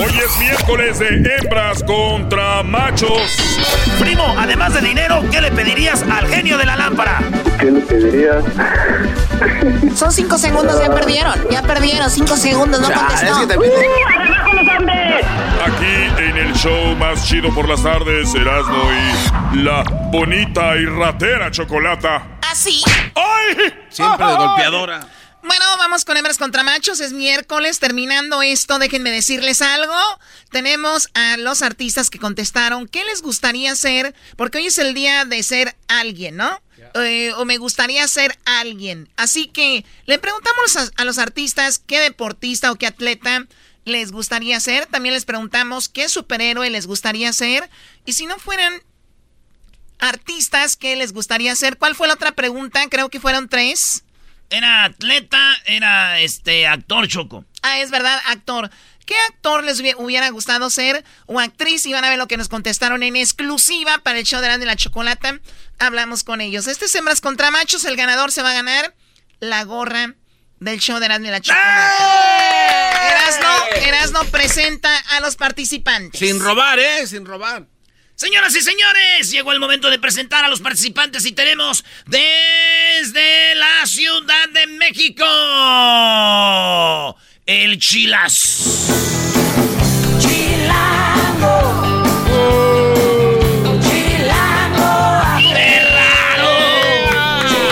Hoy 0.00 0.16
es 0.24 0.38
miércoles 0.38 1.00
de 1.00 1.08
hembras 1.08 1.82
contra 1.82 2.62
machos. 2.62 3.20
Primo, 3.98 4.32
además 4.38 4.72
de 4.72 4.80
dinero, 4.80 5.24
¿qué 5.32 5.40
le 5.40 5.50
pedirías 5.50 6.04
al 6.04 6.28
genio 6.28 6.56
de 6.56 6.66
la 6.66 6.76
lámpara? 6.76 7.18
¿Qué 7.58 7.68
le 7.68 7.80
pedirías? 7.80 8.44
Son 9.96 10.12
cinco 10.12 10.38
segundos, 10.38 10.80
ya 10.80 10.94
perdieron. 10.94 11.34
Ya 11.50 11.62
perdieron, 11.62 12.08
cinco 12.10 12.36
segundos, 12.36 12.80
no 12.80 12.92
contestó. 12.92 13.38
Aquí 15.66 16.22
en 16.22 16.36
el 16.36 16.54
show 16.54 16.94
más 16.94 17.26
chido 17.26 17.52
por 17.52 17.68
las 17.68 17.82
tardes, 17.82 18.32
Erasmo 18.36 18.84
y 19.52 19.56
la 19.64 19.82
bonita 20.12 20.76
y 20.76 20.86
ratera 20.86 21.50
chocolata. 21.50 22.38
¿Así? 22.48 22.84
¡Ay! 23.16 23.74
Siempre 23.88 24.26
de 24.28 24.36
golpeadora. 24.36 25.17
Bueno, 25.42 25.64
vamos 25.78 26.04
con 26.04 26.16
hembras 26.16 26.38
contra 26.38 26.62
machos. 26.62 27.00
Es 27.00 27.12
miércoles. 27.12 27.78
Terminando 27.78 28.42
esto, 28.42 28.78
déjenme 28.78 29.10
decirles 29.10 29.62
algo. 29.62 29.94
Tenemos 30.50 31.08
a 31.14 31.36
los 31.36 31.62
artistas 31.62 32.10
que 32.10 32.18
contestaron 32.18 32.88
qué 32.88 33.04
les 33.04 33.22
gustaría 33.22 33.74
ser, 33.76 34.14
porque 34.36 34.58
hoy 34.58 34.66
es 34.66 34.78
el 34.78 34.94
día 34.94 35.24
de 35.24 35.42
ser 35.42 35.76
alguien, 35.86 36.36
¿no? 36.36 36.60
Eh, 36.94 37.32
o 37.36 37.44
me 37.44 37.58
gustaría 37.58 38.06
ser 38.08 38.38
alguien. 38.44 39.08
Así 39.16 39.46
que 39.46 39.84
le 40.06 40.18
preguntamos 40.18 40.76
a, 40.76 40.88
a 40.96 41.04
los 41.04 41.18
artistas 41.18 41.78
qué 41.78 42.00
deportista 42.00 42.72
o 42.72 42.76
qué 42.76 42.86
atleta 42.86 43.46
les 43.84 44.10
gustaría 44.10 44.58
ser. 44.60 44.86
También 44.86 45.14
les 45.14 45.24
preguntamos 45.24 45.88
qué 45.88 46.08
superhéroe 46.08 46.70
les 46.70 46.86
gustaría 46.86 47.32
ser. 47.32 47.68
Y 48.04 48.14
si 48.14 48.26
no 48.26 48.38
fueran 48.38 48.82
artistas 49.98 50.76
que 50.76 50.96
les 50.96 51.12
gustaría 51.12 51.54
ser. 51.54 51.76
¿Cuál 51.76 51.94
fue 51.94 52.08
la 52.08 52.14
otra 52.14 52.32
pregunta? 52.32 52.86
Creo 52.88 53.08
que 53.08 53.20
fueron 53.20 53.48
tres. 53.48 54.04
Era 54.50 54.84
atleta, 54.84 55.56
era 55.66 56.20
este 56.20 56.66
actor 56.66 57.06
Choco. 57.06 57.44
Ah, 57.62 57.80
es 57.80 57.90
verdad, 57.90 58.18
actor. 58.26 58.70
¿Qué 59.04 59.14
actor 59.30 59.64
les 59.64 59.80
hubiera 59.96 60.28
gustado 60.30 60.68
ser 60.68 61.04
o 61.26 61.40
actriz? 61.40 61.86
Y 61.86 61.92
van 61.92 62.04
a 62.04 62.10
ver 62.10 62.18
lo 62.18 62.28
que 62.28 62.36
nos 62.36 62.48
contestaron 62.48 63.02
en 63.02 63.16
exclusiva 63.16 63.98
para 63.98 64.18
el 64.18 64.24
show 64.24 64.40
de 64.40 64.66
la 64.66 64.76
Chocolata. 64.76 65.40
Hablamos 65.78 66.24
con 66.24 66.42
ellos. 66.42 66.66
Este 66.66 66.84
es 66.84 66.94
Hembras 66.94 67.22
contra 67.22 67.50
Machos. 67.50 67.84
El 67.86 67.96
ganador 67.96 68.32
se 68.32 68.42
va 68.42 68.50
a 68.50 68.54
ganar 68.54 68.94
la 69.40 69.64
gorra 69.64 70.14
del 70.60 70.78
show 70.78 70.98
de 70.98 71.06
Erasmo 71.06 71.28
y 71.28 71.30
la 71.30 71.40
Chocolata. 71.40 71.94
¡Eh! 72.00 73.08
Erasno, 73.10 73.48
Erasno 73.76 74.24
presenta 74.24 74.94
a 75.16 75.20
los 75.20 75.36
participantes. 75.36 76.18
Sin 76.18 76.38
robar, 76.40 76.78
¿eh? 76.78 77.06
Sin 77.06 77.24
robar. 77.24 77.66
Señoras 78.20 78.52
y 78.56 78.60
señores, 78.60 79.30
llegó 79.30 79.52
el 79.52 79.60
momento 79.60 79.88
de 79.90 80.00
presentar 80.00 80.44
a 80.44 80.48
los 80.48 80.60
participantes 80.60 81.24
y 81.24 81.30
tenemos 81.30 81.84
desde 82.04 83.54
la 83.54 83.86
Ciudad 83.86 84.48
de 84.52 84.66
México 84.66 85.24
el 87.46 87.78
Chilas. 87.78 88.88
Chilango. 90.18 91.94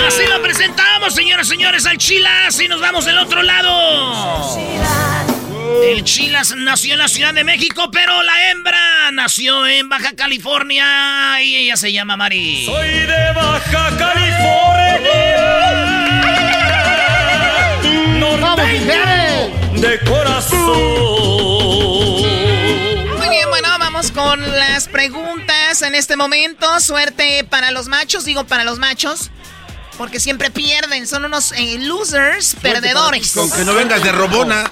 Así 0.07 0.27
lo 0.29 0.41
presentamos, 0.41 1.13
señoras 1.13 1.49
y 1.49 1.51
señores, 1.51 1.87
al 1.87 1.99
Chilas 1.99 2.61
y 2.61 2.69
nos 2.69 2.81
vamos 2.81 3.05
del 3.05 3.19
otro 3.19 3.43
lado. 3.43 4.86
El 5.87 6.03
Chilas 6.03 6.53
nació 6.57 6.95
en 6.95 6.99
la 6.99 7.07
Ciudad 7.07 7.33
de 7.33 7.45
México, 7.45 7.89
pero 7.93 8.21
la 8.25 8.51
hembra 8.51 9.13
nació 9.13 9.69
en 9.69 9.89
Baja 9.89 10.17
California 10.17 11.41
y 11.41 11.55
ella 11.59 11.77
se 11.77 11.93
llama 11.93 12.17
Mari. 12.17 12.67
Soy 12.67 12.89
de 12.89 13.33
Baja 13.33 13.97
California. 13.97 15.37
Norteño 18.19 19.81
de 19.81 20.01
corazón. 20.01 20.59
Muy 23.17 23.29
bien, 23.29 23.49
bueno, 23.49 23.69
vamos 23.79 24.11
con 24.11 24.43
las 24.43 24.89
preguntas 24.89 25.83
en 25.83 25.95
este 25.95 26.17
momento. 26.17 26.81
Suerte 26.81 27.45
para 27.49 27.71
los 27.71 27.87
machos, 27.87 28.25
digo 28.25 28.43
para 28.43 28.65
los 28.65 28.81
machos. 28.81 29.31
Porque 29.97 30.21
siempre 30.21 30.51
pierden, 30.51 31.07
son 31.07 31.25
unos 31.25 31.53
eh, 31.53 31.79
losers, 31.79 32.57
perdedores. 32.61 33.33
Con 33.33 33.51
que 33.51 33.65
no 33.65 33.75
vengas 33.75 34.03
de 34.03 34.13
robona. 34.13 34.71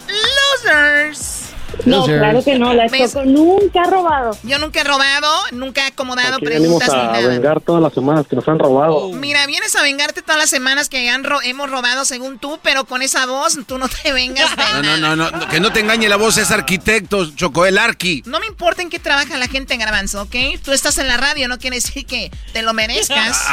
Losers. 0.63 1.44
No, 1.85 2.05
claro 2.05 2.43
que 2.45 2.59
no, 2.59 2.73
la 2.75 2.89
Choco 2.89 3.25
nunca 3.25 3.83
ha 3.83 3.91
robado. 3.91 4.37
Yo 4.43 4.59
nunca 4.59 4.81
he 4.81 4.85
robado, 4.85 5.29
nunca 5.53 5.83
he 5.85 5.87
acomodado 5.89 6.37
Aquí 6.37 6.45
preguntas 6.47 6.89
venimos 6.89 7.05
ni 7.13 7.17
a 7.19 7.21
nada. 7.23 7.29
vengar 7.35 7.61
todas 7.61 7.83
las 7.83 7.93
semanas 7.93 8.27
que 8.29 8.37
nos 8.37 8.47
han 8.49 8.59
robado. 8.59 9.11
Mira, 9.13 9.47
vienes 9.47 9.75
a 9.77 9.83
vengarte 9.83 10.23
todas 10.23 10.39
las 10.39 10.51
semanas 10.51 10.89
que 10.89 11.09
han 11.11 11.25
ro- 11.25 11.41
hemos 11.43 11.71
robado 11.71 12.05
según 12.05 12.39
tú, 12.39 12.59
pero 12.63 12.85
con 12.85 13.03
esa 13.03 13.27
voz 13.27 13.59
tú 13.67 13.79
no 13.79 13.89
te 13.89 14.13
vengas 14.13 14.51
de 14.57 14.65
No, 14.83 14.97
no, 14.97 15.17
no, 15.17 15.31
no, 15.31 15.49
que 15.49 15.61
no 15.61 15.73
te 15.73 15.81
engañe 15.81 16.09
la 16.09 16.17
voz, 16.17 16.39
es 16.39 16.51
arquitecto, 16.51 17.31
Choco, 17.35 17.67
el 17.67 17.79
arqui. 17.79 18.23
No 18.27 18.41
me 18.41 18.47
importa 18.47 18.83
en 18.83 18.91
qué 18.91 18.99
trabaja 18.99 19.37
la 19.37 19.49
gente 19.49 19.75
en 19.75 19.81
Garbanzo, 19.81 20.23
¿ok? 20.23 20.35
Tú 20.65 20.73
estás 20.73 20.99
en 20.99 21.09
la 21.09 21.17
radio, 21.17 21.49
no 21.49 21.59
quiere 21.59 21.77
decir 21.77 22.07
que 22.07 22.31
te 22.53 22.63
lo 22.63 22.73
merezcas. 22.75 23.43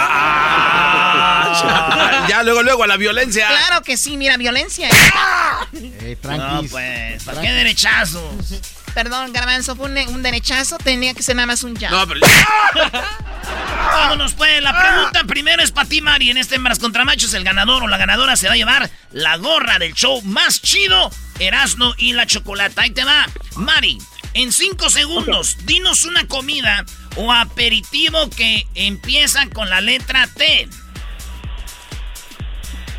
Ah, 1.53 2.25
ya, 2.29 2.43
luego, 2.43 2.63
luego, 2.63 2.83
a 2.83 2.87
la 2.87 2.97
violencia. 2.97 3.47
Claro 3.47 3.81
que 3.83 3.97
sí, 3.97 4.17
mira, 4.17 4.37
violencia. 4.37 4.89
No, 6.23 6.61
pues, 6.69 7.23
¿para 7.23 7.41
qué 7.41 7.51
Perdón, 8.93 9.31
Garbanzo, 9.31 9.75
fue 9.75 9.85
un, 9.85 9.97
un 10.13 10.21
derechazo, 10.21 10.77
tenía 10.77 11.13
que 11.13 11.23
ser 11.23 11.35
nada 11.35 11.47
más 11.47 11.63
un 11.63 11.75
ya. 11.75 11.89
No, 11.89 12.07
pero... 12.07 12.19
Vámonos, 13.91 14.33
pues. 14.33 14.61
La 14.61 14.77
pregunta 14.77 15.23
primero 15.25 15.63
es 15.63 15.71
para 15.71 15.87
ti, 15.87 16.01
Mari. 16.01 16.29
En 16.29 16.37
este 16.37 16.55
Hembras 16.55 16.79
contra 16.79 17.05
Machos, 17.05 17.33
el 17.33 17.43
ganador 17.43 17.83
o 17.83 17.87
la 17.87 17.97
ganadora 17.97 18.35
se 18.35 18.47
va 18.47 18.53
a 18.53 18.57
llevar 18.57 18.89
la 19.11 19.37
gorra 19.37 19.79
del 19.79 19.93
show 19.93 20.21
más 20.23 20.61
chido, 20.61 21.09
Erasno 21.39 21.93
y 21.97 22.13
la 22.13 22.25
Chocolata. 22.25 22.83
Ahí 22.83 22.91
te 22.91 23.03
va. 23.03 23.27
Mari, 23.55 23.97
en 24.33 24.51
cinco 24.51 24.89
segundos, 24.89 25.57
dinos 25.65 26.05
una 26.05 26.27
comida 26.27 26.85
o 27.15 27.31
aperitivo 27.31 28.29
que 28.29 28.67
empieza 28.75 29.49
con 29.49 29.69
la 29.69 29.81
letra 29.81 30.27
T. 30.27 30.69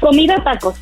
Comida 0.01 0.43
tacos. 0.43 0.77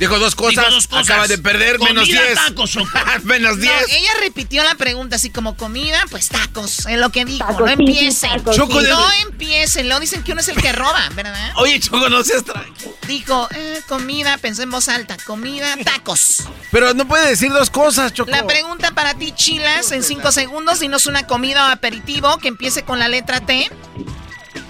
Dijo 0.00 0.18
dos 0.18 0.34
cosas, 0.34 0.64
Dijo 0.64 0.70
dos 0.74 0.86
cosas. 0.88 1.10
acaba 1.10 1.28
de 1.28 1.36
perder, 1.38 1.78
menos 1.78 2.04
Comida, 2.08 2.22
10. 2.22 2.34
tacos, 2.34 2.78
menos 3.24 3.56
No, 3.58 3.62
10. 3.62 3.74
ella 3.90 4.10
repitió 4.20 4.64
la 4.64 4.74
pregunta 4.74 5.16
así 5.16 5.28
como 5.30 5.56
comida, 5.56 6.02
pues 6.10 6.28
tacos, 6.28 6.86
es 6.86 6.98
lo 6.98 7.10
que 7.10 7.24
dijo. 7.26 7.46
Tacos, 7.46 7.60
no 7.60 7.68
empiecen. 7.68 8.30
tacos, 8.38 8.56
Choco, 8.56 8.80
no 8.80 9.12
empiecen. 9.24 9.88
Lo 9.90 10.00
dicen 10.00 10.22
que 10.24 10.32
uno 10.32 10.40
es 10.40 10.48
el 10.48 10.56
que 10.56 10.72
roba, 10.72 11.06
¿verdad? 11.14 11.52
Oye, 11.56 11.78
Choco, 11.78 12.08
no 12.08 12.24
seas 12.24 12.44
tranquilo. 12.44 12.94
Dijo, 13.06 13.46
eh, 13.54 13.80
comida, 13.88 14.38
pensó 14.38 14.62
en 14.62 14.70
voz 14.70 14.88
alta. 14.88 15.16
Comida, 15.26 15.76
tacos. 15.84 16.44
Pero 16.72 16.94
no 16.94 17.06
puede 17.06 17.28
decir 17.28 17.52
dos 17.52 17.68
cosas, 17.68 18.12
Choco. 18.14 18.30
La 18.30 18.46
pregunta 18.46 18.92
para 18.92 19.12
ti, 19.14 19.32
Chilas, 19.32 19.92
en 19.92 20.02
cinco 20.02 20.32
segundos, 20.32 20.80
dinos 20.80 21.06
una 21.06 21.26
comida 21.26 21.66
o 21.66 21.70
aperitivo 21.70 22.38
que 22.38 22.48
empiece 22.48 22.82
con 22.84 22.98
la 22.98 23.08
letra 23.08 23.40
T. 23.42 23.70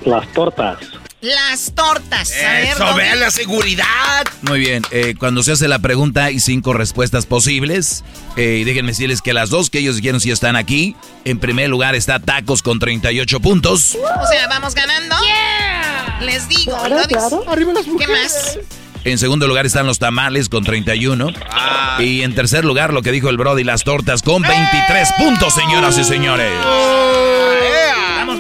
Las 0.05 0.27
tortas. 0.33 0.79
Las 1.21 1.73
tortas. 1.75 2.33
A 2.33 2.53
ver, 2.53 2.65
Eso, 2.69 2.79
Doggy. 2.85 2.97
vean 2.99 3.21
la 3.21 3.31
seguridad. 3.31 4.25
Muy 4.43 4.61
bien, 4.61 4.83
eh, 4.91 5.15
cuando 5.19 5.43
se 5.43 5.53
hace 5.53 5.69
la 5.69 5.79
pregunta 5.79 6.25
hay 6.25 6.41
cinco 6.41 6.73
respuestas 6.73 7.27
posibles. 7.27 8.05
Eh, 8.37 8.59
y 8.63 8.65
déjenme 8.65 8.93
decirles 8.93 9.21
que 9.21 9.35
las 9.35 9.51
dos 9.51 9.69
que 9.69 9.81
ellos 9.81 9.97
dijeron 9.97 10.21
sí 10.21 10.31
están 10.31 10.57
aquí. 10.57 10.97
En 11.27 11.39
primer 11.39 11.69
lugar 11.69 11.95
está 11.95 12.21
Tacos 12.21 12.63
con 12.63 12.79
38 12.79 13.39
puntos. 13.41 13.97
O 13.97 14.27
sea, 14.31 14.49
vamos 14.49 14.75
ganando. 14.75 15.15
Les 16.23 16.49
digo. 16.49 16.73
Claro, 16.79 16.89
lo 16.97 17.07
dice- 17.07 17.15
claro. 17.15 17.45
¿Qué 17.99 18.07
más? 18.09 18.59
En 19.05 19.19
segundo 19.19 19.47
lugar 19.47 19.65
están 19.67 19.87
los 19.87 19.99
tamales 19.99 20.49
con 20.49 20.65
31. 20.65 21.33
Y 21.99 22.23
en 22.23 22.35
tercer 22.35 22.65
lugar 22.65 22.93
lo 22.95 23.03
que 23.03 23.13
dijo 23.13 23.29
el 23.29 23.37
Brody, 23.37 23.65
las 23.65 23.85
tortas 23.85 24.23
con 24.23 24.41
23 24.43 25.13
puntos, 25.19 25.55
señoras 25.55 25.99
y 25.99 26.05
señores. 26.05 26.51
Vamos 26.65 27.80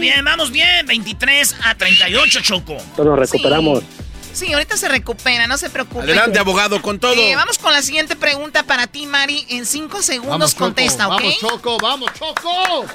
bien, 0.00 0.24
vamos 0.24 0.50
bien. 0.50 0.86
23 0.86 1.56
a 1.64 1.74
38, 1.76 2.40
Choco. 2.40 2.76
Nos 2.98 3.18
recuperamos. 3.18 3.84
Sí, 4.32 4.52
ahorita 4.52 4.76
se 4.76 4.88
recupera, 4.88 5.46
no 5.46 5.56
se 5.58 5.70
preocupe. 5.70 6.04
Adelante, 6.04 6.38
abogado, 6.38 6.80
con 6.80 6.98
todo. 7.00 7.14
Eh, 7.14 7.34
vamos 7.34 7.58
con 7.58 7.72
la 7.72 7.82
siguiente 7.82 8.14
pregunta 8.16 8.62
para 8.62 8.86
ti, 8.86 9.06
Mari. 9.06 9.44
En 9.48 9.66
cinco 9.66 10.02
segundos 10.02 10.30
Vamos, 10.30 10.52
Choco, 10.52 10.64
contesta, 10.64 11.08
¿ok? 11.08 11.20
Vamos, 11.20 11.38
Choco, 11.38 11.78
vamos, 11.78 12.10
Choco. 12.14 12.86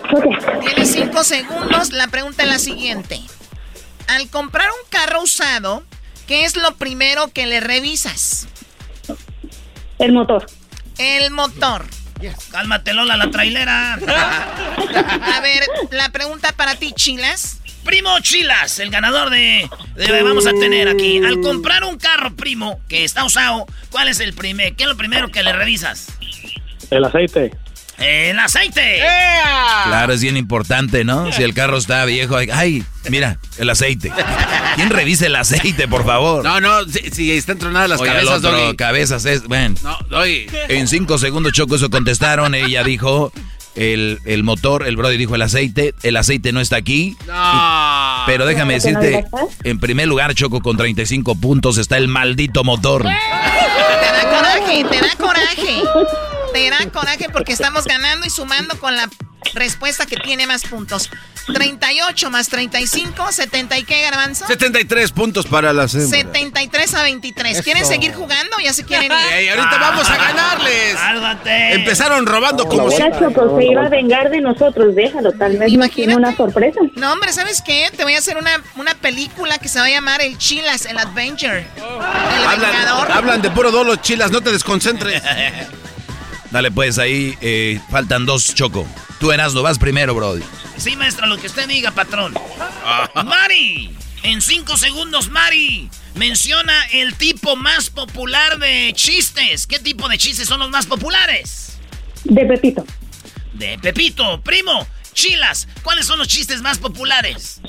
Tienes 0.61 0.91
cinco 0.91 1.23
segundos. 1.23 1.91
La 1.91 2.07
pregunta 2.07 2.44
es 2.44 2.49
la 2.49 2.60
siguiente. 2.60 3.19
Al 4.07 4.30
comprar 4.30 4.69
un 4.69 4.90
carro 4.90 5.22
usado, 5.22 5.84
¿qué 6.26 6.45
es 6.45 6.56
lo 6.56 6.76
primero 6.76 7.27
que 7.27 7.45
le 7.48 7.60
revisas? 7.60 8.48
El 9.99 10.14
motor. 10.14 10.45
El 10.98 11.32
motor. 11.32 11.86
Cálmate, 12.51 12.93
Lola, 12.93 13.17
la 13.17 13.29
trailera. 13.29 13.93
A 13.95 15.39
ver, 15.41 15.63
la 15.91 16.09
pregunta 16.09 16.51
para 16.53 16.75
ti, 16.75 16.93
Chilas. 16.93 17.59
Primo 17.83 18.19
Chilas, 18.19 18.79
el 18.79 18.89
ganador 18.89 19.29
de, 19.29 19.69
de 19.95 20.23
vamos 20.23 20.47
a 20.47 20.51
tener 20.53 20.87
aquí. 20.87 21.23
Al 21.23 21.39
comprar 21.39 21.83
un 21.83 21.97
carro, 21.99 22.35
primo, 22.35 22.79
que 22.89 23.03
está 23.03 23.23
usado, 23.23 23.67
¿cuál 23.91 24.07
es 24.07 24.19
el 24.19 24.33
primer? 24.33 24.75
¿Qué 24.75 24.83
es 24.85 24.89
lo 24.89 24.97
primero 24.97 25.29
que 25.29 25.43
le 25.43 25.53
revisas? 25.53 26.07
El 26.89 27.05
aceite. 27.05 27.51
El 27.99 28.39
aceite. 28.39 29.01
Claro, 29.85 30.13
es 30.13 30.21
bien 30.21 30.35
importante, 30.35 31.03
¿no? 31.03 31.31
Si 31.31 31.43
el 31.43 31.53
carro 31.53 31.77
está 31.77 32.03
viejo, 32.05 32.35
ay, 32.35 32.49
ay, 32.51 32.83
mira, 33.09 33.37
el 33.57 33.69
aceite. 33.69 34.11
¿Quién 34.76 34.89
revisa 34.89 35.26
el 35.26 35.35
aceite, 35.35 35.88
por 35.88 36.06
favor? 36.06 36.43
No, 36.43 36.60
no, 36.60 36.84
si, 36.85 37.10
si 37.11 37.31
están 37.31 37.57
tronadas 37.57 37.89
las 37.89 38.02
Oye, 38.02 38.11
cabezas, 38.11 38.38
otro, 38.38 38.52
Doggy. 38.52 38.76
cabezas 38.76 39.26
es, 39.26 39.43
bueno. 39.47 39.76
No, 39.81 39.97
Doggy. 40.10 40.47
En 40.69 40.88
cinco 40.88 41.18
segundos, 41.18 41.53
Choco, 41.53 41.76
eso 41.76 41.89
contestaron. 41.89 42.53
Ella 42.56 42.84
dijo 42.84 43.31
el, 43.76 44.19
el 44.26 44.43
motor, 44.43 44.85
el 44.88 44.97
Brody 44.97 45.18
dijo 45.18 45.35
el 45.35 45.41
aceite. 45.41 45.93
El 46.03 46.18
aceite 46.18 46.52
no 46.52 46.60
está 46.60 46.76
aquí. 46.76 47.15
No. 47.26 48.23
Pero 48.26 48.45
déjame 48.45 48.80
¿Que 48.80 48.91
no 48.91 48.99
decirte, 48.99 49.26
en 49.64 49.80
primer 49.80 50.07
lugar, 50.07 50.34
Choco, 50.35 50.61
con 50.61 50.76
35 50.77 51.35
puntos 51.35 51.77
está 51.77 51.97
el 51.97 52.07
maldito 52.07 52.64
motor. 52.64 53.03
Te 53.03 53.10
da 53.10 54.30
coraje, 54.30 54.84
te 54.84 54.97
da 55.02 55.15
coraje. 55.18 55.81
Te 56.53 56.69
da 56.69 56.89
coraje 56.91 57.27
porque 57.31 57.53
estamos 57.53 57.85
ganando 57.85 58.26
y 58.26 58.30
sumando 58.30 58.77
con 58.80 58.95
la 58.95 59.10
respuesta 59.53 60.06
que 60.06 60.18
tiene 60.18 60.47
más 60.47 60.64
puntos. 60.64 61.10
38 61.53 62.31
más 62.31 62.47
35, 62.49 63.31
70 63.31 63.77
y 63.77 63.84
qué, 63.84 64.01
Garbanzo? 64.01 64.47
73 64.47 65.11
puntos 65.11 65.45
para 65.45 65.73
las 65.73 65.93
hembras. 65.93 66.09
73 66.11 66.93
a 66.95 67.03
23. 67.03 67.61
¿Quieren 67.61 67.85
seguir 67.85 68.13
jugando? 68.13 68.57
Ya 68.63 68.73
se 68.73 68.84
quieren 68.84 69.11
ir. 69.11 69.34
Ey, 69.34 69.49
ahorita 69.49 69.77
vamos 69.77 70.09
a 70.09 70.17
ganarles. 70.17 70.95
Cálmate. 70.95 71.73
Empezaron 71.76 72.26
robando 72.26 72.67
como 72.67 72.89
si... 72.89 73.01
Mira, 73.01 73.19
Choco, 73.19 73.57
se 73.57 73.65
iba 73.65 73.85
a 73.85 73.89
vengar 73.89 74.30
de 74.30 74.41
nosotros. 74.41 74.95
Déjalo, 74.95 75.31
tal 75.34 75.57
vez 75.57 75.72
tiene 75.93 76.15
una 76.15 76.35
sorpresa. 76.35 76.80
No, 76.95 77.13
hombre, 77.13 77.31
¿sabes 77.34 77.61
qué? 77.61 77.91
Te 77.95 78.03
voy 78.03 78.15
a 78.15 78.19
hacer 78.19 78.38
una, 78.38 78.61
una 78.76 78.95
película 78.95 79.57
que 79.57 79.67
se 79.67 79.80
va 79.80 79.85
a 79.85 79.89
llamar 79.89 80.22
El 80.22 80.38
Chilas, 80.38 80.85
el 80.85 80.97
Adventure. 80.97 81.67
El 81.77 81.84
Hablan, 82.45 82.72
Vengador. 82.72 83.11
hablan 83.11 83.41
de 83.41 83.49
puro 83.51 83.72
dolo, 83.72 83.95
chilas, 83.97 84.31
no 84.31 84.41
te 84.41 84.51
desconcentres. 84.51 85.22
Dale 86.51 86.72
pues 86.72 86.97
ahí, 86.99 87.38
eh, 87.41 87.80
faltan 87.89 88.26
dos, 88.26 88.53
Choco. 88.53 88.88
Tú 89.19 89.31
Erasmo, 89.31 89.61
vas 89.61 89.79
primero, 89.79 90.13
Brody. 90.13 90.43
Sí, 90.77 90.95
maestra, 90.95 91.25
lo 91.27 91.37
que 91.37 91.47
usted 91.47 91.67
diga, 91.67 91.91
patrón. 91.91 92.33
Mari, 93.25 93.95
en 94.23 94.41
cinco 94.41 94.77
segundos, 94.77 95.29
Mari, 95.29 95.89
menciona 96.15 96.85
el 96.87 97.15
tipo 97.15 97.55
más 97.55 97.89
popular 97.89 98.59
de 98.59 98.91
chistes. 98.95 99.67
¿Qué 99.67 99.79
tipo 99.79 100.09
de 100.09 100.17
chistes 100.17 100.47
son 100.47 100.59
los 100.59 100.69
más 100.69 100.85
populares? 100.85 101.77
De 102.23 102.45
Pepito. 102.45 102.85
De 103.53 103.79
Pepito. 103.79 104.41
Primo, 104.41 104.85
Chilas, 105.15 105.67
¿cuáles 105.81 106.05
son 106.05 106.19
los 106.19 106.27
chistes 106.27 106.61
más 106.61 106.77
populares? 106.77 107.61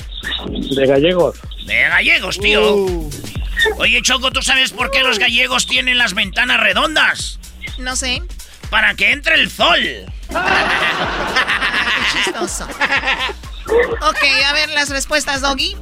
De 0.51 0.87
gallegos. 0.87 1.37
De 1.65 1.81
gallegos, 1.83 2.39
tío. 2.41 3.09
Oye, 3.79 4.03
Choco, 4.03 4.33
¿tú 4.33 4.43
sabes 4.43 4.73
por 4.73 4.91
qué 4.91 5.03
los 5.03 5.19
gallegos 5.21 5.67
tienen 5.67 5.97
las 5.97 6.15
ventanas 6.15 6.59
redondas? 6.61 7.39
No 7.79 7.95
sé. 7.95 8.21
Para 8.71 8.95
que 8.95 9.13
entre 9.13 9.35
el 9.35 9.51
sol. 9.51 9.81
Qué 10.29 12.25
chistoso. 12.25 12.67
Ok, 14.03 14.19
a 14.47 14.53
ver 14.53 14.69
las 14.71 14.91
respuestas, 14.91 15.41
Doggy. 15.41 15.77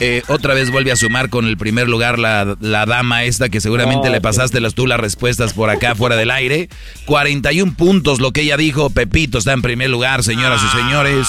Eh, 0.00 0.22
otra 0.28 0.54
vez 0.54 0.70
vuelve 0.70 0.90
a 0.90 0.96
sumar 0.96 1.30
con 1.30 1.46
el 1.46 1.56
primer 1.56 1.88
lugar 1.88 2.18
la, 2.18 2.56
la 2.60 2.84
dama 2.84 3.24
esta 3.24 3.48
que 3.48 3.60
seguramente 3.60 4.08
Ah, 4.08 4.10
le 4.10 4.20
pasaste 4.20 4.60
las, 4.60 4.74
tú 4.74 4.86
las 4.86 4.98
respuestas 4.98 5.52
por 5.52 5.70
acá 5.70 5.94
fuera 5.94 6.16
del 6.16 6.30
aire. 6.30 6.68
41 7.06 7.74
puntos 7.74 8.20
lo 8.20 8.32
que 8.32 8.42
ella 8.42 8.56
dijo. 8.56 8.90
Pepito 8.90 9.38
está 9.38 9.52
en 9.52 9.62
primer 9.62 9.90
lugar, 9.90 10.24
señoras 10.24 10.60
y 10.64 10.76
señores. 10.76 11.28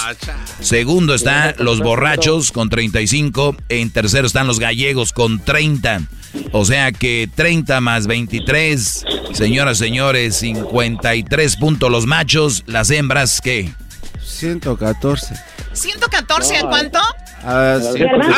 Segundo 0.62 1.14
está 1.14 1.54
los 1.60 1.80
borrachos 1.80 2.52
con 2.52 2.70
35. 2.70 3.56
En 3.70 3.92
tercero 3.92 4.26
están 4.26 4.48
los 4.48 4.60
gallegos 4.60 5.14
con 5.14 5.40
30. 5.40 6.02
O 6.52 6.66
sea 6.66 6.92
que 6.92 7.30
30 7.34 7.82
más 7.82 8.08
23. 8.08 9.06
Señoras 9.34 9.78
y 9.78 9.84
señores, 9.86 10.38
53 10.38 11.58
puntos 11.58 11.92
los 11.92 12.06
machos. 12.06 12.64
Las 12.66 12.90
hembras, 12.90 13.42
¿qué? 13.42 13.72
114. 14.24 15.36
¿114 15.74 16.58
a 16.58 16.68
cuánto? 16.68 17.00
¡A 17.46 17.80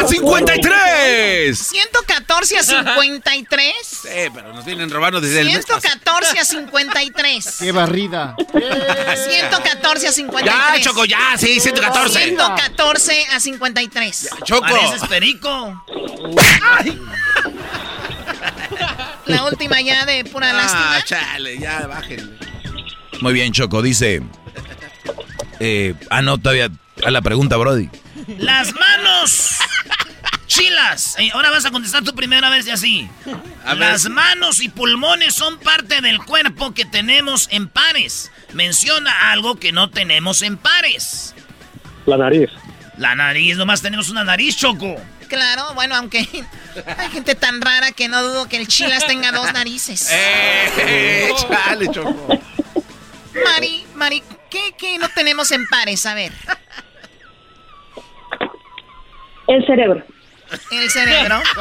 53! 0.05 1.57
114 1.57 2.57
a 2.57 2.63
53. 2.63 3.73
Sí, 3.81 4.07
pero 4.33 4.53
nos 4.53 4.65
vienen 4.65 4.89
robando 4.89 5.21
desde 5.21 5.41
el 5.41 5.47
mes 5.47 5.65
pasado. 5.65 5.79
114 5.79 6.39
a 6.39 6.45
53. 6.45 7.55
¡Qué 7.59 7.71
barrida! 7.71 8.35
114 8.51 10.07
a 10.07 10.11
53. 10.11 10.45
Ya, 10.45 10.81
Choco, 10.81 11.05
ya, 11.05 11.37
sí, 11.37 11.59
114. 11.61 12.19
114 12.25 13.25
a 13.33 13.39
53. 13.39 14.29
Choco. 14.43 14.61
Pareces 14.61 15.07
perico. 15.07 15.83
La 19.25 19.45
última 19.45 19.79
ya 19.81 20.05
de 20.05 20.25
pura 20.25 20.51
lástima. 20.53 20.95
Ah, 20.97 21.01
chale, 21.03 21.57
ya, 21.59 21.87
bájenle. 21.87 22.37
Muy 23.21 23.33
bien, 23.33 23.51
Choco, 23.53 23.81
dice. 23.81 24.21
Eh, 25.59 25.95
ah, 26.09 26.21
no, 26.21 26.37
todavía. 26.37 26.69
A 27.05 27.11
la 27.11 27.21
pregunta, 27.21 27.57
Brody. 27.57 27.89
Las 28.37 28.73
manos. 28.73 29.57
Chilas. 30.47 31.15
Eh, 31.19 31.29
ahora 31.33 31.49
vas 31.49 31.65
a 31.65 31.71
contestar 31.71 32.03
tu 32.03 32.15
primera 32.15 32.49
vez 32.49 32.65
y 32.67 32.71
así. 32.71 33.09
Las 33.75 34.09
manos 34.09 34.61
y 34.61 34.69
pulmones 34.69 35.33
son 35.35 35.59
parte 35.59 36.01
del 36.01 36.19
cuerpo 36.19 36.73
que 36.73 36.85
tenemos 36.85 37.47
en 37.51 37.67
pares. 37.67 38.31
Menciona 38.53 39.31
algo 39.31 39.57
que 39.57 39.71
no 39.71 39.89
tenemos 39.89 40.41
en 40.41 40.57
pares. 40.57 41.35
La 42.05 42.17
nariz. 42.17 42.49
La 42.97 43.13
nariz, 43.13 43.57
nomás 43.57 43.81
tenemos 43.81 44.09
una 44.09 44.23
nariz, 44.23 44.55
Choco. 44.57 44.95
Claro, 45.27 45.73
bueno, 45.75 45.95
aunque 45.95 46.19
hay 46.97 47.09
gente 47.11 47.35
tan 47.35 47.61
rara 47.61 47.91
que 47.91 48.07
no 48.07 48.23
dudo 48.23 48.47
que 48.47 48.57
el 48.57 48.67
Chilas 48.67 49.05
tenga 49.05 49.31
dos 49.31 49.51
narices. 49.53 50.09
Eh, 50.79 51.29
chale, 51.37 51.91
Choco. 51.91 52.39
Mari, 53.43 53.85
Mari, 53.95 54.23
¿qué, 54.49 54.73
qué 54.77 54.97
no 54.97 55.09
tenemos 55.09 55.51
en 55.51 55.67
pares? 55.67 56.05
A 56.05 56.13
ver, 56.13 56.31
El 59.47 59.65
cerebro. 59.65 60.03
el 60.71 60.89
cerebro. 60.89 61.41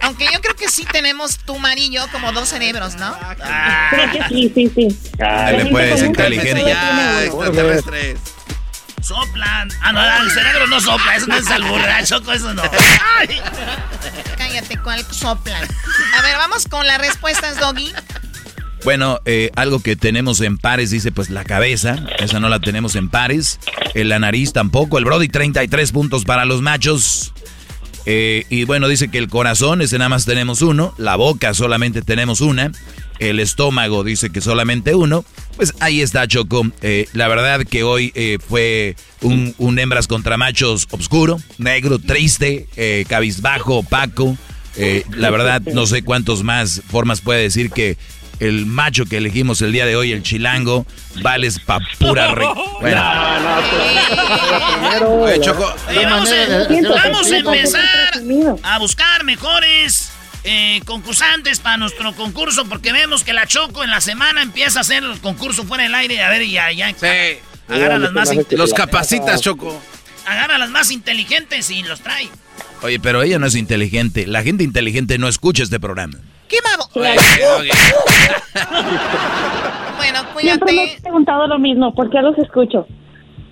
Aunque 0.00 0.26
yo 0.32 0.40
creo 0.40 0.56
que 0.56 0.68
sí 0.68 0.86
tenemos 0.90 1.38
tú, 1.38 1.58
Mari 1.58 1.86
y 1.86 1.90
yo, 1.90 2.06
como 2.12 2.32
dos 2.32 2.48
cerebros, 2.48 2.94
¿no? 2.96 3.14
Creo 3.90 4.10
que 4.12 4.22
sí, 4.28 4.52
sí, 4.54 4.72
sí. 4.74 4.88
Dale, 5.18 5.66
pues, 5.66 6.02
inteligente. 6.02 6.64
Ya, 6.66 7.24
extraterrestres. 7.24 8.18
Soplan. 9.02 9.70
Ah, 9.82 9.92
no, 9.92 10.22
el 10.22 10.30
cerebro 10.30 10.66
no 10.66 10.80
sopla. 10.80 11.16
Eso 11.16 11.26
no 11.26 11.36
es 11.36 11.48
albur, 11.48 11.80
¿verdad, 11.80 12.04
Choco? 12.04 12.32
Eso 12.32 12.52
no. 12.54 12.62
Ay. 13.18 13.40
Cállate, 14.36 14.76
¿cuál 14.78 15.04
soplan? 15.04 15.62
A 16.16 16.22
ver, 16.22 16.36
vamos 16.36 16.66
con 16.68 16.86
las 16.86 16.98
respuestas, 16.98 17.58
Doggy. 17.58 17.92
Bueno, 18.84 19.20
eh, 19.24 19.50
algo 19.56 19.80
que 19.80 19.96
tenemos 19.96 20.40
en 20.40 20.56
pares, 20.56 20.90
dice 20.90 21.12
pues 21.12 21.30
la 21.30 21.44
cabeza. 21.44 22.04
Esa 22.18 22.40
no 22.40 22.48
la 22.48 22.60
tenemos 22.60 22.94
en 22.96 23.08
pares. 23.08 23.58
Eh, 23.94 24.04
la 24.04 24.18
nariz 24.18 24.52
tampoco. 24.52 24.98
El 24.98 25.04
Brody, 25.04 25.28
33 25.28 25.92
puntos 25.92 26.24
para 26.24 26.44
los 26.44 26.62
machos. 26.62 27.32
Eh, 28.06 28.44
y 28.48 28.64
bueno, 28.64 28.88
dice 28.88 29.08
que 29.08 29.18
el 29.18 29.28
corazón, 29.28 29.82
ese 29.82 29.98
nada 29.98 30.08
más 30.08 30.24
tenemos 30.24 30.62
uno. 30.62 30.94
La 30.96 31.16
boca 31.16 31.52
solamente 31.54 32.02
tenemos 32.02 32.40
una. 32.40 32.72
El 33.18 33.40
estómago 33.40 34.04
dice 34.04 34.30
que 34.30 34.40
solamente 34.40 34.94
uno. 34.94 35.24
Pues 35.56 35.74
ahí 35.80 36.00
está, 36.00 36.26
Choco. 36.28 36.70
Eh, 36.82 37.08
la 37.12 37.28
verdad 37.28 37.66
que 37.66 37.82
hoy 37.82 38.12
eh, 38.14 38.38
fue 38.46 38.96
un, 39.22 39.54
un 39.58 39.78
hembras 39.78 40.06
contra 40.06 40.36
machos 40.36 40.86
oscuro, 40.90 41.38
negro, 41.58 41.98
triste, 41.98 42.68
eh, 42.76 43.04
cabizbajo, 43.08 43.78
opaco. 43.78 44.36
Eh, 44.76 45.04
la 45.10 45.30
verdad, 45.30 45.60
no 45.74 45.86
sé 45.86 46.04
cuántos 46.04 46.44
más 46.44 46.82
formas 46.88 47.20
puede 47.20 47.42
decir 47.42 47.70
que 47.70 47.98
el 48.40 48.66
macho 48.66 49.04
que 49.06 49.16
elegimos 49.18 49.60
el 49.62 49.72
día 49.72 49.86
de 49.86 49.96
hoy, 49.96 50.12
el 50.12 50.22
chilango, 50.22 50.86
vales 51.22 51.58
pa' 51.60 51.80
pura 51.98 52.28
re... 52.34 52.44
Bueno, 52.80 53.02
Oye, 55.22 55.40
Choco. 55.40 55.74
Oye, 55.88 56.04
vamos, 56.04 56.30
a, 56.30 56.66
Siento- 56.68 56.94
vamos 56.94 57.30
a 57.32 57.36
empezar 57.38 57.84
a 58.62 58.78
buscar 58.78 59.24
mejores 59.24 60.10
eh, 60.44 60.80
concursantes 60.84 61.60
para 61.60 61.76
nuestro 61.76 62.14
concurso 62.14 62.64
porque 62.66 62.92
vemos 62.92 63.24
que 63.24 63.32
la 63.32 63.46
Choco 63.46 63.84
en 63.84 63.90
la 63.90 64.00
semana 64.00 64.42
empieza 64.42 64.78
a 64.78 64.82
hacer 64.82 65.02
el 65.04 65.18
concurso 65.20 65.64
fuera 65.64 65.84
del 65.84 65.94
aire. 65.94 66.22
A 66.22 66.30
ver, 66.30 66.46
ya, 66.46 66.70
ya. 66.72 66.90
Sí. 66.90 67.38
Agarra 67.68 67.98
las 67.98 68.12
más, 68.12 68.30
Los 68.50 68.72
capacitas, 68.72 69.40
Choco. 69.42 69.80
agarra 70.26 70.56
las 70.58 70.70
más 70.70 70.90
inteligentes 70.90 71.70
y 71.70 71.82
los 71.82 72.00
trae. 72.00 72.28
oye, 72.82 72.98
pero 72.98 73.22
ella 73.22 73.38
no 73.38 73.46
es 73.46 73.54
inteligente. 73.56 74.26
La 74.26 74.42
gente 74.42 74.64
inteligente 74.64 75.18
no 75.18 75.28
escucha 75.28 75.62
este 75.62 75.78
programa. 75.78 76.18
¿Qué? 76.48 76.58
Oye, 77.00 77.46
oye. 77.58 77.70
Bueno, 79.96 80.20
Siempre 80.40 80.72
me 80.72 80.78
cuídate. 80.78 80.94
he 80.96 81.00
preguntado 81.02 81.46
lo 81.48 81.58
mismo. 81.58 81.94
¿Por 81.94 82.08
qué 82.10 82.20
los 82.22 82.36
escucho? 82.38 82.86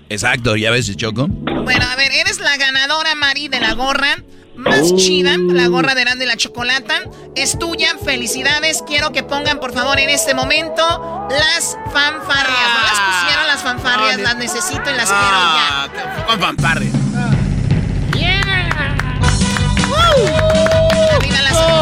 Exacto, 0.09 0.57
ya 0.57 0.71
ves, 0.71 0.95
Choco. 0.97 1.27
Bueno, 1.29 1.85
a 1.91 1.97
ver, 1.97 2.13
eres 2.13 2.39
la 2.39 2.57
ganadora, 2.57 3.15
Mari, 3.17 3.49
de 3.49 3.59
la 3.61 3.75
gorra 3.75 4.17
más 4.55 4.95
chida, 4.95 5.37
la 5.37 5.67
gorra 5.67 5.95
de 5.95 6.03
Erasmo 6.03 6.23
y 6.23 6.27
la 6.27 6.37
Chocolata. 6.37 6.95
Es 7.35 7.59
tuya, 7.59 7.89
felicidades. 8.03 8.83
Quiero 8.87 9.11
que 9.13 9.23
pongan, 9.25 9.59
por 9.59 9.73
favor, 9.75 9.99
en 9.99 10.09
este 10.09 10.35
momento 10.35 10.83
las 11.29 11.77
fanfarrias. 11.93 12.69
No 12.75 12.83
las 12.83 13.01
pusieron 13.21 13.47
las 13.49 13.63
fanfarrias, 13.63 14.21
las 14.21 14.37
necesito 14.37 14.89
y 14.91 14.95
las 14.97 15.11
Ah, 15.13 15.89
con 16.29 16.41
fanfarria. 16.41 16.91
quiero 16.91 16.96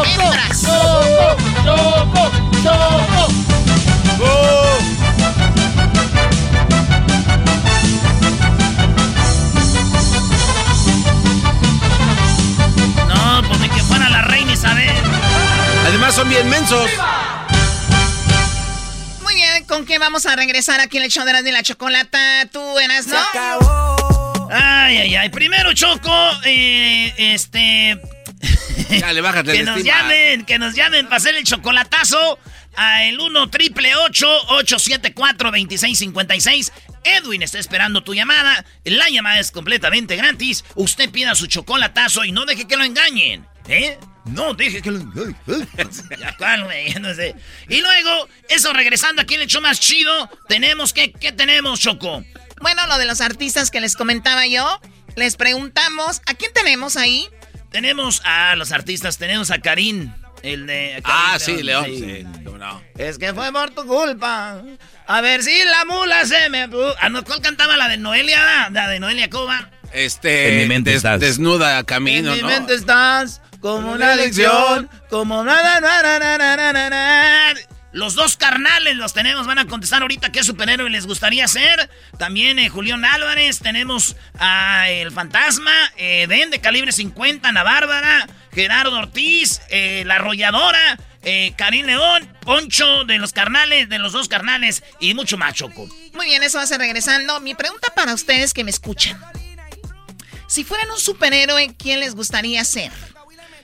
Arriba 0.05 0.35
las 0.35 0.63
hembras. 0.63 0.63
No, 13.07 13.41
pues 13.47 13.61
de 13.61 13.69
que 13.69 13.81
fuera 13.83 14.09
la 14.09 14.21
reina 14.23 14.53
Isabel. 14.53 14.91
Además 15.87 16.15
son 16.15 16.29
bien 16.29 16.49
mensos. 16.49 16.89
Muy 19.23 19.35
bien, 19.35 19.65
¿con 19.65 19.85
qué 19.85 19.99
vamos 19.99 20.25
a 20.25 20.35
regresar 20.35 20.79
aquí 20.79 20.97
en 20.97 21.03
el 21.03 21.11
show 21.11 21.23
de 21.23 21.31
Erasmo 21.31 21.49
y 21.49 21.51
la 21.51 21.63
Chocolata? 21.63 22.45
Tú, 22.51 22.79
Eras, 22.79 23.07
¿no? 23.07 23.17
Ay, 24.51 24.97
ay, 24.97 25.15
ay. 25.15 25.29
Primero, 25.29 25.73
Choco, 25.73 26.13
eh, 26.45 27.13
este. 27.17 27.99
Dale, 28.99 29.21
bájate 29.21 29.51
que 29.53 29.63
nos 29.63 29.77
estima. 29.77 30.01
llamen, 30.01 30.45
que 30.45 30.59
nos 30.59 30.75
llamen 30.75 31.05
para 31.05 31.17
hacer 31.17 31.35
el 31.35 31.43
chocolatazo 31.43 32.39
a 32.75 33.05
el 33.05 33.19
1 33.19 33.49
triple 33.49 33.95
874 33.95 35.51
2656. 35.51 36.71
Edwin 37.03 37.43
está 37.43 37.59
esperando 37.59 38.03
tu 38.03 38.13
llamada. 38.13 38.65
La 38.83 39.09
llamada 39.09 39.39
es 39.39 39.51
completamente 39.51 40.15
gratis. 40.15 40.63
Usted 40.75 41.09
pida 41.11 41.35
su 41.35 41.47
chocolatazo 41.47 42.25
y 42.25 42.31
no 42.31 42.45
deje 42.45 42.67
que 42.67 42.77
lo 42.77 42.83
engañen. 42.83 43.45
¿Eh? 43.67 43.97
No 44.25 44.53
deje 44.53 44.81
que 44.81 44.91
lo 44.91 44.99
engañen. 44.99 45.35
Y 47.69 47.81
luego, 47.81 48.29
eso 48.49 48.73
regresando 48.73 49.21
aquí 49.21 49.35
en 49.35 49.41
el 49.41 49.47
show 49.47 49.61
más 49.61 49.79
chido, 49.79 50.29
tenemos 50.47 50.93
que, 50.93 51.11
¿qué 51.11 51.31
tenemos, 51.31 51.79
Choco? 51.79 52.23
Bueno, 52.61 52.87
lo 52.87 52.97
de 52.97 53.05
los 53.05 53.21
artistas 53.21 53.69
que 53.69 53.81
les 53.81 53.95
comentaba 53.95 54.47
yo, 54.47 54.79
les 55.15 55.35
preguntamos, 55.35 56.21
¿a 56.25 56.33
quién 56.33 56.51
tenemos 56.53 56.97
ahí? 56.97 57.27
Tenemos 57.71 58.21
a 58.23 58.55
los 58.55 58.71
artistas, 58.71 59.17
tenemos 59.17 59.51
a 59.51 59.59
Karim, 59.59 60.11
El 60.43 60.65
de... 60.67 61.01
Ah, 61.03 61.37
sí, 61.39 61.61
León. 61.63 61.85
Sí. 61.85 62.23
No. 62.57 62.81
Es 62.97 63.17
que 63.17 63.33
fue 63.33 63.51
por 63.51 63.71
tu 63.71 63.85
culpa. 63.85 64.61
A 65.07 65.21
ver 65.21 65.43
si 65.43 65.51
la 65.65 65.85
mula 65.85 66.25
se 66.25 66.49
me... 66.49 66.67
Ah, 66.99 67.09
no, 67.09 67.23
¿cuál 67.23 67.41
cantaba 67.41 67.75
la 67.77 67.87
de 67.89 67.97
Noelia? 67.97 68.69
La 68.71 68.87
de 68.87 68.99
Noelia 68.99 69.29
Cuba. 69.29 69.69
Este... 69.91 70.53
En 70.53 70.57
mi 70.61 70.65
mente 70.67 70.89
des- 70.91 70.97
estás. 70.97 71.19
Desnuda 71.19 71.83
camino, 71.83 72.29
en 72.31 72.35
mi 72.37 72.41
¿no? 72.41 72.47
mente 72.47 72.73
estás 72.75 73.41
como 73.59 73.91
una 73.93 74.11
adicción, 74.13 74.89
como 75.09 75.43
nada, 75.43 75.79
nada, 75.81 76.19
nada, 76.19 76.55
nada, 76.57 76.89
nada. 76.89 77.59
Los 77.95 78.13
dos 78.13 78.35
carnales 78.35 78.97
los 78.97 79.13
tenemos, 79.13 79.47
van 79.47 79.57
a 79.57 79.67
contestar 79.67 80.01
ahorita 80.01 80.29
qué 80.29 80.43
superhéroe 80.43 80.89
les 80.89 81.07
gustaría 81.07 81.47
ser. 81.47 81.89
También 82.19 82.59
eh, 82.59 82.67
Julián 82.67 83.05
Álvarez, 83.05 83.59
tenemos 83.59 84.17
a 84.37 84.89
El 84.89 85.13
Fantasma, 85.13 85.71
eh, 85.95 86.27
Den 86.27 86.49
de 86.49 86.59
calibre 86.59 86.91
50, 86.91 87.47
Ana 87.47 87.63
Bárbara, 87.63 88.27
Gerardo 88.51 88.99
Ortiz, 88.99 89.61
eh, 89.69 90.03
La 90.05 90.15
Arrolladora, 90.15 90.99
eh, 91.23 91.53
Karim 91.55 91.85
León, 91.85 92.29
Poncho 92.41 93.05
de 93.05 93.17
los 93.17 93.31
carnales, 93.31 93.87
de 93.87 93.97
los 93.97 94.11
dos 94.11 94.27
carnales 94.27 94.83
y 94.99 95.13
mucho 95.13 95.37
más, 95.37 95.53
Choco. 95.53 95.87
Muy 96.15 96.25
bien, 96.25 96.43
eso 96.43 96.57
va 96.57 96.65
a 96.65 96.67
ser 96.67 96.79
regresando. 96.79 97.39
Mi 97.39 97.55
pregunta 97.55 97.93
para 97.95 98.13
ustedes 98.13 98.53
que 98.53 98.65
me 98.65 98.71
escuchan. 98.71 99.17
Si 100.47 100.65
fueran 100.65 100.91
un 100.91 100.99
superhéroe, 100.99 101.73
¿quién 101.77 102.01
les 102.01 102.13
gustaría 102.13 102.61
ser? 102.65 102.91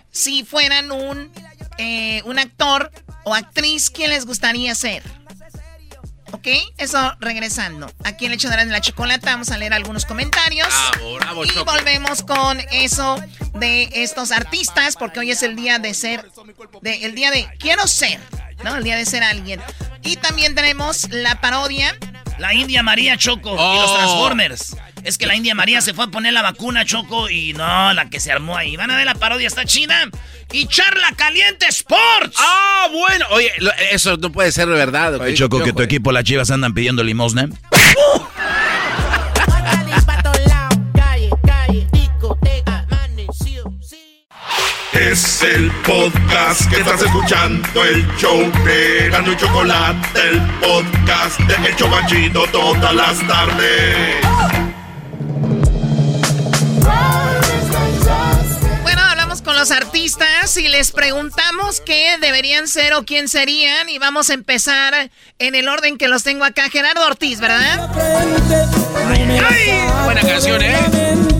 Si 0.10 0.46
fueran 0.46 0.90
un, 0.90 1.30
eh, 1.78 2.22
un 2.24 2.40
actor 2.40 2.90
o 3.24 3.34
actriz, 3.34 3.90
¿quién 3.90 4.10
les 4.10 4.26
gustaría 4.26 4.74
ser? 4.76 5.04
¿Ok? 6.32 6.48
Eso 6.78 7.16
regresando. 7.20 7.92
Aquí 8.04 8.26
en 8.26 8.32
el 8.32 8.36
hecho 8.38 8.50
de 8.50 8.66
la 8.66 8.82
chocolata 8.82 9.32
vamos 9.32 9.50
a 9.52 9.58
leer 9.58 9.74
algunos 9.74 10.06
comentarios. 10.06 10.68
Bravo, 10.94 11.16
bravo, 11.16 11.46
y 11.46 11.50
Choco. 11.50 11.72
volvemos 11.72 12.24
con 12.24 12.60
eso 12.72 13.22
de 13.56 13.90
estos 13.94 14.32
artistas, 14.32 14.96
porque 14.96 15.20
hoy 15.20 15.32
es 15.32 15.44
el 15.44 15.56
día 15.56 15.78
de 15.78 15.94
ser, 15.94 16.26
de, 16.82 17.06
el 17.06 17.16
día 17.16 17.32
de 17.32 17.50
quiero 17.60 17.86
ser, 17.86 18.20
¿no? 18.64 18.78
El 18.78 18.84
día 18.84 18.96
de 18.96 19.06
ser 19.06 19.24
alguien. 19.24 19.62
Y 20.04 20.16
también 20.16 20.56
tenemos 20.56 21.10
la 21.10 21.42
parodia. 21.42 21.98
La 22.42 22.54
India 22.56 22.82
María 22.84 23.18
Choco 23.18 23.52
y 23.54 23.58
Oh. 23.58 23.82
los 23.82 23.94
Transformers. 23.96 24.76
Es 25.04 25.18
que 25.18 25.26
la 25.28 25.36
India 25.36 25.54
María 25.56 25.80
se 25.82 25.94
fue 25.94 26.06
a 26.06 26.08
poner 26.08 26.34
la 26.34 26.42
vacuna 26.42 26.86
Choco 26.86 27.30
y 27.30 27.54
no, 27.54 27.94
la 27.94 28.10
que 28.10 28.20
se 28.20 28.32
armó 28.32 28.58
ahí. 28.58 28.76
Van 28.76 28.90
a 28.92 28.96
ver 28.98 29.06
la 29.06 29.14
parodia, 29.16 29.48
está 29.48 29.64
china. 29.66 30.10
Y 30.52 30.66
Charla 30.68 31.14
Caliente 31.16 31.68
Sports. 31.70 32.36
Ah, 32.38 32.88
bueno. 32.92 33.26
Oye, 33.32 33.52
lo- 33.60 33.72
eso 33.92 34.18
no 34.18 34.32
puede 34.32 34.52
ser 34.52 34.68
de 34.68 34.74
verdad. 34.74 35.16
Oye, 35.22 35.34
Choco, 35.36 35.64
que 35.64 35.72
tu 35.72 35.82
equipo, 35.82 36.12
las 36.12 36.24
chivas, 36.24 36.52
andan 36.52 36.74
pidiendo 36.74 37.04
limosna. 37.04 37.48
Es 45.10 45.42
el 45.42 45.72
podcast 45.82 46.70
que 46.70 46.80
estás 46.80 47.02
escuchando, 47.02 47.84
el 47.84 48.06
show 48.18 48.40
de 48.64 49.10
Gano 49.10 49.32
y 49.32 49.36
Chocolate, 49.36 50.30
el 50.30 50.40
podcast 50.60 51.40
de 51.40 51.70
El 51.70 51.76
Chocachito 51.76 52.44
todas 52.52 52.94
las 52.94 53.18
tardes. 53.28 54.16
Bueno, 58.84 59.02
hablamos 59.02 59.42
con 59.42 59.56
los 59.56 59.72
artistas 59.72 60.56
y 60.58 60.68
les 60.68 60.92
preguntamos 60.92 61.82
qué 61.82 62.18
deberían 62.22 62.68
ser 62.68 62.94
o 62.94 63.04
quién 63.04 63.28
serían. 63.28 63.90
Y 63.90 63.98
vamos 63.98 64.30
a 64.30 64.36
empezar 64.36 65.10
en 65.40 65.56
el 65.56 65.68
orden 65.68 65.98
que 65.98 66.10
los 66.10 66.22
tengo 66.22 66.46
acá. 66.46 66.70
Gerardo 66.70 67.08
Ortiz, 67.08 67.40
¿verdad? 67.40 67.90
Buena 70.06 70.22
canción, 70.22 70.62
¿eh? 70.62 70.78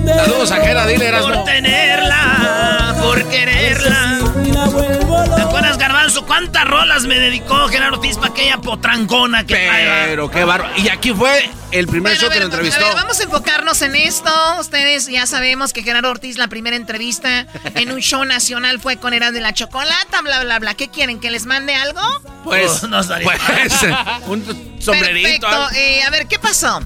Saludos 0.06 0.52
a 0.52 0.56
Jera, 0.58 0.88
dile, 0.88 1.12
Por 1.12 1.44
tenerla, 1.44 2.51
por 3.02 3.28
quererla. 3.30 4.20
¿Te 5.36 5.42
acuerdas, 5.42 5.78
Garbanzo? 5.78 6.26
¿Cuántas 6.26 6.66
rolas 6.66 7.04
me 7.04 7.20
dedicó 7.20 7.68
Gerardo 7.68 7.98
Ortiz 7.98 8.18
para 8.18 8.32
aquella 8.32 8.58
potrancona 8.58 9.46
que? 9.46 9.70
Pero 10.08 10.30
qué 10.30 10.44
bárbaro. 10.44 10.74
Y 10.78 10.90
aquí 10.90 11.12
fue 11.14 11.50
el 11.72 11.88
primer 11.88 12.14
Bueno, 12.14 12.22
show 12.22 12.30
que 12.30 12.40
lo 12.40 12.46
entrevistó. 12.46 12.84
a 12.84 12.88
ver, 12.90 12.96
vamos 12.96 13.20
a 13.20 13.24
enfocarnos 13.24 13.82
en 13.82 13.96
esto. 13.96 14.32
Ustedes 14.60 15.08
ya 15.08 15.26
sabemos 15.26 15.74
que 15.74 15.84
Gerardo 15.84 16.10
Ortiz, 16.10 16.38
la 16.38 16.48
primera 16.48 16.76
entrevista 16.76 17.48
en 17.76 17.92
un 17.92 18.00
show 18.00 18.24
nacional 18.26 18.80
fue 18.80 18.98
con 18.98 19.14
Eran 19.14 19.34
de 19.34 19.42
la 19.42 19.54
Chocolata, 19.54 20.22
bla, 20.22 20.44
bla, 20.44 20.60
bla. 20.60 20.74
¿Qué 20.76 20.90
quieren? 20.90 21.20
¿Que 21.20 21.32
les 21.32 21.46
mande 21.46 21.76
algo? 21.76 22.02
Pues, 22.44 22.84
No, 22.92 23.02
no 23.02 23.08
pues, 23.24 23.40
un 24.28 24.76
sombrerito. 24.80 25.48
Perfecto. 25.48 25.76
Eh, 25.76 26.04
a 26.04 26.10
ver, 26.10 26.28
¿qué 26.28 26.40
pasó? 26.40 26.80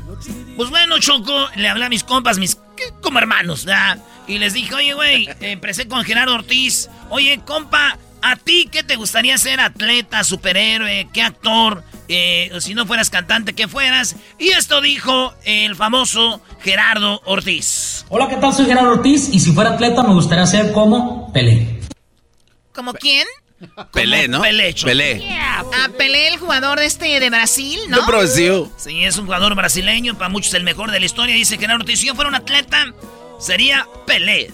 Pues 0.56 0.70
bueno, 0.70 1.00
Choco, 1.00 1.50
le 1.56 1.68
hablé 1.68 1.86
a 1.86 1.90
mis 1.90 2.04
compas, 2.04 2.38
mis 2.38 2.58
como 3.02 3.20
hermanos, 3.20 3.66
¿verdad? 3.66 3.98
Y 4.28 4.40
les 4.40 4.54
dije, 4.54 4.74
oye, 4.74 4.94
güey, 4.94 5.30
empecé 5.42 5.88
con 5.88 6.04
Gerardo 6.04 6.34
Ortiz. 6.34 6.90
Oye, 7.10 7.40
compa, 7.46 7.98
¿a 8.22 8.36
ti 8.36 8.68
qué 8.72 8.84
te 8.84 8.96
gustaría 8.96 9.38
ser? 9.38 9.60
¿Atleta, 9.60 10.24
superhéroe, 10.24 11.08
qué 11.14 11.22
actor? 11.22 11.84
Eh, 12.08 12.52
o 12.54 12.62
si 12.62 12.74
no 12.74 12.86
fueras 12.86 13.10
cantante, 13.10 13.54
¿qué 13.54 13.68
fueras? 13.68 14.16
Y 14.40 14.50
esto 14.50 14.82
dijo 14.82 15.34
el 15.44 15.76
famoso 15.76 16.42
Gerardo 16.62 17.22
Ortiz. 17.26 18.06
Hola, 18.10 18.28
¿qué 18.28 18.38
tal? 18.38 18.54
Soy 18.54 18.66
Gerardo 18.66 18.92
Ortiz 18.94 19.30
y 19.32 19.40
si 19.40 19.52
fuera 19.52 19.72
atleta 19.72 20.04
me 20.04 20.14
gustaría 20.14 20.46
ser 20.48 20.72
como 20.72 21.32
Pelé. 21.32 21.80
¿Como 22.74 22.94
quién? 22.94 23.28
Pelé, 23.94 24.28
¿no? 24.28 24.42
Pelé, 24.42 24.74
Choco. 24.74 24.88
Pelé. 24.88 25.38
A 25.40 25.90
Pelé, 25.98 26.30
el 26.30 26.38
jugador 26.38 26.80
de 26.80 26.86
este 26.88 27.20
de 27.20 27.30
Brasil, 27.30 27.80
¿no? 27.90 28.02
De 28.02 28.06
Brasil. 28.06 28.66
Sí, 28.78 29.04
es 29.04 29.18
un 29.18 29.26
jugador 29.26 29.56
brasileño, 29.56 30.18
para 30.18 30.30
muchos 30.30 30.54
el 30.56 30.64
mejor 30.64 30.92
de 30.92 31.00
la 31.00 31.06
historia. 31.06 31.36
Dice 31.36 31.58
Gerardo 31.58 31.84
Ortiz, 31.84 32.00
si 32.00 32.08
yo 32.08 32.16
fuera 32.16 32.30
un 32.30 32.36
atleta, 32.36 32.94
sería 33.40 33.88
Pelé. 34.06 34.52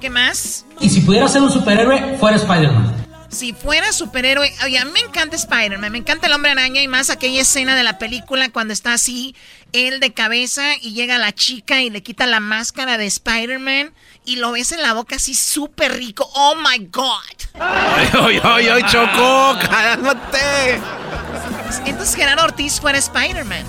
¿Qué 0.00 0.10
más? 0.10 0.64
Y 0.80 0.90
si 0.90 1.00
pudiera 1.00 1.28
ser 1.28 1.42
un 1.42 1.50
superhéroe, 1.50 2.16
fuera 2.18 2.36
Spider-Man. 2.36 3.06
Si 3.30 3.52
fuera 3.52 3.92
superhéroe, 3.92 4.50
oye, 4.64 4.78
a 4.78 4.84
mí 4.86 4.90
me 4.92 5.00
encanta 5.00 5.36
Spider-Man, 5.36 5.92
me 5.92 5.98
encanta 5.98 6.28
el 6.28 6.32
hombre 6.32 6.52
araña 6.52 6.80
y 6.80 6.88
más 6.88 7.10
aquella 7.10 7.42
escena 7.42 7.76
de 7.76 7.82
la 7.82 7.98
película 7.98 8.48
cuando 8.50 8.72
está 8.72 8.94
así, 8.94 9.34
él 9.72 10.00
de 10.00 10.14
cabeza 10.14 10.62
y 10.80 10.94
llega 10.94 11.18
la 11.18 11.34
chica 11.34 11.82
y 11.82 11.90
le 11.90 12.02
quita 12.02 12.26
la 12.26 12.40
máscara 12.40 12.96
de 12.96 13.04
Spider-Man 13.04 13.92
y 14.24 14.36
lo 14.36 14.52
ves 14.52 14.72
en 14.72 14.80
la 14.80 14.94
boca 14.94 15.16
así 15.16 15.34
súper 15.34 15.96
rico. 15.98 16.30
Oh 16.34 16.54
my 16.56 16.86
God. 16.90 17.60
Ay, 17.60 18.08
ay, 18.14 18.40
ay, 18.42 18.68
ay, 18.68 18.82
Choco, 18.84 19.58
cálmate. 19.68 20.80
Entonces 21.84 22.14
Gerardo 22.14 22.44
Ortiz 22.44 22.80
fuera 22.80 22.96
Spider-Man. 22.96 23.64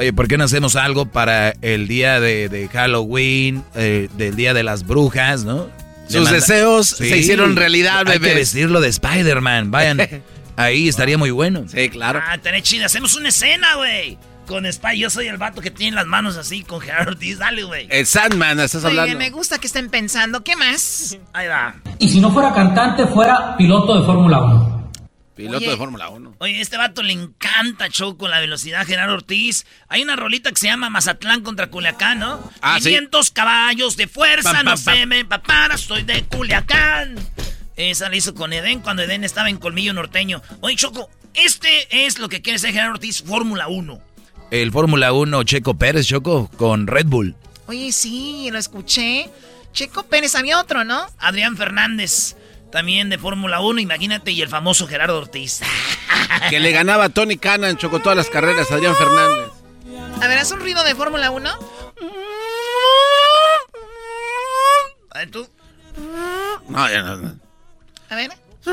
Oye, 0.00 0.14
¿por 0.14 0.28
qué 0.28 0.38
no 0.38 0.44
hacemos 0.44 0.76
algo 0.76 1.04
para 1.04 1.50
el 1.60 1.86
día 1.86 2.20
de, 2.20 2.48
de 2.48 2.68
Halloween, 2.68 3.62
eh, 3.74 4.08
del 4.16 4.34
día 4.34 4.54
de 4.54 4.62
las 4.62 4.86
brujas, 4.86 5.44
no? 5.44 5.68
Sus 6.08 6.30
deseos 6.30 6.86
se 6.86 7.18
hicieron 7.18 7.54
realidad, 7.54 8.08
Hay 8.08 8.18
que 8.18 8.34
vestirlo 8.34 8.80
de 8.80 8.88
Spider-Man, 8.88 9.70
vayan. 9.70 10.00
Ahí 10.56 10.88
estaría 10.88 11.18
muy 11.18 11.30
bueno. 11.30 11.64
Sí, 11.68 11.90
claro. 11.90 12.18
Ah, 12.26 12.38
tenés 12.38 12.62
chida. 12.62 12.86
Hacemos 12.86 13.14
una 13.14 13.28
escena, 13.28 13.74
güey. 13.76 14.16
Con 14.46 14.64
Spy. 14.72 14.98
Yo 14.98 15.10
soy 15.10 15.28
el 15.28 15.36
vato 15.36 15.60
que 15.60 15.70
tiene 15.70 15.96
las 15.96 16.06
manos 16.06 16.38
así 16.38 16.62
con 16.62 16.80
Gerardo 16.80 17.10
Ortiz. 17.10 17.38
Dale, 17.38 17.62
güey. 17.64 17.86
El 17.90 18.06
Sandman, 18.06 18.58
estás 18.58 18.82
Oye, 18.84 18.98
hablando. 18.98 19.18
me 19.18 19.28
gusta 19.28 19.58
que 19.58 19.66
estén 19.66 19.90
pensando. 19.90 20.42
¿Qué 20.42 20.56
más? 20.56 21.18
Ahí 21.34 21.46
va. 21.46 21.74
Y 21.98 22.08
si 22.08 22.20
no 22.20 22.32
fuera 22.32 22.54
cantante, 22.54 23.06
fuera 23.06 23.54
piloto 23.58 24.00
de 24.00 24.06
Fórmula 24.06 24.38
1. 24.40 24.79
Piloto 25.40 25.58
Oye. 25.58 25.70
de 25.70 25.76
Fórmula 25.76 26.10
1. 26.10 26.34
Oye, 26.38 26.60
este 26.60 26.76
vato 26.76 27.02
le 27.02 27.14
encanta 27.14 27.88
show 27.88 28.18
con 28.18 28.30
la 28.30 28.40
velocidad 28.40 28.86
Gerardo 28.86 29.14
Ortiz. 29.14 29.64
Hay 29.88 30.02
una 30.02 30.14
rolita 30.14 30.50
que 30.50 30.56
se 30.56 30.66
llama 30.66 30.90
Mazatlán 30.90 31.42
contra 31.42 31.70
Culiacán, 31.70 32.18
¿no? 32.18 32.50
Ah, 32.60 32.76
sí. 32.78 32.90
500 32.90 33.30
caballos 33.30 33.96
de 33.96 34.06
fuerza, 34.06 34.52
Pam, 34.52 34.64
no 34.66 34.70
pam, 34.72 34.78
se 34.78 35.06
me 35.06 35.24
papara, 35.24 35.78
soy 35.78 36.02
de 36.02 36.24
Culiacán. 36.24 37.14
Esa 37.76 38.10
la 38.10 38.16
hizo 38.16 38.34
con 38.34 38.52
Edén 38.52 38.80
cuando 38.80 39.02
Edén 39.02 39.24
estaba 39.24 39.48
en 39.48 39.56
Colmillo 39.56 39.94
Norteño. 39.94 40.42
Oye, 40.60 40.76
Choco, 40.76 41.08
este 41.32 42.04
es 42.06 42.18
lo 42.18 42.28
que 42.28 42.42
quiere 42.42 42.58
ser 42.58 42.72
Gerardo 42.72 42.92
Ortiz, 42.92 43.22
Fórmula 43.22 43.68
1. 43.68 43.98
El 44.50 44.72
Fórmula 44.72 45.12
1 45.14 45.42
Checo 45.44 45.78
Pérez, 45.78 46.06
Choco, 46.06 46.50
con 46.58 46.86
Red 46.86 47.06
Bull. 47.06 47.34
Oye, 47.66 47.92
sí, 47.92 48.50
lo 48.52 48.58
escuché. 48.58 49.30
Checo 49.72 50.02
Pérez, 50.02 50.34
había 50.34 50.60
otro, 50.60 50.84
¿no? 50.84 51.06
Adrián 51.18 51.56
Fernández, 51.56 52.36
también 52.70 53.08
de 53.10 53.18
Fórmula 53.18 53.60
1, 53.60 53.80
imagínate, 53.80 54.30
y 54.32 54.42
el 54.42 54.48
famoso 54.48 54.86
Gerardo 54.86 55.18
Ortiz. 55.18 55.60
Que 56.48 56.60
le 56.60 56.70
ganaba 56.72 57.04
a 57.04 57.08
Tony 57.08 57.36
Cannon, 57.36 57.76
Choco, 57.76 58.00
todas 58.00 58.16
las 58.16 58.28
carreras, 58.30 58.70
Adrián 58.70 58.94
Fernández. 58.96 59.50
A 60.22 60.26
ver, 60.28 60.38
haz 60.38 60.50
un 60.52 60.60
ruido 60.60 60.82
de 60.84 60.94
Fórmula 60.94 61.30
1. 61.30 61.50
A 65.12 65.18
ver, 65.18 65.30
tú. 65.30 65.48
No, 66.68 66.88
ya 66.88 67.02
no, 67.02 67.16
no. 67.16 67.34
A 68.10 68.14
ver. 68.14 68.30
Está 68.60 68.70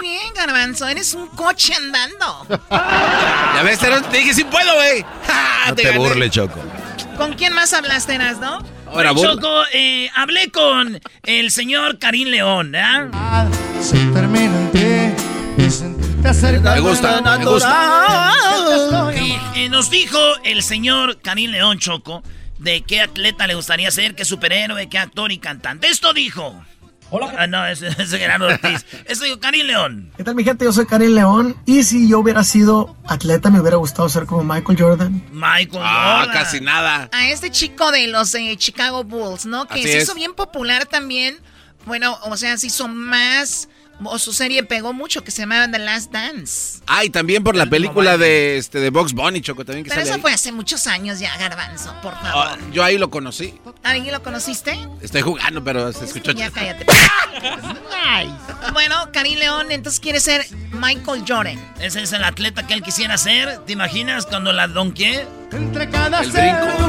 bien, 0.08 0.32
Garbanzo. 0.34 0.88
Eres 0.88 1.14
un 1.14 1.28
coche 1.28 1.74
andando. 1.74 2.46
Ya 2.70 3.62
ves, 3.62 3.78
te 3.78 3.88
te 3.88 4.16
dije, 4.18 4.34
sí 4.34 4.44
puedo, 4.44 4.74
güey. 4.74 5.02
Ja, 5.26 5.66
No 5.68 5.74
te 5.74 5.82
gané. 5.84 5.98
burles, 5.98 6.30
Choco. 6.30 6.60
¿Con 7.16 7.34
quién 7.34 7.52
más 7.54 7.72
hablaste, 7.72 8.14
Eras, 8.14 8.38
no? 8.38 8.58
Ahora, 8.86 9.12
Oye, 9.12 9.20
burla. 9.20 9.34
Choco, 9.34 9.62
eh, 9.72 10.08
hablé 10.14 10.50
con 10.50 11.00
el 11.24 11.50
señor 11.50 11.98
Karim 11.98 12.28
León, 12.28 12.74
¿ah? 12.76 13.48
Se 13.80 13.96
termina 13.96 14.60
en 14.60 14.72
ti 14.72 15.62
y 15.64 15.70
sentirte 15.70 16.34
cerca 16.34 16.74
Me 16.74 16.80
gusta, 16.80 17.20
me 17.38 17.44
gusta. 17.44 18.32
Y, 19.54 19.64
y 19.64 19.68
nos 19.68 19.90
dijo 19.90 20.18
el 20.44 20.62
señor 20.62 21.20
Karim 21.20 21.50
León 21.50 21.78
Choco 21.78 22.22
de 22.58 22.82
qué 22.82 23.00
atleta 23.02 23.46
le 23.46 23.54
gustaría 23.54 23.90
ser, 23.90 24.14
qué 24.14 24.24
superhéroe, 24.24 24.88
qué 24.88 24.98
actor 24.98 25.30
y 25.32 25.38
cantante. 25.38 25.88
Esto 25.88 26.12
dijo. 26.12 26.54
Hola. 27.10 27.32
Ah, 27.38 27.46
no, 27.46 27.64
ese 27.66 27.86
es 27.88 28.10
Gerardo 28.10 28.46
Ortiz. 28.48 28.84
Esto 29.04 29.24
dijo 29.24 29.38
Karim 29.38 29.66
León. 29.66 30.10
¿Qué 30.16 30.24
tal 30.24 30.34
mi 30.34 30.42
gente? 30.44 30.64
Yo 30.64 30.72
soy 30.72 30.86
Karim 30.86 31.14
León 31.14 31.56
y 31.64 31.84
si 31.84 32.08
yo 32.08 32.18
hubiera 32.18 32.42
sido 32.42 32.96
atleta 33.06 33.48
me 33.50 33.60
hubiera 33.60 33.76
gustado 33.76 34.08
ser 34.08 34.26
como 34.26 34.42
Michael 34.42 34.78
Jordan. 34.80 35.22
Michael 35.32 35.82
Ah, 35.84 36.24
Jordan. 36.26 36.34
casi 36.44 36.60
nada. 36.60 37.08
A 37.12 37.28
este 37.28 37.50
chico 37.50 37.90
de 37.92 38.08
los 38.08 38.34
eh, 38.34 38.54
Chicago 38.58 39.04
Bulls, 39.04 39.46
¿no? 39.46 39.66
Que 39.68 39.74
Así 39.74 39.82
se 39.84 39.98
es. 39.98 40.04
hizo 40.04 40.14
bien 40.14 40.34
popular 40.34 40.86
también. 40.86 41.38
Bueno, 41.84 42.18
o 42.24 42.36
sea, 42.36 42.56
se 42.58 42.66
hizo 42.66 42.88
más. 42.88 43.68
O 44.04 44.18
su 44.18 44.32
serie 44.32 44.62
pegó 44.62 44.92
mucho, 44.92 45.24
que 45.24 45.30
se 45.30 45.42
llamaba 45.42 45.70
The 45.70 45.78
Last 45.78 46.12
Dance. 46.12 46.80
Ah, 46.86 47.04
y 47.04 47.10
también 47.10 47.42
por 47.42 47.56
la 47.56 47.66
película 47.66 48.18
de 48.18 48.58
este 48.58 48.78
de 48.78 48.90
Box 48.90 49.12
Bunny, 49.12 49.40
Choco, 49.40 49.64
también 49.64 49.84
que 49.84 49.88
Pero 49.90 50.00
sale 50.02 50.08
eso 50.10 50.16
ahí. 50.16 50.20
fue 50.20 50.32
hace 50.32 50.52
muchos 50.52 50.86
años 50.86 51.18
ya, 51.18 51.36
Garbanzo, 51.38 51.94
por 52.02 52.14
favor. 52.14 52.46
Ah, 52.50 52.58
yo 52.72 52.84
ahí 52.84 52.98
lo 52.98 53.10
conocí. 53.10 53.54
¿Alguien 53.82 54.12
lo 54.12 54.22
conociste? 54.22 54.78
Estoy 55.00 55.22
jugando, 55.22 55.64
pero 55.64 55.92
se 55.92 56.04
escuchó. 56.04 56.32
Ya 56.32 56.50
cállate. 56.50 56.86
Bueno, 58.72 58.96
Karim 59.12 59.38
León, 59.38 59.70
entonces 59.70 60.00
quiere 60.00 60.20
ser 60.20 60.46
Michael 60.72 61.24
Jordan. 61.26 61.58
Ese 61.80 62.02
es 62.02 62.12
el 62.12 62.24
atleta 62.24 62.66
que 62.66 62.74
él 62.74 62.82
quisiera 62.82 63.18
ser. 63.18 63.58
¿Te 63.66 63.72
imaginas 63.72 64.26
cuando 64.26 64.52
la 64.52 64.68
donqué? 64.68 65.26
Entre 65.52 65.88
cada 65.90 66.20
El 66.22 66.30
brinco. 66.30 66.86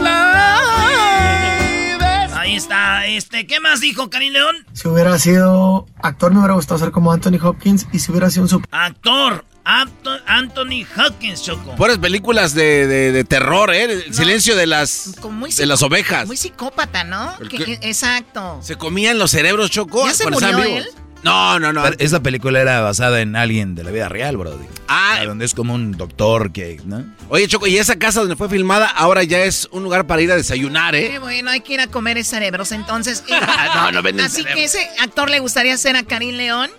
Ahí 2.47 2.55
está. 2.55 3.05
Este, 3.07 3.45
¿qué 3.45 3.59
más 3.59 3.81
dijo 3.81 4.09
Karim 4.09 4.31
León? 4.31 4.55
Si 4.71 4.87
hubiera 4.87 5.19
sido 5.19 5.85
actor 6.01 6.31
me 6.31 6.39
hubiera 6.39 6.53
gustado 6.53 6.79
ser 6.79 6.91
como 6.91 7.11
Anthony 7.11 7.37
Hopkins 7.43 7.87
y 7.91 7.99
si 7.99 8.09
hubiera 8.09 8.29
sido 8.29 8.43
un 8.43 8.49
super... 8.49 8.69
Actor. 8.71 9.43
Anthony 9.65 10.85
Hopkins, 10.95 11.43
Choco. 11.43 11.75
Puras 11.75 11.97
películas 11.97 12.53
de, 12.53 12.87
de- 12.87 13.11
de 13.11 13.23
terror, 13.25 13.73
¿eh? 13.73 13.83
El 13.83 14.13
silencio 14.13 14.55
de 14.55 14.65
las, 14.65 15.15
Muy 15.29 15.51
de 15.51 15.65
las 15.65 15.83
ovejas. 15.83 16.25
Muy 16.25 16.37
psicópata, 16.37 17.03
¿no? 17.03 17.33
Exacto. 17.81 18.59
Se 18.61 18.77
comían 18.77 19.17
los 19.19 19.31
cerebros, 19.31 19.69
Choco. 19.69 20.07
¿Ya 20.07 20.13
se 20.13 20.29
murió 20.29 20.55
vivos. 20.57 20.85
No, 21.23 21.59
no, 21.59 21.73
no. 21.73 21.83
Pero 21.83 21.95
esa 21.99 22.21
película 22.21 22.61
era 22.61 22.81
basada 22.81 23.21
en 23.21 23.35
alguien 23.35 23.75
de 23.75 23.83
la 23.83 23.91
vida 23.91 24.07
real, 24.09 24.37
bro. 24.37 24.57
Ah. 24.87 25.19
Donde 25.25 25.45
es 25.45 25.53
como 25.53 25.73
un 25.73 25.91
doctor 25.93 26.51
que, 26.51 26.79
¿no? 26.85 27.03
Oye, 27.29 27.47
Choco, 27.47 27.67
y 27.67 27.77
esa 27.77 27.97
casa 27.97 28.21
donde 28.21 28.35
fue 28.35 28.47
filmada 28.49 28.87
ahora 28.87 29.23
ya 29.23 29.43
es 29.43 29.67
un 29.71 29.83
lugar 29.83 30.07
para 30.07 30.21
ir 30.21 30.31
a 30.31 30.35
desayunar, 30.35 30.93
Qué 30.93 31.15
¿eh? 31.15 31.19
bueno, 31.19 31.49
hay 31.51 31.59
que 31.61 31.73
ir 31.73 31.81
a 31.81 31.87
comer 31.87 32.23
cerebros 32.23 32.71
entonces. 32.71 33.23
Y- 33.27 33.31
No, 33.75 33.91
no 33.91 34.01
venden 34.01 34.25
Así 34.27 34.37
cerebros. 34.43 34.55
que 34.55 34.63
ese 34.65 34.89
actor 35.01 35.29
le 35.29 35.39
gustaría 35.39 35.75
ser 35.77 35.95
a 35.97 36.03
Karim 36.03 36.35
León. 36.35 36.69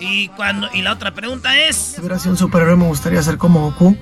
Y 0.00 0.28
cuando 0.28 0.68
y 0.74 0.82
la 0.82 0.92
otra 0.92 1.14
pregunta 1.14 1.58
es 1.58 1.76
Si 1.76 2.00
hubiera 2.00 2.18
sido 2.18 2.32
un 2.32 2.36
superhéroe 2.38 2.76
me 2.76 2.84
gustaría 2.86 3.22
ser 3.22 3.38
como 3.38 3.70
Goku. 3.70 3.96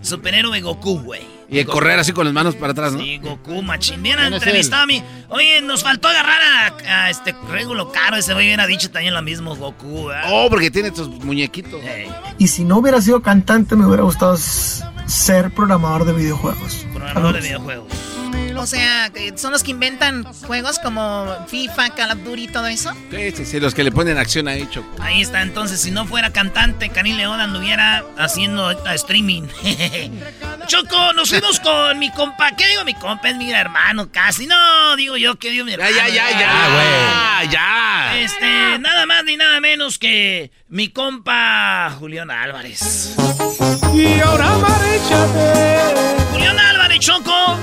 superhéroe 0.00 0.60
Goku, 0.62 1.00
güey. 1.02 1.22
Y 1.52 1.56
de 1.56 1.66
correr 1.66 1.98
así 1.98 2.12
con 2.12 2.24
las 2.24 2.32
manos 2.32 2.56
para 2.56 2.72
atrás, 2.72 2.92
¿no? 2.94 2.98
Sí, 2.98 3.18
Goku, 3.18 3.62
machín. 3.62 4.02
Bien 4.02 4.16
¿Quién 4.16 4.32
es 4.32 4.42
entrevistado 4.42 4.82
a 4.82 4.86
mí. 4.86 5.02
Oye, 5.28 5.60
nos 5.60 5.82
faltó 5.82 6.08
agarrar 6.08 6.40
a, 6.86 7.04
a 7.04 7.10
este 7.10 7.34
Régulo 7.50 7.92
Caro. 7.92 8.16
Ese 8.16 8.32
güey 8.32 8.46
hubiera 8.46 8.66
dicho 8.66 8.90
también 8.90 9.12
lo 9.12 9.20
mismo, 9.22 9.54
Goku. 9.54 10.06
¿verdad? 10.06 10.30
Oh, 10.32 10.48
porque 10.48 10.70
tiene 10.70 10.88
estos 10.88 11.08
muñequitos. 11.08 11.80
Y 12.38 12.48
si 12.48 12.64
no 12.64 12.78
hubiera 12.78 13.00
sido 13.02 13.20
cantante 13.22 13.76
me 13.76 13.84
hubiera 13.86 14.02
gustado 14.02 14.36
ser 15.06 15.50
programador 15.54 16.06
de 16.06 16.14
videojuegos. 16.14 16.86
Programador 16.92 17.34
de 17.34 17.40
videojuegos. 17.40 17.92
O 18.62 18.66
sea, 18.66 19.10
que 19.12 19.36
son 19.36 19.50
los 19.50 19.64
que 19.64 19.72
inventan 19.72 20.22
juegos 20.46 20.78
como 20.78 21.26
FIFA, 21.48 21.90
Call 21.96 22.12
of 22.12 22.24
Duty 22.24 22.44
y 22.44 22.48
todo 22.48 22.68
eso. 22.68 22.92
Sí, 23.10 23.32
sí, 23.34 23.44
sí, 23.44 23.58
los 23.60 23.74
que 23.74 23.82
le 23.82 23.90
ponen 23.90 24.18
acción 24.18 24.46
ahí, 24.46 24.68
Choco. 24.70 24.88
Ahí 25.02 25.20
está, 25.20 25.42
entonces, 25.42 25.80
si 25.80 25.90
no 25.90 26.06
fuera 26.06 26.30
cantante, 26.32 26.88
Karim 26.90 27.16
León 27.16 27.40
anduviera 27.40 28.04
haciendo 28.18 28.70
streaming. 28.70 29.48
Choco, 30.68 31.12
nos 31.14 31.28
fuimos 31.30 31.58
con 31.58 31.98
mi 31.98 32.12
compa. 32.12 32.52
¿Qué 32.56 32.68
digo 32.68 32.84
mi 32.84 32.94
compa? 32.94 33.30
Es 33.30 33.36
mi 33.36 33.50
hermano 33.52 34.12
casi. 34.12 34.46
No, 34.46 34.94
digo 34.94 35.16
yo 35.16 35.36
que 35.36 35.50
digo 35.50 35.64
mi 35.64 35.72
hermano. 35.72 35.90
ya, 35.90 36.08
ya, 36.08 36.30
ya, 36.30 36.50
Ah, 36.52 37.44
ya. 37.50 38.16
Este, 38.20 38.78
nada 38.78 39.06
más 39.06 39.24
ni 39.24 39.36
nada 39.36 39.58
menos 39.60 39.98
que 39.98 40.52
mi 40.68 40.88
compa 40.88 41.90
Julián 41.98 42.30
Álvarez. 42.30 43.16
Y 43.92 44.20
ahora. 44.20 44.46
Julián 46.30 46.58
Álvarez, 46.60 47.00
Choco. 47.00 47.58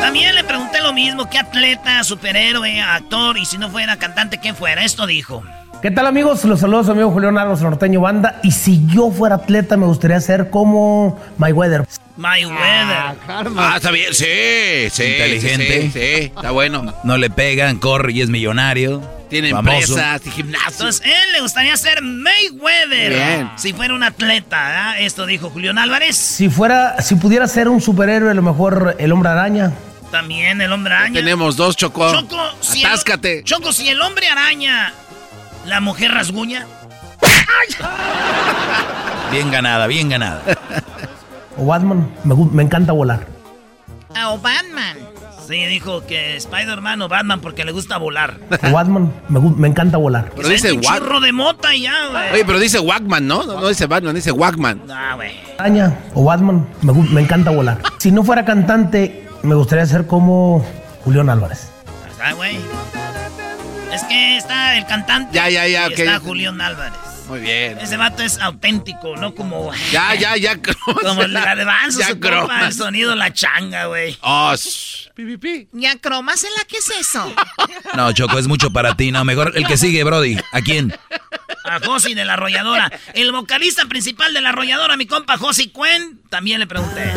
También 0.00 0.34
le 0.34 0.44
pregunté 0.44 0.80
lo 0.80 0.92
mismo. 0.92 1.28
¿Qué 1.28 1.38
atleta, 1.38 2.04
superhéroe, 2.04 2.80
actor? 2.80 3.38
Y 3.38 3.44
si 3.44 3.58
no 3.58 3.70
fuera 3.70 3.96
cantante, 3.96 4.38
¿quién 4.38 4.54
fuera? 4.56 4.84
Esto 4.84 5.06
dijo. 5.06 5.42
¿Qué 5.84 5.90
tal 5.90 6.06
amigos? 6.06 6.42
Los 6.46 6.60
saludos 6.60 6.84
a 6.84 6.86
su 6.86 6.92
amigo 6.92 7.10
Julián 7.10 7.36
Álvarez 7.36 7.60
Norteño 7.60 8.00
Banda. 8.00 8.40
Y 8.42 8.52
si 8.52 8.86
yo 8.86 9.10
fuera 9.10 9.34
atleta 9.34 9.76
me 9.76 9.84
gustaría 9.84 10.18
ser 10.18 10.48
como 10.48 11.20
Mayweather. 11.36 11.86
Mayweather. 12.16 13.18
Ah, 13.28 13.74
está 13.76 13.90
bien, 13.90 14.14
sí, 14.14 14.88
sí. 14.90 15.02
Inteligente. 15.04 15.82
Sí, 15.82 15.90
sí, 15.90 15.92
sí, 15.92 16.32
está 16.34 16.52
bueno. 16.52 16.94
No 17.04 17.18
le 17.18 17.28
pegan, 17.28 17.76
corre 17.76 18.12
y 18.12 18.22
es 18.22 18.30
millonario. 18.30 19.02
Tiene 19.28 19.50
famoso. 19.50 19.76
empresas 19.98 20.22
y 20.26 20.30
gimnasio. 20.30 20.70
Entonces, 20.70 21.02
él 21.04 21.32
le 21.34 21.42
gustaría 21.42 21.76
ser 21.76 22.00
Mayweather. 22.00 23.10
Bien. 23.12 23.50
Si 23.56 23.74
fuera 23.74 23.92
un 23.92 24.04
atleta, 24.04 24.66
¿verdad? 24.66 25.00
Esto 25.00 25.26
dijo 25.26 25.50
Julián 25.50 25.76
Álvarez. 25.76 26.16
Si 26.16 26.48
fuera, 26.48 26.98
si 27.02 27.16
pudiera 27.16 27.46
ser 27.46 27.68
un 27.68 27.82
superhéroe, 27.82 28.30
a 28.30 28.34
lo 28.34 28.40
mejor 28.40 28.96
el 28.98 29.12
hombre 29.12 29.28
araña. 29.28 29.70
También 30.10 30.60
el 30.60 30.72
hombre 30.72 30.94
araña. 30.94 31.14
Tenemos 31.20 31.56
dos, 31.56 31.76
Choco. 31.76 32.10
Choco, 32.10 32.38
si 32.60 32.80
el- 32.80 32.86
Atáscate. 32.86 33.42
Choco, 33.42 33.72
si 33.72 33.88
el 33.88 34.00
hombre 34.00 34.28
araña, 34.28 34.94
la 35.64 35.80
mujer 35.80 36.12
rasguña. 36.12 36.66
Bien 39.30 39.50
ganada, 39.50 39.86
bien 39.86 40.08
ganada. 40.08 40.42
O 41.56 41.66
Batman. 41.66 42.08
Me, 42.24 42.34
me 42.34 42.62
encanta 42.62 42.92
volar. 42.92 43.26
Ah, 44.14 44.30
o 44.32 44.38
Batman. 44.38 44.96
Sí, 45.46 45.62
dijo 45.66 46.06
que 46.06 46.36
Spider-Man 46.36 47.02
o 47.02 47.08
Batman 47.08 47.40
porque 47.40 47.64
le 47.64 47.72
gusta 47.72 47.98
volar. 47.98 48.38
O 48.62 48.70
Batman. 48.72 49.12
Me, 49.28 49.40
me 49.40 49.68
encanta 49.68 49.98
volar. 49.98 50.30
Pero 50.36 50.48
dice 50.48 50.72
un 50.72 50.84
Wack. 50.84 50.98
churro 50.98 51.20
de 51.20 51.32
mota 51.32 51.74
y 51.74 51.82
ya, 51.82 52.06
güey. 52.10 52.32
Oye, 52.32 52.44
pero 52.44 52.58
dice 52.58 52.78
Wackman, 52.78 53.26
¿no? 53.26 53.44
No, 53.44 53.60
no 53.60 53.68
dice 53.68 53.86
Batman, 53.86 54.14
dice 54.14 54.30
Wackman. 54.32 54.82
Ah, 54.90 55.14
güey. 55.16 55.32
O 56.14 56.24
Batman. 56.24 56.66
Me, 56.82 56.92
me 56.92 57.20
encanta 57.20 57.50
volar. 57.50 57.78
Si 57.98 58.10
no 58.10 58.22
fuera 58.24 58.44
cantante, 58.44 59.28
me 59.42 59.54
gustaría 59.54 59.84
ser 59.86 60.06
como 60.06 60.64
Julián 61.04 61.28
Álvarez. 61.28 61.70
Ah, 62.22 62.32
güey. 62.32 62.56
Es 63.94 64.02
que 64.04 64.36
está 64.36 64.76
el 64.76 64.86
cantante. 64.86 65.32
Ya, 65.34 65.48
ya, 65.48 65.66
ya. 65.66 65.86
Está 65.86 66.18
Julián 66.18 66.60
Álvarez. 66.60 66.98
Muy 67.28 67.40
bien. 67.40 67.78
Ese 67.78 67.96
vato 67.96 68.22
es 68.22 68.38
auténtico, 68.38 69.16
no 69.16 69.34
como. 69.34 69.72
Ya, 69.92 70.14
ya, 70.14 70.36
ya. 70.36 70.56
Como 71.02 71.22
el 71.22 71.32
garbanzo, 71.32 72.00
Ya, 72.00 72.18
cromas. 72.20 72.66
el 72.66 72.72
sonido 72.84 73.14
la 73.14 73.32
changa, 73.32 73.86
güey. 73.86 74.16
Oh. 74.20 74.52
Pi, 75.14 75.24
pi, 75.24 75.36
pi. 75.38 75.68
Ya, 75.72 75.96
cromásela, 75.98 76.54
¿qué 76.68 76.76
es 76.78 76.90
eso? 77.00 77.34
No, 77.94 78.12
Choco, 78.12 78.38
es 78.38 78.46
mucho 78.46 78.70
para 78.72 78.94
ti. 78.96 79.10
No, 79.12 79.24
mejor 79.24 79.52
el 79.54 79.66
que 79.66 79.76
sigue, 79.78 80.04
Brody. 80.04 80.36
¿A 80.52 80.60
quién? 80.60 80.94
A 81.64 81.78
Josi 81.80 82.12
de 82.14 82.24
la 82.26 82.34
arrolladora. 82.34 82.90
El 83.14 83.32
vocalista 83.32 83.86
principal 83.86 84.34
de 84.34 84.40
la 84.42 84.50
arrolladora, 84.50 84.96
mi 84.96 85.06
compa 85.06 85.38
Josi 85.38 85.68
Cuen, 85.68 86.20
también 86.28 86.60
le 86.60 86.66
pregunté. 86.66 87.10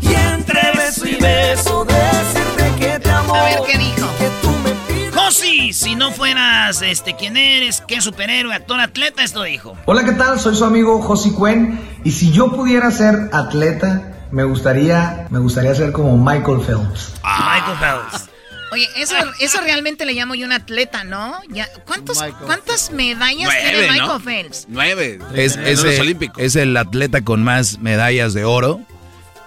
Y 0.00 0.14
entre 0.14 0.72
beso 0.72 1.06
y 1.06 1.14
beso 1.16 1.84
decirte 1.84 2.72
que 2.80 2.98
te 2.98 3.10
amo. 3.10 3.34
A 3.34 3.44
ver, 3.44 3.58
¿qué 3.66 3.78
dijo? 3.78 4.08
Josi, 5.28 5.74
si 5.74 5.94
no 5.94 6.10
fueras 6.10 6.80
este 6.80 7.14
quién 7.14 7.36
eres, 7.36 7.82
qué 7.86 8.00
superhéroe, 8.00 8.54
actor, 8.54 8.80
atleta, 8.80 9.22
esto 9.22 9.42
dijo. 9.42 9.76
Hola, 9.84 10.02
¿qué 10.02 10.12
tal? 10.12 10.40
Soy 10.40 10.56
su 10.56 10.64
amigo 10.64 11.02
Josi 11.02 11.32
Cuen 11.32 11.78
y 12.02 12.12
si 12.12 12.32
yo 12.32 12.50
pudiera 12.50 12.90
ser 12.90 13.28
atleta, 13.32 14.26
me 14.30 14.44
gustaría, 14.44 15.26
me 15.28 15.38
gustaría 15.38 15.74
ser 15.74 15.92
como 15.92 16.16
Michael 16.16 16.62
Phelps. 16.66 17.12
Michael 17.22 17.76
Phelps. 17.78 18.30
Oye, 18.72 18.88
eso, 18.96 19.16
eso 19.40 19.60
realmente 19.60 20.06
le 20.06 20.14
llamo 20.14 20.34
yo 20.34 20.46
un 20.46 20.52
atleta, 20.52 21.04
¿no? 21.04 21.38
Ya, 21.50 21.68
¿cuántos, 21.84 22.24
¿Cuántas 22.46 22.90
medallas 22.90 23.50
Nueve, 23.52 23.68
tiene 23.68 23.92
Michael 23.92 24.08
¿no? 24.08 24.20
Phelps? 24.20 24.64
Nueve. 24.66 25.18
Es, 25.34 25.58
es 25.58 25.84
los 25.84 25.92
el, 25.92 26.00
Olímpicos. 26.00 26.42
es 26.42 26.56
el 26.56 26.74
atleta 26.74 27.20
con 27.20 27.44
más 27.44 27.80
medallas 27.80 28.32
de 28.32 28.46
oro 28.46 28.80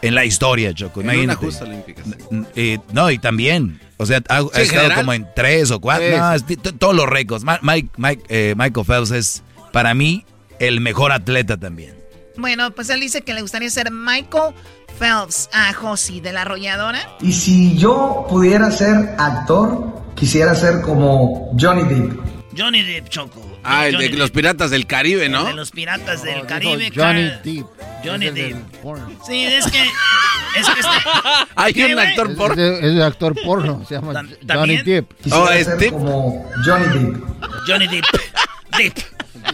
en 0.04 0.14
la 0.14 0.26
historia, 0.26 0.76
Choco. 0.76 1.02
En 1.02 1.10
una 1.22 1.34
justa 1.36 1.66
olímpica. 1.66 2.04
sí. 2.04 2.12
Eh, 2.56 2.78
no, 2.94 3.10
y 3.10 3.18
también. 3.18 3.80
O 4.02 4.06
sea, 4.08 4.18
ha, 4.30 4.40
estado 4.40 4.66
general. 4.66 4.96
como 4.96 5.14
en 5.14 5.28
tres 5.36 5.70
o 5.70 5.80
cuatro. 5.80 6.08
Sí, 6.08 6.16
no, 6.18 6.34
es 6.34 6.44
todos 6.80 6.96
los 6.96 7.08
récords. 7.08 7.46
Mike, 7.62 7.90
Mike, 7.98 8.24
eh, 8.30 8.56
Michael 8.58 8.84
Phelps 8.84 9.12
es, 9.12 9.44
para 9.72 9.94
mí, 9.94 10.26
el 10.58 10.82
mejor 10.82 11.12
atleta 11.12 11.56
también. 11.56 11.96
Bueno, 12.36 12.72
pues 12.72 12.90
él 12.90 13.00
dice 13.00 13.22
que 13.22 13.36
le 13.36 13.42
gustaría 13.42 13.70
ser 13.70 13.92
Michael 13.92 14.56
Phelps 14.98 15.50
a 15.54 15.72
Josi 15.74 16.20
de 16.20 16.34
la 16.34 16.42
arrolladora. 16.42 17.00
Y 17.22 17.32
si 17.34 17.78
yo 17.78 18.26
pudiera 18.28 18.72
ser 18.72 19.14
actor, 19.20 20.02
quisiera 20.16 20.56
ser 20.56 20.82
como 20.82 21.56
Johnny 21.60 21.84
Depp. 21.84 22.20
Johnny 22.58 22.82
Depp, 22.82 23.08
Choco. 23.10 23.51
Ah, 23.64 23.88
el 23.88 23.94
Johnny 23.94 24.06
de 24.06 24.10
Depp. 24.12 24.20
los 24.20 24.32
piratas 24.32 24.72
del 24.72 24.88
Caribe, 24.88 25.30
¿no? 25.30 25.46
De 25.46 25.54
los 25.54 25.72
piratas 25.72 26.24
del 26.24 26.36
dijo 26.36 26.48
Caribe. 26.48 26.92
Johnny 26.96 27.28
cara. 27.30 27.42
Depp. 27.44 27.66
Johnny 28.04 28.26
Es 28.28 28.34
Depp. 28.36 28.58
porno. 28.82 29.12
Sí, 29.28 29.44
es 29.46 29.66
que. 29.72 29.82
Es 29.84 30.68
que 30.70 30.80
este. 30.80 30.90
Hay 31.56 31.74
¿Qué, 31.74 31.94
un 31.94 32.00
actor 32.00 32.32
Es, 32.32 32.38
por. 32.38 32.56
de- 32.56 32.80
es 32.88 32.96
de 32.96 33.04
actor 33.04 33.36
porno, 33.44 33.86
se 33.88 33.96
llama 33.96 34.14
Johnny. 34.48 34.78
Depp. 34.78 35.14
Quisiera 35.22 35.38
Oh, 35.44 35.50
es 35.50 35.78
Depp. 35.78 35.92
como 35.92 36.50
Johnny 36.66 36.86
Depp. 36.88 37.24
Johnny 37.68 37.88
Depp. 37.88 38.06
Depp. 38.78 38.98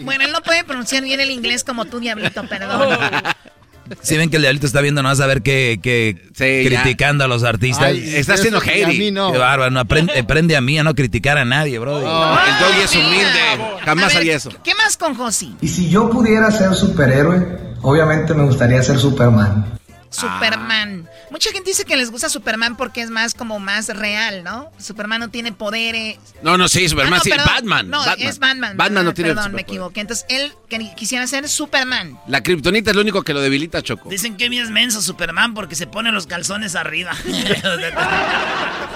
Bueno, 0.01 0.25
él 0.25 0.31
no 0.31 0.41
puede 0.41 0.63
pronunciar 0.63 1.03
bien 1.03 1.19
el 1.19 1.31
inglés 1.31 1.63
como 1.63 1.85
tú, 1.85 1.99
Diablito, 1.99 2.45
perdón. 2.47 2.97
Si 4.01 4.17
ven 4.17 4.29
que 4.29 4.37
el 4.37 4.41
diablito 4.43 4.65
está 4.65 4.81
viendo, 4.81 5.01
no 5.01 5.09
vas 5.09 5.19
a 5.19 5.27
ver 5.27 5.41
que, 5.41 5.79
que 5.81 6.17
criticando 6.33 7.23
a 7.23 7.27
los 7.27 7.43
artistas. 7.43 7.87
Ay, 7.87 8.15
está 8.15 8.33
haciendo 8.35 8.59
a 8.59 8.61
hate. 8.61 8.87
mí 8.87 9.11
no. 9.11 9.31
Qué 9.31 9.37
bárbaro, 9.37 9.71
no 9.71 9.79
aprende, 9.79 10.17
aprende 10.19 10.55
a 10.55 10.61
mí 10.61 10.77
a 10.77 10.83
no 10.83 10.95
criticar 10.95 11.37
a 11.37 11.45
nadie, 11.45 11.79
bro. 11.79 11.97
el 11.97 12.03
doggy 12.03 12.81
es 12.83 12.95
humilde. 12.95 13.79
Jamás 13.83 14.07
ver, 14.07 14.17
haría 14.17 14.35
eso. 14.35 14.49
¿Qué 14.63 14.75
más 14.75 14.97
con 14.97 15.15
Josi? 15.15 15.55
Y 15.61 15.67
si 15.67 15.89
yo 15.89 16.09
pudiera 16.09 16.51
ser 16.51 16.73
superhéroe, 16.75 17.75
obviamente 17.81 18.33
me 18.33 18.43
gustaría 18.43 18.81
ser 18.83 18.97
Superman. 18.99 19.77
Superman. 20.09 21.07
Mucha 21.29 21.51
gente 21.51 21.69
dice 21.69 21.83
que 21.83 21.95
les 21.97 22.09
gusta 22.09 22.29
Superman 22.29 22.77
porque 22.77 23.01
es 23.01 23.09
más 23.09 23.33
como 23.33 23.59
más 23.59 23.87
real, 23.89 24.43
¿no? 24.43 24.71
Superman 24.79 25.19
no 25.19 25.29
tiene 25.29 25.51
poderes. 25.51 26.17
No, 26.41 26.57
no, 26.57 26.67
sí, 26.69 26.87
Superman, 26.87 27.15
Ah, 27.15 27.17
no, 27.17 27.23
sí, 27.23 27.29
perdón. 27.31 27.47
Batman. 27.53 27.89
No, 27.89 27.99
Batman. 27.99 28.27
es 28.27 28.39
Batman. 28.39 28.77
Batman 28.77 29.03
no 29.05 29.11
Ah, 29.11 29.13
tiene 29.13 29.33
Perdón, 29.33 29.53
me 29.53 29.61
equivoqué. 29.61 29.99
Entonces 30.01 30.25
él 30.29 30.53
que- 30.69 30.93
quisiera 30.95 31.27
ser 31.27 31.49
Superman. 31.49 32.17
La 32.27 32.41
kriptonita 32.43 32.91
es 32.91 32.95
lo 32.95 33.01
único 33.01 33.23
que 33.23 33.33
lo 33.33 33.41
debilita, 33.41 33.81
Choco. 33.81 34.09
Dicen 34.09 34.37
que 34.37 34.47
bien 34.49 34.63
es 34.63 34.69
menso 34.71 35.01
Superman 35.01 35.53
porque 35.53 35.75
se 35.75 35.85
pone 35.87 36.11
los 36.13 36.27
calzones 36.27 36.75
arriba. 36.75 37.11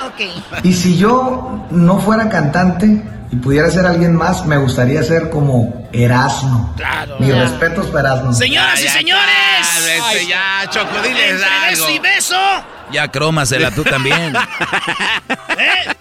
ok. 0.06 0.64
Y 0.64 0.74
si 0.74 0.98
yo 0.98 1.68
no 1.72 2.00
fuera 2.00 2.30
cantante 2.30 3.04
y 3.32 3.36
pudiera 3.38 3.70
ser 3.72 3.86
alguien 3.86 4.16
más, 4.16 4.46
me 4.46 4.58
gustaría 4.58 5.02
ser 5.04 5.30
como 5.30 5.88
Erasmo. 5.94 6.74
Claro. 6.76 7.16
Mis 7.20 7.34
respetos 7.36 7.88
para 7.88 8.12
Erasmo. 8.12 8.34
Señoras 8.34 8.80
y 8.80 8.84
Ya, 8.84 8.90
ya, 8.90 8.98
señores. 8.98 9.26
ya, 9.88 10.10
vete 10.12 10.28
ya, 10.28 10.70
Choco, 10.70 11.02
diles 11.02 11.32
Entre 11.32 11.70
beso 11.70 11.86
algo. 11.86 11.96
y 11.96 12.00
beso. 12.00 12.36
Ya 12.92 13.08
crómasela 13.10 13.72
tú 13.72 13.84
también. 13.84 14.34
¿Eh? 15.58 15.94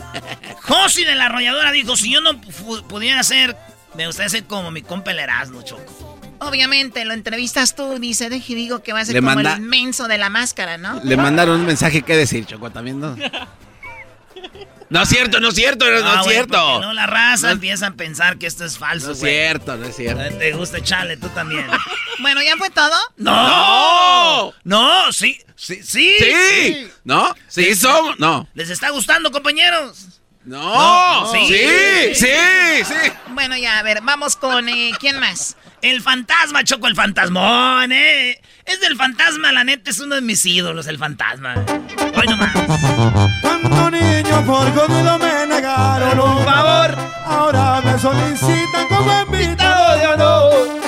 Josi 0.62 1.05
de 1.05 1.15
la 1.15 1.27
arrolladora 1.27 1.70
dijo, 1.73 1.97
si 1.97 2.12
yo 2.12 2.20
no 2.20 2.40
pudiera 2.89 3.23
ser, 3.23 3.57
me 3.94 4.07
gustaría 4.07 4.28
ser 4.31 4.44
como 4.44 4.70
mi 4.73 4.82
compa 4.82 5.12
el 5.12 5.20
Erasmo, 5.20 5.62
Choco. 5.62 6.19
Obviamente, 6.40 7.05
lo 7.05 7.12
entrevistas 7.15 7.74
tú, 7.77 7.98
dice, 7.98 8.31
deje 8.31 8.55
digo 8.55 8.82
que 8.82 8.93
va 8.93 9.01
a 9.01 9.05
ser 9.05 9.15
Le 9.15 9.20
como 9.20 9.35
manda- 9.35 9.52
el 9.55 9.61
menso 9.61 10.09
de 10.09 10.16
la 10.19 10.31
máscara, 10.31 10.78
¿no? 10.78 10.98
Le 11.05 11.16
mandaron 11.16 11.61
un 11.61 11.66
mensaje 11.66 12.02
que 12.02 12.16
decir, 12.16 12.47
Choco, 12.47 12.70
también, 12.70 12.98
¿no? 12.98 13.15
No 14.91 15.03
es 15.03 15.09
cierto, 15.09 15.41
no 15.41 15.49
es 15.49 15.55
cierto, 15.55 15.89
no, 15.91 16.07
Ah, 16.09 16.17
es 16.19 16.25
güey, 16.25 16.35
cierto. 16.37 16.59
porque 16.73 16.87
No, 16.87 16.93
la 16.93 17.07
raza 17.07 17.51
empieza 17.53 17.87
a 17.87 17.91
pensar 17.93 18.39
que 18.39 18.47
esto 18.47 18.65
es 18.65 18.77
falso, 18.77 19.07
No 19.09 19.12
es 19.12 19.21
cierto, 19.21 19.77
no 19.77 19.87
es 19.87 19.97
cierto. 19.97 20.23
Eh, 20.23 20.31
Te 20.33 20.53
gusta 20.53 20.79
echarle, 20.79 21.17
tú 21.17 21.29
también. 21.31 21.67
Bueno, 22.21 22.43
¿ya 22.43 22.55
fue 22.59 22.69
todo? 22.69 22.95
¡No! 23.17 24.53
¡No! 24.65 25.11
Sí, 25.12 25.41
sí, 25.57 25.83
sí. 25.83 26.17
Sí. 26.19 26.89
¿No? 27.05 27.35
Sí, 27.49 27.75
somos. 27.75 28.19
No. 28.19 28.47
¿Les 28.53 28.69
está 28.69 28.91
gustando, 28.91 29.31
compañeros? 29.31 30.07
No. 30.45 31.25
No, 31.25 31.33
sí, 31.33 31.47
sí. 31.47 32.15
sí, 32.15 32.85
sí. 32.85 33.12
Bueno, 33.29 33.57
ya, 33.57 33.79
a 33.79 33.83
ver, 33.83 34.01
vamos 34.03 34.37
con, 34.37 34.69
eh, 34.69 34.93
¿quién 34.99 35.19
más? 35.21 35.57
El 35.82 36.02
fantasma, 36.02 36.62
Choco, 36.62 36.86
el 36.89 36.94
fantasmón, 36.94 37.90
¿eh? 37.93 38.39
Es 38.66 38.81
del 38.81 38.97
fantasma, 38.97 39.51
la 39.51 39.65
neta, 39.65 39.90
es 39.90 39.98
uno 40.01 40.15
de 40.16 40.20
mis 40.20 40.44
ídolos, 40.44 40.86
el 40.86 40.98
fantasma. 40.98 41.55
Hoy 42.15 42.27
nomás. 42.28 42.52
Cuando 43.40 43.90
niño 43.90 44.44
por 44.44 44.73
conmigo 44.74 45.19
me 45.19 45.47
negaron 45.47 46.20
un 46.20 46.44
favor, 46.44 46.98
ahora 47.24 47.81
me 47.81 47.98
solicitan 47.98 48.86
como 48.89 49.23
invitado 49.23 49.98
de 49.98 50.07
honor. 50.07 50.81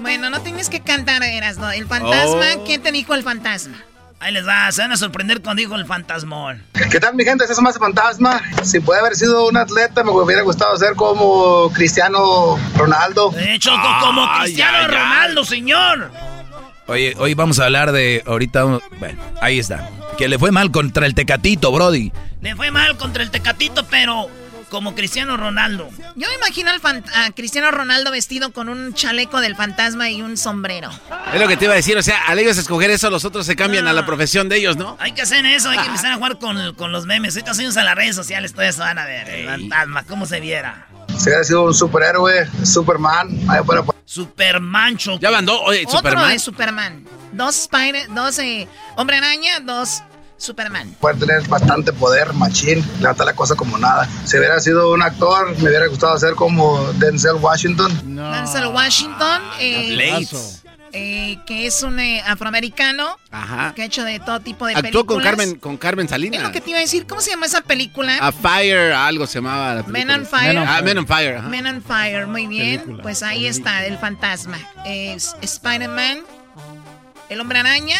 Bueno, 0.00 0.30
no 0.30 0.40
tienes 0.42 0.68
que 0.70 0.80
cantar, 0.80 1.22
eras, 1.24 1.58
¿no? 1.58 1.70
El 1.72 1.86
fantasma, 1.86 2.46
Oh. 2.56 2.64
¿quién 2.64 2.82
te 2.82 2.92
dijo 2.92 3.14
el 3.14 3.24
fantasma? 3.24 3.82
Ahí 4.20 4.32
les 4.32 4.46
va, 4.46 4.72
se 4.72 4.80
van 4.80 4.92
a 4.92 4.96
sorprender 4.96 5.42
cuando 5.42 5.60
dijo 5.60 5.74
el 5.74 5.84
fantasmón. 5.84 6.62
¿Qué 6.90 6.98
tal 6.98 7.14
mi 7.14 7.24
gente? 7.24 7.44
Es 7.44 7.60
más 7.60 7.76
fantasma. 7.78 8.40
Si 8.62 8.80
puede 8.80 9.00
haber 9.00 9.14
sido 9.16 9.46
un 9.48 9.56
atleta, 9.56 10.02
me 10.02 10.10
hubiera 10.12 10.40
gustado 10.42 10.74
ser 10.78 10.94
como 10.94 11.70
Cristiano 11.74 12.58
Ronaldo. 12.76 13.30
De 13.30 13.54
hecho, 13.54 13.70
co- 13.70 14.06
como 14.06 14.26
Cristiano 14.40 14.86
Ronaldo, 14.88 15.44
señor. 15.44 16.10
Oye, 16.86 17.14
hoy 17.18 17.34
vamos 17.34 17.58
a 17.60 17.64
hablar 17.66 17.92
de 17.92 18.22
ahorita, 18.26 18.64
bueno, 18.64 19.20
ahí 19.42 19.58
está. 19.58 19.88
Que 20.16 20.28
le 20.28 20.38
fue 20.38 20.52
mal 20.52 20.70
contra 20.70 21.04
el 21.06 21.14
Tecatito, 21.14 21.70
Brody. 21.72 22.12
Le 22.40 22.54
fue 22.56 22.70
mal 22.70 22.96
contra 22.96 23.22
el 23.22 23.30
Tecatito, 23.30 23.84
pero 23.86 24.28
como 24.74 24.96
Cristiano 24.96 25.36
Ronaldo. 25.36 25.88
Yo 26.16 26.26
me 26.28 26.34
imagino 26.34 26.68
al 26.68 26.80
a 27.14 27.30
Cristiano 27.30 27.70
Ronaldo 27.70 28.10
vestido 28.10 28.52
con 28.52 28.68
un 28.68 28.92
chaleco 28.92 29.40
del 29.40 29.54
fantasma 29.54 30.10
y 30.10 30.20
un 30.20 30.36
sombrero. 30.36 30.90
Es 31.32 31.40
lo 31.40 31.46
que 31.46 31.56
te 31.56 31.66
iba 31.66 31.74
a 31.74 31.76
decir, 31.76 31.96
o 31.96 32.02
sea, 32.02 32.24
al 32.26 32.40
ellos 32.40 32.58
escoger 32.58 32.90
eso, 32.90 33.08
los 33.08 33.24
otros 33.24 33.46
se 33.46 33.54
cambian 33.54 33.86
a 33.86 33.92
la 33.92 34.04
profesión 34.04 34.48
de 34.48 34.56
ellos, 34.56 34.76
¿no? 34.76 34.96
Hay 34.98 35.12
que 35.12 35.22
hacer 35.22 35.46
eso, 35.46 35.70
hay 35.70 35.78
que 35.78 35.86
empezar 35.86 36.10
a 36.10 36.16
jugar 36.16 36.40
con, 36.40 36.74
con 36.74 36.90
los 36.90 37.06
memes. 37.06 37.36
Ahorita 37.36 37.54
subimos 37.54 37.76
a 37.76 37.84
las 37.84 37.94
redes 37.94 38.16
sociales, 38.16 38.52
todo 38.52 38.62
eso 38.62 38.80
van 38.80 38.98
a 38.98 39.04
ver. 39.06 39.28
El 39.28 39.46
fantasma, 39.46 40.02
cómo 40.02 40.26
se 40.26 40.40
viera. 40.40 40.88
Si 41.16 41.28
hubiera 41.28 41.44
sido 41.44 41.62
un 41.62 41.74
superhéroe, 41.74 42.48
Superman, 42.64 43.28
ahí 43.48 43.62
fuera 43.64 43.84
Superman, 44.04 44.96
Choco. 44.96 45.20
Ya 45.20 45.30
mandó, 45.30 45.62
oye, 45.62 45.84
Otro 45.86 45.98
Superman. 45.98 46.32
de 46.32 46.38
Superman. 46.40 47.04
Dos 47.32 47.60
Spider, 47.60 48.12
dos 48.12 48.40
eh, 48.40 48.66
Hombre 48.96 49.18
Araña, 49.18 49.60
dos 49.60 50.02
Superman. 50.36 50.94
poder 51.00 51.18
tener 51.18 51.48
bastante 51.48 51.92
poder, 51.92 52.32
machín, 52.34 52.84
levantar 53.00 53.26
la 53.26 53.34
cosa 53.34 53.54
como 53.54 53.78
nada. 53.78 54.08
Si 54.24 54.36
hubiera 54.36 54.60
sido 54.60 54.92
un 54.92 55.02
actor, 55.02 55.56
me 55.58 55.68
hubiera 55.68 55.86
gustado 55.86 56.18
ser 56.18 56.34
como 56.34 56.80
Denzel 56.94 57.34
Washington. 57.36 57.92
Denzel 58.16 58.66
Washington, 58.66 59.42
eh, 59.60 60.26
eh, 60.96 61.38
que 61.46 61.66
es 61.66 61.82
un 61.82 61.98
eh, 61.98 62.22
afroamericano 62.24 63.16
Ajá. 63.32 63.72
que 63.74 63.82
ha 63.82 63.84
hecho 63.84 64.04
de 64.04 64.20
todo 64.20 64.38
tipo 64.40 64.66
de 64.66 64.74
Actuó 64.74 65.04
con 65.04 65.18
películas. 65.18 65.24
Carmen, 65.24 65.54
con 65.58 65.76
Carmen 65.76 66.04
Es 66.06 66.10
Salinas. 66.10 66.42
lo 66.42 66.52
que 66.52 66.60
te 66.60 66.70
iba 66.70 66.78
a 66.78 66.82
decir. 66.82 67.06
¿Cómo 67.06 67.20
se 67.20 67.30
llama 67.30 67.46
esa 67.46 67.62
película? 67.62 68.16
A 68.20 68.30
Fire, 68.30 68.92
algo 68.92 69.26
se 69.26 69.34
llamaba 69.38 69.74
la 69.74 69.82
Men 69.84 70.10
on 70.10 70.24
Fire. 70.26 70.56
Ah, 70.58 70.82
Men 70.82 70.98
on 70.98 71.06
Fire. 71.06 71.36
ajá. 71.38 71.48
Men 71.48 71.66
on 71.66 71.82
Fire, 71.82 72.26
muy 72.28 72.46
bien. 72.46 72.80
Película. 72.80 73.02
Pues 73.02 73.22
ahí 73.24 73.46
está, 73.46 73.84
el 73.86 73.98
fantasma. 73.98 74.56
Es 74.84 75.34
Spider-Man, 75.40 76.18
el 77.28 77.40
hombre 77.40 77.58
araña, 77.58 77.96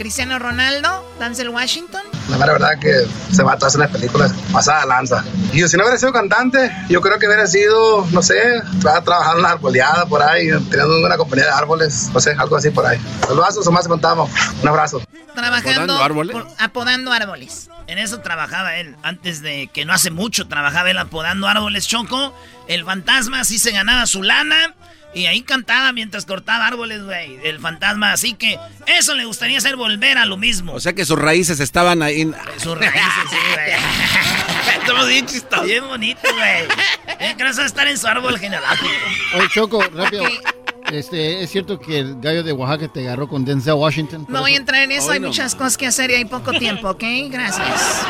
Cristiano 0.00 0.38
Ronaldo, 0.38 1.14
Denzel 1.20 1.50
Washington. 1.50 2.00
La 2.30 2.38
mera 2.38 2.52
verdad 2.54 2.78
que 2.80 2.90
se 3.34 3.42
va 3.42 3.52
atrás 3.52 3.74
en 3.74 3.80
las 3.82 3.90
películas, 3.90 4.32
pasada 4.50 4.86
lanza. 4.86 5.22
Y 5.52 5.60
si 5.68 5.76
no 5.76 5.82
hubiera 5.82 5.98
sido 5.98 6.10
cantante, 6.10 6.74
yo 6.88 7.02
creo 7.02 7.18
que 7.18 7.26
hubiera 7.26 7.46
sido, 7.46 8.06
no 8.10 8.22
sé, 8.22 8.62
tra- 8.80 9.04
trabajando 9.04 9.32
en 9.34 9.38
una 9.40 9.50
arboleada 9.50 10.06
por 10.06 10.22
ahí, 10.22 10.48
teniendo 10.70 11.04
una 11.04 11.18
compañía 11.18 11.44
de 11.44 11.50
árboles, 11.52 12.08
no 12.14 12.18
sé, 12.20 12.30
algo 12.38 12.56
así 12.56 12.70
por 12.70 12.86
ahí. 12.86 12.98
Saludos, 13.28 13.66
o 13.66 13.70
más 13.70 13.86
contamos. 13.86 14.30
Un 14.62 14.68
abrazo. 14.68 15.02
Trabajando, 15.34 15.70
¿Apodando 15.92 16.02
árboles? 16.02 16.32
por- 16.34 16.46
apodando 16.58 17.12
árboles. 17.12 17.68
En 17.86 17.98
eso 17.98 18.20
trabajaba 18.20 18.76
él. 18.76 18.96
Antes 19.02 19.42
de 19.42 19.68
que 19.70 19.84
no 19.84 19.92
hace 19.92 20.10
mucho 20.10 20.48
trabajaba 20.48 20.90
él 20.90 20.96
apodando 20.98 21.46
árboles 21.46 21.86
choco. 21.86 22.34
El 22.68 22.84
fantasma 22.86 23.44
sí 23.44 23.58
se 23.58 23.70
ganaba 23.72 24.06
su 24.06 24.22
lana. 24.22 24.74
Y 25.12 25.26
ahí 25.26 25.42
cantaba 25.42 25.92
mientras 25.92 26.24
cortaba 26.24 26.66
árboles, 26.68 27.02
güey. 27.02 27.38
El 27.44 27.58
fantasma. 27.58 28.12
Así 28.12 28.34
que 28.34 28.58
eso 28.86 29.14
le 29.14 29.24
gustaría 29.24 29.58
hacer 29.58 29.74
volver 29.76 30.18
a 30.18 30.24
lo 30.24 30.36
mismo. 30.36 30.72
O 30.72 30.80
sea 30.80 30.92
que 30.92 31.04
sus 31.04 31.18
raíces 31.18 31.58
estaban 31.60 32.02
ahí. 32.02 32.20
en- 32.22 32.34
Sus 32.62 32.78
raíces, 32.78 33.00
sí, 33.30 33.36
güey. 33.54 33.70
Estamos 34.80 35.08
bien 35.08 35.26
chistosos. 35.26 35.66
Bien 35.66 35.86
bonito, 35.86 36.20
güey. 36.22 37.34
Gracias 37.36 37.58
a 37.58 37.66
estar 37.66 37.88
en 37.88 37.98
su 37.98 38.06
árbol 38.06 38.38
genealógico. 38.38 38.88
Oye, 39.36 39.48
Choco, 39.52 39.82
rápido. 39.94 40.24
Este, 40.92 41.42
¿Es 41.42 41.50
cierto 41.50 41.78
que 41.78 41.98
el 41.98 42.20
gallo 42.20 42.42
de 42.42 42.52
Oaxaca 42.52 42.88
te 42.92 43.00
agarró 43.06 43.28
con 43.28 43.44
Denzel 43.44 43.74
Washington? 43.74 44.26
No 44.28 44.40
voy 44.40 44.54
a 44.54 44.56
entrar 44.56 44.82
en 44.82 44.92
eso, 44.92 45.08
Hoy 45.08 45.14
hay 45.14 45.20
no. 45.20 45.28
muchas 45.28 45.54
cosas 45.54 45.76
que 45.76 45.86
hacer 45.86 46.10
y 46.10 46.14
hay 46.14 46.24
poco 46.24 46.52
tiempo, 46.52 46.88
¿ok? 46.90 47.02
Gracias. 47.30 48.00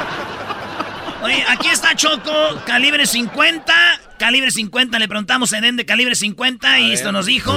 Oye, 1.22 1.44
aquí 1.48 1.68
está 1.68 1.94
Choco, 1.94 2.32
calibre 2.66 3.06
50. 3.06 4.00
Calibre 4.20 4.50
50, 4.50 4.98
le 4.98 5.08
preguntamos 5.08 5.50
a 5.54 5.58
Eden 5.60 5.76
de 5.76 5.86
calibre 5.86 6.14
50 6.14 6.78
y 6.80 6.92
esto 6.92 7.10
nos 7.10 7.24
dijo. 7.24 7.54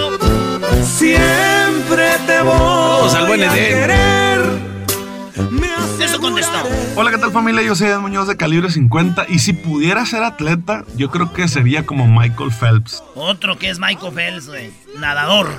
Siempre 0.81 2.07
te 2.25 2.41
voy 2.41 3.09
al 3.13 3.27
buen 3.27 3.41
a 3.43 3.53
Edén. 3.53 3.81
querer. 3.81 4.73
Eso 6.01 6.21
contestó. 6.21 6.57
Hola, 6.95 7.11
¿qué 7.11 7.17
tal 7.17 7.33
familia? 7.33 7.61
Yo 7.63 7.75
soy 7.75 7.89
Ed 7.89 7.97
Muñoz 7.99 8.29
de 8.29 8.37
calibre 8.37 8.71
50 8.71 9.25
y 9.27 9.39
si 9.39 9.51
pudiera 9.51 10.05
ser 10.05 10.23
atleta, 10.23 10.85
yo 10.95 11.11
creo 11.11 11.33
que 11.33 11.49
sería 11.49 11.85
como 11.85 12.07
Michael 12.07 12.51
Phelps, 12.57 13.03
Otro 13.13 13.59
que 13.59 13.69
es 13.69 13.79
Michael 13.79 14.13
Phelps, 14.13 14.47
güey. 14.47 14.71
Nadador. 14.97 15.49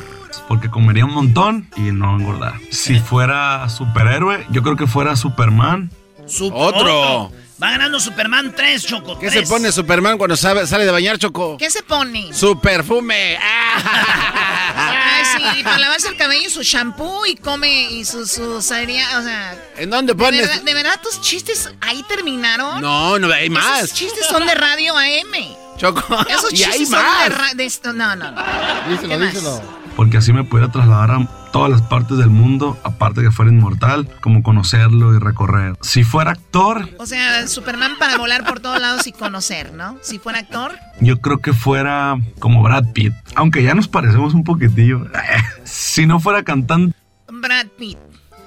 porque 0.49 0.71
comería 0.71 1.05
un 1.05 1.13
montón 1.13 1.69
y 1.77 1.83
no 1.93 2.17
engordar. 2.19 2.55
Si 2.71 2.99
fuera 2.99 3.69
superhéroe, 3.69 4.47
yo 4.51 4.63
creo 4.63 4.77
que 4.77 4.87
fuera 4.87 5.17
Superman. 5.17 5.91
Su- 6.27 6.51
Otro. 6.55 7.31
Va 7.63 7.71
ganando 7.71 8.01
Superman 8.01 8.53
3, 8.55 8.85
Choco. 8.85 9.19
¿Qué 9.19 9.31
se 9.31 9.43
pone 9.43 9.71
Superman 9.71 10.19
cuando 10.19 10.37
sabe- 10.37 10.67
sale 10.67 10.85
de 10.85 10.91
bañar, 10.91 11.19
Choco? 11.19 11.57
¿Qué 11.57 11.71
se 11.71 11.83
pone? 11.85 12.33
Su 12.35 12.59
perfume. 12.61 13.39
Ay, 14.77 15.25
sí, 15.55 15.63
para 15.63 15.79
lavarse 15.79 16.09
el 16.09 16.17
cabello, 16.17 16.51
su 16.51 16.63
shampoo 16.63 17.25
y 17.27 17.37
come 17.37 17.91
y 17.93 18.05
su, 18.05 18.27
su 18.27 18.61
cereal, 18.61 19.21
o 19.21 19.23
sea... 19.23 19.57
¿En 19.77 19.89
dónde 19.91 20.15
¿de 20.15 20.19
pones? 20.19 20.49
verdad, 20.49 20.63
¿De 20.63 20.75
verdad 20.75 21.01
tus 21.01 21.21
chistes 21.21 21.71
ahí 21.81 22.03
terminaron? 22.09 22.81
No, 22.81 23.19
no, 23.21 23.33
hay 23.33 23.49
más. 23.51 23.85
Esos 23.85 23.93
chistes 23.99 24.27
son 24.27 24.47
de 24.47 24.55
radio 24.55 24.97
AM. 24.99 25.57
Choco. 25.77 26.03
Esos 26.29 26.53
y 26.53 26.57
chistes 26.57 26.75
hay 26.75 26.87
son 26.87 27.03
más. 27.03 27.23
de, 27.29 27.29
ra- 27.37 27.55
de 27.55 27.65
esto. 27.65 27.93
No, 27.93 28.17
no, 28.17 28.31
no. 28.33 28.43
Díselo, 28.89 29.19
díselo. 29.19 29.63
Porque 29.97 30.17
así 30.19 30.33
me 30.33 30.43
pudiera 30.45 30.71
trasladar 30.73 31.11
a 31.13 31.29
todas 31.55 31.71
las 31.71 31.83
partes 31.83 32.19
del 32.19 32.31
mundo, 32.31 32.77
aparte 32.83 33.23
que 33.23 33.31
fuera 33.31 33.49
inmortal, 33.53 34.09
como 34.21 34.43
conocerlo 34.43 35.15
y 35.15 35.21
recorrer. 35.21 35.77
Si 35.83 36.03
fuera 36.03 36.33
actor, 36.33 36.89
O 36.99 37.07
sea, 37.07 37.47
Superman 37.47 37.93
para 37.97 38.19
volar 38.19 38.45
por 38.45 38.59
todos 38.59 38.81
lados 38.81 39.07
y 39.07 39.13
conocer, 39.13 39.73
¿no? 39.73 39.97
Si 40.03 40.19
fuera 40.19 40.41
actor, 40.41 40.73
yo 41.01 41.21
creo 41.21 41.39
que 41.39 41.53
fuera 41.53 42.19
como 42.41 42.61
Brad 42.61 42.87
Pitt. 42.93 43.13
Aunque 43.37 43.63
ya 43.63 43.77
nos 43.77 43.87
parecemos 43.87 44.35
un 44.35 44.43
poquitillo. 44.43 45.07
Si 45.65 46.07
no 46.07 46.19
fuera 46.19 46.43
cantante, 46.43 46.97
Brad 47.29 47.69
Pitt. 47.79 47.99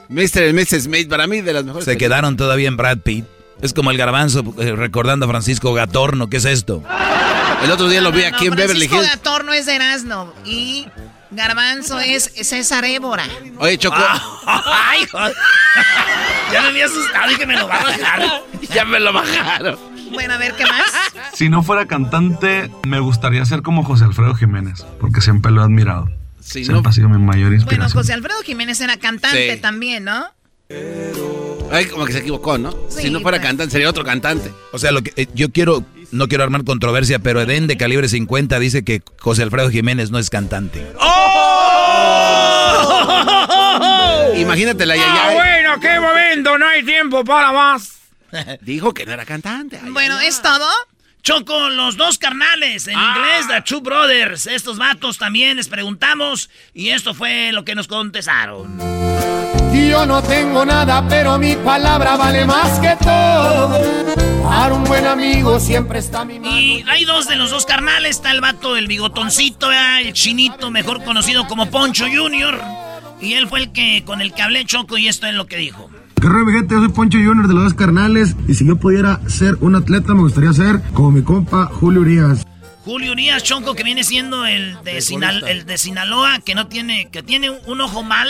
Mr. 0.09 0.49
y 0.49 0.53
Mrs. 0.53 0.83
Smith, 0.83 1.09
para 1.09 1.27
mí 1.27 1.39
de 1.39 1.53
las 1.53 1.63
mejores. 1.63 1.85
Se 1.85 1.97
quedaron 1.97 2.35
todavía 2.35 2.67
en 2.67 2.75
Brad 2.75 2.97
Pitt. 2.99 3.25
Es 3.61 3.73
como 3.73 3.89
el 3.91 3.97
garbanzo 3.97 4.43
eh, 4.59 4.75
recordando 4.75 5.25
a 5.27 5.29
Francisco 5.29 5.73
Gatorno. 5.73 6.29
¿Qué 6.29 6.37
es 6.37 6.45
esto? 6.45 6.83
El 7.63 7.71
otro 7.71 7.87
día 7.87 8.01
lo 8.01 8.11
vi 8.11 8.23
aquí 8.23 8.47
en 8.47 8.55
Beverly 8.55 8.87
Francisco 8.87 8.95
Hills. 8.97 9.09
Gatorno 9.15 9.53
es 9.53 9.65
de 9.65 9.75
Erasmo 9.75 10.33
y 10.45 10.87
Garbanzo 11.31 11.99
es 11.99 12.31
César 12.41 12.85
Évora. 12.85 13.25
Oye, 13.59 13.77
Choco. 13.77 13.97
Ay, 14.45 15.05
joder. 15.11 15.35
Ya 16.53 16.61
me 16.61 16.67
había 16.69 16.85
asustado 16.85 17.29
y 17.29 17.35
que 17.35 17.45
me 17.45 17.57
lo 17.57 17.67
va 17.67 17.75
a 17.75 17.83
bajar. 17.83 18.43
ya 18.73 18.85
me 18.85 19.01
lo 19.01 19.11
bajaron. 19.11 19.77
Bueno, 20.13 20.35
a 20.35 20.37
ver, 20.37 20.53
¿qué 20.55 20.63
más? 20.65 20.81
Si 21.33 21.49
no 21.49 21.61
fuera 21.61 21.85
cantante, 21.87 22.71
me 22.87 23.01
gustaría 23.01 23.43
ser 23.43 23.61
como 23.63 23.83
José 23.83 24.05
Alfredo 24.05 24.33
Jiménez, 24.33 24.85
porque 25.01 25.19
siempre 25.19 25.51
lo 25.51 25.59
he 25.61 25.65
admirado. 25.65 26.09
Si 26.39 26.63
siempre 26.63 26.83
no- 26.83 26.89
ha 26.89 26.93
sido 26.93 27.09
mi 27.09 27.17
mayor 27.17 27.49
Bueno, 27.49 27.55
inspiración. 27.55 28.01
José 28.01 28.13
Alfredo 28.13 28.41
Jiménez 28.43 28.79
era 28.79 28.95
cantante 28.95 29.55
Sí. 29.55 29.59
también, 29.61 30.05
¿no? 30.05 30.25
Ay, 31.69 31.85
como 31.87 32.05
que 32.05 32.13
se 32.13 32.19
equivocó, 32.19 32.57
¿no? 32.57 32.73
si 32.89 33.09
no 33.09 33.19
fuera 33.19 33.41
cantante, 33.41 33.71
sería 33.73 33.89
otro 33.89 34.05
cantante. 34.05 34.49
O 34.71 34.79
sea, 34.79 34.91
lo 34.93 35.01
que 35.03 35.11
eh, 35.17 35.27
yo 35.33 35.51
quiero, 35.51 35.83
no 36.11 36.27
quiero 36.27 36.43
armar 36.43 36.63
controversia, 36.63 37.19
pero 37.19 37.41
Eden 37.41 37.67
de 37.67 37.77
calibre 37.77 38.07
50 38.09 38.57
dice 38.59 38.83
que 38.83 39.01
José 39.19 39.43
Alfredo 39.43 39.69
Jiménez 39.69 40.09
no 40.11 40.19
es 40.19 40.29
cantante. 40.29 40.85
Imagínate 44.37 44.85
la 44.85 44.93
Ah, 44.93 44.97
Yaya. 44.97 45.33
bueno, 45.33 45.79
qué 45.79 45.99
momento, 45.99 46.57
no 46.57 46.67
hay 46.67 46.83
tiempo 46.83 47.23
para 47.23 47.51
más. 47.51 47.97
Dijo 48.61 48.93
que 48.93 49.05
no 49.05 49.13
era 49.13 49.25
cantante. 49.25 49.79
ay, 49.83 49.89
Bueno, 49.91 50.19
¿es 50.19 50.41
todo? 50.41 50.67
Choco, 51.23 51.69
los 51.69 51.97
dos 51.97 52.17
carnales, 52.17 52.87
en 52.87 52.93
inglés, 52.97 53.47
The 53.49 53.61
Two 53.61 53.81
Brothers. 53.81 54.47
Estos 54.47 54.77
vatos 54.77 55.17
también 55.17 55.57
les 55.57 55.67
preguntamos 55.67 56.49
y 56.73 56.89
esto 56.89 57.13
fue 57.13 57.51
lo 57.51 57.65
que 57.65 57.75
nos 57.75 57.87
contestaron. 57.87 58.79
Y 59.73 59.89
yo 59.89 60.05
no 60.05 60.21
tengo 60.23 60.63
nada, 60.65 61.05
pero 61.09 61.37
mi 61.37 61.55
palabra 61.57 62.15
vale 62.15 62.45
más 62.45 62.79
que 62.79 62.95
todo. 63.03 64.36
Para 64.47 64.73
un 64.73 64.83
buen 64.85 65.05
amigo 65.05 65.59
siempre 65.59 65.99
está 65.99 66.25
mi 66.25 66.39
mano. 66.39 66.57
Y 66.57 66.83
hay 66.89 67.05
dos 67.05 67.27
de 67.27 67.35
los 67.35 67.51
dos 67.51 67.65
carnales, 67.65 68.11
está 68.11 68.31
el 68.31 68.41
vato 68.41 68.73
del 68.73 68.87
bigotoncito, 68.87 69.67
¿verdad? 69.69 70.01
el 70.01 70.13
chinito, 70.13 70.71
mejor 70.71 71.03
conocido 71.03 71.47
como 71.47 71.69
Poncho 71.69 72.05
Junior. 72.05 72.59
Y 73.21 73.33
él 73.33 73.47
fue 73.47 73.59
el 73.59 73.71
que 73.71 74.03
con 74.05 74.21
el 74.21 74.33
que 74.33 74.41
hablé 74.41 74.65
Choco 74.65 74.97
y 74.97 75.07
esto 75.07 75.27
es 75.27 75.33
lo 75.33 75.47
que 75.47 75.57
dijo. 75.57 75.89
¿Qué 76.19 76.27
rollo, 76.27 76.45
mi 76.45 76.53
gente? 76.53 76.73
Yo 76.75 76.79
soy 76.81 76.89
Poncho 76.89 77.17
Junior 77.17 77.47
de 77.47 77.53
los 77.53 77.63
dos 77.65 77.73
carnales. 77.73 78.35
Y 78.47 78.53
si 78.53 78.65
yo 78.65 78.77
pudiera 78.77 79.19
ser 79.27 79.55
un 79.59 79.75
atleta, 79.75 80.13
me 80.13 80.21
gustaría 80.21 80.53
ser 80.53 80.81
como 80.93 81.11
mi 81.11 81.21
compa 81.23 81.65
Julio 81.65 82.01
Urias. 82.01 82.45
Julio 82.85 83.11
Urias 83.11 83.43
Chonco, 83.43 83.75
que 83.75 83.83
viene 83.83 84.03
siendo 84.03 84.45
el 84.45 84.77
de, 84.83 85.01
Sinal- 85.01 85.45
el 85.47 85.65
de 85.65 85.77
Sinaloa, 85.77 86.39
que 86.39 86.55
no 86.55 86.67
tiene, 86.67 87.09
que 87.11 87.21
tiene 87.21 87.49
un 87.49 87.81
ojo 87.81 88.01
mal, 88.01 88.29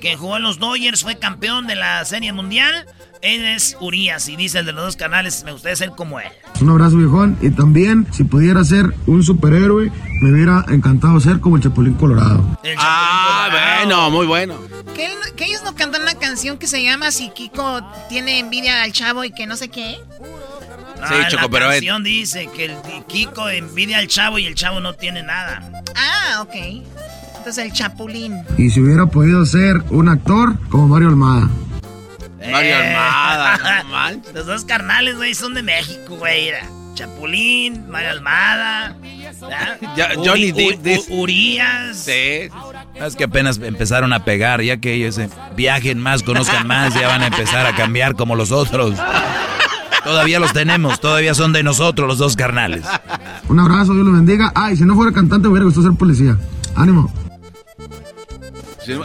que 0.00 0.16
jugó 0.16 0.38
en 0.38 0.42
los 0.42 0.58
Dodgers, 0.58 1.02
fue 1.02 1.18
campeón 1.18 1.66
de 1.66 1.74
la 1.76 2.02
Serie 2.06 2.32
Mundial. 2.32 2.86
Él 3.22 3.44
es 3.44 3.76
Urias 3.80 4.28
y 4.28 4.36
dice 4.36 4.60
el 4.60 4.66
de 4.66 4.72
los 4.72 4.82
dos 4.84 4.96
canales, 4.96 5.44
me 5.44 5.52
gustaría 5.52 5.76
ser 5.76 5.90
como 5.90 6.18
él. 6.20 6.28
Un 6.60 6.70
abrazo, 6.70 6.96
viejón. 6.96 7.36
Y 7.42 7.50
también, 7.50 8.06
si 8.12 8.24
pudiera 8.24 8.64
ser 8.64 8.94
un 9.06 9.22
superhéroe, 9.22 9.92
me 10.22 10.32
hubiera 10.32 10.64
encantado 10.68 11.20
ser 11.20 11.38
como 11.40 11.56
el 11.56 11.62
Chapulín 11.62 11.94
Colorado. 11.94 12.42
Ah, 12.78 13.48
bueno, 13.84 14.10
muy 14.10 14.26
bueno. 14.26 14.54
Que, 14.94 15.06
él- 15.06 15.12
que 15.36 15.44
ellos 15.44 15.60
no 15.64 15.74
cantan 15.74 16.02
una 16.02 16.14
canción 16.14 16.56
que 16.56 16.66
se 16.66 16.82
llama 16.82 17.10
Si 17.10 17.28
Kiko 17.30 17.82
tiene 18.08 18.38
envidia 18.38 18.82
al 18.82 18.92
chavo 18.92 19.22
y 19.24 19.32
que 19.32 19.46
no 19.46 19.56
sé 19.56 19.68
qué. 19.68 19.98
Sí, 21.08 21.14
Ah, 21.14 21.28
Choco, 21.28 21.42
la 21.44 21.48
pero, 21.50 21.68
canción 21.70 22.02
dice 22.04 22.48
que 22.54 22.66
el 22.66 22.74
Kiko 23.06 23.48
envidia 23.50 23.98
al 23.98 24.06
chavo 24.08 24.38
y 24.38 24.46
el 24.46 24.54
chavo 24.54 24.80
no 24.80 24.94
tiene 24.94 25.22
nada. 25.22 25.82
Ah, 25.94 26.42
ok. 26.42 26.54
Entonces 27.38 27.64
el 27.64 27.72
chapulín. 27.72 28.34
Y 28.58 28.68
si 28.70 28.80
hubiera 28.80 29.06
podido 29.06 29.44
ser 29.46 29.82
un 29.90 30.08
actor 30.08 30.58
como 30.68 30.88
Mario 30.88 31.08
Almada. 31.08 31.48
Mario 32.40 32.70
Eh. 32.70 32.74
Almada, 32.96 33.82
no 33.84 33.88
manches. 33.90 34.34
Los 34.34 34.46
dos 34.46 34.64
carnales, 34.64 35.16
güey, 35.16 35.34
son 35.34 35.54
de 35.54 35.62
México, 35.62 36.16
güey. 36.16 36.48
era 36.48 36.66
Chapulín, 36.94 37.88
Mario 37.90 38.10
Almada. 38.10 38.94
Ya- 39.96 40.10
Johnny 40.16 40.52
Depp 40.52 41.10
Urias. 41.10 41.96
Sí. 41.96 42.48
Es 42.94 43.16
que 43.16 43.24
apenas 43.24 43.58
empezaron 43.58 44.12
a 44.12 44.24
pegar, 44.24 44.60
ya 44.62 44.76
que 44.78 44.92
ellos 44.94 45.16
eh, 45.18 45.30
viajen 45.56 45.98
más, 45.98 46.22
conozcan 46.22 46.66
más, 46.66 46.92
ya 46.94 47.08
van 47.08 47.22
a 47.22 47.28
empezar 47.28 47.66
a 47.66 47.74
cambiar 47.74 48.16
como 48.16 48.34
los 48.36 48.52
otros. 48.52 48.96
Todavía 50.04 50.40
los 50.40 50.52
tenemos, 50.52 51.00
todavía 51.00 51.34
son 51.34 51.52
de 51.52 51.62
nosotros 51.62 52.08
los 52.08 52.18
dos 52.18 52.36
carnales. 52.36 52.84
Un 53.48 53.60
abrazo, 53.60 53.94
Dios 53.94 54.04
los 54.06 54.14
bendiga. 54.14 54.52
Ay, 54.54 54.76
si 54.76 54.84
no 54.84 54.94
fuera 54.94 55.12
cantante, 55.12 55.48
hubiera 55.48 55.64
gustado 55.64 55.88
ser 55.88 55.96
policía. 55.96 56.36
Ánimo. 56.74 57.12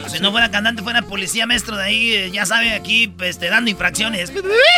Si 0.10 0.20
no 0.20 0.32
fuera 0.32 0.49
cantante, 0.52 0.82
fuera 0.84 1.02
policía 1.02 1.45
maestro 1.48 1.76
de 1.78 1.84
ahí, 1.84 2.14
eh, 2.14 2.32
ya 2.32 2.45
sabe, 2.45 2.74
aquí, 2.74 3.07
pues, 3.07 3.38
te 3.40 3.49
dando 3.49 3.70
infracciones. 3.72 4.32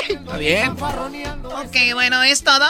Está 0.07 0.37
bien. 0.37 0.71
Ok, 0.71 1.75
bueno, 1.93 2.23
¿es 2.23 2.43
todo? 2.43 2.65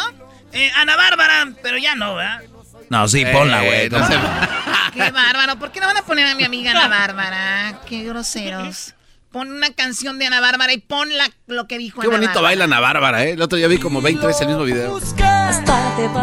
Eh, 0.54 0.72
Ana 0.76 0.96
Bárbara, 0.96 1.50
pero 1.62 1.78
ya 1.78 1.96
no, 1.96 2.16
¿verdad? 2.16 2.42
No, 2.90 3.08
sí, 3.08 3.26
ponla, 3.26 3.62
güey. 3.64 3.86
Eh, 3.86 3.90
no 3.90 4.08
se- 4.08 4.14
Qué 4.94 5.12
bárbaro. 5.12 5.60
¿Por 5.60 5.72
qué 5.72 5.80
no 5.80 5.88
van 5.88 5.98
a 5.98 6.02
poner 6.04 6.26
a 6.28 6.36
mi 6.36 6.44
amiga 6.44 6.72
Ana 6.72 6.88
Bárbara? 6.88 7.82
Qué 7.88 8.04
groseros. 8.04 8.94
Pon 9.32 9.52
una 9.52 9.72
canción 9.72 10.18
de 10.20 10.26
Ana 10.28 10.40
Bárbara 10.40 10.72
y 10.74 10.78
pon 10.78 11.10
la- 11.18 11.30
lo 11.48 11.68
que 11.68 11.78
dijo 11.78 12.00
Qué 12.00 12.08
Ana 12.08 12.16
bonito 12.16 12.28
Bárbara. 12.36 12.48
baila 12.48 12.64
Ana 12.64 12.80
Bárbara, 12.80 13.24
¿eh? 13.26 13.32
El 13.32 13.42
otro 13.42 13.58
día 13.58 13.68
vi 13.68 13.78
como 13.78 14.02
20 14.02 14.26
veces 14.26 14.42
el 14.44 14.48
mismo 14.48 14.64
video. 14.64 15.00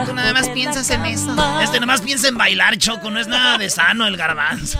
Tú 0.07 0.15
nada 0.15 0.33
más 0.33 0.49
piensas 0.51 0.89
en 0.91 1.05
eso. 1.05 1.35
Este 1.63 1.81
nomás 1.81 2.01
piensa 2.01 2.29
en 2.29 2.39
bailar, 2.39 2.79
Choco, 2.79 3.11
no 3.11 3.21
es 3.21 3.27
nada 3.29 3.59
de 3.59 3.69
sano 3.69 4.07
el 4.07 4.17
garbanzo. 4.17 4.79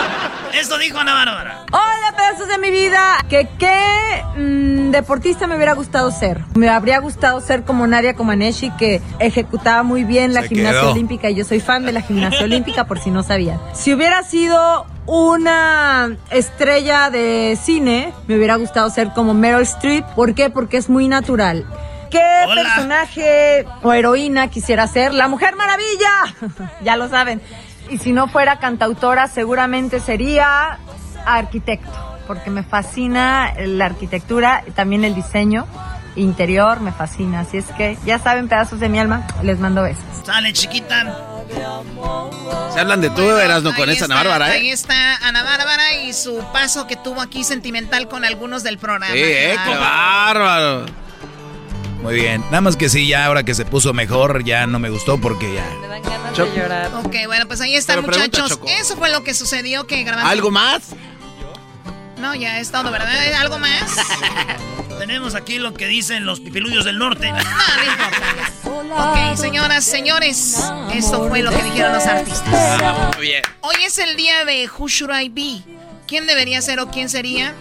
Esto 0.52 0.76
dijo 0.78 0.98
Ana 0.98 1.14
Bárbara. 1.14 1.64
Hola, 1.72 2.14
pedazos 2.16 2.48
de 2.48 2.58
mi 2.58 2.70
vida. 2.70 3.16
¿Que 3.30 3.48
qué 3.58 4.22
mm, 4.36 4.90
deportista 4.90 5.46
me 5.46 5.56
hubiera 5.56 5.72
gustado 5.72 6.10
ser? 6.10 6.40
Me 6.54 6.68
habría 6.68 6.98
gustado 6.98 7.40
ser 7.40 7.64
como 7.64 7.86
Nadia 7.86 8.14
Comaneci, 8.14 8.70
que 8.72 9.00
ejecutaba 9.18 9.82
muy 9.82 10.04
bien 10.04 10.34
la 10.34 10.42
Se 10.42 10.48
gimnasia 10.48 10.80
quedó. 10.80 10.92
olímpica. 10.92 11.30
Y 11.30 11.36
yo 11.36 11.44
soy 11.44 11.60
fan 11.60 11.86
de 11.86 11.92
la 11.92 12.02
gimnasia 12.02 12.42
olímpica, 12.44 12.84
por 12.86 12.98
si 13.00 13.10
no 13.10 13.22
sabían. 13.22 13.58
Si 13.74 13.94
hubiera 13.94 14.22
sido 14.24 14.86
una 15.06 16.16
estrella 16.30 17.10
de 17.10 17.58
cine, 17.60 18.12
me 18.26 18.36
hubiera 18.36 18.56
gustado 18.56 18.88
ser 18.90 19.12
como 19.12 19.34
Meryl 19.34 19.62
Streep. 19.62 20.04
¿Por 20.14 20.34
qué? 20.34 20.50
Porque 20.50 20.76
es 20.76 20.88
muy 20.88 21.08
natural. 21.08 21.66
¿Qué 22.10 22.20
Hola. 22.46 22.62
personaje 22.62 23.66
o 23.82 23.92
heroína 23.92 24.48
quisiera 24.48 24.86
ser? 24.86 25.14
La 25.14 25.28
Mujer 25.28 25.56
Maravilla. 25.56 26.70
ya 26.84 26.96
lo 26.96 27.08
saben. 27.08 27.40
Y 27.88 27.98
si 27.98 28.12
no 28.12 28.28
fuera 28.28 28.58
cantautora, 28.58 29.28
seguramente 29.28 29.98
sería 29.98 30.78
arquitecto, 31.26 31.90
porque 32.26 32.50
me 32.50 32.62
fascina 32.62 33.54
la 33.58 33.86
arquitectura 33.86 34.62
y 34.66 34.70
también 34.70 35.04
el 35.04 35.14
diseño 35.14 35.66
interior, 36.16 36.80
me 36.80 36.92
fascina. 36.92 37.40
Así 37.40 37.56
es 37.56 37.66
que 37.76 37.96
ya 38.04 38.18
saben, 38.18 38.48
pedazos 38.48 38.80
de 38.80 38.88
mi 38.88 38.98
alma, 38.98 39.26
les 39.42 39.58
mando 39.58 39.82
besos. 39.82 40.04
Sale, 40.24 40.52
chiquita. 40.52 41.31
Se 42.72 42.80
hablan 42.80 43.00
de 43.00 43.10
tú, 43.10 43.22
Erasno, 43.36 43.74
con 43.74 43.88
Ahí 43.88 43.96
esa 43.96 44.04
está, 44.04 44.14
Ana 44.14 44.22
Bárbara, 44.30 44.46
Ahí 44.52 44.68
¿eh? 44.68 44.72
está 44.72 45.16
Ana 45.16 45.42
Bárbara 45.42 45.94
y 46.02 46.12
su 46.12 46.42
paso 46.52 46.86
que 46.86 46.96
tuvo 46.96 47.20
aquí 47.20 47.44
sentimental 47.44 48.08
con 48.08 48.24
algunos 48.24 48.62
del 48.62 48.78
programa. 48.78 49.12
Sí, 49.12 49.20
¿eh? 49.20 49.58
Claro. 49.62 49.80
bárbaro. 49.80 50.86
Muy 52.02 52.14
bien. 52.14 52.40
Nada 52.46 52.62
más 52.62 52.76
que 52.76 52.88
sí, 52.88 53.06
ya 53.06 53.26
ahora 53.26 53.44
que 53.44 53.54
se 53.54 53.64
puso 53.64 53.92
mejor, 53.92 54.42
ya 54.44 54.66
no 54.66 54.78
me 54.78 54.90
gustó 54.90 55.18
porque 55.20 55.54
ya. 55.54 55.64
Ok, 57.04 57.14
bueno, 57.26 57.46
pues 57.46 57.60
ahí 57.60 57.76
está, 57.76 57.94
Pero 57.94 58.06
muchachos. 58.08 58.58
Eso 58.66 58.96
fue 58.96 59.10
lo 59.10 59.22
que 59.22 59.34
sucedió 59.34 59.86
que 59.86 60.02
grabamos. 60.02 60.30
¿Algo 60.30 60.50
más? 60.50 60.82
No, 62.18 62.34
ya 62.34 62.58
es 62.58 62.70
todo, 62.70 62.90
¿verdad? 62.90 63.10
¿Algo 63.40 63.58
más? 63.58 63.96
Tenemos 65.02 65.34
aquí 65.34 65.58
lo 65.58 65.74
que 65.74 65.88
dicen 65.88 66.24
los 66.26 66.38
pipiludios 66.38 66.84
del 66.84 66.96
norte. 66.96 67.28
Ok, 68.62 69.36
señoras, 69.36 69.82
señores, 69.82 70.56
esto 70.94 71.28
fue 71.28 71.42
lo 71.42 71.50
que 71.50 71.60
dijeron 71.60 71.92
los 71.92 72.06
artistas. 72.06 72.80
Ah, 72.80 73.10
muy 73.16 73.26
bien. 73.26 73.42
Hoy 73.62 73.74
es 73.84 73.98
el 73.98 74.14
día 74.14 74.44
de 74.44 74.70
Who 74.70 74.86
Should 74.86 75.12
I 75.12 75.28
Be? 75.28 75.74
¿Quién 76.06 76.28
debería 76.28 76.62
ser 76.62 76.78
o 76.78 76.88
quién 76.88 77.08
sería? 77.08 77.52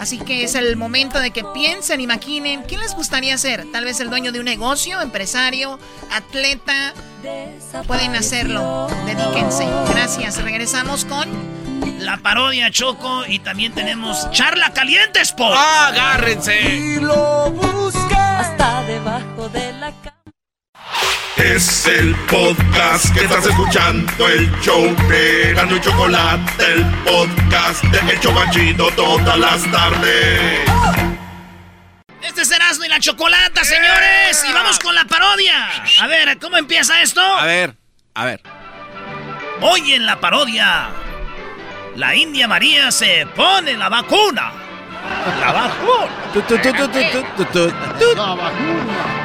Así 0.00 0.18
que 0.18 0.42
es 0.42 0.56
el 0.56 0.74
momento 0.74 1.20
de 1.20 1.30
que 1.30 1.44
piensen, 1.54 2.00
imaginen, 2.00 2.64
¿quién 2.64 2.80
les 2.80 2.96
gustaría 2.96 3.38
ser? 3.38 3.70
Tal 3.70 3.84
vez 3.84 4.00
el 4.00 4.10
dueño 4.10 4.32
de 4.32 4.40
un 4.40 4.46
negocio, 4.46 5.00
empresario, 5.00 5.78
atleta. 6.10 6.92
Pueden 7.86 8.16
hacerlo, 8.16 8.88
dedíquense. 9.06 9.64
Gracias, 9.92 10.42
regresamos 10.42 11.04
con... 11.04 11.59
La 11.98 12.16
parodia 12.16 12.70
Choco 12.70 13.24
y 13.26 13.38
también 13.38 13.72
tenemos 13.72 14.30
Charla 14.30 14.72
Caliente 14.72 15.20
Sport. 15.20 15.56
Ah, 15.56 15.88
agárrense. 15.88 16.98
Hasta 18.38 18.82
debajo 18.84 19.48
de 19.50 19.72
la 19.74 19.92
cama. 20.02 20.16
Es 21.36 21.86
el 21.86 22.14
podcast 22.26 23.14
que 23.14 23.20
estás 23.24 23.46
escuchando, 23.46 24.28
el 24.28 24.50
show 24.60 24.94
de 25.08 25.54
Gano 25.54 25.76
y 25.76 25.80
Chocolate, 25.80 26.72
el 26.72 26.84
podcast 27.04 27.82
de 27.84 28.12
El 28.12 28.20
Chobachito 28.20 28.90
todas 28.90 29.38
las 29.38 29.70
tardes. 29.70 30.60
Este 32.22 32.42
es 32.42 32.50
Erasmo 32.50 32.84
y 32.84 32.88
la 32.88 33.00
Chocolata, 33.00 33.64
señores. 33.64 34.44
Y 34.48 34.52
vamos 34.52 34.78
con 34.78 34.94
la 34.94 35.04
parodia. 35.04 35.68
A 36.00 36.06
ver, 36.06 36.38
¿cómo 36.38 36.56
empieza 36.56 37.00
esto? 37.02 37.20
A 37.22 37.44
ver, 37.46 37.74
a 38.14 38.24
ver. 38.24 38.42
Hoy 39.62 39.94
en 39.94 40.06
la 40.06 40.20
parodia. 40.20 40.90
La 41.96 42.14
India 42.14 42.46
María 42.46 42.90
se 42.90 43.26
pone 43.34 43.76
la 43.76 43.88
vacuna. 43.88 44.52
La 45.40 45.52
vacuna. 45.52 46.08
La 48.16 48.34
vacuna. 48.34 49.19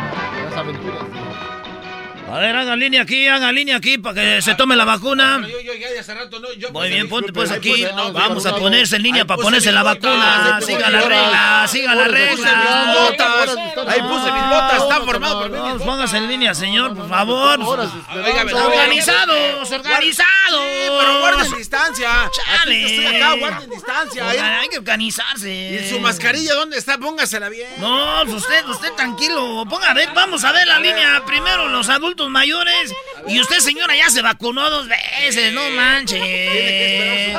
A 2.36 2.40
ver, 2.40 2.54
hagan 2.54 2.78
línea 2.78 3.04
aquí, 3.04 3.30
hagan 3.30 3.56
línea 3.56 3.78
aquí 3.78 3.98
para 3.98 4.22
que 4.22 4.42
se 4.42 4.56
tome 4.56 4.76
la 4.76 4.84
vacuna. 4.84 5.40
Yo, 5.48 5.58
yo, 5.62 5.74
ya 5.74 5.88
hace 6.02 6.14
rato, 6.14 6.38
no, 6.42 6.52
yo, 6.52 6.70
Muy 6.72 6.90
bien, 6.90 7.08
ponte 7.08 7.32
pues 7.32 7.50
aquí. 7.50 7.86
no, 7.96 8.12
Vamos 8.12 8.46
a 8.46 8.58
ponerse 8.58 8.98
en 8.98 9.04
línea 9.04 9.24
para 9.24 9.42
ponerse 9.42 9.72
la 9.72 9.84
vacuna. 9.84 10.60
Siga 10.62 10.90
la 10.90 11.00
regla, 11.02 11.66
siga 11.70 11.96
la 11.96 12.04
Puse 12.04 12.20
mis 12.20 12.30
regla. 12.42 12.96
botas. 13.00 13.56
Ahí 13.88 14.02
puse 14.02 14.32
mis 14.34 14.44
botas, 14.50 14.84
está 14.84 14.96
formado 15.06 15.44
por 15.44 15.50
mí. 15.50 15.60
Póngase 15.86 16.18
en 16.18 16.28
línea, 16.28 16.54
señor, 16.54 16.94
por 16.94 17.08
favor. 17.08 17.58
Organizados, 17.62 19.72
organizados. 19.72 20.62
Pero 21.00 21.20
guarden 21.22 21.58
distancia. 21.58 22.30
Chale. 22.34 22.86
Estoy 22.86 23.16
acá, 23.16 23.34
guarden 23.40 23.70
distancia. 23.70 24.60
Hay 24.60 24.68
que 24.68 24.80
organizarse. 24.80 25.86
¿Y 25.86 25.90
su 25.90 26.02
mascarilla 26.02 26.54
dónde 26.56 26.78
está? 26.78 26.98
Póngasela 26.98 27.48
bien. 27.48 27.70
No, 27.80 28.24
pues 28.26 28.44
usted, 28.44 28.66
usted 28.68 28.92
tranquilo. 28.98 29.64
Ponga 29.70 29.92
a 29.92 29.94
ver, 29.94 30.10
vamos 30.14 30.44
a 30.44 30.52
ver 30.52 30.68
la 30.68 30.80
línea. 30.80 31.24
Primero 31.26 31.70
los 31.70 31.88
adultos 31.88 32.25
mayores. 32.30 32.94
Y 33.28 33.40
usted, 33.40 33.60
señora, 33.60 33.96
ya 33.96 34.10
se 34.10 34.22
vacunó 34.22 34.70
dos 34.70 34.88
veces, 34.88 35.54
no 35.54 35.70
manche. 35.72 37.34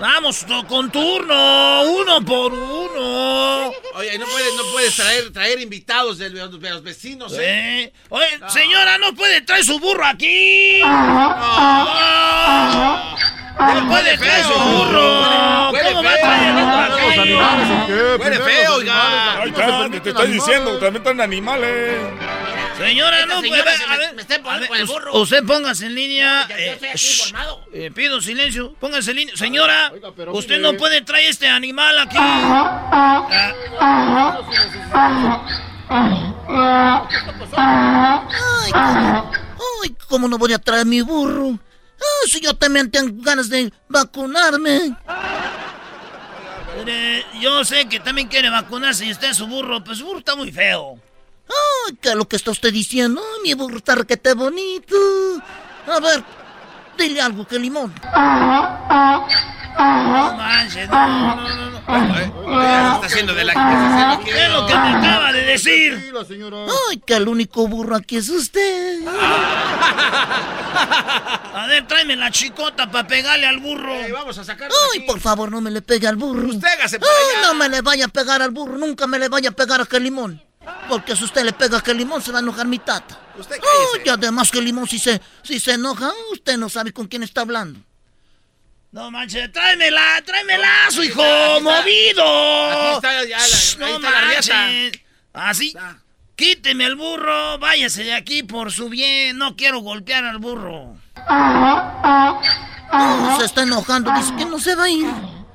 Vamos 0.00 0.46
con 0.68 0.90
turno, 0.92 1.82
uno 1.82 2.24
por 2.24 2.52
uno. 2.52 3.72
Oye, 3.94 4.16
no 4.18 4.26
puedes, 4.26 4.54
no 4.56 4.62
puedes 4.72 4.94
traer, 4.94 5.32
traer 5.32 5.60
invitados 5.60 6.18
de, 6.18 6.30
los 6.30 6.60
de 6.60 6.70
los 6.70 6.82
vecinos, 6.84 7.32
¿eh? 7.32 7.82
¿Eh? 7.82 7.92
Oye, 8.08 8.38
señora, 8.48 8.98
no 8.98 9.12
puede 9.14 9.40
traer 9.40 9.64
su 9.64 9.80
burro 9.80 10.06
aquí. 10.06 10.80
No, 10.80 11.34
no 13.74 13.88
puede 13.88 14.16
traer 14.18 14.44
su 14.44 14.52
burro. 14.52 15.72
¿Cómo 15.72 16.02
va 16.04 16.12
a 16.12 16.16
traer. 16.16 16.54
Huele 18.20 18.38
feo, 18.38 18.74
oiga. 18.74 19.90
te, 19.90 20.00
te 20.00 20.10
estoy 20.10 20.30
diciendo, 20.30 20.78
también 20.78 20.96
están 20.96 21.20
animales. 21.20 21.96
Señora, 22.78 23.26
no 23.26 23.40
señora 23.40 23.72
A 23.72 23.88
me- 23.88 23.98
ver, 23.98 24.14
me 24.14 24.22
a 24.50 24.58
ver, 24.58 24.70
el 24.80 24.86
burro. 24.86 25.12
Usted 25.20 25.44
póngase 25.44 25.86
en 25.86 25.94
línea. 25.94 26.42
No, 26.42 26.48
ya- 26.48 26.56
ya 26.58 26.72
estoy 26.72 26.88
aquí 26.88 27.06
formado. 27.24 27.64
eh, 27.72 27.90
pido 27.94 28.20
silencio. 28.20 28.72
Póngase 28.80 29.10
en 29.10 29.16
línea. 29.16 29.36
Señora, 29.36 29.92
pero 30.16 30.32
usted 30.32 30.58
mire. 30.58 30.72
no 30.72 30.78
puede 30.78 31.02
traer 31.02 31.28
este 31.30 31.48
animal 31.48 31.98
aquí. 31.98 32.16
Ay, 37.40 38.72
¿cómo? 38.72 39.30
Ay, 39.82 39.96
¿cómo 40.08 40.28
no 40.28 40.38
voy 40.38 40.52
a 40.52 40.58
traer 40.58 40.86
mi 40.86 41.00
burro? 41.00 41.50
Ay, 41.50 42.30
si 42.30 42.40
yo 42.40 42.54
también 42.54 42.90
tengo 42.90 43.10
ganas 43.22 43.48
de 43.48 43.72
vacunarme. 43.88 44.96
Mire, 46.78 47.26
yo 47.40 47.64
sé 47.64 47.88
que 47.88 47.98
también 48.00 48.28
quiere 48.28 48.50
vacunarse 48.50 49.04
y 49.06 49.10
usted 49.12 49.32
su 49.32 49.46
burro, 49.46 49.82
pues 49.82 49.98
su 49.98 50.04
burro 50.04 50.18
está 50.20 50.36
muy 50.36 50.52
feo. 50.52 50.98
Ay, 51.88 51.96
¿qué 52.00 52.10
es 52.10 52.14
lo 52.14 52.28
que 52.28 52.36
está 52.36 52.50
usted 52.50 52.70
diciendo? 52.72 53.22
Ay, 53.22 53.40
mi 53.42 53.54
burro 53.54 53.78
está 53.78 53.94
requete 53.94 54.34
bonito. 54.34 54.94
A 55.86 56.00
ver, 56.00 56.22
dile 56.98 57.20
algo 57.22 57.46
que 57.46 57.58
limón. 57.58 57.94
No 59.78 60.34
manches, 60.36 60.88
no, 60.90 61.08
no, 61.08 61.36
no, 61.36 61.70
no. 61.70 61.78
Se 61.78 62.94
está 62.94 63.06
haciendo 63.06 63.34
de 63.34 63.44
la 63.44 63.52
que 63.54 63.58
está 63.60 63.86
haciendo 63.94 64.14
aquí. 64.14 64.24
¿Qué 64.30 64.44
es 64.44 64.50
lo 64.52 64.66
que 64.66 64.74
me 64.74 64.88
acaba 64.96 65.32
de 65.32 65.42
decir? 65.42 66.12
Señora. 66.26 66.66
Ay, 66.90 66.98
que 66.98 67.14
el 67.14 67.26
único 67.28 67.66
burro 67.68 67.96
aquí 67.96 68.16
es 68.16 68.28
usted. 68.28 69.06
A 71.54 71.66
ver, 71.68 71.86
tráeme 71.86 72.16
la 72.16 72.30
chicota 72.30 72.90
para 72.90 73.06
pegarle 73.08 73.46
al 73.46 73.58
burro. 73.60 73.94
Eh, 73.94 74.12
vamos 74.12 74.36
a 74.36 74.44
sacar. 74.44 74.70
Ay, 74.92 75.00
por 75.06 75.20
favor, 75.20 75.50
no 75.50 75.60
me 75.62 75.70
le 75.70 75.80
pegue 75.80 76.06
al 76.06 76.16
burro. 76.16 76.48
Usted 76.48 76.68
hágase 76.68 76.98
para 76.98 77.10
Ay, 77.10 77.36
allá. 77.38 77.48
no 77.48 77.54
me 77.54 77.68
le 77.68 77.80
vaya 77.80 78.04
a 78.06 78.08
pegar 78.08 78.42
al 78.42 78.50
burro, 78.50 78.76
nunca 78.76 79.06
me 79.06 79.18
le 79.18 79.28
vaya 79.28 79.48
a 79.50 79.52
pegar 79.52 79.80
a 79.80 79.86
que 79.86 79.98
limón. 80.00 80.42
Porque 80.88 81.14
si 81.16 81.24
usted 81.24 81.44
le 81.44 81.52
pega 81.52 81.78
a 81.78 81.80
que 81.82 81.92
limón, 81.94 82.22
se 82.22 82.32
va 82.32 82.38
a 82.38 82.42
enojar 82.42 82.66
mi 82.66 82.78
tata. 82.78 83.18
Usted 83.38 83.56
cállese. 83.56 84.02
y 84.04 84.08
además 84.08 84.50
que 84.50 84.60
limón, 84.60 84.86
si 84.88 84.98
se, 84.98 85.20
si 85.42 85.60
se 85.60 85.72
enoja, 85.74 86.10
usted 86.32 86.56
no 86.56 86.68
sabe 86.68 86.92
con 86.92 87.06
quién 87.06 87.22
está 87.22 87.42
hablando. 87.42 87.80
No 88.90 89.10
manches, 89.10 89.52
tráemela, 89.52 90.22
tráemela, 90.24 90.90
su 90.90 91.02
hijo, 91.02 91.22
está. 91.22 91.60
movido. 91.60 92.70
Aquí 92.70 92.94
está 92.96 93.24
ya 93.24 93.38
la- 93.38 93.46
Shh, 93.46 93.74
ahí 93.74 93.78
no 93.78 93.96
está 93.96 94.10
la 94.10 94.20
riata. 94.22 94.54
manches. 94.54 95.02
Así, 95.34 95.74
quíteme 96.36 96.86
el 96.86 96.96
burro, 96.96 97.58
váyase 97.58 98.04
de 98.04 98.14
aquí 98.14 98.42
por 98.42 98.72
su 98.72 98.88
bien. 98.88 99.36
No 99.36 99.56
quiero 99.56 99.80
golpear 99.80 100.24
al 100.24 100.38
burro. 100.38 100.96
Se 103.38 103.44
está 103.44 103.62
enojando, 103.62 104.10
dice 104.12 104.34
que 104.36 104.44
no 104.46 104.58
se 104.58 104.74
va 104.74 104.84
a 104.84 104.88
ir. 104.90 105.06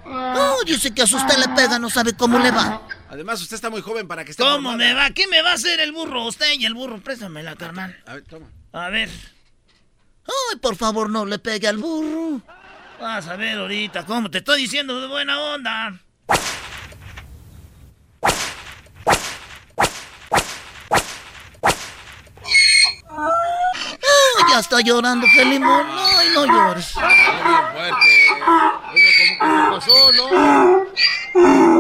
No, 0.06 0.58
dice 0.66 0.94
que 0.94 1.08
si 1.08 1.16
usted 1.16 1.38
le 1.38 1.48
pega, 1.50 1.80
no 1.80 1.90
sabe 1.90 2.14
cómo 2.16 2.38
le 2.38 2.52
va. 2.52 2.82
Además, 3.14 3.40
usted 3.44 3.54
está 3.56 3.70
muy 3.70 3.82
joven 3.82 4.08
para 4.08 4.26
que 4.26 4.32
esté 4.32 4.42
¿Cómo 4.42 4.56
formada. 4.56 4.78
me 4.78 4.94
va? 4.96 5.12
¿Qué 5.12 5.28
me 5.28 5.44
va 5.44 5.52
a 5.52 5.54
hacer 5.54 5.80
el 5.80 5.92
burro? 5.92 6.26
Usted 6.26 6.52
y 6.58 6.66
el 6.66 6.74
burro, 6.74 7.00
préstamela, 7.00 7.56
carnal. 7.56 7.96
A 8.08 8.16
ver, 8.16 8.24
toma. 8.24 8.48
A 8.72 8.90
ver, 8.90 9.08
Ay, 10.26 10.58
por 10.60 10.76
favor, 10.76 11.12
no 11.12 11.24
le 11.24 11.38
pegue 11.38 11.68
al 11.68 11.78
burro. 11.78 12.42
vas 13.00 13.28
a 13.28 13.36
ver 13.36 13.60
ahorita 13.60 14.04
cómo 14.08 14.32
te 14.32 14.40
estoy 14.40 14.62
diciendo 14.64 15.00
de 15.00 15.08
buena 15.08 15.40
onda. 15.40 16.00
Ay, 23.16 24.42
ya 24.54 24.60
está 24.60 24.82
llorando, 24.82 25.26
que 25.34 25.46
limón. 25.46 25.84
Ay, 25.90 26.28
no 26.36 26.46
llores. 26.46 26.94
¿Qué 28.94 29.38
pasó, 29.40 30.12
no? 30.12 30.86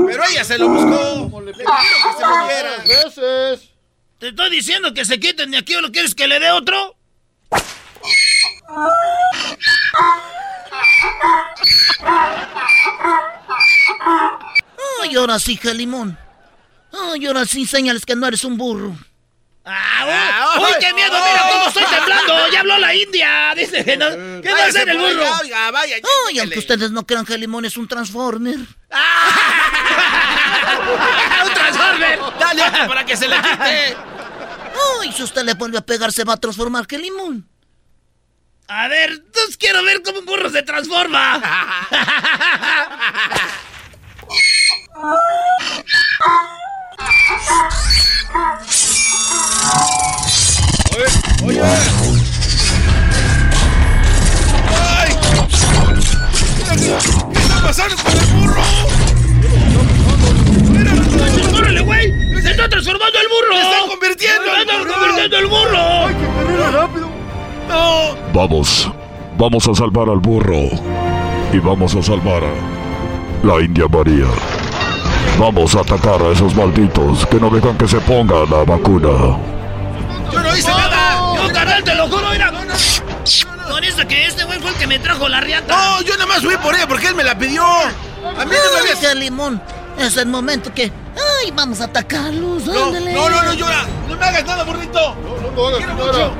Pero 0.07 0.23
ella 0.31 0.43
se 0.43 0.57
lo 0.57 0.69
buscó. 0.69 1.29
Como 1.29 1.41
le 1.41 1.51
pidieron 1.53 1.75
que 2.03 2.87
se 2.87 3.05
veces. 3.05 3.69
Te 4.17 4.29
estoy 4.29 4.49
diciendo 4.49 4.91
que 4.93 5.05
se 5.05 5.19
quiten 5.19 5.51
de 5.51 5.57
aquí 5.57 5.75
o 5.75 5.81
lo 5.81 5.91
quieres 5.91 6.15
que 6.15 6.27
le 6.27 6.39
dé 6.39 6.49
otro. 6.49 6.95
Ay, 15.01 15.15
ahora 15.15 15.37
sí, 15.37 15.57
Gelimón. 15.57 16.17
Ay, 16.91 17.27
ahora 17.27 17.45
sí, 17.45 17.67
señales 17.67 18.03
que 18.03 18.15
no 18.15 18.25
eres 18.25 18.43
un 18.43 18.57
burro. 18.57 18.95
¡Ah, 19.65 20.55
uy! 20.57 20.63
¡Uy, 20.65 20.71
qué 20.79 20.93
miedo! 20.93 21.13
¡Mira 21.13 21.47
cómo 21.49 21.67
estoy 21.67 21.85
temblando! 21.85 22.49
¡Ya 22.51 22.59
habló 22.59 22.77
la 22.79 22.93
India! 22.93 23.53
Dice 23.55 23.85
que 23.85 23.95
no. 24.03 24.09
¿Qué 24.41 24.51
va 24.51 24.63
a 24.63 24.65
hacer 24.65 24.89
el 24.89 24.97
burro? 24.97 25.23
Vaya, 25.71 25.97
ya, 25.97 26.03
Ay, 26.27 26.39
aunque 26.39 26.59
ustedes 26.59 26.91
no 26.91 27.07
crean, 27.07 27.25
Gelimón 27.25 27.63
es 27.65 27.77
un 27.77 27.87
Transformer. 27.87 28.57
¡Un 28.57 28.67
Transformer! 31.53 32.19
Dale 32.39 32.63
otro 32.63 32.87
para 32.87 33.05
que 33.05 33.15
se 33.15 33.27
le 33.27 33.37
quite. 33.37 33.95
Ay, 35.01 35.11
si 35.15 35.23
usted 35.23 35.43
le 35.43 35.53
vuelve 35.53 35.77
a 35.77 35.85
pegar, 35.85 36.11
se 36.11 36.25
va 36.25 36.33
a 36.33 36.37
transformar, 36.37 36.85
Gelimón. 36.89 37.47
A 38.67 38.87
ver, 38.87 39.11
entonces 39.11 39.57
quiero 39.57 39.83
ver 39.83 40.01
cómo 40.03 40.19
un 40.19 40.25
burro 40.25 40.49
se 40.49 40.63
transforma. 40.63 41.41
Oye, 51.45 51.61
oye. 51.61 51.61
¡Ay! 54.97 55.11
¿Qué 57.33 57.39
está 57.39 57.61
pasando 57.61 57.95
con 58.03 58.13
el 58.13 58.25
burro? 58.33 58.63
¡Córrele, 61.51 61.81
güey! 61.81 62.13
¡Se 62.41 62.51
está 62.51 62.69
transformando 62.69 63.19
el 63.19 63.27
burro! 63.27 63.55
¡Se 63.55 63.61
está 63.61 63.77
convirtiendo 63.89 64.43
¡Se 64.43 64.61
está 64.61 64.73
convirtiendo 64.83 65.37
el 65.37 65.45
burro! 65.47 65.77
¡Ay, 65.77 66.15
que 66.15 66.27
carrera 66.35 66.71
rápido! 66.71 67.07
¡No! 67.69 68.15
Vamos, 68.33 68.91
vamos 69.37 69.67
a 69.67 69.75
salvar 69.75 70.09
al 70.09 70.19
burro. 70.19 70.69
Y 71.51 71.59
vamos 71.59 71.95
a 71.95 72.01
salvar 72.01 72.43
a 72.43 72.53
la 73.45 73.61
India 73.61 73.87
María. 73.87 74.27
Vamos 75.39 75.75
a 75.75 75.79
atacar 75.81 76.21
a 76.21 76.31
esos 76.31 76.55
malditos 76.55 77.25
que 77.25 77.39
no 77.39 77.49
dejan 77.49 77.77
que 77.77 77.87
se 77.87 77.99
ponga 78.01 78.45
la 78.49 78.63
vacuna. 78.63 79.37
¡Yo 80.31 80.39
no 80.39 80.55
hice 80.55 80.69
nada! 80.69 81.35
¡Yo, 81.35 81.53
carnal, 81.53 81.83
te 81.83 81.95
lo 81.95 82.07
juro! 82.07 82.29
¡Mira! 82.31 82.51
Con 83.69 83.83
eso 83.83 84.07
que 84.07 84.27
este 84.27 84.43
güey 84.43 84.59
fue 84.59 84.69
el 84.71 84.77
que 84.77 84.87
me 84.87 84.99
trajo 84.99 85.27
la 85.27 85.41
riata. 85.41 85.75
No, 85.75 86.01
yo 86.01 86.13
nada 86.13 86.27
más 86.27 86.43
fui 86.43 86.55
por 86.57 86.75
ella 86.75 86.87
porque 86.87 87.07
él 87.07 87.15
me 87.15 87.23
la 87.23 87.37
pidió. 87.37 87.63
A 87.63 88.45
mí 88.45 88.55
no 88.55 88.73
me 88.73 88.79
había... 88.79 88.95
Gelimón. 88.95 89.61
Es 89.97 90.17
el 90.17 90.27
momento 90.27 90.73
que... 90.73 90.83
Ay, 90.83 91.51
vamos 91.51 91.81
a 91.81 91.85
atacarlos. 91.85 92.65
No, 92.65 92.85
ándale. 92.85 93.13
no, 93.13 93.29
no, 93.29 93.43
no, 93.43 93.53
llora. 93.53 93.85
No 94.07 94.15
me 94.15 94.25
hagas 94.25 94.45
nada, 94.45 94.63
burrito. 94.63 95.15
No, 95.15 95.51
no 95.51 95.51
lo 95.51 95.67
hagas, 95.67 95.77
Quiero 95.79 95.93
mucho. 95.95 96.33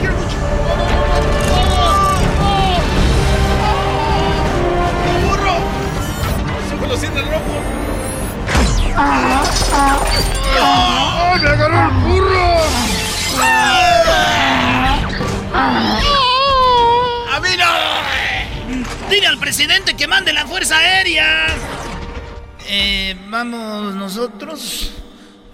Quiero 0.00 0.14
mucho. 0.16 0.36
¡Burro! 5.28 5.54
Se 6.68 6.76
fue 6.76 6.88
lo 6.88 6.96
siente 6.96 7.20
el 7.20 7.26
rojo. 7.26 7.81
¡Ay, 10.64 11.40
me 11.40 11.48
agarró 11.48 11.88
el 11.88 11.94
burro! 12.04 12.60
¡A 17.32 17.40
mí 17.40 17.48
no! 17.58 19.08
Dile 19.10 19.26
al 19.26 19.38
presidente 19.38 19.94
que 19.94 20.02
que 20.02 20.06
mande 20.06 20.32
la 20.32 20.46
Fuerza 20.46 20.78
Aérea. 20.78 21.46
Eh, 22.68 23.16
vamos 23.28 23.94
nosotros 23.94 24.92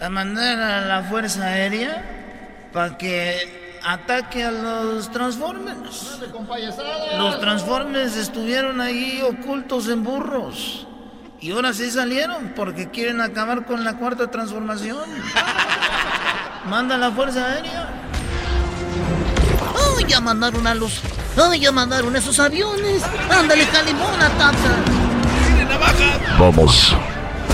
a 0.01 0.09
mandar 0.09 0.59
a 0.59 0.81
la 0.83 1.03
Fuerza 1.05 1.45
Aérea 1.45 2.69
para 2.73 2.99
que 2.99 3.79
ataque 3.85 4.45
a 4.45 4.51
los 4.51 5.11
Transformers. 5.11 6.21
Los 7.17 7.41
Transformers 7.41 8.17
estuvieron 8.17 8.81
ahí 8.81 9.23
ocultos 9.23 9.89
en 9.89 10.05
burros. 10.05 10.87
Y 11.41 11.53
ahora 11.53 11.73
sí 11.73 11.89
salieron 11.91 12.53
porque 12.57 12.91
quieren 12.91 13.21
acabar 13.21 13.65
con 13.65 13.85
la 13.85 13.97
cuarta 13.97 14.29
transformación. 14.29 15.05
Manda 16.69 16.97
la 16.99 17.13
Fuerza 17.13 17.47
Aérea. 17.47 17.89
¡Ay, 19.97 20.05
ya 20.09 20.21
mandaron 20.21 20.67
a 20.67 20.75
los... 20.75 21.01
¡Ay, 21.37 21.61
ya 21.61 21.71
mandaron 21.71 22.17
esos 22.17 22.41
aviones! 22.41 23.05
¡Ándale, 23.31 23.67
Calimón, 23.67 24.21
ataca! 24.21 24.83
Vamos, 26.41 26.97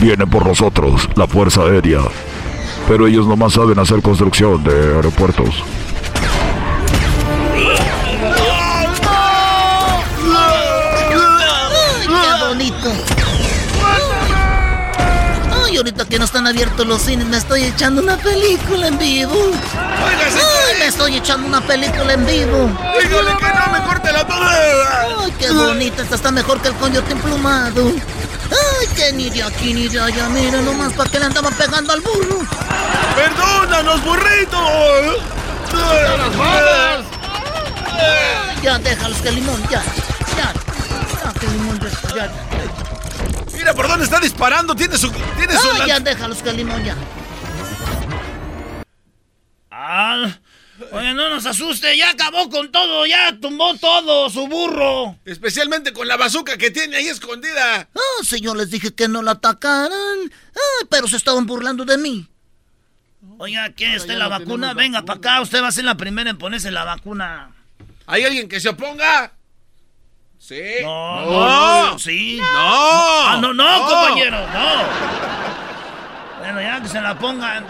viene 0.00 0.26
por 0.26 0.46
nosotros 0.46 1.06
la 1.14 1.26
Fuerza 1.26 1.62
Aérea. 1.62 2.00
Pero 2.88 3.06
ellos 3.06 3.26
nomás 3.26 3.52
saben 3.52 3.78
hacer 3.78 4.00
construcción 4.00 4.64
de 4.64 4.94
aeropuertos. 4.96 5.62
Ahorita 15.84 16.06
que 16.06 16.18
no 16.18 16.24
están 16.24 16.46
abiertos 16.46 16.86
los 16.86 17.02
cines, 17.02 17.26
me 17.26 17.36
estoy 17.36 17.62
echando 17.64 18.00
una 18.00 18.16
película 18.16 18.88
en 18.88 18.96
vivo. 18.96 19.34
Ay, 19.76 20.78
me 20.78 20.86
estoy 20.86 21.16
echando 21.16 21.46
una 21.46 21.60
película 21.60 22.14
en 22.14 22.24
vivo. 22.24 22.70
Dígale 23.02 23.36
que 23.36 23.44
no 23.44 23.70
me 23.70 23.84
corte 23.84 24.10
la 24.10 24.26
Ay, 24.26 25.34
qué 25.38 25.50
bonita, 25.50 26.02
esta 26.02 26.14
está 26.14 26.30
mejor 26.30 26.58
que 26.62 26.68
el 26.68 26.74
coyote 26.76 27.12
emplumado. 27.12 27.92
Ay, 28.50 28.86
que 28.96 29.12
ni 29.12 29.28
de 29.28 29.42
aquí 29.42 29.74
ni 29.74 29.88
de 29.88 30.00
allá, 30.00 30.26
mira 30.30 30.62
nomás 30.62 30.94
para 30.94 31.10
que 31.10 31.18
le 31.18 31.26
andaban 31.26 31.52
pegando 31.52 31.92
al 31.92 32.00
burro. 32.00 32.38
¡Perdónanos, 33.14 34.02
burrito! 34.04 34.58
Ay, 38.00 38.56
ya, 38.62 38.78
déjalos 38.78 39.18
que 39.18 39.32
limón, 39.32 39.62
ya. 39.70 39.82
Ya, 40.38 40.50
ya, 41.24 41.32
que 41.38 41.46
limón, 41.46 41.78
ya. 41.78 42.14
ya. 42.16 42.93
Mira 43.64 43.74
por 43.74 43.88
dónde 43.88 44.04
está 44.04 44.20
disparando, 44.20 44.76
tiene 44.76 44.98
su. 44.98 45.10
Tiene 45.10 45.56
su 45.56 45.70
Ay, 45.80 45.88
ya, 45.88 45.98
déjalos 45.98 46.42
que 46.42 46.52
limón, 46.52 46.84
ya. 46.84 46.94
Ah, 49.70 50.38
oye, 50.92 51.14
no 51.14 51.30
nos 51.30 51.46
asuste, 51.46 51.96
ya 51.96 52.10
acabó 52.10 52.50
con 52.50 52.70
todo, 52.70 53.06
ya 53.06 53.40
tumbó 53.40 53.74
todo, 53.78 54.28
su 54.28 54.48
burro. 54.48 55.16
Especialmente 55.24 55.94
con 55.94 56.06
la 56.06 56.18
bazuca 56.18 56.58
que 56.58 56.70
tiene 56.70 56.98
ahí 56.98 57.06
escondida. 57.06 57.88
Ah, 57.94 58.22
si 58.22 58.38
yo 58.42 58.54
les 58.54 58.68
dije 58.68 58.94
que 58.94 59.08
no 59.08 59.22
la 59.22 59.30
atacaran. 59.30 60.18
Ay, 60.20 60.86
pero 60.90 61.08
se 61.08 61.16
estaban 61.16 61.46
burlando 61.46 61.86
de 61.86 61.96
mí. 61.96 62.28
Oiga, 63.38 63.72
¿quiere 63.72 63.96
usted 63.96 64.18
la 64.18 64.28
vacuna? 64.28 64.74
Venga 64.74 65.06
para 65.06 65.16
acá, 65.16 65.40
usted 65.40 65.62
va 65.62 65.68
a 65.68 65.72
ser 65.72 65.84
la 65.84 65.96
primera 65.96 66.28
en 66.28 66.36
ponerse 66.36 66.70
la 66.70 66.84
vacuna. 66.84 67.54
¿Hay 68.04 68.24
alguien 68.24 68.46
que 68.46 68.60
se 68.60 68.68
oponga? 68.68 69.32
Sí. 70.46 70.60
No, 70.82 71.22
No. 71.22 71.90
no, 71.92 71.98
sí. 71.98 72.38
No. 72.38 72.46
Ah, 72.52 73.38
no, 73.40 73.54
no, 73.54 73.78
No. 73.78 73.86
compañero, 73.88 74.38
no. 74.48 74.68
Bueno, 76.38 76.60
ya 76.60 76.82
que 76.82 76.88
se 76.88 77.00
la 77.00 77.18
pongan. 77.18 77.64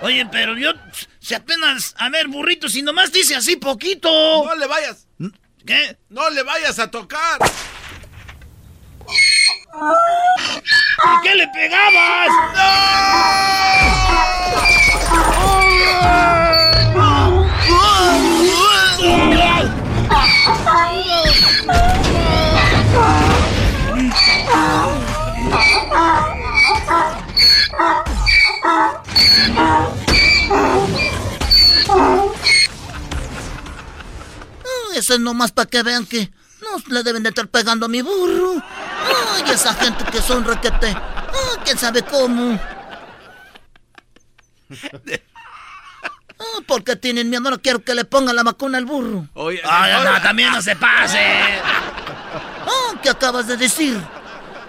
Oye, 0.00 0.24
pero 0.32 0.56
yo, 0.56 0.70
si 1.18 1.34
apenas, 1.34 1.94
a 1.98 2.08
ver, 2.08 2.28
burrito, 2.28 2.70
si 2.70 2.80
nomás 2.80 3.12
dice 3.12 3.36
así 3.36 3.56
poquito. 3.56 4.08
No 4.42 4.54
le 4.54 4.66
vayas. 4.66 5.06
¿Qué? 5.66 5.98
No 6.08 6.30
le 6.30 6.42
vayas 6.42 6.78
a 6.78 6.90
tocar. 6.90 7.38
¿Por 11.02 11.22
qué 11.22 11.34
le 11.34 11.46
pegabas? 11.48 12.28
Ah, 15.76 16.43
Eso 34.94 35.14
es 35.14 35.20
nomás 35.20 35.52
para 35.52 35.68
que 35.68 35.82
vean 35.82 36.06
que 36.06 36.30
no 36.62 36.82
le 36.88 37.02
deben 37.02 37.22
de 37.22 37.30
estar 37.30 37.48
pegando 37.48 37.86
a 37.86 37.88
mi 37.88 38.00
burro. 38.00 38.54
Ay, 39.34 39.50
esa 39.50 39.74
gente 39.74 40.04
que 40.04 40.22
son 40.22 40.44
requete. 40.44 40.96
Quién 41.64 41.78
sabe 41.78 42.02
cómo. 42.02 42.58
Ah, 46.38 46.60
porque 46.66 46.96
tienen 46.96 47.30
miedo, 47.30 47.50
no 47.50 47.60
quiero 47.60 47.82
que 47.82 47.94
le 47.94 48.04
pongan 48.04 48.36
la 48.36 48.42
vacuna 48.42 48.78
al 48.78 48.84
burro. 48.84 49.28
Oye, 49.34 49.60
Ay, 49.64 49.92
no, 49.92 50.12
no, 50.12 50.22
también 50.22 50.52
no 50.52 50.60
se 50.60 50.76
pase. 50.76 51.18
Ah, 51.22 52.92
¿qué 53.02 53.10
acabas 53.10 53.46
de 53.46 53.56
decir? 53.56 54.00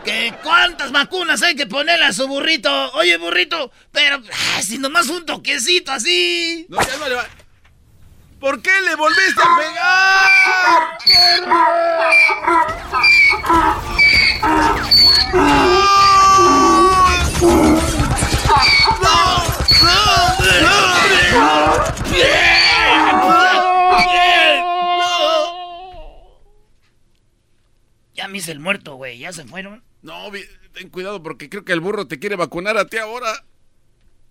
¿Que 0.06 0.34
¿Cuántas 0.44 0.92
vacunas 0.92 1.42
hay 1.42 1.56
que 1.56 1.66
ponerle 1.66 2.06
a 2.06 2.14
su 2.14 2.28
burrito? 2.28 2.92
Oye, 2.94 3.18
burrito, 3.18 3.72
pero 3.92 4.22
ah, 4.56 4.62
si 4.62 4.78
nomás 4.78 5.10
un 5.10 5.26
toquecito 5.26 5.92
así. 5.92 6.68
No, 6.70 6.80
ya 6.82 6.98
no 6.98 7.10
le 7.10 7.16
va- 7.16 7.28
¿Por 8.40 8.62
qué 8.62 8.70
le 8.88 8.96
volviste 8.96 9.42
a 9.42 9.58
pegar? 9.58 10.96
Ya 28.14 28.28
me 28.28 28.38
hice 28.38 28.52
el 28.52 28.60
muerto, 28.60 28.96
güey. 28.96 29.18
Ya 29.18 29.34
se 29.34 29.44
fueron. 29.46 29.84
No, 30.06 30.30
ten 30.74 30.90
cuidado 30.90 31.24
porque 31.24 31.50
creo 31.50 31.66
que 31.66 31.74
el 31.74 31.80
burro 31.80 32.06
te 32.08 32.20
quiere 32.20 32.36
vacunar 32.36 32.78
a 32.78 32.86
ti 32.86 32.98
ahora. 32.98 33.44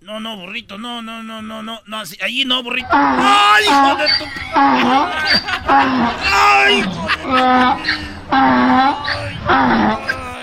No, 0.02 0.20
no, 0.20 0.36
burrito, 0.36 0.78
no, 0.78 1.02
no, 1.02 1.22
no, 1.24 1.42
no, 1.42 1.62
no, 1.64 1.80
no, 1.84 1.98
así- 1.98 2.18
allí 2.22 2.44
no, 2.44 2.62
burrito. 2.62 2.86
¡Ay, 2.92 3.64
hijo 3.64 3.96
de 3.96 4.06
tu... 4.18 4.24
¡Ay, 6.30 6.78
hijo 6.78 7.08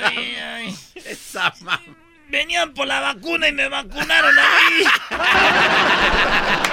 Ay, 0.04 0.36
ay. 0.38 0.76
Esa 1.06 1.54
mamá. 1.62 1.82
Venían 2.30 2.74
por 2.74 2.88
la 2.88 3.00
vacuna 3.02 3.48
y 3.48 3.52
me 3.54 3.70
vacunaron 3.70 4.38
a 4.38 4.42
mí. 4.42 4.84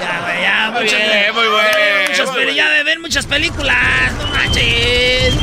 Ya, 0.00 0.20
güey, 0.20 0.42
ya, 0.42 0.70
Muy 0.70 0.82
muchas- 0.84 0.98
bien, 1.00 1.34
muy 1.34 1.48
bueno, 1.48 1.68
Muchas, 2.08 2.26
muy 2.26 2.34
pero 2.36 2.52
bueno. 2.52 2.52
ya 2.52 2.82
ver 2.84 2.98
muchas 3.00 3.26
películas, 3.26 4.12
no 4.16 4.26
manches. 4.28 5.34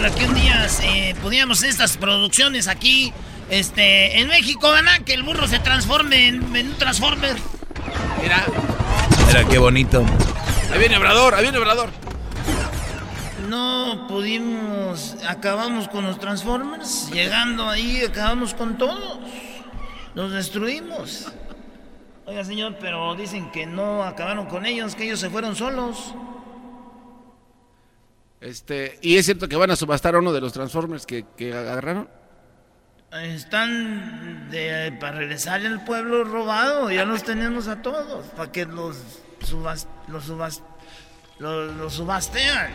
Ojalá 0.00 0.14
que 0.14 0.24
un 0.24 0.34
día 0.34 0.66
eh, 0.82 1.14
pudiéramos 1.20 1.62
estas 1.62 1.98
producciones 1.98 2.68
aquí, 2.68 3.12
este, 3.50 4.18
en 4.18 4.28
México, 4.28 4.70
¿verdad? 4.70 5.02
Que 5.04 5.12
el 5.12 5.22
burro 5.22 5.46
se 5.46 5.58
transforme 5.58 6.28
en, 6.28 6.56
en 6.56 6.68
un 6.68 6.78
Transformer. 6.78 7.36
Mira, 8.22 8.46
Mira 9.26 9.44
qué 9.44 9.58
bonito. 9.58 10.02
ahí 10.72 10.78
viene 10.78 10.96
Obrador, 10.96 11.34
ahí 11.34 11.42
viene 11.42 11.58
Obrador. 11.58 11.90
No 13.50 14.06
pudimos, 14.08 15.16
acabamos 15.28 15.86
con 15.88 16.06
los 16.06 16.18
Transformers, 16.18 17.10
llegando 17.12 17.68
ahí 17.68 18.02
acabamos 18.02 18.54
con 18.54 18.78
todos, 18.78 19.18
los 20.14 20.32
destruimos. 20.32 21.26
Oiga 22.24 22.42
señor, 22.42 22.78
pero 22.80 23.14
dicen 23.16 23.50
que 23.52 23.66
no 23.66 24.02
acabaron 24.02 24.46
con 24.46 24.64
ellos, 24.64 24.94
que 24.94 25.04
ellos 25.04 25.20
se 25.20 25.28
fueron 25.28 25.56
solos. 25.56 26.14
Este, 28.40 28.98
¿y 29.02 29.16
es 29.16 29.26
cierto 29.26 29.48
que 29.48 29.56
van 29.56 29.70
a 29.70 29.76
subastar 29.76 30.14
a 30.14 30.18
uno 30.18 30.32
de 30.32 30.40
los 30.40 30.52
Transformers 30.52 31.04
que, 31.04 31.26
que 31.36 31.52
agarraron? 31.52 32.08
Están 33.12 34.48
de, 34.50 34.96
para 35.00 35.18
regresar 35.18 35.66
al 35.66 35.84
pueblo 35.84 36.24
robado, 36.24 36.90
ya 36.90 37.04
los 37.04 37.24
tenemos 37.24 37.66
a 37.66 37.82
todos, 37.82 38.26
para 38.28 38.52
que 38.52 38.66
los 38.66 38.96
subas, 39.44 39.88
los 40.06 40.24
subas, 40.24 40.62
los, 41.38 41.74
los 41.76 41.92
subastean. 41.92 42.70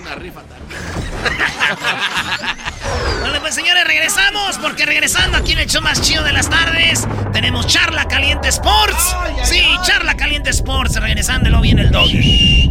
Una 0.00 0.14
rifa 0.14 0.42
también. 0.42 0.80
Vale, 3.22 3.40
pues 3.40 3.54
señores, 3.54 3.84
regresamos, 3.84 4.58
porque 4.58 4.86
regresando 4.86 5.38
aquí 5.38 5.52
en 5.52 5.60
el 5.60 5.68
show 5.68 5.82
más 5.82 6.00
chido 6.00 6.24
de 6.24 6.32
las 6.32 6.50
tardes, 6.50 7.06
tenemos 7.32 7.66
Charla 7.66 8.08
Caliente 8.08 8.48
Sports. 8.48 9.14
Sí, 9.44 9.62
Charla 9.84 10.16
Caliente 10.16 10.50
Sports, 10.50 10.98
luego 10.98 11.60
viene 11.60 11.82
el 11.82 11.90
doggy. 11.90 12.70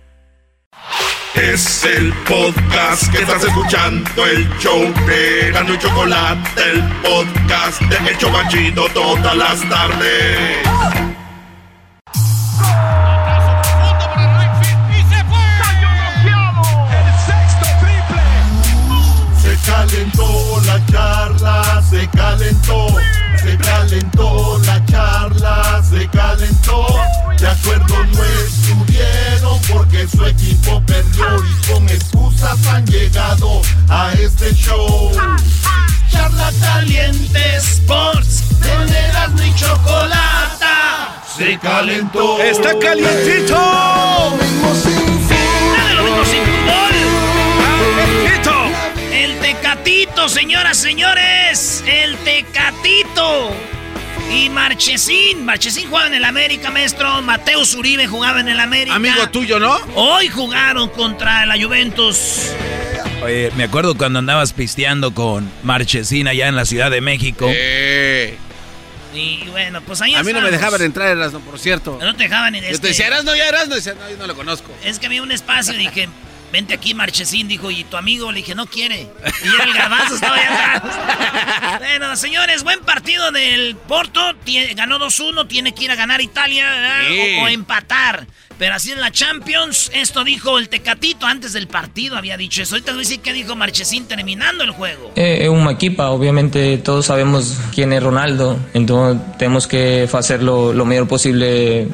Es 1.35 1.85
el 1.85 2.13
podcast 2.27 3.09
que 3.11 3.19
estás 3.21 3.43
escuchando, 3.43 4.25
el 4.25 4.49
show 4.59 4.81
de 5.07 5.51
Gano 5.51 5.73
y 5.73 5.77
Chocolate, 5.77 6.61
el 6.61 6.83
podcast 7.01 7.81
de 7.81 8.09
El 8.09 8.17
Chocachito 8.17 8.85
todas 8.93 9.35
las 9.37 9.61
tardes. 9.69 10.57
Se 19.41 19.57
calentó 19.65 20.61
la 20.65 20.85
charla, 20.87 21.83
se 21.89 22.07
calentó, 22.09 22.87
se 23.41 23.57
calentó 23.57 24.59
la 24.65 24.85
charla, 24.85 25.81
se 25.83 26.07
calentó. 26.09 26.85
De 27.39 27.47
acuerdo 27.47 28.05
no 28.13 28.23
estuvieron 28.45 29.59
porque 29.71 30.07
su 30.07 30.25
equipo 30.25 30.81
perdió 30.85 31.25
y 31.43 31.71
con 31.71 31.89
excusas 31.89 32.65
han 32.67 32.85
llegado 32.85 33.61
a 33.89 34.13
este 34.13 34.53
show. 34.53 35.11
Charla 36.11 36.51
caliente 36.59 37.57
Sports, 37.57 38.43
tenerás 38.61 39.31
ni 39.33 39.53
chocolata. 39.55 41.23
Se 41.37 41.57
calentó. 41.57 42.39
Está 42.41 42.77
calientito. 42.77 43.55
Nada 43.55 44.37
de 45.87 45.95
lo 45.95 46.03
mismo 46.03 46.25
sin 46.25 46.43
fútbol. 46.43 46.81
Tecatito, 50.01 50.29
señoras, 50.29 50.77
señores. 50.77 51.83
El 51.85 52.17
Tecatito. 52.17 53.51
Y 54.31 54.49
Marchesín. 54.49 55.45
Marchesín 55.45 55.89
jugaba 55.89 56.07
en 56.07 56.15
el 56.15 56.25
América, 56.25 56.71
maestro. 56.71 57.21
Mateo 57.21 57.63
Zuribe 57.65 58.07
jugaba 58.07 58.39
en 58.39 58.47
el 58.47 58.59
América. 58.59 58.95
Amigo 58.95 59.29
tuyo, 59.29 59.59
¿no? 59.59 59.77
Hoy 59.93 60.27
jugaron 60.27 60.89
contra 60.89 61.45
la 61.45 61.61
Juventus. 61.61 62.51
Oye, 63.23 63.51
me 63.55 63.65
acuerdo 63.65 63.95
cuando 63.95 64.17
andabas 64.17 64.53
pisteando 64.53 65.13
con 65.13 65.47
Marchesín 65.61 66.27
allá 66.27 66.47
en 66.47 66.55
la 66.55 66.65
Ciudad 66.65 66.89
de 66.89 67.01
México. 67.01 67.47
Y 69.13 69.47
bueno, 69.49 69.81
pues 69.81 70.01
ahí 70.01 70.15
A 70.15 70.23
mí 70.23 70.33
no 70.33 70.41
me 70.41 70.49
dejaban 70.49 70.81
entrar, 70.81 71.09
Erasno, 71.09 71.41
por 71.41 71.59
cierto. 71.59 71.99
No 72.01 72.15
te 72.15 72.23
dejaban 72.23 72.55
en 72.55 72.63
Yo 72.63 72.69
este... 72.69 72.81
te 72.81 72.87
decía, 72.87 73.05
Erasno, 73.05 73.35
ya 73.35 73.47
Erasno. 73.47 73.75
Decía, 73.75 73.93
no, 73.93 74.09
yo 74.09 74.17
no 74.17 74.25
lo 74.25 74.35
conozco. 74.35 74.71
Es 74.83 74.97
que 74.97 75.05
había 75.05 75.21
un 75.21 75.31
espacio 75.31 75.75
y 75.75 75.77
dije, 75.77 76.09
vente 76.51 76.73
aquí, 76.73 76.93
Marchesín. 76.93 77.47
Dijo, 77.47 77.71
¿y 77.71 77.83
tu 77.83 77.97
amigo? 77.97 78.31
Le 78.31 78.39
dije, 78.39 78.55
no 78.55 78.65
quiere. 78.67 79.07
Y 79.43 79.47
era 79.55 79.63
el 79.63 79.73
garbanzo, 79.73 80.15
estaba 80.15 80.35
allá 80.35 80.75
atrás. 80.75 81.79
bueno, 81.79 82.15
señores, 82.15 82.63
buen 82.63 82.79
partido 82.81 83.31
del 83.31 83.75
Porto. 83.75 84.19
Tie- 84.45 84.75
ganó 84.75 84.99
2-1, 84.99 85.47
tiene 85.47 85.73
que 85.73 85.85
ir 85.85 85.91
a 85.91 85.95
ganar 85.95 86.21
Italia 86.21 86.67
o, 87.39 87.43
o 87.43 87.47
empatar. 87.47 88.27
Pero 88.57 88.75
así 88.75 88.91
en 88.91 89.01
la 89.01 89.09
Champions, 89.11 89.89
esto 89.91 90.23
dijo 90.23 90.59
el 90.59 90.69
Tecatito 90.69 91.25
antes 91.25 91.53
del 91.53 91.67
partido, 91.67 92.15
había 92.15 92.37
dicho 92.37 92.61
eso. 92.61 92.75
Ahorita 92.75 92.91
voy 92.91 92.99
a 92.99 93.03
decir 93.05 93.19
qué 93.21 93.33
dijo 93.33 93.55
Marchesín 93.55 94.05
terminando 94.05 94.63
el 94.63 94.69
juego. 94.69 95.11
É 95.15 95.49
uma 95.49 95.71
equipa, 95.71 96.11
obviamente 96.11 96.77
todos 96.77 97.07
sabemos 97.07 97.57
quién 97.73 97.91
es 97.91 98.03
Ronaldo, 98.03 98.59
entonces 98.75 99.19
tenemos 99.39 99.65
que 99.65 100.07
hacer 100.13 100.43
lo, 100.43 100.73
lo 100.73 100.85
mejor 100.85 101.07
posible 101.07 101.81
eh, 101.81 101.87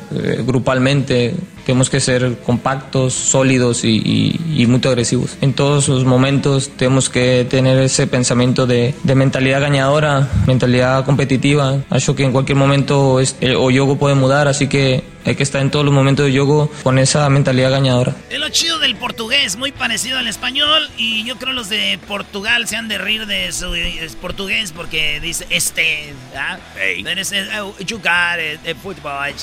grupalmente, 0.46 1.36
tenemos 1.68 1.90
que 1.90 2.00
ser 2.00 2.38
compactos, 2.46 3.14
sólidos 3.14 3.84
y, 3.84 3.98
y- 4.04 4.62
y 4.64 4.66
muy 4.68 4.82
agresivos. 4.86 5.38
En 5.42 5.54
todos 5.54 5.88
los 5.90 6.06
momentos 6.06 6.70
tenemos 6.78 7.10
que 7.10 7.46
tener 7.50 7.78
ese 7.80 8.08
pensamiento 8.08 8.66
de, 8.66 8.96
mentalidad 9.16 9.62
ganadora, 9.62 10.28
mentalidad 10.48 11.04
competitiva. 11.06 11.78
Acho 11.90 12.16
que 12.16 12.24
en 12.24 12.32
cualquier 12.32 12.58
momento 12.58 13.20
es- 13.20 13.36
el- 13.42 13.56
o 13.58 13.70
yogo 13.70 13.98
puede 13.98 14.16
mudar, 14.16 14.48
así 14.48 14.68
que 14.68 15.04
hay 15.28 15.36
que 15.36 15.44
estar 15.44 15.62
en 15.62 15.70
todos 15.70 15.84
los 15.84 15.94
momentos 15.94 16.26
de 16.26 16.32
yogo 16.32 16.72
con 16.84 16.98
esa 17.00 17.30
mentalidad 17.30 17.70
ganadora. 17.70 18.16
Es 18.30 18.40
lo 18.40 18.48
chido 18.48 18.80
del 18.80 18.96
portugués, 18.96 19.58
muy 19.58 19.74
parecido 19.74 20.18
al 20.18 20.28
español. 20.28 20.90
Y 20.98 21.26
yo 21.26 21.36
creo 21.36 21.52
los 21.52 21.68
de 21.68 22.00
Portugal 22.08 22.66
se 22.66 22.78
han 22.78 22.88
de 22.88 22.98
rir 22.98 23.26
de 23.26 23.52
su 23.52 23.76
portugués 24.22 24.72
porque 24.72 25.20
dice 25.20 25.46
este. 25.50 26.14
¿ah? 26.34 26.58
Pero 27.04 27.20
es, 27.20 27.34
eh, 27.34 27.46
jugar 27.90 28.40
eh, 28.40 28.76
fútbol. 28.82 29.34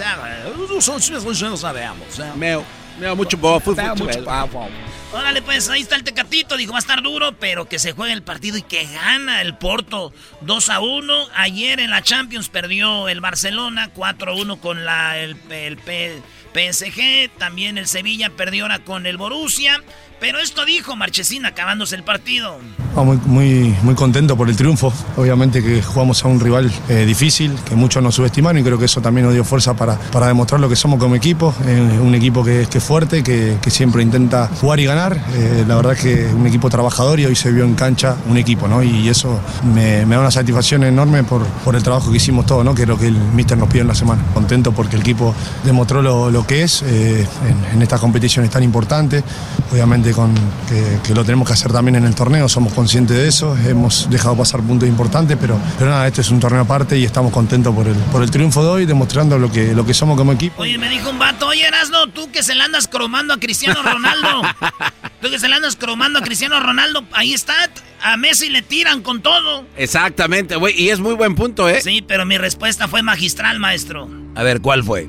Nosotros 0.71 1.43
no 1.43 1.57
sabemos. 1.59 2.07
Meo, 2.35 2.65
meo 2.99 3.15
mucho 3.15 3.37
bobo, 3.37 3.61
fútbol, 3.61 3.91
Mucho 3.91 4.05
mucho 4.05 4.25
bobo. 4.25 4.69
Órale, 5.15 5.43
pues 5.43 5.69
ahí 5.69 5.81
está 5.81 5.95
el 5.95 6.03
Tecatito. 6.03 6.57
Dijo, 6.57 6.73
va 6.73 6.79
a 6.79 6.81
estar 6.81 7.01
duro, 7.01 7.39
pero 7.39 7.69
que 7.69 7.79
se 7.79 7.93
juegue 7.93 8.13
el 8.13 8.25
partido 8.25 8.59
y 8.59 8.63
que 8.63 8.85
gana 8.85 9.43
el 9.43 9.57
Porto 9.57 10.13
2 10.41 10.69
a 10.71 10.81
1. 10.81 11.29
Ayer 11.37 11.79
en 11.79 11.91
la 11.91 12.03
Champions 12.03 12.49
perdió 12.49 13.09
el 13.09 13.21
Barcelona 13.21 13.91
4 13.95 14.33
a 14.33 14.35
1 14.35 14.57
con 14.61 14.85
la, 14.85 15.17
el, 15.19 15.37
el 15.51 15.79
PSG. 15.79 17.31
También 17.39 17.79
el 17.79 17.87
Sevilla 17.87 18.31
perdió 18.31 18.65
ahora 18.65 18.81
con 18.81 19.07
el 19.07 19.17
Borussia. 19.17 19.81
Pero 20.25 20.39
esto 20.39 20.65
dijo 20.65 20.97
Marchesín 20.97 21.45
acabándose 21.45 21.97
el 21.97 22.03
partido. 22.03 22.57
Ah, 22.97 23.03
muy, 23.03 23.19
muy, 23.27 23.77
muy 23.83 23.95
contento 23.95 24.39
por 24.39 24.49
el 24.49 24.57
triunfo. 24.57 24.91
Obviamente 25.19 25.63
que 25.63 25.83
jugamos 25.83 26.25
a 26.25 26.29
un 26.29 26.41
rival 26.41 26.73
eh, 26.89 27.05
difícil, 27.05 27.55
que 27.69 27.75
muchos 27.75 28.03
nos 28.03 28.15
subestimaron 28.15 28.59
y 28.59 28.65
creo 28.65 28.79
que 28.79 28.87
eso 28.87 29.03
también 29.03 29.27
nos 29.27 29.35
dio 29.35 29.45
fuerza 29.45 29.75
para, 29.75 29.99
para 29.99 30.29
demostrar 30.29 30.63
lo 30.63 30.71
que 30.71 30.77
somos 30.77 30.99
como 30.99 31.15
equipo. 31.15 31.55
Eh, 31.67 31.99
un 32.01 32.15
equipo 32.15 32.43
que, 32.43 32.63
es 32.63 32.83
fuerte, 32.83 33.23
que, 33.23 33.59
que 33.61 33.71
siempre 33.71 34.03
intenta 34.03 34.49
jugar 34.61 34.81
y 34.81 34.87
ganar. 34.87 35.15
Eh, 35.35 35.67
la 35.69 35.77
verdad 35.77 35.93
es 35.93 36.01
que 36.01 36.25
un 36.35 36.47
equipo 36.47 36.71
trabajador 36.71 37.21
y 37.21 37.27
hoy 37.27 37.37
se 37.37 37.53
vio 37.53 37.65
en 37.65 37.75
cancha 37.75 38.17
un 38.27 38.39
equipo, 38.39 38.67
¿no? 38.67 38.83
Y 38.83 39.07
eso 39.11 39.39
me, 39.75 40.07
da 40.07 40.21
una 40.21 40.31
satisfacción 40.31 40.85
enorme 40.85 41.23
por, 41.23 41.45
por 41.67 41.77
el 41.77 41.83
trabajo 41.83 42.11
que 42.11 42.17
hicimos 42.17 42.47
todos, 42.47 42.65
¿no? 42.65 42.75
Que 42.75 42.87
lo 42.87 42.97
que 42.97 43.09
el 43.09 43.19
míster 43.19 43.59
nos 43.59 43.69
pidió 43.69 43.83
en 43.83 43.89
la 43.89 43.95
semana. 43.95 44.25
Contento 44.33 44.73
porque 44.73 44.97
el 44.97 45.03
equipo 45.03 45.35
demostró 45.65 46.01
lo, 46.01 46.31
lo 46.31 46.47
que 46.47 46.63
es 46.63 46.81
en, 46.81 47.27
en 47.75 47.83
estas 47.83 48.01
competiciones 48.01 48.51
tan 48.51 48.63
importantes. 48.63 49.23
Obviamente 49.71 50.14
con, 50.15 50.35
que, 50.69 50.99
que 51.07 51.15
lo 51.15 51.25
tenemos 51.25 51.47
que 51.47 51.55
hacer 51.55 51.73
también 51.73 51.97
en 51.97 52.05
el 52.05 52.15
torneo, 52.15 52.49
somos 52.49 52.73
conscientes 52.73 53.17
de 53.17 53.29
eso, 53.29 53.57
hemos 53.67 54.09
dejado 54.11 54.37
pasar 54.37 54.61
puntos 54.63 54.89
importantes, 54.89 55.37
pero, 55.41 55.59
pero 55.79 55.91
nada, 55.91 56.07
este 56.07 56.21
es 56.21 56.31
un 56.31 56.41
torneo 56.41 56.63
aparte 56.63 56.99
y 56.99 57.05
estamos 57.05 57.33
contentos 57.33 57.75
por 57.75 57.87
el, 57.87 57.95
por 57.95 58.23
el 58.23 58.31
triunfo 58.31 58.63
de 58.63 58.69
hoy, 58.69 58.87
demostrando 58.87 59.39
lo 59.39 59.51
que, 59.51 59.75
lo 59.75 59.85
que 59.85 59.95
somos 59.95 60.17
como 60.17 60.33
equipo. 60.33 60.63
Oye, 60.63 60.79
me 60.79 60.89
dijo 60.89 61.11
un 61.11 61.19
vato, 61.19 61.49
oye, 61.49 61.67
Erasno, 61.67 62.09
tú 62.09 62.31
que 62.31 62.43
se 62.43 62.55
le 62.55 62.63
andas 62.63 62.89
cromando 62.89 63.35
a 63.35 63.39
Cristiano 63.39 63.83
Ronaldo. 63.83 64.43
tú 65.21 65.31
que 65.31 65.39
se 65.39 65.49
le 65.49 65.57
andas 65.57 65.77
cromando 65.77 66.19
a 66.19 66.23
Cristiano 66.23 66.61
Ronaldo, 66.61 67.05
ahí 67.13 67.33
está. 67.35 67.55
A 68.03 68.17
Messi 68.17 68.51
le 68.51 68.63
tiran 68.63 69.03
con 69.03 69.23
todo. 69.23 69.65
Exactamente, 69.77 70.57
güey, 70.57 70.81
y 70.81 70.91
es 70.91 71.01
muy 71.01 71.15
buen 71.15 71.35
punto, 71.35 71.69
¿eh? 71.69 71.81
Sí, 71.81 72.03
pero 72.07 72.27
mi 72.27 72.39
respuesta 72.39 72.89
fue 72.89 73.03
magistral, 73.03 73.59
maestro. 73.59 74.09
A 74.35 74.43
ver, 74.43 74.61
¿cuál 74.61 74.85
fue? 74.85 75.09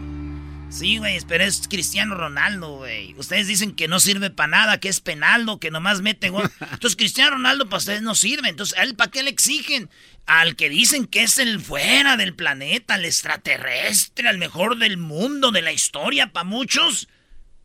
Sí, 0.70 0.98
güey, 0.98 1.20
pero 1.28 1.44
es 1.44 1.68
Cristiano 1.70 2.16
Ronaldo, 2.16 2.78
güey. 2.78 3.14
Ustedes 3.18 3.48
dicen 3.48 3.74
que 3.74 3.88
no 3.88 4.00
sirve 4.00 4.30
para 4.30 4.48
nada, 4.48 4.80
que 4.80 4.90
es 4.90 5.00
penaldo, 5.00 5.60
que 5.60 5.72
nomás 5.72 6.02
mete 6.02 6.30
gol. 6.30 6.52
Entonces, 6.60 6.96
Cristiano 6.96 7.32
Ronaldo 7.32 7.66
para 7.66 7.78
ustedes 7.78 8.02
no 8.02 8.16
sirve. 8.16 8.50
Entonces, 8.50 8.78
¿a 8.78 8.84
él 8.84 8.96
para 8.96 9.12
qué 9.12 9.24
le 9.24 9.30
exigen? 9.30 9.90
Al 10.26 10.56
que 10.56 10.70
dicen 10.70 11.06
que 11.06 11.24
es 11.24 11.38
el 11.38 11.62
fuera 11.62 12.18
del 12.18 12.34
planeta, 12.34 12.96
el 12.96 13.06
extraterrestre, 13.06 14.28
al 14.28 14.38
mejor 14.38 14.78
del 14.78 14.98
mundo, 14.98 15.52
de 15.52 15.62
la 15.62 15.72
historia, 15.72 16.32
para 16.32 16.44
muchos. 16.44 17.08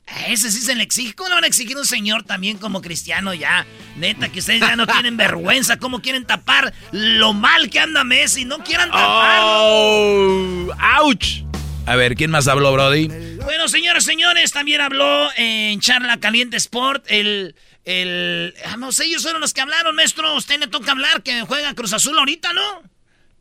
A 0.06 0.26
ese 0.26 0.50
sí 0.50 0.60
se 0.60 0.74
le 0.74 0.82
exige. 0.82 1.14
¿Cómo 1.14 1.30
le 1.30 1.36
van 1.36 1.44
a 1.44 1.46
exigir 1.46 1.76
un 1.76 1.86
señor 1.86 2.24
también 2.24 2.58
como 2.58 2.82
Cristiano 2.82 3.32
ya? 3.32 3.66
Neta, 3.96 4.28
que 4.28 4.40
ustedes 4.40 4.60
ya 4.60 4.76
no 4.76 4.86
tienen 4.86 5.16
vergüenza. 5.16 5.78
¿Cómo 5.78 6.02
quieren 6.02 6.26
tapar 6.26 6.74
lo 6.92 7.32
mal 7.32 7.70
que 7.70 7.80
anda 7.80 8.04
Messi? 8.04 8.44
No 8.44 8.62
quieran 8.62 8.90
taparlo. 8.90 10.74
¡Auch! 10.80 11.49
A 11.86 11.96
ver, 11.96 12.14
¿quién 12.14 12.30
más 12.30 12.46
habló, 12.48 12.72
Brody? 12.72 13.08
Bueno, 13.42 13.68
señoras, 13.68 14.04
señores, 14.04 14.52
también 14.52 14.80
habló 14.80 15.28
en 15.36 15.80
Charla 15.80 16.18
Caliente 16.18 16.56
Sport 16.56 17.04
el... 17.08 17.54
El, 17.86 18.54
ah, 18.66 18.76
no 18.76 18.92
sé, 18.92 19.06
ellos 19.06 19.22
fueron 19.22 19.40
los 19.40 19.54
que 19.54 19.62
hablaron, 19.62 19.96
maestro. 19.96 20.36
Usted 20.36 20.60
le 20.60 20.66
toca 20.66 20.92
hablar 20.92 21.22
que 21.22 21.40
juega 21.42 21.74
Cruz 21.74 21.94
Azul 21.94 22.16
ahorita, 22.18 22.52
¿no? 22.52 22.82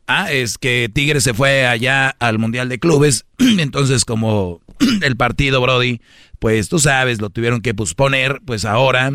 Ah, 0.06 0.32
es 0.32 0.58
que 0.58 0.90
Tigres 0.92 1.22
se 1.22 1.34
fue 1.34 1.66
allá 1.66 2.16
al 2.18 2.38
Mundial 2.38 2.68
de 2.68 2.80
Clubes. 2.80 3.26
Entonces, 3.38 4.04
como 4.04 4.60
el 5.02 5.16
partido, 5.16 5.60
Brody, 5.60 6.00
pues 6.40 6.68
tú 6.68 6.80
sabes, 6.80 7.20
lo 7.20 7.30
tuvieron 7.30 7.60
que 7.60 7.74
posponer, 7.74 8.40
pues 8.44 8.64
ahora. 8.64 9.12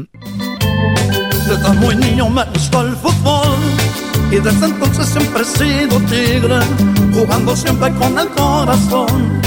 Desde 1.48 1.70
muy 1.74 1.96
niño 1.96 2.30
me 2.30 2.44
gustó 2.46 2.82
el 2.82 2.96
fútbol 2.96 3.58
y 4.32 4.38
desde 4.38 4.66
entonces 4.66 5.08
siempre 5.08 5.44
he 5.44 5.46
sido 5.46 6.00
tigre, 6.02 6.60
jugando 7.14 7.56
siempre 7.56 7.92
con 7.94 8.18
el 8.18 8.28
corazón. 8.30 9.42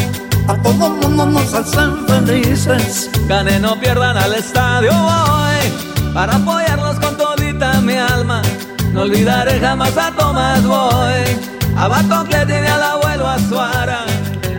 A 0.47 0.55
todo 0.63 0.91
mundo 0.91 1.27
nos 1.27 1.53
hacen 1.53 2.07
felices. 2.07 3.11
Gane, 3.27 3.59
no 3.59 3.79
pierdan 3.81 4.17
al 4.17 4.33
estadio 4.33 4.93
hoy, 4.93 6.15
para 6.15 6.37
apoyarlos 6.37 7.01
con 7.01 7.17
todita 7.17 7.81
mi 7.81 7.95
alma. 7.95 8.43
No 8.93 9.03
olvidaré 9.03 9.59
jamás 9.59 9.97
a 9.97 10.13
Tomás 10.13 10.65
Boy, 10.65 11.25
a 11.77 11.89
Batoclet 11.89 12.49
y 12.49 12.67
al 12.67 12.83
abuelo 12.83 13.29
Azuara. 13.29 14.05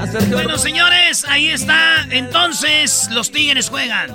a 0.01 0.05
Sergio 0.07 0.35
Bueno, 0.35 0.57
señores, 0.57 1.25
ahí 1.27 1.47
está. 1.47 2.05
Entonces, 2.11 3.07
los 3.11 3.31
Tigres 3.31 3.69
juegan. 3.69 4.11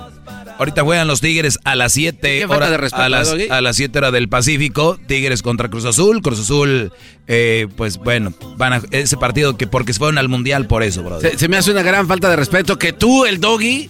Ahorita 0.57 0.83
juegan 0.83 1.07
los 1.07 1.21
Tigres 1.21 1.59
a 1.63 1.75
las 1.75 1.93
7 1.93 2.39
Qué 2.39 2.47
falta 2.47 2.69
de 2.69 2.77
respeto, 2.77 3.03
a 3.03 3.09
las, 3.09 3.29
Doggy. 3.29 3.47
a 3.49 3.61
las 3.61 3.75
7 3.75 3.97
horas 3.97 4.13
del 4.13 4.29
Pacífico. 4.29 4.97
Tigres 5.07 5.41
contra 5.41 5.69
Cruz 5.69 5.85
Azul. 5.85 6.21
Cruz 6.21 6.39
Azul, 6.39 6.91
eh, 7.27 7.67
pues 7.75 7.97
bueno, 7.97 8.33
van 8.57 8.73
a 8.73 8.81
ese 8.91 9.17
partido 9.17 9.57
que 9.57 9.67
porque 9.67 9.93
se 9.93 9.99
fueron 9.99 10.17
al 10.17 10.29
Mundial 10.29 10.67
por 10.67 10.83
eso, 10.83 11.03
brother. 11.03 11.31
Se, 11.31 11.37
se 11.37 11.47
me 11.47 11.57
hace 11.57 11.71
una 11.71 11.83
gran 11.83 12.07
falta 12.07 12.29
de 12.29 12.35
respeto 12.35 12.77
que 12.79 12.93
tú, 12.93 13.25
el 13.25 13.39
doggy, 13.39 13.89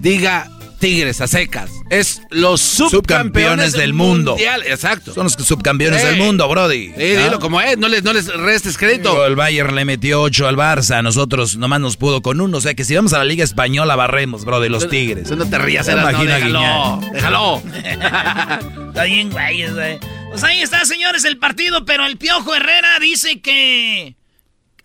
diga 0.00 0.50
Tigres 0.84 1.22
a 1.22 1.26
secas. 1.26 1.70
Es 1.88 2.20
los 2.28 2.60
subcampeones, 2.60 3.72
del 3.72 3.94
mundo. 3.94 4.32
Mundial. 4.32 4.64
Exacto. 4.66 5.14
Son 5.14 5.24
los 5.24 5.32
subcampeones 5.32 6.04
del 6.04 6.18
mundo, 6.18 6.46
Brody. 6.46 6.92
Sí, 6.94 7.16
dilo 7.16 7.40
como 7.40 7.58
es, 7.62 7.78
no 7.78 7.88
les, 7.88 8.02
no 8.02 8.12
les 8.12 8.26
restes 8.26 8.76
crédito. 8.76 9.24
El 9.24 9.34
Bayern 9.34 9.74
le 9.74 9.86
metió 9.86 10.20
8 10.20 10.46
al 10.46 10.58
Barça, 10.58 10.98
a 10.98 11.02
nosotros 11.02 11.56
nomás 11.56 11.80
nos 11.80 11.96
pudo 11.96 12.20
con 12.20 12.38
uno. 12.38 12.58
O 12.58 12.60
sea 12.60 12.74
que 12.74 12.84
si 12.84 12.94
vamos 12.94 13.14
a 13.14 13.18
la 13.18 13.24
Liga 13.24 13.44
Española, 13.44 13.96
barremos, 13.96 14.44
bro, 14.44 14.60
de 14.60 14.68
los 14.68 14.90
Tigres. 14.90 15.26
Tú 15.26 15.36
no 15.36 15.48
te 15.48 15.56
rías, 15.56 15.88
Erasmo, 15.88 16.10
imagina 16.10 16.34
déjalo, 16.34 17.00
déjalo. 17.14 17.62
Está 18.88 19.04
bien, 19.04 19.30
güey. 19.30 19.98
Pues 20.28 20.44
ahí 20.44 20.60
está, 20.60 20.84
señores, 20.84 21.24
el 21.24 21.38
partido, 21.38 21.86
pero 21.86 22.04
el 22.04 22.18
Piojo 22.18 22.54
Herrera 22.54 22.98
dice 23.00 23.40
que... 23.40 24.16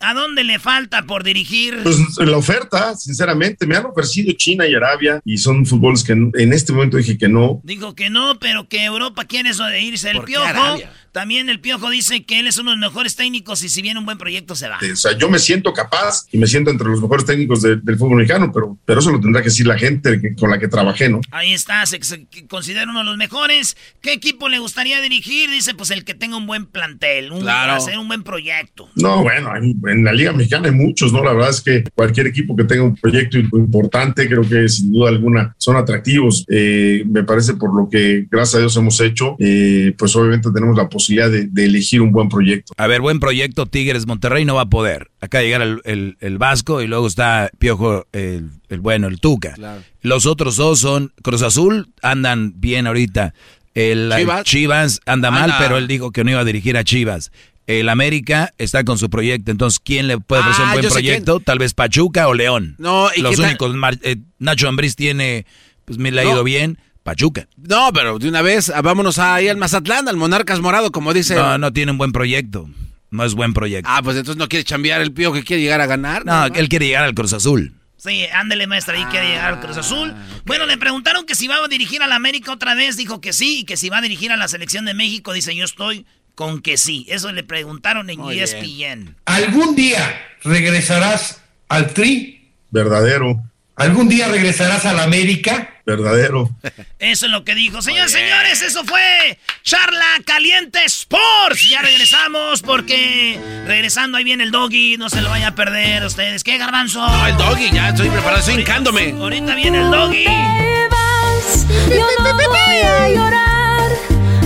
¿A 0.02 0.14
dónde 0.14 0.44
le 0.44 0.58
falta 0.58 1.02
por 1.02 1.24
dirigir? 1.24 1.78
Pues 1.82 1.98
la 2.18 2.36
oferta, 2.38 2.96
sinceramente, 2.96 3.66
me 3.66 3.76
han 3.76 3.84
ofrecido 3.84 4.32
China 4.32 4.66
y 4.66 4.74
Arabia 4.74 5.20
y 5.26 5.36
son 5.36 5.66
fútboles 5.66 6.02
que 6.02 6.12
en 6.12 6.52
este 6.54 6.72
momento 6.72 6.96
dije 6.96 7.18
que 7.18 7.28
no. 7.28 7.60
Digo 7.64 7.94
que 7.94 8.08
no, 8.08 8.38
pero 8.38 8.66
que 8.66 8.84
Europa 8.84 9.26
quiere 9.26 9.50
eso 9.50 9.64
de 9.64 9.82
irse. 9.82 10.10
El 10.10 10.16
¿Por 10.16 10.24
qué 10.24 10.32
Piojo, 10.32 10.46
Arabia? 10.46 10.90
También 11.12 11.48
el 11.48 11.60
Piojo 11.60 11.90
dice 11.90 12.24
que 12.24 12.38
él 12.40 12.46
es 12.46 12.56
uno 12.58 12.70
de 12.70 12.76
los 12.76 12.90
mejores 12.90 13.16
técnicos 13.16 13.62
y 13.64 13.68
si 13.68 13.82
viene 13.82 13.98
un 13.98 14.06
buen 14.06 14.18
proyecto 14.18 14.54
se 14.54 14.68
va. 14.68 14.78
O 14.92 14.96
sea, 14.96 15.16
yo 15.18 15.28
me 15.28 15.38
siento 15.38 15.72
capaz 15.72 16.26
y 16.30 16.38
me 16.38 16.46
siento 16.46 16.70
entre 16.70 16.88
los 16.88 17.00
mejores 17.00 17.24
técnicos 17.24 17.62
de- 17.62 17.76
del 17.76 17.96
fútbol 17.96 18.16
mexicano, 18.18 18.50
pero, 18.54 18.78
pero 18.84 19.00
eso 19.00 19.10
lo 19.10 19.20
tendrá 19.20 19.42
que 19.42 19.48
decir 19.48 19.66
la 19.66 19.78
gente 19.78 20.20
que- 20.20 20.34
con 20.34 20.50
la 20.50 20.58
que 20.58 20.68
trabajé, 20.68 21.08
¿no? 21.08 21.20
Ahí 21.30 21.52
está, 21.52 21.84
se, 21.86 22.02
se 22.02 22.26
considera 22.48 22.88
uno 22.90 23.00
de 23.00 23.04
los 23.06 23.16
mejores. 23.16 23.76
¿Qué 24.00 24.12
equipo 24.12 24.48
le 24.48 24.58
gustaría 24.58 25.00
dirigir? 25.00 25.50
Dice, 25.50 25.74
pues 25.74 25.90
el 25.90 26.04
que 26.04 26.14
tenga 26.14 26.36
un 26.36 26.46
buen 26.46 26.66
plantel, 26.66 27.32
un, 27.32 27.40
Claro. 27.40 27.72
hacer 27.72 27.98
un 27.98 28.06
buen 28.08 28.22
proyecto. 28.22 28.88
No, 28.94 29.22
bueno, 29.22 29.50
en 29.56 30.04
la 30.04 30.12
Liga 30.12 30.32
Mexicana 30.32 30.68
hay 30.68 30.74
muchos, 30.74 31.12
¿no? 31.12 31.24
La 31.24 31.32
verdad 31.32 31.50
es 31.50 31.60
que 31.60 31.84
cualquier 31.94 32.26
equipo 32.28 32.54
que 32.54 32.64
tenga 32.64 32.84
un 32.84 32.94
proyecto 32.96 33.38
importante, 33.38 34.28
creo 34.28 34.42
que 34.42 34.68
sin 34.68 34.92
duda 34.92 35.08
alguna 35.10 35.54
son 35.58 35.76
atractivos. 35.76 36.44
Eh, 36.48 37.02
me 37.06 37.24
parece 37.24 37.54
por 37.54 37.74
lo 37.74 37.88
que, 37.88 38.26
gracias 38.30 38.54
a 38.56 38.58
Dios, 38.60 38.76
hemos 38.76 39.00
hecho, 39.00 39.36
eh, 39.38 39.92
pues 39.98 40.14
obviamente 40.16 40.48
tenemos 40.54 40.76
la 40.76 40.84
posibilidad 40.84 40.99
de, 41.08 41.46
de 41.46 41.64
elegir 41.64 42.00
un 42.02 42.12
buen 42.12 42.28
proyecto. 42.28 42.72
A 42.76 42.86
ver, 42.86 43.00
buen 43.00 43.20
proyecto, 43.20 43.66
Tigres 43.66 44.06
Monterrey 44.06 44.44
no 44.44 44.54
va 44.56 44.62
a 44.62 44.68
poder. 44.70 45.10
Acá 45.20 45.42
llegar 45.42 45.62
el, 45.62 45.80
el- 45.84 46.16
el 46.20 46.38
Vasco 46.38 46.82
y 46.82 46.86
luego 46.86 47.06
está 47.06 47.50
Piojo, 47.58 48.06
el, 48.12 48.50
el 48.68 48.80
bueno, 48.80 49.08
el 49.08 49.20
Tuca. 49.20 49.54
Los 50.02 50.26
otros 50.26 50.56
dos 50.56 50.80
son 50.80 51.12
Cruz 51.22 51.42
Azul, 51.42 51.88
andan 52.02 52.54
bien 52.60 52.86
ahorita. 52.86 53.34
El 53.74 54.12
Chivas. 54.16 54.44
Chivas, 54.44 55.00
anda 55.06 55.30
mal, 55.30 55.54
pero 55.58 55.78
él 55.78 55.86
dijo 55.86 56.10
que 56.10 56.24
no 56.24 56.30
iba 56.32 56.40
a 56.40 56.44
dirigir 56.44 56.76
a 56.76 56.84
Chivas. 56.84 57.30
El 57.66 57.88
América 57.88 58.52
está 58.58 58.82
con 58.82 58.98
su 58.98 59.08
proyecto, 59.10 59.52
entonces 59.52 59.78
¿quién 59.78 60.08
le 60.08 60.18
puede 60.18 60.42
ofrecer 60.42 60.64
Ah, 60.64 60.68
un 60.68 60.72
buen 60.72 60.82
yo 60.82 60.88
sé 60.90 60.94
proyecto? 60.94 61.38
Tal 61.38 61.58
vez 61.60 61.72
Pachuca 61.72 62.26
o 62.26 62.34
León. 62.34 62.74
No, 62.78 63.08
¿y 63.14 63.20
Los 63.20 63.36
tal? 63.36 63.44
únicos, 63.46 63.76
eh, 64.02 64.16
Nacho 64.40 64.68
Ambriz 64.68 64.96
tiene, 64.96 65.46
pues 65.84 65.96
me 65.98 66.10
le 66.10 66.22
ha 66.22 66.24
No. 66.24 66.30
ido 66.32 66.42
bien, 66.44 66.78
Pachuca. 67.02 67.48
No, 67.56 67.92
pero 67.92 68.18
de 68.18 68.28
una 68.28 68.42
vez 68.42 68.70
ah, 68.70 68.82
vámonos 68.82 69.18
ahí 69.18 69.48
al 69.48 69.56
Mazatlán, 69.56 70.08
al 70.08 70.16
Monarcas 70.16 70.60
Morado, 70.60 70.92
como 70.92 71.12
dice. 71.12 71.34
No, 71.34 71.58
no 71.58 71.72
tiene 71.72 71.92
un 71.92 71.98
buen 71.98 72.12
proyecto, 72.12 72.68
no 73.10 73.24
es 73.24 73.34
buen 73.34 73.54
proyecto. 73.54 73.88
Ah, 73.90 74.02
pues 74.02 74.16
entonces 74.16 74.38
no 74.38 74.48
quiere 74.48 74.64
chambear 74.64 75.00
el 75.00 75.12
pío 75.12 75.32
que 75.32 75.42
quiere 75.42 75.62
llegar 75.62 75.80
a 75.80 75.86
ganar. 75.86 76.24
No, 76.24 76.46
él 76.46 76.68
quiere 76.68 76.86
llegar 76.86 77.04
al 77.04 77.14
Cruz 77.14 77.32
Azul. 77.32 77.74
Sí, 77.96 78.24
ándele, 78.32 78.66
maestra, 78.66 78.96
ahí 78.96 79.04
quiere 79.10 79.28
llegar 79.28 79.52
al 79.54 79.60
Cruz 79.60 79.76
Azul. 79.76 80.14
Bueno, 80.46 80.64
le 80.64 80.78
preguntaron 80.78 81.26
que 81.26 81.34
si 81.34 81.48
va 81.48 81.56
a 81.62 81.68
dirigir 81.68 82.02
a 82.02 82.06
la 82.06 82.16
América 82.16 82.50
otra 82.50 82.74
vez, 82.74 82.96
dijo 82.96 83.20
que 83.20 83.34
sí, 83.34 83.60
y 83.60 83.64
que 83.64 83.76
si 83.76 83.90
va 83.90 83.98
a 83.98 84.00
dirigir 84.00 84.32
a 84.32 84.38
la 84.38 84.48
selección 84.48 84.86
de 84.86 84.94
México, 84.94 85.34
dice 85.34 85.54
yo 85.54 85.66
estoy 85.66 86.06
con 86.34 86.62
que 86.62 86.78
sí. 86.78 87.04
Eso 87.10 87.30
le 87.30 87.42
preguntaron 87.42 88.08
en 88.08 88.20
E 88.20 88.22
Muy 88.22 88.40
ESPN. 88.40 89.16
¿Algún 89.26 89.74
día 89.74 90.18
regresarás 90.42 91.42
al 91.68 91.92
Tri? 91.92 92.52
Verdadero, 92.70 93.42
¿Algún 93.80 94.08
día 94.08 94.28
regresarás 94.28 94.84
a 94.84 94.92
la 94.92 95.04
América? 95.04 95.70
verdadero. 95.90 96.50
Eso 96.98 97.26
es 97.26 97.32
lo 97.32 97.44
que 97.44 97.54
dijo. 97.54 97.82
Señores, 97.82 98.12
señores, 98.12 98.62
eso 98.62 98.84
fue 98.84 99.38
Charla 99.62 100.06
Caliente 100.24 100.84
Sports. 100.84 101.68
Ya 101.68 101.82
regresamos 101.82 102.62
porque 102.62 103.40
regresando 103.66 104.18
ahí 104.18 104.24
viene 104.24 104.44
el 104.44 104.50
doggy. 104.50 104.96
No 104.98 105.08
se 105.08 105.20
lo 105.20 105.30
vaya 105.30 105.48
a 105.48 105.54
perder 105.54 106.04
ustedes. 106.04 106.44
¿Qué, 106.44 106.58
garbanzo? 106.58 107.04
No, 107.06 107.26
el 107.26 107.36
doggy, 107.36 107.70
ya 107.72 107.88
estoy 107.88 108.08
preparado, 108.08 108.40
estoy 108.40 108.54
hincándome. 108.60 109.12
Ahorita 109.18 109.54
viene 109.54 109.78
el 109.78 109.90
doggy. 109.90 110.24
Yo 110.24 112.06
no 112.22 112.34
voy 112.34 112.78
a 112.84 113.08
llorar. 113.08 113.90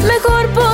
Mejor 0.06 0.50
pondré 0.54 0.73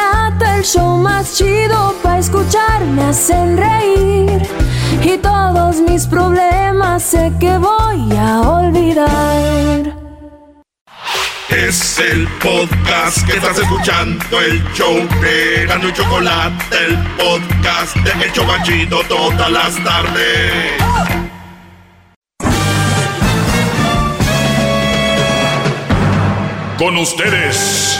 El 0.61 0.67
show 0.67 0.95
más 0.95 1.37
chido 1.37 1.95
para 2.03 2.19
escuchar. 2.19 2.81
Me 2.93 3.05
hacen 3.05 3.57
reír. 3.57 4.47
Y 5.01 5.17
todos 5.17 5.77
mis 5.77 6.05
problemas 6.05 7.01
sé 7.01 7.31
que 7.39 7.57
voy 7.57 8.15
a 8.15 8.41
olvidar. 8.41 9.97
Es 11.49 11.97
el 11.97 12.27
podcast 12.43 13.25
que 13.25 13.37
estás 13.37 13.57
escuchando, 13.57 14.39
el 14.39 14.63
show 14.73 14.93
de 15.19 15.65
Gano 15.65 15.89
y 15.89 15.93
Chocolate, 15.93 16.63
el 16.85 16.95
podcast 17.17 17.95
de 17.95 18.23
El 18.23 18.31
Chobachito 18.31 19.01
todas 19.09 19.49
las 19.49 19.83
tardes. 19.83 20.77
Con 26.77 26.97
ustedes. 26.97 27.99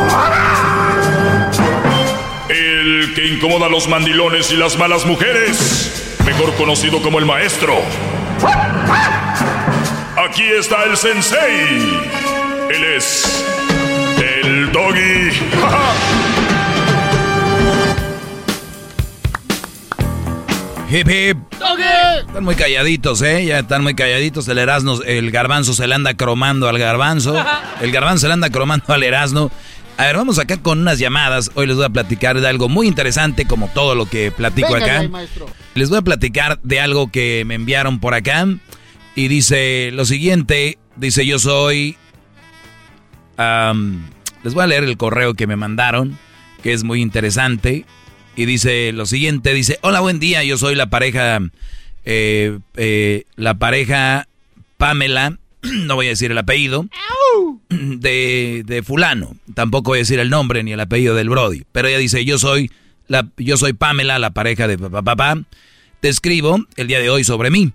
El 0.00 0.57
que 3.18 3.26
incomoda 3.26 3.66
a 3.66 3.68
los 3.68 3.88
mandilones 3.88 4.52
y 4.52 4.56
las 4.56 4.78
malas 4.78 5.04
mujeres. 5.04 6.16
Mejor 6.24 6.54
conocido 6.54 7.02
como 7.02 7.18
el 7.18 7.26
maestro. 7.26 7.74
Aquí 10.16 10.44
está 10.44 10.84
el 10.84 10.96
sensei. 10.96 11.98
Él 12.70 12.84
es 12.84 13.44
el 14.18 14.70
doggy. 14.70 15.32
Hip 20.90 21.10
hip. 21.10 21.38
Están 22.26 22.44
muy 22.44 22.54
calladitos, 22.54 23.20
¿eh? 23.20 23.44
Ya 23.44 23.58
están 23.58 23.82
muy 23.82 23.94
calladitos. 23.94 24.48
El 24.48 24.56
Erasmo, 24.56 25.02
el 25.04 25.30
garbanzo 25.30 25.74
se 25.74 25.86
le 25.86 25.94
anda 25.94 26.14
cromando 26.14 26.66
al 26.66 26.78
garbanzo. 26.78 27.34
El 27.80 27.92
garbanzo 27.92 28.22
se 28.22 28.28
le 28.28 28.34
anda 28.34 28.48
cromando 28.48 28.86
al 28.94 29.02
Erasmo. 29.02 29.50
A 29.98 30.04
ver, 30.06 30.16
vamos 30.16 30.38
acá 30.38 30.56
con 30.62 30.78
unas 30.80 31.00
llamadas. 31.00 31.50
Hoy 31.54 31.66
les 31.66 31.74
voy 31.76 31.84
a 31.84 31.88
platicar 31.90 32.40
de 32.40 32.46
algo 32.46 32.68
muy 32.68 32.86
interesante, 32.86 33.46
como 33.46 33.66
todo 33.68 33.96
lo 33.96 34.06
que 34.06 34.30
platico 34.30 34.72
Venga, 34.72 34.86
acá. 34.86 35.00
ahí. 35.00 35.10
Les 35.74 35.88
voy 35.90 35.98
a 35.98 36.02
platicar 36.02 36.60
de 36.62 36.78
algo 36.80 37.10
que 37.10 37.42
me 37.44 37.56
enviaron 37.56 37.98
por 37.98 38.14
acá. 38.14 38.46
Y 39.16 39.26
dice 39.26 39.90
lo 39.92 40.04
siguiente, 40.04 40.78
dice 40.94 41.26
yo 41.26 41.40
soy... 41.40 41.96
am, 43.36 44.08
Les 44.44 44.54
voy 44.54 44.62
a 44.62 44.66
leer 44.68 44.84
el 44.84 44.96
correo 44.96 45.34
que 45.34 45.48
me 45.48 45.56
mandaron, 45.56 46.16
que 46.62 46.72
es 46.72 46.84
muy 46.84 47.02
interesante. 47.02 47.84
Y 48.36 48.44
dice 48.44 48.92
lo 48.92 49.04
siguiente, 49.04 49.52
dice, 49.52 49.80
hola, 49.82 49.98
buen 49.98 50.20
día, 50.20 50.44
yo 50.44 50.56
soy 50.58 50.76
la 50.76 50.86
pareja, 50.86 51.40
eh, 52.04 52.56
eh, 52.76 53.24
la 53.34 53.54
pareja 53.54 54.28
Pamela, 54.76 55.38
no 55.86 55.94
voy 55.94 56.06
a 56.06 56.10
decir 56.10 56.30
el 56.30 56.38
apellido, 56.38 56.86
de, 57.68 58.62
de 58.66 58.82
fulano. 58.82 59.36
Tampoco 59.54 59.90
voy 59.90 59.98
a 59.98 60.00
decir 60.00 60.18
el 60.18 60.30
nombre 60.30 60.62
ni 60.62 60.72
el 60.72 60.80
apellido 60.80 61.14
del 61.14 61.28
Brody. 61.28 61.64
Pero 61.72 61.88
ella 61.88 61.98
dice, 61.98 62.24
yo 62.24 62.38
soy, 62.38 62.70
la, 63.06 63.28
yo 63.36 63.56
soy 63.56 63.72
Pamela, 63.72 64.18
la 64.18 64.30
pareja 64.30 64.66
de 64.68 64.78
papá, 64.78 65.02
papá. 65.02 65.42
Te 66.00 66.08
escribo 66.08 66.64
el 66.76 66.86
día 66.86 67.00
de 67.00 67.10
hoy 67.10 67.24
sobre 67.24 67.50
mí. 67.50 67.72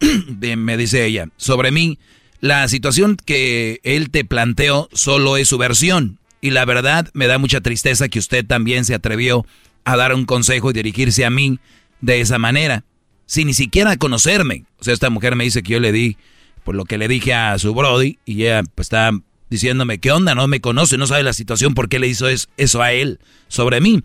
me 0.56 0.76
dice 0.76 1.04
ella, 1.04 1.28
sobre 1.36 1.70
mí. 1.70 1.98
La 2.40 2.66
situación 2.66 3.16
que 3.24 3.80
él 3.84 4.10
te 4.10 4.24
planteó 4.24 4.88
solo 4.92 5.36
es 5.36 5.48
su 5.48 5.58
versión. 5.58 6.18
Y 6.40 6.50
la 6.50 6.64
verdad 6.64 7.08
me 7.14 7.28
da 7.28 7.38
mucha 7.38 7.60
tristeza 7.60 8.08
que 8.08 8.18
usted 8.18 8.44
también 8.44 8.84
se 8.84 8.94
atrevió 8.94 9.46
a 9.84 9.96
dar 9.96 10.12
un 10.14 10.24
consejo 10.24 10.70
y 10.70 10.72
dirigirse 10.72 11.24
a 11.24 11.30
mí 11.30 11.60
de 12.00 12.20
esa 12.20 12.38
manera, 12.38 12.84
sin 13.26 13.46
ni 13.46 13.54
siquiera 13.54 13.96
conocerme. 13.96 14.64
O 14.80 14.84
sea, 14.84 14.92
esta 14.92 15.08
mujer 15.08 15.36
me 15.36 15.44
dice 15.44 15.62
que 15.62 15.74
yo 15.74 15.80
le 15.80 15.92
di 15.92 16.16
por 16.64 16.74
lo 16.74 16.84
que 16.84 16.98
le 16.98 17.08
dije 17.08 17.34
a 17.34 17.58
su 17.58 17.74
Brody 17.74 18.18
y 18.24 18.42
ella 18.42 18.62
pues, 18.74 18.86
está 18.86 19.10
diciéndome, 19.50 19.98
¿qué 19.98 20.12
onda? 20.12 20.34
No 20.34 20.48
me 20.48 20.60
conoce, 20.60 20.96
no 20.96 21.06
sabe 21.06 21.22
la 21.22 21.32
situación, 21.32 21.74
¿por 21.74 21.88
qué 21.88 21.98
le 21.98 22.08
hizo 22.08 22.26
eso 22.28 22.82
a 22.82 22.92
él 22.92 23.20
sobre 23.48 23.80
mí? 23.80 24.02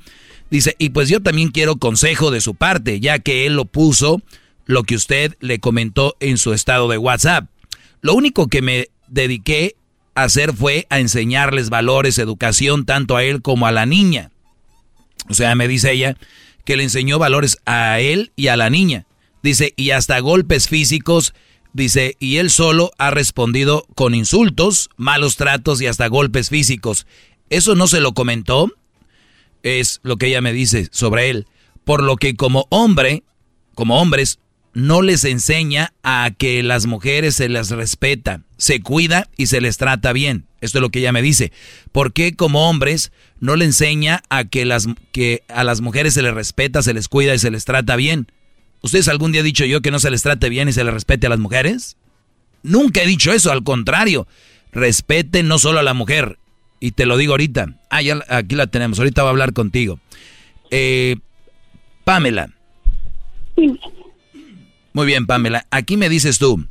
Dice, 0.50 0.76
y 0.78 0.90
pues 0.90 1.10
yo 1.10 1.22
también 1.22 1.50
quiero 1.52 1.78
consejo 1.78 2.32
de 2.32 2.42
su 2.42 2.56
parte, 2.56 3.00
ya 3.00 3.20
que 3.20 3.46
él 3.46 3.56
lo 3.56 3.66
puso 3.66 4.22
lo 4.66 4.84
que 4.84 4.96
usted 4.96 5.36
le 5.40 5.60
comentó 5.60 6.16
en 6.20 6.38
su 6.38 6.54
estado 6.54 6.88
de 6.88 6.98
WhatsApp. 6.98 7.50
Lo 8.02 8.14
único 8.14 8.48
que 8.48 8.62
me 8.62 8.88
dediqué 9.08 9.76
a 10.16 10.24
hacer 10.24 10.54
fue 10.54 10.88
a 10.90 11.00
enseñarles 11.00 11.70
valores, 11.70 12.18
educación, 12.18 12.86
tanto 12.86 13.16
a 13.16 13.24
él 13.24 13.42
como 13.42 13.68
a 13.68 13.72
la 13.72 13.86
niña. 13.86 14.32
O 15.30 15.34
sea, 15.34 15.56
me 15.56 15.68
dice 15.68 15.92
ella 15.92 16.18
que 16.66 16.76
le 16.76 16.84
enseñó 16.84 17.20
valores 17.20 17.58
a 17.66 18.00
él 18.00 18.32
y 18.36 18.48
a 18.48 18.58
la 18.58 18.70
niña. 18.70 19.06
Dice, 19.44 19.74
y 19.78 19.92
hasta 19.92 20.20
golpes 20.20 20.68
físicos. 20.68 21.34
Dice, 21.74 22.16
y 22.20 22.38
él 22.38 22.50
solo 22.50 22.92
ha 22.98 23.12
respondido 23.12 23.86
con 23.96 24.16
insultos, 24.16 24.90
malos 24.98 25.36
tratos 25.36 25.82
y 25.82 25.88
hasta 25.88 26.08
golpes 26.08 26.50
físicos. 26.50 27.06
Eso 27.50 27.76
no 27.76 27.88
se 27.88 28.02
lo 28.02 28.14
comentó, 28.14 28.72
es 29.64 30.00
lo 30.04 30.18
que 30.18 30.28
ella 30.28 30.42
me 30.42 30.54
dice 30.54 30.88
sobre 30.92 31.30
él. 31.30 31.48
Por 31.84 32.04
lo 32.04 32.18
que 32.18 32.36
como 32.36 32.68
hombre, 32.70 33.24
como 33.76 34.02
hombres, 34.02 34.40
no 34.74 35.02
les 35.02 35.24
enseña 35.24 35.94
a 36.04 36.32
que 36.38 36.62
las 36.62 36.86
mujeres 36.86 37.36
se 37.36 37.50
las 37.50 37.70
respeta, 37.72 38.42
se 38.58 38.82
cuida 38.82 39.28
y 39.36 39.48
se 39.48 39.62
les 39.62 39.78
trata 39.78 40.14
bien. 40.14 40.46
Esto 40.62 40.80
es 40.80 40.82
lo 40.82 40.90
que 40.90 41.00
ella 41.00 41.12
me 41.12 41.22
dice. 41.22 41.52
¿Por 41.92 42.14
qué 42.14 42.36
como 42.36 42.70
hombres 42.70 43.12
no 43.40 43.56
le 43.56 43.66
enseña 43.66 44.24
a 44.30 44.46
que, 44.46 44.66
las, 44.66 44.88
que 45.12 45.44
a 45.48 45.64
las 45.64 45.82
mujeres 45.82 46.14
se 46.14 46.22
les 46.22 46.34
respeta, 46.34 46.82
se 46.82 46.94
les 46.94 47.08
cuida 47.08 47.34
y 47.34 47.40
se 47.40 47.52
les 47.52 47.66
trata 47.66 47.96
bien? 47.96 48.28
¿Ustedes 48.82 49.08
algún 49.08 49.32
día 49.32 49.42
han 49.42 49.46
dicho 49.46 49.66
yo 49.66 49.82
que 49.82 49.92
no 49.92 50.00
se 50.00 50.10
les 50.10 50.22
trate 50.22 50.50
bien 50.50 50.70
y 50.70 50.74
se 50.74 50.84
les 50.84 50.94
respete 50.94 51.28
a 51.28 51.30
las 51.30 51.40
mujeres? 51.40 51.98
Nunca 52.64 53.02
he 53.02 53.08
dicho 53.08 53.32
eso, 53.32 53.52
al 53.52 53.64
contrario. 53.64 54.28
Respeten 54.72 55.48
no 55.48 55.60
solo 55.60 55.80
a 55.80 55.84
la 55.84 55.94
mujer. 55.94 56.38
Y 56.80 56.92
te 56.92 57.06
lo 57.06 57.18
digo 57.18 57.34
ahorita. 57.34 57.76
Ah, 57.90 58.02
ya 58.02 58.20
aquí 58.30 58.56
la 58.56 58.68
tenemos. 58.68 59.00
Ahorita 59.00 59.24
voy 59.24 59.30
a 59.30 59.32
hablar 59.32 59.54
contigo. 59.54 60.00
Eh, 60.70 61.18
Pamela. 62.04 62.50
Muy 64.94 65.06
bien, 65.06 65.26
Pamela. 65.26 65.66
Aquí 65.72 65.98
me 65.98 66.10
dices 66.10 66.40
tú, 66.40 66.66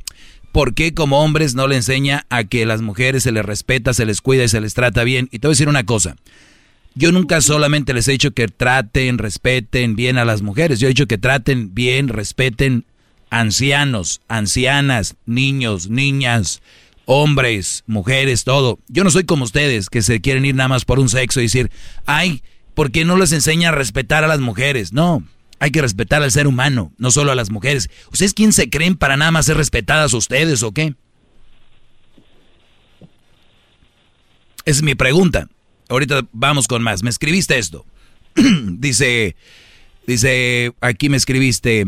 ¿por 0.51 0.73
qué 0.73 0.93
como 0.93 1.23
hombres 1.23 1.55
no 1.55 1.67
le 1.67 1.75
enseña 1.75 2.25
a 2.29 2.45
que 2.45 2.65
las 2.65 2.81
mujeres 2.81 3.23
se 3.23 3.31
les 3.31 3.45
respeta, 3.45 3.93
se 3.93 4.05
les 4.05 4.21
cuida 4.21 4.43
y 4.43 4.49
se 4.49 4.61
les 4.61 4.73
trata 4.73 5.03
bien? 5.03 5.27
Y 5.31 5.39
te 5.39 5.47
voy 5.47 5.51
a 5.51 5.55
decir 5.55 5.69
una 5.69 5.85
cosa. 5.85 6.15
Yo 6.97 7.11
nunca 7.11 7.41
solamente 7.41 7.93
les 7.93 8.07
he 8.07 8.13
dicho 8.13 8.31
que 8.31 8.47
traten, 8.47 9.19
respeten 9.19 9.95
bien 9.95 10.17
a 10.17 10.25
las 10.25 10.41
mujeres. 10.41 10.79
Yo 10.79 10.87
he 10.87 10.89
dicho 10.89 11.05
que 11.05 11.19
traten 11.19 11.75
bien, 11.75 12.07
respeten 12.07 12.85
ancianos, 13.29 14.21
ancianas, 14.27 15.15
niños, 15.27 15.91
niñas, 15.91 16.63
hombres, 17.05 17.83
mujeres, 17.85 18.45
todo. 18.45 18.79
Yo 18.87 19.03
no 19.03 19.11
soy 19.11 19.25
como 19.25 19.43
ustedes 19.43 19.91
que 19.91 20.01
se 20.01 20.21
quieren 20.21 20.43
ir 20.45 20.55
nada 20.55 20.69
más 20.69 20.85
por 20.85 20.99
un 20.99 21.07
sexo 21.07 21.39
y 21.39 21.43
decir, 21.43 21.69
ay, 22.07 22.41
¿por 22.73 22.89
qué 22.89 23.05
no 23.05 23.15
les 23.15 23.31
enseña 23.31 23.69
a 23.69 23.73
respetar 23.73 24.23
a 24.23 24.27
las 24.27 24.39
mujeres? 24.39 24.91
No, 24.91 25.23
hay 25.59 25.69
que 25.69 25.83
respetar 25.83 26.23
al 26.23 26.31
ser 26.31 26.47
humano, 26.47 26.93
no 26.97 27.11
solo 27.11 27.31
a 27.31 27.35
las 27.35 27.51
mujeres. 27.51 27.91
¿Ustedes 28.11 28.33
quién 28.33 28.53
se 28.53 28.71
creen 28.71 28.95
para 28.95 29.17
nada 29.17 29.29
más 29.29 29.45
ser 29.45 29.57
respetadas 29.57 30.15
ustedes 30.15 30.63
o 30.63 30.71
qué? 30.71 30.95
Esa 34.65 34.79
es 34.79 34.81
mi 34.81 34.95
pregunta. 34.95 35.47
Ahorita 35.89 36.27
vamos 36.31 36.67
con 36.67 36.83
más. 36.83 37.03
Me 37.03 37.09
escribiste 37.09 37.57
esto. 37.57 37.85
dice, 38.35 39.35
dice, 40.05 40.73
aquí 40.81 41.09
me 41.09 41.17
escribiste, 41.17 41.85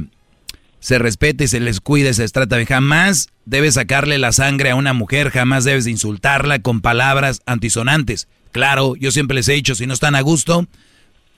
se 0.80 1.00
respete, 1.00 1.48
se 1.48 1.60
les 1.60 1.82
cuide, 1.82 2.14
se 2.14 2.24
les 2.24 2.32
trata. 2.32 2.64
Jamás 2.66 3.30
debes 3.46 3.76
sacarle 3.76 4.18
la 4.18 4.32
sangre 4.32 4.72
a 4.72 4.76
una 4.76 4.94
mujer, 4.94 5.30
jamás 5.30 5.64
debes 5.64 5.88
insultarla 5.88 6.60
con 6.60 6.82
palabras 6.82 7.42
antisonantes. 7.46 8.28
Claro, 8.52 8.96
yo 8.96 9.12
siempre 9.12 9.36
les 9.36 9.48
he 9.50 9.54
dicho, 9.54 9.76
si 9.76 9.86
no 9.86 9.94
están 9.94 10.16
a 10.16 10.22
gusto, 10.22 10.68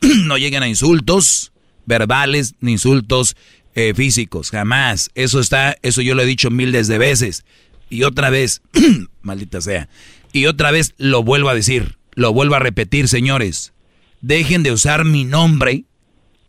no 0.25 0.37
lleguen 0.37 0.63
a 0.63 0.67
insultos, 0.67 1.51
verbales 1.85 2.55
ni 2.61 2.73
insultos 2.73 3.35
eh, 3.75 3.93
físicos, 3.95 4.51
jamás. 4.51 5.09
Eso 5.15 5.39
está, 5.39 5.75
eso 5.81 6.01
yo 6.01 6.15
lo 6.15 6.21
he 6.21 6.25
dicho 6.25 6.49
miles 6.49 6.87
de 6.87 6.97
veces. 6.97 7.43
Y 7.89 8.03
otra 8.03 8.29
vez, 8.29 8.61
maldita 9.21 9.59
sea, 9.59 9.89
y 10.31 10.45
otra 10.45 10.71
vez 10.71 10.93
lo 10.97 11.23
vuelvo 11.23 11.49
a 11.49 11.55
decir, 11.55 11.97
lo 12.13 12.33
vuelvo 12.33 12.55
a 12.55 12.59
repetir, 12.59 13.07
señores. 13.07 13.73
Dejen 14.21 14.63
de 14.63 14.71
usar 14.71 15.05
mi 15.05 15.23
nombre, 15.23 15.85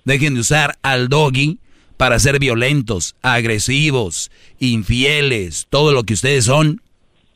dejen 0.05 0.35
de 0.35 0.41
usar 0.41 0.79
al 0.83 1.09
doggy 1.09 1.59
para 1.97 2.19
ser 2.19 2.39
violentos, 2.39 3.15
agresivos, 3.23 4.31
infieles, 4.59 5.67
todo 5.71 5.93
lo 5.93 6.05
que 6.05 6.15
ustedes 6.15 6.45
son, 6.45 6.83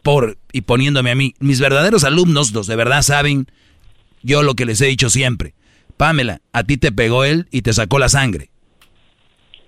por 0.03 0.39
y 0.53 0.63
poniéndome 0.63 1.11
a 1.11 1.15
mí. 1.15 1.35
Mis 1.39 1.61
verdaderos 1.61 2.05
alumnos, 2.05 2.53
los 2.53 2.67
de 2.67 2.77
verdad 2.77 3.03
saben 3.03 3.47
yo 4.23 4.43
lo 4.43 4.55
que 4.55 4.65
les 4.65 4.81
he 4.81 4.87
dicho 4.87 5.09
siempre. 5.09 5.55
Pamela, 5.97 6.41
a 6.53 6.65
ti 6.65 6.77
te 6.77 6.93
pegó 6.93 7.25
él 7.25 7.47
y 7.51 7.63
te 7.63 7.73
sacó 7.73 7.99
la 7.99 8.09
sangre. 8.09 8.51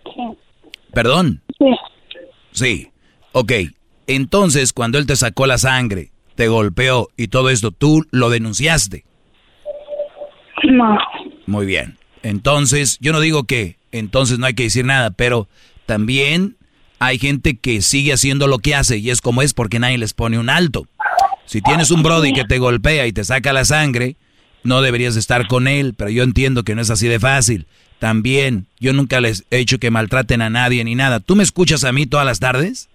Sí. 0.04 0.38
¿Perdón? 0.92 1.42
Sí. 1.58 1.66
Sí. 2.52 2.90
Ok. 3.32 3.52
Entonces, 4.06 4.72
cuando 4.72 4.98
él 4.98 5.06
te 5.06 5.16
sacó 5.16 5.46
la 5.46 5.58
sangre, 5.58 6.10
te 6.38 6.46
golpeó 6.46 7.08
y 7.16 7.26
todo 7.26 7.50
esto, 7.50 7.72
¿tú 7.72 8.06
lo 8.12 8.30
denunciaste? 8.30 9.04
No. 10.62 10.96
Muy 11.46 11.66
bien. 11.66 11.98
Entonces, 12.22 12.96
yo 13.00 13.12
no 13.12 13.18
digo 13.18 13.42
que 13.42 13.76
entonces 13.90 14.38
no 14.38 14.46
hay 14.46 14.54
que 14.54 14.62
decir 14.62 14.84
nada, 14.84 15.10
pero 15.10 15.48
también 15.84 16.56
hay 17.00 17.18
gente 17.18 17.56
que 17.56 17.82
sigue 17.82 18.12
haciendo 18.12 18.46
lo 18.46 18.60
que 18.60 18.76
hace 18.76 18.98
y 18.98 19.10
es 19.10 19.20
como 19.20 19.42
es 19.42 19.52
porque 19.52 19.80
nadie 19.80 19.98
les 19.98 20.14
pone 20.14 20.38
un 20.38 20.48
alto. 20.48 20.86
Si 21.44 21.60
tienes 21.60 21.90
un 21.90 22.04
brody 22.04 22.32
que 22.32 22.44
te 22.44 22.58
golpea 22.58 23.08
y 23.08 23.12
te 23.12 23.24
saca 23.24 23.52
la 23.52 23.64
sangre, 23.64 24.14
no 24.62 24.80
deberías 24.80 25.16
estar 25.16 25.48
con 25.48 25.66
él, 25.66 25.94
pero 25.94 26.08
yo 26.08 26.22
entiendo 26.22 26.62
que 26.62 26.76
no 26.76 26.82
es 26.82 26.90
así 26.90 27.08
de 27.08 27.18
fácil. 27.18 27.66
También, 27.98 28.68
yo 28.78 28.92
nunca 28.92 29.20
les 29.20 29.44
he 29.50 29.58
hecho 29.58 29.80
que 29.80 29.90
maltraten 29.90 30.40
a 30.42 30.50
nadie 30.50 30.84
ni 30.84 30.94
nada. 30.94 31.18
¿Tú 31.18 31.34
me 31.34 31.42
escuchas 31.42 31.82
a 31.82 31.90
mí 31.90 32.06
todas 32.06 32.26
las 32.26 32.38
tardes? 32.38 32.88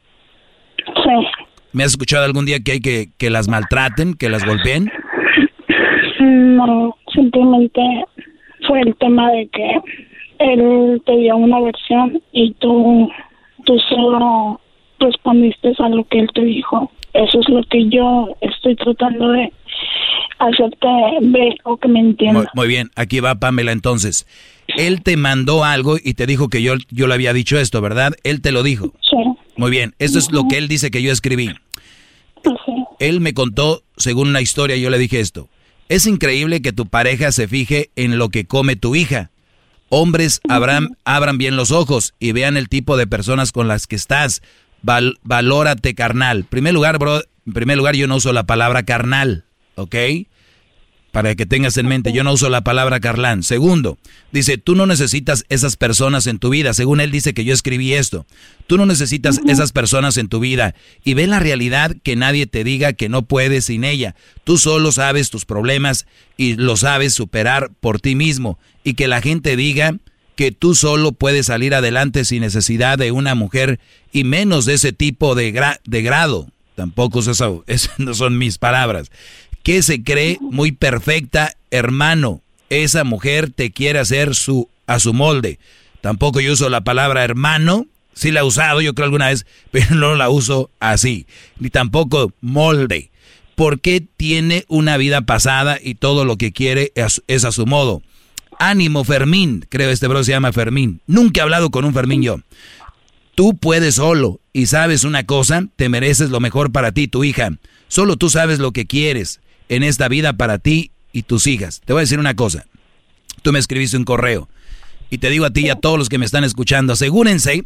¿Me 1.74 1.84
has 1.84 1.92
escuchado 1.92 2.24
algún 2.24 2.46
día 2.46 2.60
que 2.60 2.74
hay 2.74 2.80
que, 2.80 3.10
que 3.18 3.30
las 3.30 3.48
maltraten, 3.48 4.14
que 4.14 4.30
las 4.30 4.46
golpeen? 4.46 4.92
No, 6.20 6.96
simplemente 7.14 7.82
fue 8.68 8.82
el 8.82 8.96
tema 8.96 9.32
de 9.32 9.48
que 9.48 9.82
él 10.40 11.02
te 11.06 11.18
dio 11.18 11.36
una 11.36 11.60
versión 11.60 12.22
y 12.32 12.54
tú, 12.60 13.10
tú 13.66 13.78
solo 13.90 14.62
respondiste 15.00 15.74
a 15.80 15.90
lo 15.90 16.04
que 16.06 16.20
él 16.20 16.30
te 16.34 16.44
dijo. 16.44 16.92
Eso 17.14 17.40
es 17.40 17.50
lo 17.50 17.64
que 17.64 17.90
yo 17.90 18.30
estoy 18.42 18.76
tratando 18.76 19.32
de 19.32 19.52
hacerte 20.40 20.88
ver 21.22 21.56
o 21.64 21.78
que 21.78 21.88
me 21.88 22.00
entiendas. 22.00 22.48
Muy, 22.54 22.68
bien, 22.68 22.90
aquí 22.96 23.20
va 23.20 23.36
Pamela 23.36 23.72
entonces. 23.72 24.28
Él 24.68 25.04
te 25.04 25.18
mandó 25.18 25.64
algo 25.64 25.98
y 26.02 26.14
te 26.14 26.26
dijo 26.26 26.50
que 26.50 26.62
yo, 26.62 26.74
yo 26.90 27.08
le 27.08 27.14
había 27.14 27.34
dicho 27.34 27.60
esto, 27.60 27.82
¿verdad? 27.82 28.14
Él 28.24 28.42
te 28.42 28.52
lo 28.52 28.64
dijo. 28.64 28.94
Sí. 29.02 29.18
Muy 29.56 29.72
bien, 29.72 29.96
esto 30.00 30.20
es 30.20 30.32
lo 30.32 30.48
que 30.48 30.58
él 30.58 30.68
dice 30.68 30.92
que 30.92 31.02
yo 31.02 31.12
escribí. 31.12 31.52
Él 33.00 33.22
me 33.22 33.34
contó, 33.34 33.84
según 33.98 34.30
una 34.30 34.42
historia, 34.42 34.76
yo 34.78 34.90
le 34.90 34.98
dije 34.98 35.20
esto. 35.20 35.50
Es 35.90 36.08
increíble 36.08 36.62
que 36.62 36.74
tu 36.74 36.88
pareja 36.88 37.32
se 37.32 37.48
fije 37.48 37.92
en 37.96 38.18
lo 38.18 38.30
que 38.30 38.46
come 38.46 38.76
tu 38.76 38.96
hija. 38.96 39.32
Hombres 39.90 40.42
abran, 40.50 40.98
abran 41.06 41.38
bien 41.38 41.56
los 41.56 41.72
ojos 41.72 42.14
y 42.20 42.32
vean 42.32 42.58
el 42.58 42.70
tipo 42.70 42.98
de 42.98 43.06
personas 43.06 43.52
con 43.52 43.68
las 43.68 43.86
que 43.86 43.96
estás. 43.96 44.42
valórate, 44.82 45.94
carnal. 45.94 46.40
En 46.40 46.46
primer 46.46 46.74
lugar, 46.74 46.98
bro, 46.98 47.22
en 47.46 47.54
primer 47.54 47.78
lugar, 47.78 47.96
yo 47.96 48.08
no 48.08 48.16
uso 48.16 48.34
la 48.34 48.46
palabra 48.46 48.84
carnal, 48.84 49.46
¿ok? 49.76 49.96
Para 51.14 51.36
que 51.36 51.46
tengas 51.46 51.78
en 51.78 51.86
mente, 51.86 52.12
yo 52.12 52.24
no 52.24 52.34
uso 52.34 52.50
la 52.50 52.64
palabra 52.64 53.00
Carlán. 53.00 53.44
Segundo, 53.44 54.00
dice, 54.32 54.58
tú 54.58 54.74
no 54.74 54.88
necesitas 54.88 55.46
esas 55.48 55.76
personas 55.76 56.26
en 56.26 56.40
tu 56.40 56.50
vida. 56.50 56.74
Según 56.74 57.00
él 57.02 57.12
dice 57.12 57.36
que 57.36 57.46
yo 57.46 57.54
escribí 57.54 57.94
esto. 57.94 58.26
Tú 58.66 58.78
no 58.78 58.88
necesitas 58.88 59.40
esas 59.48 59.74
personas 59.74 60.18
en 60.18 60.28
tu 60.28 60.40
vida. 60.40 60.74
Y 61.04 61.14
ve 61.14 61.28
la 61.28 61.40
realidad 61.40 61.96
que 62.02 62.16
nadie 62.16 62.48
te 62.48 62.64
diga 62.64 62.94
que 62.94 63.10
no 63.10 63.22
puedes 63.22 63.66
sin 63.66 63.84
ella. 63.84 64.16
Tú 64.44 64.58
solo 64.58 64.92
sabes 64.92 65.30
tus 65.30 65.46
problemas 65.46 66.08
y 66.36 66.56
lo 66.56 66.78
sabes 66.78 67.14
superar 67.14 67.70
por 67.80 68.02
ti 68.02 68.16
mismo. 68.16 68.58
Y 68.84 68.96
que 68.96 69.08
la 69.08 69.22
gente 69.22 69.56
diga 69.56 69.96
que 70.36 70.52
tú 70.52 70.74
solo 70.74 71.12
puedes 71.12 71.46
salir 71.46 71.76
adelante 71.76 72.26
sin 72.26 72.42
necesidad 72.42 72.98
de 72.98 73.12
una 73.12 73.36
mujer 73.36 73.80
y 74.12 74.24
menos 74.24 74.66
de 74.66 74.74
ese 74.74 74.94
tipo 74.94 75.36
de, 75.36 75.76
de 75.86 76.02
grado. 76.02 76.50
Tampoco 76.74 77.20
eso, 77.20 77.64
esas 77.68 77.92
no 78.00 78.16
son 78.16 78.40
mis 78.40 78.58
palabras 78.58 79.12
que 79.64 79.82
se 79.82 80.04
cree 80.04 80.38
muy 80.42 80.74
perfecta, 80.74 81.54
hermano. 81.72 82.42
Esa 82.70 83.04
mujer 83.04 83.50
te 83.50 83.72
quiere 83.72 84.00
hacer 84.00 84.36
su, 84.36 84.70
a 84.88 85.00
su 85.00 85.14
molde. 85.14 85.58
Tampoco 86.02 86.42
yo 86.42 86.54
uso 86.54 86.70
la 86.70 86.84
palabra 86.84 87.24
hermano. 87.24 87.88
Sí 88.14 88.32
la 88.32 88.42
he 88.42 88.44
usado, 88.44 88.82
yo 88.82 88.94
creo 88.94 89.06
alguna 89.06 89.30
vez, 89.30 89.46
pero 89.72 89.96
no 89.96 90.16
la 90.16 90.30
uso 90.30 90.70
así. 90.80 91.26
Ni 91.60 91.70
tampoco 91.70 92.34
molde. 92.42 93.10
Porque 93.56 94.04
tiene 94.18 94.66
una 94.68 94.98
vida 94.98 95.22
pasada 95.22 95.80
y 95.82 95.96
todo 95.96 96.26
lo 96.26 96.38
que 96.38 96.52
quiere 96.52 96.92
es, 96.96 97.46
a 97.46 97.52
su 97.52 97.66
modo. 97.66 98.02
Ánimo, 98.60 99.04
Fermín. 99.04 99.66
Creo 99.70 99.90
este 99.90 100.08
bro 100.08 100.24
se 100.24 100.32
llama 100.32 100.52
Fermín. 100.52 101.02
Nunca 101.08 101.40
he 101.42 101.44
hablado 101.44 101.70
con 101.70 101.86
un 101.86 101.94
Fermín 101.94 102.24
yo. 102.24 102.40
Tú 103.36 103.58
puedes 103.58 103.96
solo 103.96 104.40
y 104.52 104.68
sabes 104.68 105.04
una 105.04 105.26
cosa, 105.26 105.68
te 105.76 105.90
mereces 105.90 106.30
lo 106.30 106.40
mejor 106.40 106.72
para 106.72 106.92
ti, 106.92 107.08
tu 107.08 107.24
hija. 107.24 107.52
Solo 107.88 108.18
tú 108.18 108.30
sabes 108.30 108.60
lo 108.60 108.72
que 108.72 108.86
quieres 108.86 109.40
en 109.70 109.84
esta 109.84 110.08
vida 110.08 110.34
para 110.34 110.60
ti 110.60 110.92
y 111.12 111.24
tus 111.24 111.48
hijas. 111.48 111.82
Te 111.86 111.94
voy 111.94 112.02
a 112.02 112.04
decir 112.08 112.20
una 112.20 112.36
cosa. 112.36 112.66
Tú 113.42 113.52
me 113.52 113.60
escribiste 113.60 113.98
un 113.98 114.06
correo 114.06 114.50
y 115.10 115.20
te 115.20 115.30
digo 115.30 115.46
a 115.46 115.52
ti 115.52 115.66
y 115.66 115.70
a 115.70 115.76
todos 115.76 115.98
los 115.98 116.10
que 116.10 116.18
me 116.18 116.26
están 116.26 116.44
escuchando, 116.44 116.94
asegúrense 116.94 117.66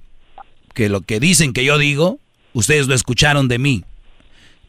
que 0.74 0.90
lo 0.90 1.02
que 1.02 1.20
dicen 1.20 1.54
que 1.54 1.64
yo 1.64 1.78
digo, 1.78 2.20
ustedes 2.54 2.88
lo 2.88 2.96
escucharon 2.96 3.48
de 3.48 3.58
mí. 3.58 3.84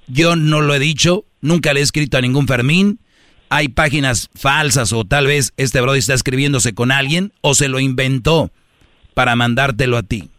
Yo 0.06 0.36
no 0.36 0.60
lo 0.60 0.74
he 0.74 0.78
dicho, 0.78 1.24
nunca 1.40 1.72
le 1.72 1.80
he 1.80 1.82
escrito 1.82 2.16
a 2.16 2.20
ningún 2.20 2.46
Fermín. 2.46 3.00
Hay 3.50 3.68
páginas 3.68 4.30
falsas 4.34 4.92
o 4.92 5.04
tal 5.04 5.26
vez 5.26 5.52
este 5.56 5.80
brody 5.80 5.98
está 5.98 6.14
escribiéndose 6.14 6.74
con 6.74 6.92
alguien 6.92 7.32
o 7.40 7.54
se 7.54 7.68
lo 7.68 7.80
inventó 7.80 8.50
para 9.14 9.36
mandártelo 9.36 9.96
a 9.96 10.02
ti. 10.02 10.30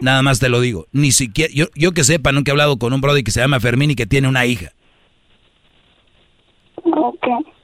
Nada 0.00 0.22
más 0.22 0.40
te 0.40 0.48
lo 0.48 0.60
digo. 0.60 0.88
Ni 0.92 1.12
siquiera, 1.12 1.52
yo, 1.52 1.92
que 1.92 2.04
sepa, 2.04 2.32
nunca 2.32 2.50
he 2.50 2.52
hablado 2.52 2.78
con 2.78 2.92
un 2.92 3.00
brody 3.00 3.22
que 3.22 3.30
se 3.30 3.40
llama 3.40 3.60
Fermín 3.60 3.92
y 3.92 3.94
que 3.94 4.06
tiene 4.06 4.28
una 4.28 4.46
hija. 4.46 4.72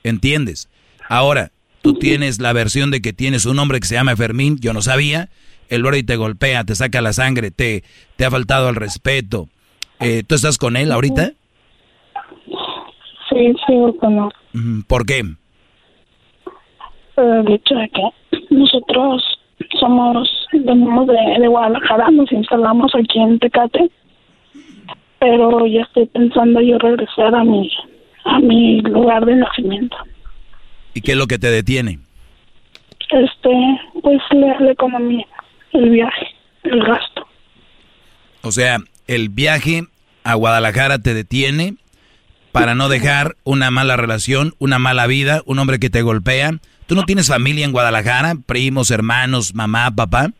¿Entiendes? 0.03 0.69
Ahora, 1.09 1.51
tú 1.82 1.94
tienes 1.94 2.40
la 2.40 2.53
versión 2.53 2.90
de 2.90 3.01
que 3.01 3.12
tienes 3.12 3.47
un 3.47 3.59
hombre 3.59 3.81
que 3.81 3.86
se 3.86 3.94
llama 3.94 4.16
Fermín, 4.16 4.59
yo 4.61 4.73
no 4.73 4.82
sabía, 4.82 5.28
el 5.69 5.82
Brody 5.82 6.03
te 6.03 6.16
golpea, 6.16 6.65
te 6.65 6.74
saca 6.74 7.01
la 7.01 7.12
sangre, 7.12 7.51
te, 7.51 7.85
te 8.16 8.24
ha 8.24 8.31
faltado 8.31 8.69
el 8.69 8.77
respeto. 8.77 9.48
Eh, 10.01 10.23
¿Tú 10.27 10.35
estás 10.35 10.59
con 10.59 10.77
él 10.77 10.93
ahorita? 10.93 11.32
Sí, 13.31 13.55
sigo 13.66 13.97
con 13.97 14.19
él. 14.19 14.85
¿Por 14.86 15.07
qué? 15.07 15.24
el 17.16 17.51
hecho 17.51 17.74
de 17.74 17.89
que 17.89 18.03
nosotros 18.51 19.23
somos, 19.81 20.28
venimos 20.53 21.07
de, 21.07 21.40
de 21.40 21.48
Guadalajara, 21.48 22.11
nos 22.11 22.31
instalamos 22.31 22.94
aquí 22.94 23.19
en 23.19 23.39
Tecate, 23.39 23.90
pero 25.19 25.66
ya 25.66 25.82
estoy 25.82 26.07
pensando 26.07 26.61
yo 26.61 26.78
regresar 26.78 27.35
a 27.35 27.44
mi, 27.44 27.70
a 28.27 28.40
mi 28.40 28.81
lugar 28.82 29.24
de 29.24 29.36
nacimiento. 29.36 29.97
¿Y 30.94 31.01
qué 31.01 31.12
es 31.12 31.19
lo 31.19 31.27
que 31.27 31.39
te 31.39 31.51
detiene? 31.51 31.98
Este, 33.11 33.81
pues 34.03 34.20
la, 34.32 34.70
economía, 34.70 35.27
el 35.73 35.90
viaje, 35.90 36.27
el 36.65 36.82
gasto. 36.82 37.27
O 38.43 38.51
sea, 38.51 38.78
el 39.07 39.28
viaje 39.28 39.85
a 40.24 40.35
Guadalajara 40.35 40.98
te 40.98 41.15
detiene 41.15 41.74
para 42.53 42.74
no 42.74 42.89
dejar 42.89 43.36
una 43.44 43.70
mala 43.70 43.97
relación, 43.97 44.55
una 44.59 44.78
mala 44.78 45.07
vida, 45.07 45.43
un 45.47 45.59
hombre 45.59 45.78
que 45.78 45.90
te 45.90 46.03
golpea. 46.03 46.53
¿Tú 46.86 46.94
no 46.94 47.05
tienes 47.05 47.28
familia 47.28 47.65
en 47.65 47.73
Guadalajara? 47.73 48.35
¿Primos, 48.47 48.90
hermanos, 48.90 49.55
mamá, 49.55 49.90
papá? 49.94 50.31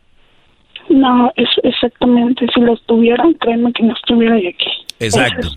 No, 0.89 1.31
es 1.35 1.49
exactamente. 1.63 2.47
Si 2.53 2.61
los 2.61 2.81
tuvieran, 2.85 3.33
créeme 3.35 3.71
que 3.73 3.83
no 3.83 3.93
estuviera 3.93 4.35
aquí. 4.35 4.71
Exacto 4.99 5.49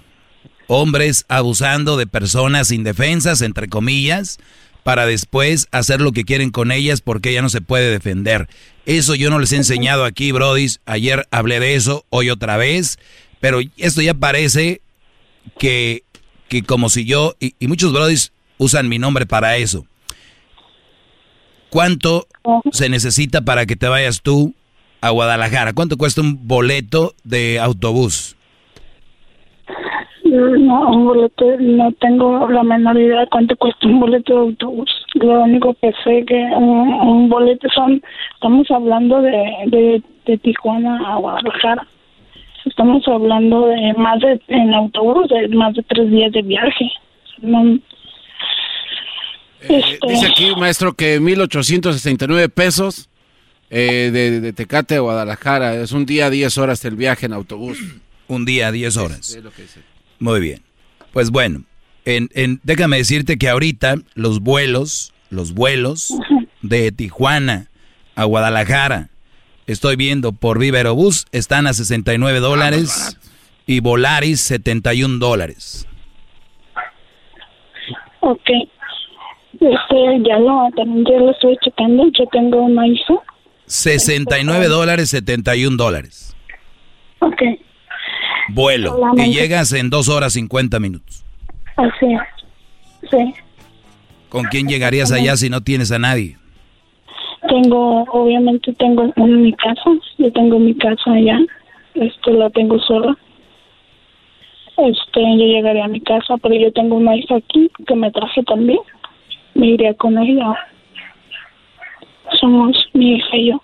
hombres 0.71 1.25
abusando 1.29 1.97
de 1.97 2.07
personas 2.07 2.71
indefensas, 2.71 3.43
entre 3.43 3.69
comillas, 3.69 4.39
para 4.85 5.05
después 5.05 5.67
hacer 5.73 6.01
lo 6.01 6.13
que 6.13 6.25
quieren 6.25 6.51
con 6.51 6.71
ellas 6.71 7.01
porque 7.01 7.31
ella 7.31 7.43
no 7.43 7.49
se 7.49 7.61
puede 7.61 7.91
defender. 7.91 8.49
Eso 8.87 9.17
yo 9.17 9.31
no 9.31 9.41
les 9.41 9.51
he 9.51 9.57
enseñado 9.57 10.05
aquí, 10.05 10.31
brodis. 10.31 10.81
Ayer 10.87 11.27
hablé 11.33 11.59
de 11.59 11.75
eso, 11.75 12.07
hoy 12.09 12.31
otra 12.31 12.57
vez, 12.57 13.01
pero 13.41 13.59
esto 13.79 14.01
ya 14.01 14.15
parece 14.15 14.81
que, 15.59 16.05
que 16.49 16.63
como 16.63 16.89
si 16.89 17.05
yo, 17.05 17.35
y, 17.41 17.57
y 17.59 17.67
muchos 17.67 17.93
brodis 17.93 18.33
usan 18.57 18.89
mi 18.89 19.01
nombre 19.01 19.27
para 19.27 19.57
eso. 19.57 19.87
¿Cuánto 21.69 22.29
se 22.71 22.89
necesita 22.89 23.41
para 23.43 23.67
que 23.67 23.75
te 23.75 23.89
vayas 23.89 24.23
tú 24.23 24.55
a 25.01 25.11
Guadalajara? 25.11 25.73
¿Cuánto 25.73 25.97
cuesta 25.97 26.21
un 26.21 26.47
boleto 26.47 27.17
de 27.25 27.59
autobús? 27.59 28.30
No, 30.31 30.91
un 30.91 31.07
boleto, 31.07 31.45
no 31.59 31.91
tengo 31.95 32.49
la 32.49 32.63
menor 32.63 32.97
idea 32.97 33.21
de 33.21 33.27
cuánto 33.27 33.57
cuesta 33.57 33.89
un 33.89 33.99
boleto 33.99 34.33
de 34.33 34.39
autobús. 34.39 34.89
Lo 35.15 35.43
único 35.43 35.75
que 35.75 35.93
sé 36.05 36.25
que 36.25 36.37
un, 36.57 37.29
boleto 37.29 37.69
son, 37.75 38.01
estamos 38.35 38.71
hablando 38.71 39.21
de, 39.23 40.03
de, 40.25 40.39
Tijuana 40.39 41.01
a 41.05 41.17
Guadalajara. 41.17 41.85
Estamos 42.65 43.03
hablando 43.09 43.67
de 43.67 43.93
más 43.95 44.21
de, 44.21 44.41
en 44.49 44.73
autobús, 44.73 45.29
de 45.31 45.49
más 45.49 45.75
de 45.75 45.83
tres 45.83 46.09
días 46.09 46.31
de 46.31 46.43
viaje. 46.43 46.93
Eh, 47.43 47.81
este, 49.69 50.07
dice 50.07 50.27
aquí, 50.27 50.55
maestro, 50.57 50.93
que 50.93 51.21
1.869 51.21 52.51
pesos 52.51 53.09
eh, 53.69 54.11
de, 54.13 54.41
de 54.41 54.53
Tecate 54.53 54.95
a 54.95 55.01
Guadalajara. 55.01 55.75
Es 55.75 55.91
un 55.91 56.07
día, 56.07 56.31
10 56.31 56.57
horas 56.59 56.85
el 56.85 56.95
viaje 56.95 57.27
en 57.27 57.33
autobús. 57.33 57.79
Un 58.29 58.45
día, 58.45 58.71
10 58.71 58.97
horas. 58.97 59.35
es 59.35 59.43
lo 59.43 59.51
que 59.51 59.63
dice. 59.63 59.90
Muy 60.21 60.41
bien. 60.41 60.63
Pues 61.13 61.31
bueno, 61.31 61.65
en, 62.05 62.29
en, 62.35 62.61
déjame 62.63 62.99
decirte 62.99 63.37
que 63.37 63.49
ahorita 63.49 63.97
los 64.15 64.41
vuelos, 64.41 65.13
los 65.31 65.53
vuelos 65.55 66.15
de 66.63 66.93
Tijuana 66.93 67.67
a 68.15 68.25
Guadalajara, 68.25 69.09
estoy 69.67 69.97
viendo 69.97 70.33
por 70.33 70.59
Viva 70.59 70.79
Aerobús, 70.79 71.27
están 71.33 71.67
a 71.67 71.73
69 71.73 72.39
ah, 72.39 72.41
dólares 72.41 73.19
y 73.67 73.81
Volaris 73.81 74.41
71 74.43 75.19
dólares. 75.19 75.87
Ok. 78.21 78.51
Este, 79.55 80.29
ya 80.29 80.39
lo, 80.39 80.71
también 80.77 81.05
ya 81.05 81.19
lo 81.19 81.31
estoy 81.33 81.57
checando, 81.63 82.05
yo 82.19 82.27
tengo 82.33 82.63
una 82.63 82.87
hija. 82.87 83.15
69 83.67 84.67
dólares, 84.69 85.11
71 85.11 85.77
dólares. 85.77 86.37
Ok. 87.21 87.43
Vuelo. 88.49 88.99
Y 89.17 89.33
llegas 89.33 89.73
en 89.73 89.91
dos 89.91 90.09
horas 90.09 90.33
50 90.33 90.81
minutos. 90.81 91.25
Así 91.77 92.07
es. 92.13 93.11
Sí. 93.11 93.35
¿Con 94.29 94.45
quién 94.45 94.69
llegarías 94.69 95.13
allá 95.13 95.37
si 95.37 95.51
no 95.51 95.61
tienes 95.61 95.91
a 95.93 95.99
nadie? 95.99 96.37
Tengo, 97.49 98.03
obviamente 98.05 98.73
tengo 98.75 99.13
en 99.17 99.43
mi 99.43 99.53
casa. 99.55 99.91
Yo 100.19 100.33
tengo 100.33 100.59
mi 100.59 100.75
casa 100.75 101.13
allá. 101.13 101.39
Este, 101.95 102.33
la 102.33 102.51
tengo 102.51 102.79
sola. 102.81 103.17
Este, 104.77 105.21
yo 105.21 105.45
llegaría 105.45 105.85
a 105.85 105.89
mi 105.89 106.01
casa, 106.01 106.37
pero 106.43 106.55
yo 106.55 106.73
tengo 106.73 106.97
una 106.97 107.17
hija 107.17 107.37
aquí 107.37 107.71
que 107.87 107.95
me 107.95 108.11
traje 108.11 108.43
también. 108.45 108.79
Me 109.55 109.69
iría 109.69 109.95
con 109.95 110.17
ella. 110.19 110.55
Somos 112.41 112.77
mi 112.93 113.17
hija 113.17 113.37
y 113.37 113.51
yo. 113.51 113.63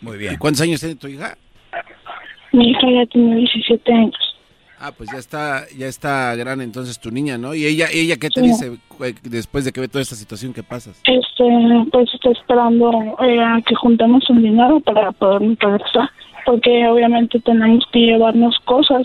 Muy 0.00 0.18
bien. 0.18 0.36
¿Cuántos 0.36 0.62
años 0.62 0.80
tiene 0.80 0.94
tu 0.94 1.08
hija? 1.08 1.36
Mi 2.52 2.70
hija 2.70 2.90
ya 2.90 3.06
tiene 3.06 3.36
17 3.36 3.92
años. 3.92 4.28
Ah, 4.80 4.92
pues 4.96 5.10
ya 5.12 5.18
está, 5.18 5.64
ya 5.76 5.88
está 5.88 6.36
grande 6.36 6.62
entonces 6.62 7.00
tu 7.00 7.10
niña, 7.10 7.36
¿no? 7.36 7.52
¿Y 7.52 7.66
ella, 7.66 7.88
ella 7.92 8.16
qué 8.16 8.28
te 8.30 8.42
dice 8.42 8.78
después 9.24 9.64
de 9.64 9.72
que 9.72 9.80
ve 9.80 9.88
toda 9.88 10.02
esta 10.02 10.14
situación 10.14 10.52
que 10.52 10.62
pasas? 10.62 11.02
Este, 11.04 11.44
pues 11.90 12.08
está 12.14 12.30
esperando 12.30 13.16
eh, 13.20 13.40
a 13.40 13.60
que 13.66 13.74
juntemos 13.74 14.28
un 14.30 14.42
dinero 14.42 14.78
para 14.80 15.10
poder 15.10 15.56
regresar, 15.58 16.10
porque 16.46 16.86
obviamente 16.86 17.40
tenemos 17.40 17.84
que 17.92 17.98
llevarnos 17.98 18.56
cosas, 18.66 19.02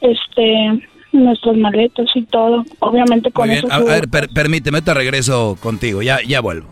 este, 0.00 0.88
nuestras 1.12 1.56
maletas 1.58 2.08
y 2.14 2.22
todo. 2.22 2.64
Obviamente 2.78 3.30
con 3.32 3.50
eso. 3.50 3.70
A, 3.70 3.80
ver, 3.80 4.08
permíteme, 4.34 4.80
te 4.80 4.94
regreso 4.94 5.58
contigo, 5.60 6.00
ya, 6.00 6.20
ya 6.26 6.40
vuelvo. 6.40 6.68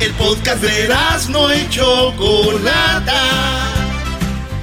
El 0.00 0.12
podcast 0.12 0.62
de 0.62 0.88
no 1.30 1.50
hecho 1.50 2.12
Chocolata 2.16 3.66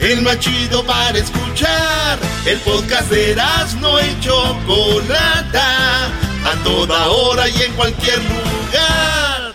el 0.04 0.22
más 0.22 0.38
chido 0.40 0.86
para 0.86 1.18
escuchar. 1.18 2.20
El 2.46 2.58
podcast 2.60 3.10
de 3.10 3.32
Erasmo 3.32 3.98
y 4.00 4.20
Chocolata, 4.20 6.08
a 6.08 6.64
toda 6.64 7.08
hora 7.08 7.48
y 7.48 7.62
en 7.62 7.72
cualquier 7.74 8.18
lugar. 8.18 9.54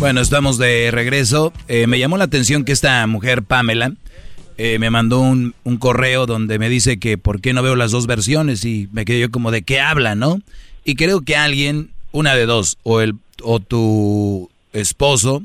Bueno, 0.00 0.20
estamos 0.20 0.58
de 0.58 0.90
regreso. 0.90 1.52
Eh, 1.68 1.86
me 1.86 2.00
llamó 2.00 2.18
la 2.18 2.24
atención 2.24 2.64
que 2.64 2.72
esta 2.72 3.06
mujer, 3.06 3.44
Pamela, 3.44 3.92
eh, 4.58 4.78
me 4.80 4.90
mandó 4.90 5.20
un, 5.20 5.54
un, 5.62 5.76
correo 5.76 6.26
donde 6.26 6.58
me 6.58 6.68
dice 6.68 6.98
que 6.98 7.16
por 7.16 7.40
qué 7.40 7.52
no 7.52 7.62
veo 7.62 7.76
las 7.76 7.92
dos 7.92 8.06
versiones 8.06 8.64
y 8.64 8.88
me 8.90 9.04
quedé 9.04 9.20
yo 9.20 9.30
como 9.30 9.52
de 9.52 9.62
qué 9.62 9.80
habla, 9.80 10.14
¿no? 10.16 10.40
Y 10.86 10.94
creo 10.94 11.22
que 11.22 11.34
alguien, 11.34 11.90
una 12.12 12.36
de 12.36 12.46
dos, 12.46 12.78
o, 12.84 13.00
el, 13.00 13.16
o 13.42 13.58
tu 13.58 14.48
esposo 14.72 15.42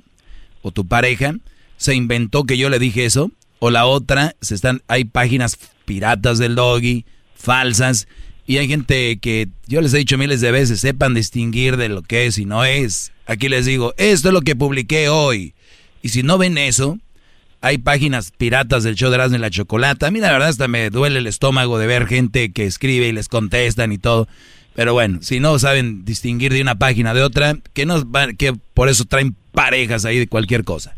o 0.61 0.71
tu 0.71 0.85
pareja 0.85 1.33
se 1.77 1.95
inventó 1.95 2.43
que 2.43 2.59
yo 2.59 2.69
le 2.69 2.77
dije 2.77 3.05
eso, 3.05 3.31
o 3.57 3.71
la 3.71 3.87
otra, 3.87 4.35
se 4.39 4.53
están, 4.53 4.83
hay 4.87 5.03
páginas 5.03 5.57
piratas 5.85 6.37
del 6.37 6.53
doggy, 6.53 7.05
falsas, 7.33 8.07
y 8.45 8.59
hay 8.59 8.67
gente 8.67 9.17
que 9.17 9.47
yo 9.65 9.81
les 9.81 9.95
he 9.95 9.97
dicho 9.97 10.15
miles 10.19 10.41
de 10.41 10.51
veces, 10.51 10.79
sepan 10.79 11.15
distinguir 11.15 11.75
de 11.75 11.89
lo 11.89 12.03
que 12.03 12.27
es 12.27 12.37
y 12.37 12.45
no 12.45 12.63
es. 12.63 13.11
Aquí 13.25 13.49
les 13.49 13.65
digo, 13.65 13.95
esto 13.97 14.27
es 14.27 14.33
lo 14.35 14.41
que 14.41 14.55
publiqué 14.55 15.09
hoy. 15.09 15.55
Y 16.03 16.09
si 16.09 16.21
no 16.21 16.37
ven 16.37 16.59
eso, 16.59 16.99
hay 17.61 17.79
páginas 17.79 18.31
piratas 18.31 18.83
del 18.83 18.93
show 18.93 19.09
de 19.09 19.15
Erasmo 19.15 19.37
y 19.37 19.39
la 19.39 19.49
Chocolata. 19.49 20.05
A 20.05 20.11
mí 20.11 20.19
la 20.19 20.31
verdad 20.31 20.49
hasta 20.49 20.67
me 20.67 20.91
duele 20.91 21.17
el 21.17 21.25
estómago 21.25 21.79
de 21.79 21.87
ver 21.87 22.05
gente 22.05 22.51
que 22.51 22.67
escribe 22.67 23.07
y 23.07 23.11
les 23.11 23.27
contestan 23.27 23.91
y 23.91 23.97
todo. 23.97 24.27
Pero 24.73 24.93
bueno, 24.93 25.19
si 25.21 25.39
no 25.39 25.57
saben 25.59 26.05
distinguir 26.05 26.53
de 26.53 26.61
una 26.61 26.75
página 26.75 27.13
de 27.13 27.23
otra, 27.23 27.57
que 27.73 27.85
no 27.85 28.03
que 28.37 28.53
por 28.73 28.89
eso 28.89 29.05
traen 29.05 29.35
parejas 29.51 30.05
ahí 30.05 30.17
de 30.17 30.27
cualquier 30.27 30.63
cosa. 30.63 30.95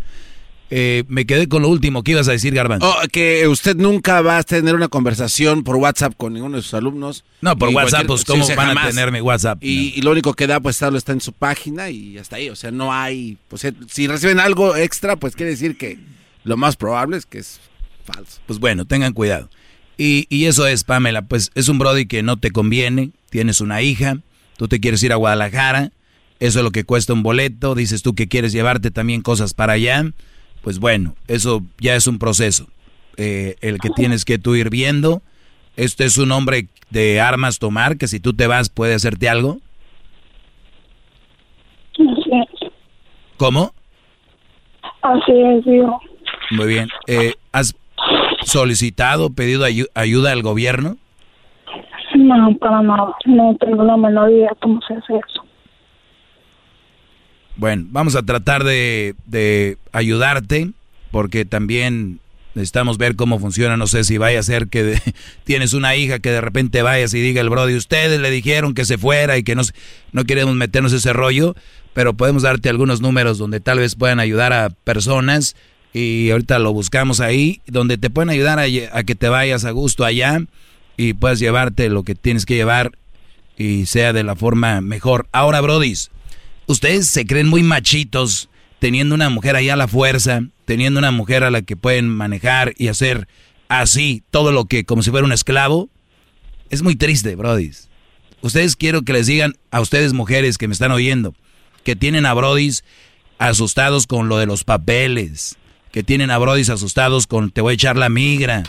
Eh, 0.75 1.03
me 1.07 1.27
quedé 1.27 1.47
con 1.47 1.61
lo 1.61 1.69
último. 1.69 2.03
¿Qué 2.03 2.13
ibas 2.13 2.27
a 2.27 2.31
decir, 2.31 2.53
Garbanzo? 2.55 2.89
Oh, 2.89 3.07
que 3.11 3.47
usted 3.47 3.75
nunca 3.75 4.21
va 4.21 4.39
a 4.39 4.43
tener 4.43 4.73
una 4.73 4.87
conversación 4.87 5.63
por 5.63 5.75
WhatsApp 5.75 6.15
con 6.17 6.33
ninguno 6.33 6.57
de 6.57 6.63
sus 6.63 6.73
alumnos. 6.73 7.23
No, 7.41 7.55
por 7.55 7.69
WhatsApp, 7.69 8.07
pues 8.07 8.25
¿cómo 8.25 8.43
van 8.55 8.75
a 8.75 8.87
tener 8.87 9.11
mi 9.11 9.21
WhatsApp? 9.21 9.63
Y, 9.63 9.93
y, 9.95 10.01
lo 10.01 10.09
único 10.09 10.33
que 10.33 10.47
da, 10.47 10.59
pues 10.59 10.77
está, 10.81 10.95
está 10.97 11.11
en 11.11 11.21
su 11.21 11.31
página 11.31 11.91
y 11.91 12.17
hasta 12.17 12.37
ahí. 12.37 12.49
O 12.49 12.55
sea, 12.55 12.71
no 12.71 12.91
hay... 12.91 13.37
Pues 13.49 13.67
si 13.87 14.07
reciben 14.07 14.39
algo 14.39 14.75
extra, 14.75 15.15
pues 15.15 15.35
quiere 15.35 15.51
decir 15.51 15.77
que 15.77 15.99
lo 16.43 16.57
más 16.57 16.75
probable 16.75 17.17
es 17.17 17.27
que 17.27 17.37
es 17.37 17.59
falso. 18.03 18.41
Pues 18.47 18.57
bueno, 18.57 18.85
tengan 18.85 19.13
cuidado. 19.13 19.51
Y, 19.95 20.25
y 20.29 20.45
eso 20.45 20.65
es, 20.65 20.83
Pamela, 20.83 21.21
pues 21.21 21.51
es 21.53 21.69
un 21.69 21.77
Brody 21.77 22.07
que 22.07 22.23
no 22.23 22.37
te 22.37 22.49
conviene, 22.49 23.11
tienes 23.33 23.59
una 23.59 23.81
hija, 23.81 24.19
tú 24.57 24.69
te 24.69 24.79
quieres 24.79 25.03
ir 25.03 25.11
a 25.11 25.17
Guadalajara, 25.17 25.91
eso 26.39 26.59
es 26.59 26.63
lo 26.63 26.71
que 26.71 26.85
cuesta 26.85 27.13
un 27.13 27.23
boleto, 27.23 27.75
dices 27.75 28.01
tú 28.01 28.15
que 28.15 28.27
quieres 28.27 28.53
llevarte 28.53 28.91
también 28.91 29.21
cosas 29.21 29.53
para 29.53 29.73
allá 29.73 30.05
pues 30.63 30.79
bueno, 30.79 31.13
eso 31.27 31.61
ya 31.79 31.95
es 31.95 32.07
un 32.07 32.17
proceso. 32.17 32.67
Eh, 33.17 33.55
el 33.61 33.79
que 33.79 33.89
tienes 33.89 34.25
que 34.25 34.39
tú 34.39 34.55
ir 34.55 34.69
viendo. 34.69 35.21
Este 35.75 36.05
es 36.05 36.17
un 36.17 36.31
hombre 36.31 36.67
de 36.89 37.19
armas 37.19 37.59
tomar, 37.59 37.97
que 37.97 38.07
si 38.07 38.19
tú 38.19 38.33
te 38.33 38.47
vas 38.47 38.69
puede 38.69 38.95
hacerte 38.95 39.27
algo. 39.27 39.57
Así 41.93 42.29
es. 42.31 42.69
¿Cómo? 43.37 43.73
Así 45.01 45.33
es, 45.33 45.65
digo. 45.65 45.99
Muy 46.51 46.67
bien. 46.67 46.87
Eh, 47.07 47.33
¿Has 47.51 47.75
solicitado, 48.43 49.31
pedido 49.31 49.65
ayuda 49.95 50.31
al 50.31 50.41
gobierno? 50.43 50.97
No, 52.23 52.57
para 52.57 52.81
nada. 52.81 53.15
No 53.25 53.55
tengo 53.59 53.83
la 53.83 53.97
menor 53.97 54.31
idea 54.31 54.51
cómo 54.61 54.79
se 54.87 54.93
hace 54.93 55.13
eso. 55.13 55.45
Bueno, 57.57 57.85
vamos 57.89 58.15
a 58.15 58.23
tratar 58.23 58.63
de, 58.63 59.15
de 59.25 59.77
ayudarte 59.91 60.71
porque 61.11 61.43
también 61.43 62.19
necesitamos 62.55 62.97
ver 62.97 63.17
cómo 63.17 63.39
funciona. 63.39 63.75
No 63.75 63.87
sé 63.87 64.05
si 64.05 64.17
vaya 64.17 64.39
a 64.39 64.43
ser 64.43 64.67
que 64.67 64.99
tienes 65.43 65.73
una 65.73 65.95
hija 65.97 66.19
que 66.19 66.31
de 66.31 66.39
repente 66.39 66.81
vayas 66.81 67.13
y 67.13 67.19
diga 67.19 67.41
el 67.41 67.49
brody, 67.49 67.75
ustedes 67.75 68.19
le 68.21 68.31
dijeron 68.31 68.73
que 68.73 68.85
se 68.85 68.97
fuera 68.97 69.37
y 69.37 69.43
que 69.43 69.55
no, 69.55 69.63
no 70.13 70.23
queremos 70.23 70.55
meternos 70.55 70.93
ese 70.93 71.11
rollo, 71.11 71.55
pero 71.93 72.13
podemos 72.13 72.43
darte 72.43 72.69
algunos 72.69 73.01
números 73.01 73.37
donde 73.37 73.59
tal 73.59 73.79
vez 73.79 73.95
puedan 73.95 74.21
ayudar 74.21 74.53
a 74.53 74.69
personas 74.69 75.55
y 75.91 76.31
ahorita 76.31 76.57
lo 76.57 76.71
buscamos 76.73 77.19
ahí, 77.19 77.61
donde 77.67 77.97
te 77.97 78.09
pueden 78.09 78.29
ayudar 78.29 78.59
a 78.59 79.03
que 79.03 79.15
te 79.15 79.27
vayas 79.27 79.65
a 79.65 79.71
gusto 79.71 80.05
allá 80.05 80.39
y 80.97 81.13
puedas 81.13 81.39
llevarte 81.39 81.89
lo 81.89 82.03
que 82.03 82.15
tienes 82.15 82.45
que 82.45 82.55
llevar 82.55 82.91
y 83.57 83.85
sea 83.85 84.13
de 84.13 84.23
la 84.23 84.35
forma 84.35 84.81
mejor. 84.81 85.27
Ahora, 85.31 85.61
brodis, 85.61 86.11
ustedes 86.67 87.07
se 87.07 87.25
creen 87.25 87.47
muy 87.47 87.63
machitos 87.63 88.49
teniendo 88.79 89.15
una 89.15 89.29
mujer 89.29 89.55
ahí 89.55 89.69
a 89.69 89.75
la 89.75 89.87
fuerza, 89.87 90.41
teniendo 90.65 90.99
una 90.99 91.11
mujer 91.11 91.43
a 91.43 91.51
la 91.51 91.61
que 91.61 91.77
pueden 91.77 92.09
manejar 92.09 92.73
y 92.77 92.89
hacer 92.89 93.27
así 93.69 94.23
todo 94.29 94.51
lo 94.51 94.65
que 94.65 94.83
como 94.83 95.01
si 95.03 95.09
fuera 95.09 95.25
un 95.25 95.31
esclavo. 95.31 95.89
Es 96.69 96.81
muy 96.81 96.95
triste, 96.95 97.35
brodis. 97.35 97.89
Ustedes 98.41 98.75
quiero 98.75 99.03
que 99.03 99.13
les 99.13 99.27
digan 99.27 99.55
a 99.71 99.79
ustedes 99.79 100.11
mujeres 100.11 100.57
que 100.57 100.67
me 100.67 100.73
están 100.73 100.91
oyendo, 100.91 101.33
que 101.83 101.95
tienen 101.95 102.25
a 102.25 102.33
brodis 102.33 102.83
asustados 103.37 104.05
con 104.05 104.27
lo 104.27 104.37
de 104.37 104.45
los 104.45 104.63
papeles, 104.65 105.55
que 105.91 106.03
tienen 106.03 106.29
a 106.29 106.37
brodis 106.37 106.69
asustados 106.69 107.25
con 107.25 107.51
te 107.51 107.61
voy 107.61 107.71
a 107.71 107.75
echar 107.75 107.95
la 107.95 108.09
migra, 108.09 108.63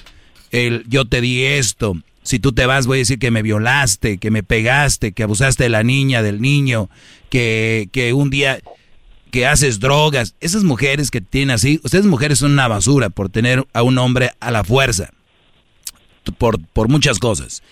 el 0.53 0.85
yo 0.87 1.07
te 1.07 1.21
di 1.21 1.43
esto, 1.43 1.97
si 2.25 2.39
tú 2.41 2.53
te 2.53 2.67
vas, 2.67 2.87
voy 2.87 2.99
a 2.99 3.01
decir 3.01 3.19
que 3.19 3.31
me 3.31 3.43
violaste, 3.43 4.19
que 4.19 4.31
me 4.31 4.43
pegaste, 4.43 5.13
que 5.13 5.23
abusaste 5.23 5.65
de 5.65 5.69
la 5.69 5.85
niña, 5.85 6.23
del 6.23 6.41
niño, 6.41 6.91
que, 7.31 7.89
que 7.93 8.13
un 8.13 8.31
día 8.31 8.61
que 9.31 9.47
haces 9.47 9.79
drogas. 9.79 10.35
Esas 10.41 10.65
mujeres 10.65 11.11
que 11.11 11.21
tienen 11.21 11.55
así, 11.55 11.81
ustedes 11.85 12.07
mujeres 12.07 12.39
son 12.39 12.53
una 12.53 12.67
basura 12.67 13.11
por 13.11 13.29
tener 13.29 13.67
a 13.73 13.83
un 13.83 13.99
hombre 13.99 14.33
a 14.41 14.51
la 14.51 14.65
fuerza. 14.65 15.11
Por, 16.39 16.65
por 16.69 16.89
muchas 16.89 17.19
cosas. 17.19 17.63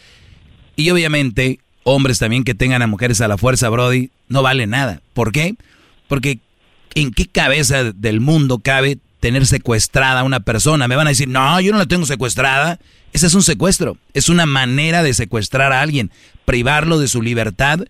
Y 0.76 0.90
obviamente, 0.90 1.60
hombres 1.84 2.18
también 2.18 2.44
que 2.44 2.54
tengan 2.54 2.82
a 2.82 2.86
mujeres 2.86 3.20
a 3.22 3.28
la 3.28 3.38
fuerza, 3.38 3.70
Brody, 3.70 4.10
no 4.28 4.42
vale 4.42 4.66
nada. 4.66 5.00
¿Por 5.14 5.32
qué? 5.32 5.54
Porque 6.08 6.40
¿en 6.94 7.12
qué 7.12 7.26
cabeza 7.26 7.92
del 7.92 8.20
mundo 8.20 8.58
cabe 8.58 8.98
tener 9.20 9.46
secuestrada 9.46 10.20
a 10.20 10.24
una 10.24 10.40
persona? 10.40 10.88
Me 10.88 10.96
van 10.96 11.06
a 11.06 11.10
decir, 11.10 11.28
no, 11.28 11.60
yo 11.60 11.72
no 11.72 11.78
la 11.78 11.86
tengo 11.86 12.04
secuestrada. 12.04 12.80
Ese 13.12 13.26
es 13.26 13.34
un 13.34 13.42
secuestro, 13.42 13.98
es 14.14 14.28
una 14.28 14.46
manera 14.46 15.02
de 15.02 15.12
secuestrar 15.12 15.72
a 15.72 15.82
alguien, 15.82 16.10
privarlo 16.46 16.98
de 16.98 17.08
su 17.08 17.20
libertad, 17.20 17.80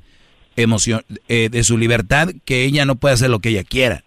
emoción, 0.57 1.05
eh, 1.28 1.49
de 1.51 1.62
su 1.62 1.78
libertad, 1.78 2.31
que 2.44 2.65
ella 2.65 2.85
no 2.85 2.97
puede 2.97 3.15
hacer 3.15 3.31
lo 3.31 3.39
que 3.39 3.51
ella 3.51 3.62
quiera, 3.62 4.03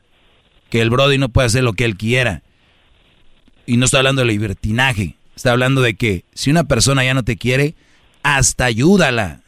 que 0.70 0.82
el 0.82 0.90
Brody 0.90 1.18
no 1.18 1.30
puede 1.30 1.48
hacer 1.48 1.64
lo 1.64 1.74
que 1.74 1.86
él 1.86 1.96
quiera. 1.96 2.44
Y 3.66 3.78
no 3.78 3.86
está 3.86 4.00
hablando 4.00 4.22
de 4.22 4.28
libertinaje, 4.28 5.16
está 5.36 5.52
hablando 5.52 5.82
de 5.82 5.96
que 5.96 6.26
si 6.34 6.52
una 6.52 6.66
persona 6.66 7.04
ya 7.06 7.14
no 7.14 7.24
te 7.24 7.38
quiere, 7.38 7.76
hasta 8.22 8.66
ayúdala. 8.66 9.42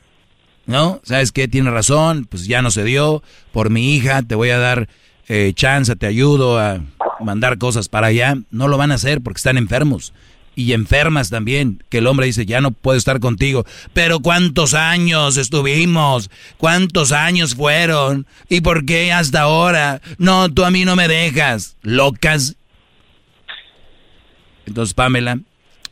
¿No? 0.65 0.99
¿Sabes 1.03 1.31
qué? 1.31 1.47
Tiene 1.47 1.71
razón, 1.71 2.25
pues 2.25 2.45
ya 2.45 2.61
no 2.61 2.71
se 2.71 2.83
dio, 2.83 3.23
por 3.53 3.69
mi 3.69 3.95
hija 3.95 4.21
te 4.21 4.35
voy 4.35 4.49
a 4.49 4.57
dar 4.57 4.89
eh, 5.29 5.53
chance, 5.55 5.95
te 5.95 6.07
ayudo 6.07 6.59
a 6.59 6.81
mandar 7.21 7.57
cosas 7.57 7.87
para 7.87 8.07
allá. 8.07 8.35
No 8.51 8.67
lo 8.67 8.77
van 8.77 8.91
a 8.91 8.95
hacer 8.95 9.21
porque 9.21 9.37
están 9.37 9.57
enfermos 9.57 10.13
y 10.57 10.73
enfermas 10.73 11.29
también, 11.29 11.83
que 11.87 11.99
el 11.99 12.07
hombre 12.07 12.25
dice, 12.25 12.47
ya 12.47 12.61
no 12.61 12.71
puedo 12.71 12.97
estar 12.97 13.19
contigo. 13.19 13.63
Pero 13.93 14.21
¿cuántos 14.21 14.73
años 14.73 15.37
estuvimos? 15.37 16.31
¿Cuántos 16.57 17.11
años 17.11 17.53
fueron? 17.53 18.25
¿Y 18.49 18.61
por 18.61 18.83
qué 18.83 19.11
hasta 19.11 19.41
ahora? 19.41 20.01
No, 20.17 20.51
tú 20.51 20.65
a 20.65 20.71
mí 20.71 20.83
no 20.83 20.95
me 20.95 21.07
dejas. 21.07 21.77
Locas. 21.83 22.55
Entonces, 24.65 24.95
Pamela, 24.95 25.37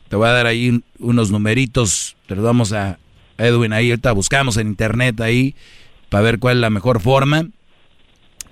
te 0.08 0.16
voy 0.16 0.26
a 0.26 0.32
dar 0.32 0.46
ahí 0.46 0.82
unos 0.98 1.30
numeritos, 1.30 2.16
te 2.26 2.34
los 2.34 2.44
damos 2.44 2.72
a 2.72 2.98
Edwin 3.38 3.72
ahí, 3.72 3.90
ahorita 3.90 4.10
buscamos 4.10 4.56
en 4.56 4.66
internet 4.66 5.20
ahí 5.20 5.54
para 6.08 6.24
ver 6.24 6.40
cuál 6.40 6.56
es 6.56 6.60
la 6.60 6.70
mejor 6.70 7.00
forma 7.00 7.46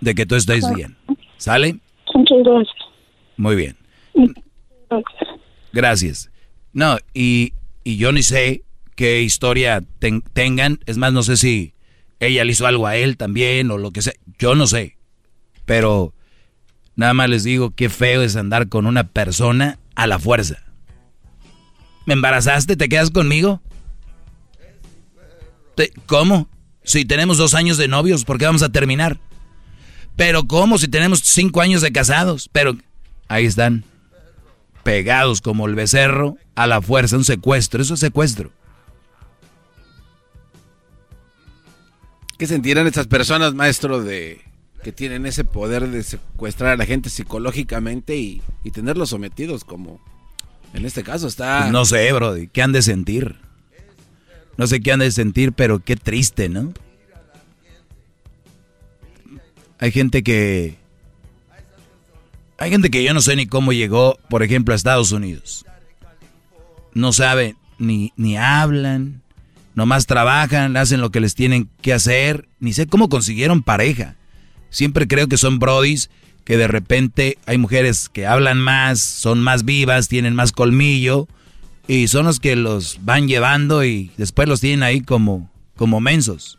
de 0.00 0.14
que 0.14 0.26
tú 0.26 0.36
estés 0.36 0.72
bien. 0.72 0.96
¿Sale? 1.38 1.80
Muchas 2.14 2.38
gracias. 2.44 2.76
Muy 3.36 3.56
bien. 3.56 3.76
Gracias. 4.88 5.33
No, 6.72 6.98
y, 7.12 7.52
y 7.84 7.96
yo 7.96 8.12
ni 8.12 8.22
sé 8.22 8.64
qué 8.94 9.22
historia 9.22 9.82
tengan. 10.32 10.80
Es 10.86 10.96
más, 10.96 11.12
no 11.12 11.22
sé 11.22 11.36
si 11.36 11.74
ella 12.20 12.44
le 12.44 12.52
hizo 12.52 12.66
algo 12.66 12.86
a 12.86 12.96
él 12.96 13.16
también 13.16 13.70
o 13.70 13.78
lo 13.78 13.90
que 13.90 14.02
sea. 14.02 14.14
Yo 14.38 14.54
no 14.54 14.66
sé. 14.66 14.96
Pero 15.64 16.14
nada 16.96 17.14
más 17.14 17.28
les 17.28 17.44
digo 17.44 17.70
qué 17.70 17.88
feo 17.88 18.22
es 18.22 18.36
andar 18.36 18.68
con 18.68 18.86
una 18.86 19.04
persona 19.04 19.78
a 19.94 20.06
la 20.06 20.18
fuerza. 20.18 20.62
¿Me 22.06 22.14
embarazaste? 22.14 22.76
¿Te 22.76 22.88
quedas 22.88 23.10
conmigo? 23.10 23.62
¿Cómo? 26.06 26.48
Si 26.82 27.04
tenemos 27.04 27.38
dos 27.38 27.54
años 27.54 27.78
de 27.78 27.88
novios, 27.88 28.24
¿por 28.24 28.38
qué 28.38 28.44
vamos 28.44 28.62
a 28.62 28.68
terminar? 28.68 29.18
Pero 30.16 30.44
¿cómo? 30.46 30.78
Si 30.78 30.86
tenemos 30.86 31.20
cinco 31.20 31.60
años 31.60 31.80
de 31.80 31.92
casados. 31.92 32.48
Pero 32.52 32.76
ahí 33.28 33.46
están 33.46 33.84
pegados 34.84 35.40
como 35.40 35.66
el 35.66 35.74
becerro 35.74 36.36
a 36.54 36.66
la 36.66 36.80
fuerza, 36.80 37.16
un 37.16 37.24
secuestro, 37.24 37.82
eso 37.82 37.94
es 37.94 38.00
secuestro. 38.00 38.50
¿Qué 42.38 42.46
sentirán 42.46 42.86
estas 42.86 43.06
personas, 43.06 43.54
maestro, 43.54 44.02
de 44.02 44.40
que 44.82 44.92
tienen 44.92 45.24
ese 45.24 45.44
poder 45.44 45.88
de 45.88 46.02
secuestrar 46.02 46.72
a 46.72 46.76
la 46.76 46.84
gente 46.84 47.08
psicológicamente 47.08 48.16
y, 48.16 48.42
y 48.64 48.70
tenerlos 48.70 49.10
sometidos 49.10 49.64
como 49.64 50.00
en 50.74 50.84
este 50.84 51.04
caso 51.04 51.28
está... 51.28 51.60
Pues 51.60 51.72
no 51.72 51.84
sé, 51.84 52.12
bro, 52.12 52.34
¿qué 52.52 52.60
han 52.60 52.72
de 52.72 52.82
sentir? 52.82 53.36
No 54.56 54.66
sé 54.66 54.80
qué 54.80 54.92
han 54.92 54.98
de 54.98 55.10
sentir, 55.12 55.52
pero 55.52 55.78
qué 55.78 55.96
triste, 55.96 56.48
¿no? 56.48 56.72
Hay 59.78 59.92
gente 59.92 60.22
que... 60.22 60.76
Hay 62.58 62.70
gente 62.70 62.90
que 62.90 63.02
yo 63.02 63.12
no 63.14 63.20
sé 63.20 63.36
ni 63.36 63.46
cómo 63.46 63.72
llegó, 63.72 64.18
por 64.28 64.42
ejemplo, 64.42 64.72
a 64.72 64.76
Estados 64.76 65.12
Unidos. 65.12 65.64
No 66.92 67.12
saben, 67.12 67.56
ni, 67.78 68.12
ni 68.16 68.36
hablan, 68.36 69.22
nomás 69.74 70.06
trabajan, 70.06 70.76
hacen 70.76 71.00
lo 71.00 71.10
que 71.10 71.20
les 71.20 71.34
tienen 71.34 71.68
que 71.82 71.92
hacer, 71.92 72.48
ni 72.60 72.72
sé 72.72 72.86
cómo 72.86 73.08
consiguieron 73.08 73.62
pareja. 73.62 74.16
Siempre 74.70 75.08
creo 75.08 75.28
que 75.28 75.36
son 75.36 75.58
brodis 75.58 76.10
que 76.44 76.56
de 76.56 76.68
repente 76.68 77.38
hay 77.46 77.58
mujeres 77.58 78.08
que 78.08 78.26
hablan 78.26 78.60
más, 78.60 79.00
son 79.00 79.42
más 79.42 79.64
vivas, 79.64 80.08
tienen 80.08 80.34
más 80.34 80.52
colmillo 80.52 81.26
y 81.88 82.08
son 82.08 82.26
los 82.26 82.38
que 82.38 82.54
los 82.54 82.98
van 83.02 83.28
llevando 83.28 83.84
y 83.84 84.10
después 84.16 84.48
los 84.48 84.60
tienen 84.60 84.82
ahí 84.82 85.00
como, 85.00 85.50
como 85.76 86.00
mensos. 86.00 86.58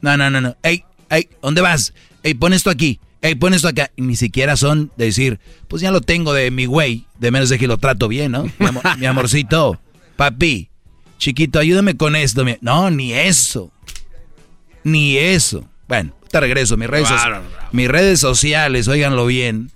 No, 0.00 0.16
no, 0.16 0.30
no, 0.30 0.40
no. 0.40 0.56
Ey, 0.62 0.84
ey, 1.10 1.28
¿dónde 1.42 1.60
vas? 1.60 1.92
Ey, 2.22 2.34
pon 2.34 2.52
esto 2.52 2.70
aquí. 2.70 3.00
Ey, 3.20 3.34
pon 3.34 3.52
esto 3.52 3.68
acá. 3.68 3.90
ni 3.96 4.16
siquiera 4.16 4.56
son 4.56 4.92
de 4.96 5.06
decir, 5.06 5.40
pues 5.66 5.82
ya 5.82 5.90
lo 5.90 6.00
tengo 6.00 6.32
de 6.32 6.50
mi 6.50 6.66
güey, 6.66 7.06
de 7.18 7.30
menos 7.30 7.48
de 7.48 7.58
que 7.58 7.66
lo 7.66 7.78
trato 7.78 8.08
bien, 8.08 8.32
¿no? 8.32 8.44
Mi, 8.98 9.06
amorcito, 9.06 9.80
papi, 10.16 10.70
chiquito, 11.18 11.58
ayúdame 11.58 11.96
con 11.96 12.14
esto. 12.14 12.44
No, 12.60 12.90
ni 12.90 13.12
eso. 13.12 13.72
Ni 14.84 15.16
eso. 15.16 15.68
Bueno, 15.88 16.14
te 16.30 16.38
regreso. 16.38 16.76
Mis 16.76 16.88
redes, 16.88 17.10
mis 17.72 17.88
redes 17.88 18.20
sociales, 18.20 18.86
óiganlo 18.86 19.26
bien. 19.26 19.70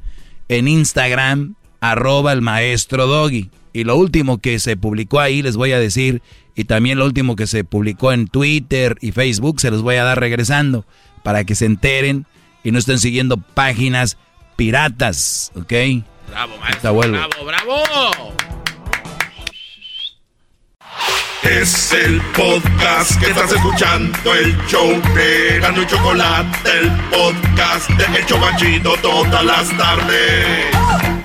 En 0.48 0.68
Instagram, 0.68 1.56
arroba 1.80 2.32
el 2.32 2.42
maestro 2.42 3.06
Doggy. 3.06 3.50
Y 3.72 3.84
lo 3.84 3.96
último 3.96 4.38
que 4.38 4.58
se 4.58 4.76
publicó 4.76 5.18
ahí, 5.18 5.42
les 5.42 5.56
voy 5.56 5.72
a 5.72 5.80
decir, 5.80 6.22
y 6.54 6.64
también 6.64 6.98
lo 6.98 7.06
último 7.06 7.36
que 7.36 7.46
se 7.46 7.64
publicó 7.64 8.12
en 8.12 8.28
Twitter 8.28 8.98
y 9.00 9.12
Facebook, 9.12 9.60
se 9.60 9.70
los 9.70 9.82
voy 9.82 9.96
a 9.96 10.04
dar 10.04 10.20
regresando, 10.20 10.84
para 11.22 11.44
que 11.44 11.54
se 11.54 11.64
enteren 11.64 12.26
y 12.62 12.70
no 12.72 12.78
estén 12.78 12.98
siguiendo 12.98 13.36
páginas 13.36 14.16
piratas, 14.56 15.52
¿ok? 15.54 15.72
Bravo, 16.28 16.56
maestro. 16.58 16.94
Bravo, 16.94 17.44
bravo. 17.44 17.82
Es 21.42 21.92
el 21.92 22.20
podcast 22.36 23.18
que 23.18 23.26
estás 23.30 23.50
escuchando, 23.52 24.34
el 24.34 24.56
show 24.68 24.88
de 25.14 25.58
Gano 25.60 25.82
y 25.82 25.86
Chocolate, 25.86 26.70
el 26.78 26.90
podcast 27.10 27.90
de 27.90 28.18
El 28.18 28.26
Chocachito 28.26 28.94
todas 29.02 29.44
las 29.44 29.76
tardes. 29.76 31.21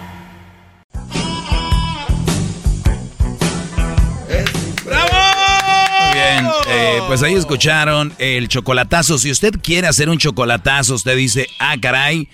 Eh, 6.68 7.00
pues 7.08 7.24
ahí 7.24 7.34
escucharon 7.34 8.14
el 8.18 8.48
chocolatazo. 8.48 9.18
Si 9.18 9.32
usted 9.32 9.54
quiere 9.62 9.88
hacer 9.88 10.10
un 10.10 10.18
chocolatazo, 10.18 10.96
usted 10.96 11.16
dice, 11.16 11.48
ah, 11.60 11.76
caray, 11.82 12.28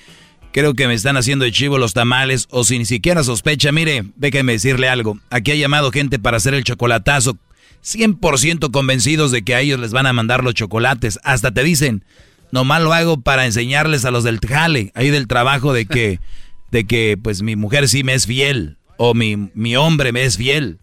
creo 0.52 0.74
que 0.74 0.88
me 0.88 0.94
están 0.94 1.18
haciendo 1.18 1.46
de 1.46 1.52
chivo 1.52 1.78
los 1.78 1.94
tamales, 1.94 2.48
o 2.52 2.64
si 2.64 2.78
ni 2.78 2.86
siquiera 2.86 3.24
sospecha, 3.24 3.72
mire, 3.72 4.06
déjeme 4.16 4.54
decirle 4.54 4.88
algo. 4.88 5.20
Aquí 5.30 5.52
ha 5.52 5.56
llamado 5.56 5.92
gente 5.92 6.20
para 6.20 6.38
hacer 6.38 6.54
el 6.54 6.64
chocolatazo 6.64 7.38
100% 7.84 8.72
convencidos 8.72 9.32
de 9.32 9.44
que 9.44 9.56
a 9.56 9.60
ellos 9.60 9.80
les 9.80 9.92
van 9.92 10.06
a 10.06 10.14
mandar 10.14 10.44
los 10.44 10.54
chocolates. 10.54 11.20
Hasta 11.24 11.52
te 11.52 11.64
dicen, 11.64 12.06
nomás 12.52 12.82
lo 12.82 12.94
hago 12.94 13.20
para 13.20 13.46
enseñarles 13.46 14.06
a 14.06 14.12
los 14.12 14.24
del 14.24 14.40
jale, 14.40 14.92
ahí 14.96 15.10
del 15.10 15.28
trabajo 15.28 15.74
de 15.74 15.86
que, 15.86 16.20
de 16.72 16.86
que 16.86 17.18
pues 17.22 17.42
mi 17.42 17.56
mujer 17.56 17.90
sí 17.90 18.04
me 18.04 18.14
es 18.14 18.26
fiel 18.26 18.78
o 18.98 19.14
mi, 19.14 19.50
mi 19.54 19.76
hombre 19.76 20.12
me 20.12 20.24
es 20.24 20.38
fiel. 20.38 20.80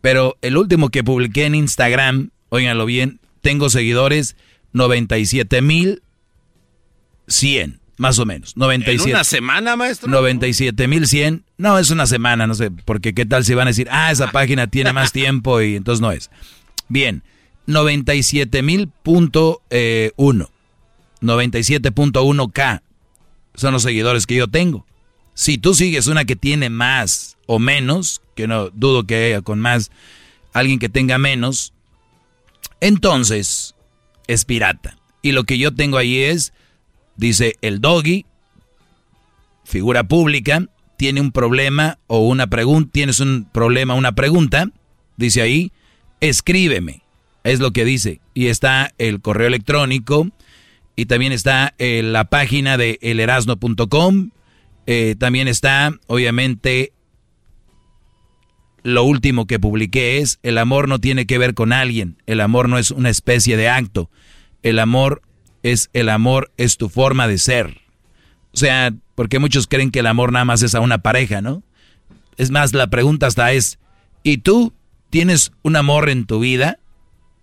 Pero 0.00 0.36
el 0.42 0.56
último 0.56 0.88
que 0.88 1.04
publiqué 1.04 1.44
en 1.44 1.54
Instagram, 1.54 2.30
óiganlo 2.48 2.86
bien, 2.86 3.20
tengo 3.40 3.70
seguidores 3.70 4.34
97 4.72 5.62
mil 5.62 6.02
100. 7.28 7.79
Más 8.00 8.18
o 8.18 8.24
menos. 8.24 8.56
97. 8.56 9.10
¿En 9.10 9.14
una 9.14 9.24
semana, 9.24 9.76
maestro? 9.76 10.10
97.100. 10.10 11.42
No, 11.58 11.78
es 11.78 11.90
una 11.90 12.06
semana, 12.06 12.46
no 12.46 12.54
sé. 12.54 12.70
Porque 12.70 13.12
qué 13.12 13.26
tal 13.26 13.44
si 13.44 13.52
van 13.52 13.66
a 13.66 13.72
decir, 13.72 13.88
ah, 13.90 14.10
esa 14.10 14.30
página 14.30 14.68
tiene 14.68 14.94
más 14.94 15.12
tiempo 15.20 15.60
y 15.60 15.76
entonces 15.76 16.00
no 16.00 16.10
es. 16.10 16.30
Bien. 16.88 17.22
97.000.1. 17.66 20.48
97.1K 21.20 22.76
eh, 22.76 22.80
son 23.54 23.74
los 23.74 23.82
seguidores 23.82 24.26
que 24.26 24.36
yo 24.36 24.48
tengo. 24.48 24.86
Si 25.34 25.58
tú 25.58 25.74
sigues 25.74 26.06
una 26.06 26.24
que 26.24 26.36
tiene 26.36 26.70
más 26.70 27.36
o 27.44 27.58
menos, 27.58 28.22
que 28.34 28.48
no 28.48 28.70
dudo 28.70 29.04
que 29.04 29.26
haya 29.26 29.42
con 29.42 29.60
más 29.60 29.90
alguien 30.54 30.78
que 30.78 30.88
tenga 30.88 31.18
menos, 31.18 31.74
entonces 32.80 33.74
es 34.26 34.46
pirata. 34.46 34.96
Y 35.20 35.32
lo 35.32 35.44
que 35.44 35.58
yo 35.58 35.74
tengo 35.74 35.98
ahí 35.98 36.16
es 36.16 36.54
Dice, 37.20 37.56
el 37.60 37.82
doggy, 37.82 38.24
figura 39.62 40.04
pública, 40.04 40.66
tiene 40.96 41.20
un 41.20 41.32
problema 41.32 41.98
o 42.06 42.26
una 42.26 42.46
pregunta, 42.46 42.88
tienes 42.94 43.20
un 43.20 43.46
problema, 43.52 43.92
una 43.92 44.12
pregunta, 44.12 44.70
dice 45.18 45.42
ahí, 45.42 45.70
escríbeme, 46.20 47.02
es 47.44 47.60
lo 47.60 47.72
que 47.72 47.84
dice. 47.84 48.22
Y 48.32 48.46
está 48.46 48.94
el 48.96 49.20
correo 49.20 49.48
electrónico 49.48 50.30
y 50.96 51.04
también 51.04 51.32
está 51.32 51.74
eh, 51.76 52.02
la 52.02 52.24
página 52.24 52.78
de 52.78 52.98
elerasno.com, 53.02 54.30
eh, 54.86 55.14
también 55.18 55.46
está, 55.46 55.92
obviamente, 56.06 56.94
lo 58.82 59.04
último 59.04 59.46
que 59.46 59.58
publiqué 59.58 60.20
es, 60.20 60.38
el 60.42 60.56
amor 60.56 60.88
no 60.88 61.00
tiene 61.00 61.26
que 61.26 61.36
ver 61.36 61.52
con 61.52 61.74
alguien, 61.74 62.16
el 62.24 62.40
amor 62.40 62.70
no 62.70 62.78
es 62.78 62.90
una 62.90 63.10
especie 63.10 63.58
de 63.58 63.68
acto, 63.68 64.08
el 64.62 64.78
amor 64.78 65.20
es 65.62 65.90
el 65.92 66.08
amor, 66.08 66.50
es 66.56 66.76
tu 66.76 66.88
forma 66.88 67.28
de 67.28 67.38
ser. 67.38 67.78
O 68.52 68.56
sea, 68.56 68.92
porque 69.14 69.38
muchos 69.38 69.66
creen 69.66 69.90
que 69.90 70.00
el 70.00 70.06
amor 70.06 70.32
nada 70.32 70.44
más 70.44 70.62
es 70.62 70.74
a 70.74 70.80
una 70.80 70.98
pareja, 70.98 71.40
¿no? 71.40 71.62
Es 72.36 72.50
más, 72.50 72.72
la 72.72 72.88
pregunta 72.88 73.26
hasta 73.26 73.52
es, 73.52 73.78
¿y 74.22 74.38
tú 74.38 74.72
tienes 75.10 75.52
un 75.62 75.76
amor 75.76 76.08
en 76.08 76.24
tu 76.24 76.40
vida? 76.40 76.78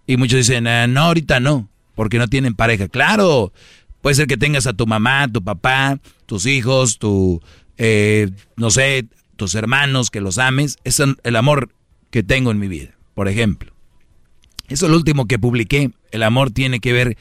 Y 0.05 0.17
muchos 0.17 0.37
dicen, 0.37 0.67
ah, 0.67 0.87
no, 0.87 1.01
ahorita 1.01 1.39
no, 1.39 1.69
porque 1.95 2.17
no 2.17 2.27
tienen 2.27 2.55
pareja. 2.55 2.87
Claro, 2.87 3.53
puede 4.01 4.15
ser 4.15 4.27
que 4.27 4.37
tengas 4.37 4.67
a 4.67 4.73
tu 4.73 4.87
mamá, 4.87 5.27
tu 5.31 5.43
papá, 5.43 5.99
tus 6.25 6.45
hijos, 6.45 6.97
tu, 6.97 7.41
eh, 7.77 8.29
no 8.55 8.71
sé, 8.71 9.07
tus 9.35 9.53
hermanos, 9.55 10.09
que 10.09 10.21
los 10.21 10.37
ames. 10.37 10.77
Es 10.83 10.99
el 10.99 11.35
amor 11.35 11.69
que 12.09 12.23
tengo 12.23 12.51
en 12.51 12.59
mi 12.59 12.67
vida, 12.67 12.97
por 13.13 13.27
ejemplo. 13.27 13.73
Eso 14.67 14.85
es 14.85 14.91
lo 14.91 14.97
último 14.97 15.27
que 15.27 15.39
publiqué. 15.39 15.91
El 16.11 16.23
amor 16.23 16.51
tiene 16.51 16.79
que 16.79 16.93
ver 16.93 17.17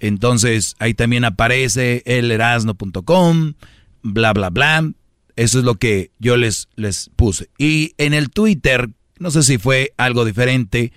Entonces 0.00 0.76
ahí 0.78 0.92
también 0.92 1.24
aparece 1.24 2.02
elerasno.com, 2.04 3.54
bla, 4.02 4.32
bla, 4.32 4.50
bla. 4.50 4.90
Eso 5.36 5.58
es 5.58 5.64
lo 5.64 5.76
que 5.76 6.10
yo 6.18 6.36
les, 6.36 6.68
les 6.76 7.10
puse. 7.16 7.48
Y 7.58 7.94
en 7.98 8.12
el 8.12 8.30
Twitter, 8.30 8.90
no 9.18 9.30
sé 9.30 9.42
si 9.42 9.58
fue 9.58 9.92
algo 9.96 10.24
diferente, 10.24 10.92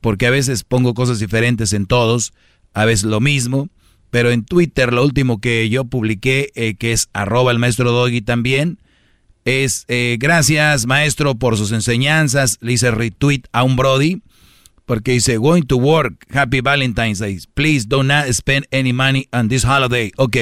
porque 0.00 0.26
a 0.26 0.30
veces 0.30 0.64
pongo 0.64 0.94
cosas 0.94 1.18
diferentes 1.18 1.72
en 1.72 1.86
todos, 1.86 2.32
a 2.74 2.84
veces 2.84 3.04
lo 3.04 3.20
mismo, 3.20 3.68
pero 4.10 4.30
en 4.30 4.44
Twitter 4.44 4.92
lo 4.92 5.04
último 5.04 5.40
que 5.40 5.68
yo 5.68 5.84
publiqué, 5.84 6.50
eh, 6.54 6.74
que 6.76 6.92
es 6.92 7.08
arroba 7.12 7.52
el 7.52 7.58
maestro 7.58 7.92
Doggy 7.92 8.20
también, 8.20 8.78
es 9.44 9.84
eh, 9.88 10.16
gracias 10.20 10.86
maestro 10.86 11.34
por 11.34 11.56
sus 11.56 11.72
enseñanzas, 11.72 12.58
le 12.60 12.72
hice 12.72 12.90
retweet 12.90 13.42
a 13.52 13.62
un 13.62 13.76
Brody, 13.76 14.22
porque 14.84 15.12
dice, 15.12 15.36
going 15.36 15.62
to 15.62 15.76
work, 15.76 16.26
happy 16.30 16.60
Valentine's 16.60 17.18
Day, 17.18 17.38
please 17.54 17.86
do 17.86 18.02
not 18.02 18.26
spend 18.32 18.66
any 18.72 18.92
money 18.92 19.28
on 19.32 19.48
this 19.48 19.64
holiday. 19.64 20.12
Ok, 20.16 20.36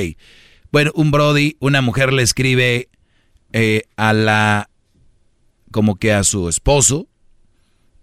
bueno, 0.70 0.92
un 0.94 1.10
Brody, 1.10 1.56
una 1.58 1.80
mujer 1.80 2.12
le 2.12 2.22
escribe 2.22 2.88
eh, 3.52 3.82
a 3.96 4.12
la, 4.12 4.70
como 5.70 5.96
que 5.96 6.12
a 6.12 6.22
su 6.22 6.48
esposo. 6.48 7.08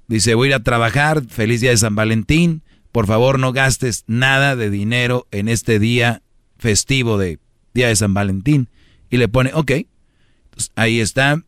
Dice, 0.08 0.36
voy 0.36 0.48
a 0.48 0.50
ir 0.50 0.56
a 0.56 0.64
trabajar, 0.64 1.24
feliz 1.28 1.62
día 1.62 1.70
de 1.70 1.78
San 1.78 1.96
Valentín. 1.96 2.63
Por 2.94 3.08
favor, 3.08 3.40
no 3.40 3.52
gastes 3.52 4.06
nada 4.08 4.56
de 4.56 4.70
dinero 4.70 5.28
en 5.32 5.50
este 5.50 5.80
día 5.80 6.22
festivo 6.58 7.18
de 7.18 7.40
Día 7.74 7.90
de 7.90 7.96
San 7.96 8.14
Valentín. 8.14 8.70
Y 9.10 9.18
le 9.18 9.28
pone, 9.28 9.52
ok. 9.54 9.72
ahí 10.76 11.02
está. 11.02 11.44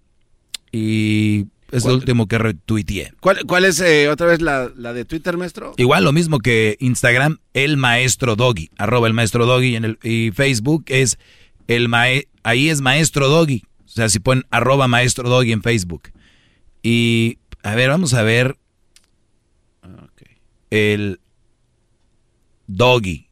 Y 0.71 1.45
es 1.71 1.85
lo 1.85 1.93
último 1.93 2.27
que 2.27 2.37
retuiteé. 2.37 3.13
¿Cuál, 3.21 3.45
cuál 3.45 3.63
es 3.63 3.79
eh, 3.79 4.09
otra 4.09 4.27
vez 4.27 4.41
la, 4.41 4.67
de 4.67 5.05
Twitter, 5.05 5.37
maestro? 5.37 5.73
Igual 5.77 6.03
lo 6.03 6.11
mismo 6.11 6.39
que 6.39 6.75
Instagram, 6.79 7.37
el 7.53 7.77
maestro 7.77 8.35
Doggy, 8.35 8.71
arroba 8.77 9.07
el 9.07 9.13
maestro 9.13 9.45
Doggy. 9.45 9.75
En 9.75 9.85
el, 9.85 9.99
y 10.03 10.31
Facebook 10.31 10.85
es 10.87 11.17
el 11.67 11.87
mae, 11.87 12.27
ahí 12.43 12.69
es 12.69 12.81
maestro 12.81 13.29
Doggy. 13.29 13.63
O 13.85 13.87
sea, 13.87 14.09
si 14.09 14.19
ponen 14.19 14.45
arroba 14.49 14.87
maestro 14.87 15.29
doggy 15.29 15.53
en 15.53 15.61
Facebook. 15.61 16.09
Y, 16.83 17.37
a 17.63 17.75
ver, 17.75 17.89
vamos 17.89 18.13
a 18.13 18.23
ver. 18.23 18.57
El 20.71 21.21
doggy. 22.67 23.27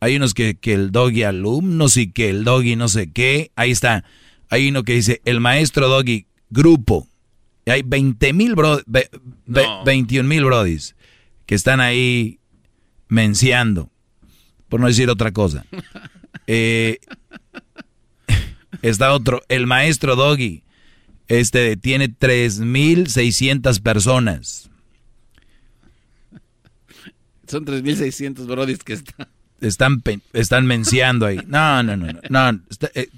Hay 0.00 0.16
unos 0.16 0.34
que, 0.34 0.56
que 0.56 0.72
el 0.72 0.92
doggy 0.92 1.24
alumnos 1.24 1.96
y 1.96 2.10
que 2.10 2.30
el 2.30 2.44
doggy 2.44 2.76
no 2.76 2.88
sé 2.88 3.12
qué. 3.12 3.50
Ahí 3.56 3.70
está. 3.70 4.04
Hay 4.48 4.68
uno 4.68 4.82
que 4.82 4.94
dice 4.94 5.20
el 5.24 5.40
maestro 5.40 5.88
doggy 5.88 6.26
grupo. 6.48 7.06
Y 7.66 7.70
hay 7.70 7.82
20 7.82 8.32
mil 8.32 8.54
bro, 8.54 8.80
21 9.84 10.28
mil 10.28 10.44
brodis 10.44 10.96
que 11.46 11.54
están 11.54 11.80
ahí 11.80 12.38
menciando. 13.08 13.90
Por 14.68 14.80
no 14.80 14.86
decir 14.86 15.10
otra 15.10 15.32
cosa. 15.32 15.66
Eh, 16.52 16.98
Está 18.82 19.12
otro, 19.12 19.42
el 19.48 19.66
maestro 19.66 20.16
Doggy. 20.16 20.62
Este 21.28 21.76
tiene 21.76 22.08
3.600 22.08 23.80
personas. 23.82 24.69
Son 27.50 27.64
3.600 27.64 28.46
brodis 28.46 28.78
que 28.84 28.92
están. 28.92 29.28
Están, 29.60 30.02
están 30.32 30.66
menciando 30.66 31.26
ahí. 31.26 31.40
No, 31.46 31.82
no, 31.82 31.96
no. 31.96 32.06
no, 32.30 32.60
eh, 32.94 33.08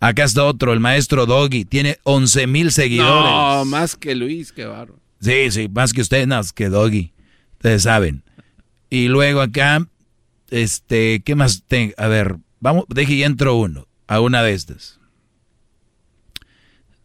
acá 0.00 0.24
está 0.24 0.44
otro, 0.44 0.72
el 0.72 0.80
maestro 0.80 1.26
Doggy. 1.26 1.64
Tiene 1.64 1.98
11.000 2.04 2.70
seguidores. 2.70 3.30
No, 3.30 3.64
más 3.66 3.94
que 3.94 4.14
Luis, 4.14 4.52
qué 4.52 4.64
barro. 4.64 4.98
Sí, 5.20 5.50
sí, 5.50 5.68
más 5.68 5.92
que 5.92 6.00
usted, 6.00 6.26
no, 6.26 6.40
que 6.54 6.68
Doggy. 6.70 7.12
Ustedes 7.52 7.82
saben. 7.82 8.22
Y 8.90 9.08
luego 9.08 9.42
acá, 9.42 9.86
este, 10.50 11.20
¿qué 11.20 11.34
más 11.34 11.62
tengo? 11.68 11.92
A 11.98 12.08
ver, 12.08 12.36
vamos, 12.60 12.86
deje 12.88 13.12
y 13.12 13.22
entro 13.22 13.56
uno, 13.56 13.86
a 14.06 14.20
una 14.20 14.42
de 14.42 14.54
estas. 14.54 14.98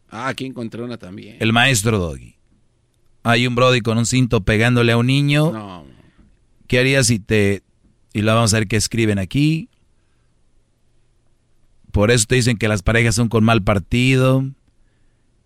Ah, 0.09 0.29
aquí 0.29 0.45
encontré 0.45 0.81
una 0.81 0.97
también. 0.97 1.37
El 1.39 1.53
maestro 1.53 1.99
Doggy. 1.99 2.35
Hay 3.23 3.45
un 3.45 3.55
Brody 3.55 3.81
con 3.81 3.97
un 3.97 4.05
cinto 4.05 4.41
pegándole 4.41 4.91
a 4.91 4.97
un 4.97 5.07
niño. 5.07 5.51
No. 5.51 5.90
¿Qué 6.71 6.79
harías 6.79 7.07
si 7.07 7.19
te... 7.19 7.63
Y 8.13 8.21
lo 8.21 8.33
vamos 8.33 8.53
a 8.53 8.59
ver 8.59 8.69
qué 8.69 8.77
escriben 8.77 9.19
aquí. 9.19 9.67
Por 11.91 12.11
eso 12.11 12.25
te 12.25 12.35
dicen 12.35 12.55
que 12.55 12.69
las 12.69 12.81
parejas 12.81 13.13
son 13.13 13.27
con 13.27 13.43
mal 13.43 13.61
partido. 13.61 14.45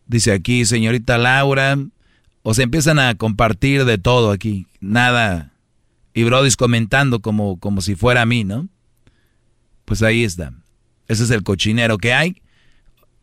Dice 0.06 0.34
aquí, 0.34 0.66
señorita 0.66 1.18
Laura. 1.18 1.80
O 2.44 2.54
se 2.54 2.62
empiezan 2.62 3.00
a 3.00 3.16
compartir 3.16 3.86
de 3.86 3.98
todo 3.98 4.30
aquí. 4.30 4.68
Nada. 4.82 5.52
Y 6.14 6.26
Brody's 6.26 6.58
comentando 6.58 7.22
como, 7.22 7.60
como 7.60 7.82
si 7.82 7.96
fuera 7.96 8.22
a 8.22 8.28
mí, 8.28 8.44
¿no? 8.44 8.68
Pues 9.86 10.04
ahí 10.04 10.24
está. 10.24 10.54
Ese 11.08 11.24
es 11.24 11.32
el 11.32 11.42
cochinero 11.42 11.98
que 11.98 12.14
hay. 12.14 12.44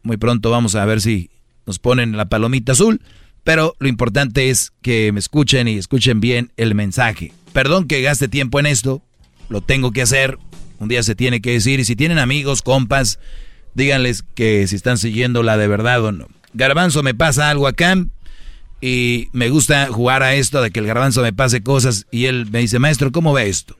Muy 0.02 0.16
pronto 0.16 0.50
vamos 0.50 0.74
a 0.74 0.84
ver 0.86 1.00
si 1.00 1.30
nos 1.66 1.78
ponen 1.78 2.16
la 2.16 2.28
palomita 2.28 2.72
azul. 2.72 3.00
Pero 3.44 3.74
lo 3.78 3.88
importante 3.88 4.50
es 4.50 4.72
que 4.82 5.10
me 5.12 5.18
escuchen 5.18 5.68
y 5.68 5.76
escuchen 5.76 6.20
bien 6.20 6.52
el 6.56 6.74
mensaje. 6.74 7.32
Perdón 7.52 7.86
que 7.86 8.02
gaste 8.02 8.28
tiempo 8.28 8.60
en 8.60 8.66
esto, 8.66 9.02
lo 9.48 9.60
tengo 9.60 9.92
que 9.92 10.02
hacer. 10.02 10.38
Un 10.78 10.88
día 10.88 11.02
se 11.02 11.14
tiene 11.14 11.40
que 11.40 11.52
decir. 11.52 11.80
Y 11.80 11.84
si 11.84 11.96
tienen 11.96 12.18
amigos, 12.18 12.62
compas, 12.62 13.18
díganles 13.74 14.24
que 14.34 14.66
si 14.66 14.76
están 14.76 14.98
siguiendo 14.98 15.42
la 15.42 15.56
de 15.56 15.68
verdad 15.68 16.04
o 16.04 16.12
no. 16.12 16.28
Garbanzo 16.54 17.02
me 17.02 17.14
pasa 17.14 17.50
algo 17.50 17.66
acá 17.66 17.96
y 18.80 19.28
me 19.32 19.48
gusta 19.48 19.86
jugar 19.88 20.22
a 20.22 20.34
esto 20.34 20.60
de 20.60 20.70
que 20.70 20.80
el 20.80 20.86
garbanzo 20.86 21.22
me 21.22 21.32
pase 21.32 21.62
cosas 21.62 22.06
y 22.10 22.26
él 22.26 22.48
me 22.50 22.58
dice, 22.58 22.78
maestro, 22.78 23.12
¿cómo 23.12 23.32
ve 23.32 23.48
esto? 23.48 23.76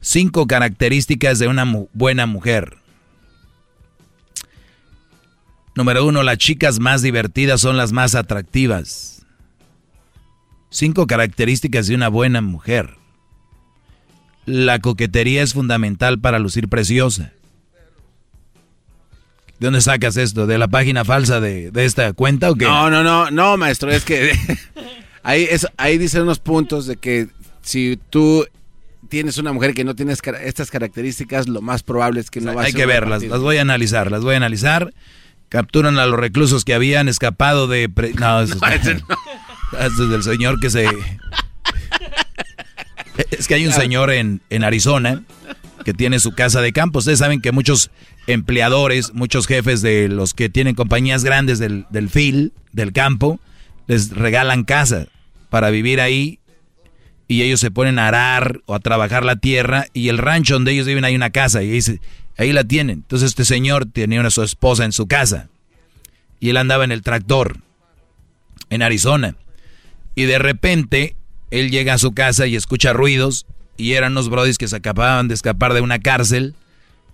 Cinco 0.00 0.46
características 0.46 1.38
de 1.38 1.48
una 1.48 1.64
buena 1.92 2.26
mujer. 2.26 2.78
Número 5.74 6.04
uno, 6.04 6.22
las 6.22 6.38
chicas 6.38 6.80
más 6.80 7.02
divertidas 7.02 7.60
son 7.60 7.76
las 7.76 7.92
más 7.92 8.14
atractivas. 8.14 9.24
Cinco 10.70 11.06
características 11.06 11.86
de 11.86 11.94
una 11.94 12.08
buena 12.08 12.40
mujer. 12.40 12.96
La 14.44 14.80
coquetería 14.80 15.42
es 15.42 15.54
fundamental 15.54 16.18
para 16.18 16.38
lucir 16.38 16.68
preciosa. 16.68 17.32
¿De 19.58 19.66
dónde 19.66 19.80
sacas 19.80 20.16
esto? 20.16 20.46
¿De 20.46 20.58
la 20.58 20.68
página 20.68 21.04
falsa 21.04 21.40
de, 21.40 21.70
esta 21.76 22.12
cuenta 22.12 22.50
o 22.50 22.56
qué? 22.56 22.64
No, 22.64 22.90
no, 22.90 23.02
no, 23.02 23.30
no, 23.30 23.56
maestro, 23.56 23.90
es 23.90 24.04
que 24.04 24.32
ahí, 25.22 25.46
es, 25.48 25.68
ahí 25.76 25.98
dicen 25.98 26.22
unos 26.22 26.40
puntos 26.40 26.86
de 26.86 26.96
que 26.96 27.28
si 27.62 27.98
tú 28.10 28.44
tienes 29.08 29.38
una 29.38 29.52
mujer 29.52 29.72
que 29.72 29.84
no 29.84 29.94
tiene 29.94 30.14
estas 30.42 30.70
características, 30.70 31.48
lo 31.48 31.62
más 31.62 31.82
probable 31.82 32.20
es 32.20 32.30
que 32.30 32.40
no 32.40 32.54
va 32.54 32.62
a 32.62 32.64
Hay 32.64 32.72
que 32.72 32.86
verlas, 32.86 33.22
las 33.22 33.40
voy 33.40 33.58
a 33.58 33.62
analizar, 33.62 34.10
las 34.10 34.22
voy 34.22 34.34
a 34.34 34.38
analizar 34.38 34.92
Capturan 35.52 35.98
a 35.98 36.06
los 36.06 36.18
reclusos 36.18 36.64
que 36.64 36.72
habían 36.72 37.08
escapado 37.08 37.68
de... 37.68 37.90
No, 38.18 38.40
eso, 38.40 38.58
es 39.78 40.08
del 40.08 40.22
señor 40.22 40.58
que 40.60 40.70
se... 40.70 40.86
Es 43.30 43.46
que 43.46 43.56
hay 43.56 43.66
un 43.66 43.74
señor 43.74 44.10
en, 44.10 44.40
en 44.48 44.64
Arizona 44.64 45.22
que 45.84 45.92
tiene 45.92 46.20
su 46.20 46.32
casa 46.32 46.62
de 46.62 46.72
campo. 46.72 47.00
Ustedes 47.00 47.18
saben 47.18 47.42
que 47.42 47.52
muchos 47.52 47.90
empleadores, 48.26 49.12
muchos 49.12 49.46
jefes 49.46 49.82
de 49.82 50.08
los 50.08 50.32
que 50.32 50.48
tienen 50.48 50.74
compañías 50.74 51.22
grandes 51.22 51.58
del, 51.58 51.84
del 51.90 52.08
FIL, 52.08 52.54
del 52.72 52.94
campo, 52.94 53.38
les 53.86 54.08
regalan 54.08 54.64
casa 54.64 55.08
para 55.50 55.68
vivir 55.68 56.00
ahí 56.00 56.40
y 57.28 57.42
ellos 57.42 57.60
se 57.60 57.70
ponen 57.70 57.98
a 57.98 58.08
arar 58.08 58.62
o 58.64 58.74
a 58.74 58.80
trabajar 58.80 59.22
la 59.22 59.36
tierra 59.36 59.84
y 59.92 60.08
el 60.08 60.16
rancho 60.16 60.54
donde 60.54 60.72
ellos 60.72 60.86
viven 60.86 61.04
hay 61.04 61.14
una 61.14 61.28
casa 61.28 61.62
y 61.62 61.68
dice, 61.68 62.00
Ahí 62.38 62.52
la 62.52 62.64
tienen. 62.64 62.98
Entonces 62.98 63.30
este 63.30 63.44
señor 63.44 63.86
tenía 63.86 64.22
a 64.22 64.30
su 64.30 64.42
esposa 64.42 64.84
en 64.84 64.92
su 64.92 65.06
casa. 65.06 65.48
Y 66.40 66.50
él 66.50 66.56
andaba 66.56 66.84
en 66.84 66.92
el 66.92 67.02
tractor 67.02 67.58
en 68.70 68.82
Arizona. 68.82 69.36
Y 70.14 70.24
de 70.24 70.38
repente 70.38 71.16
él 71.50 71.70
llega 71.70 71.94
a 71.94 71.98
su 71.98 72.12
casa 72.12 72.46
y 72.46 72.56
escucha 72.56 72.92
ruidos. 72.92 73.46
Y 73.76 73.92
eran 73.92 74.12
unos 74.12 74.28
brodis 74.28 74.58
que 74.58 74.68
se 74.68 74.76
acababan 74.76 75.28
de 75.28 75.34
escapar 75.34 75.74
de 75.74 75.80
una 75.80 75.98
cárcel 75.98 76.54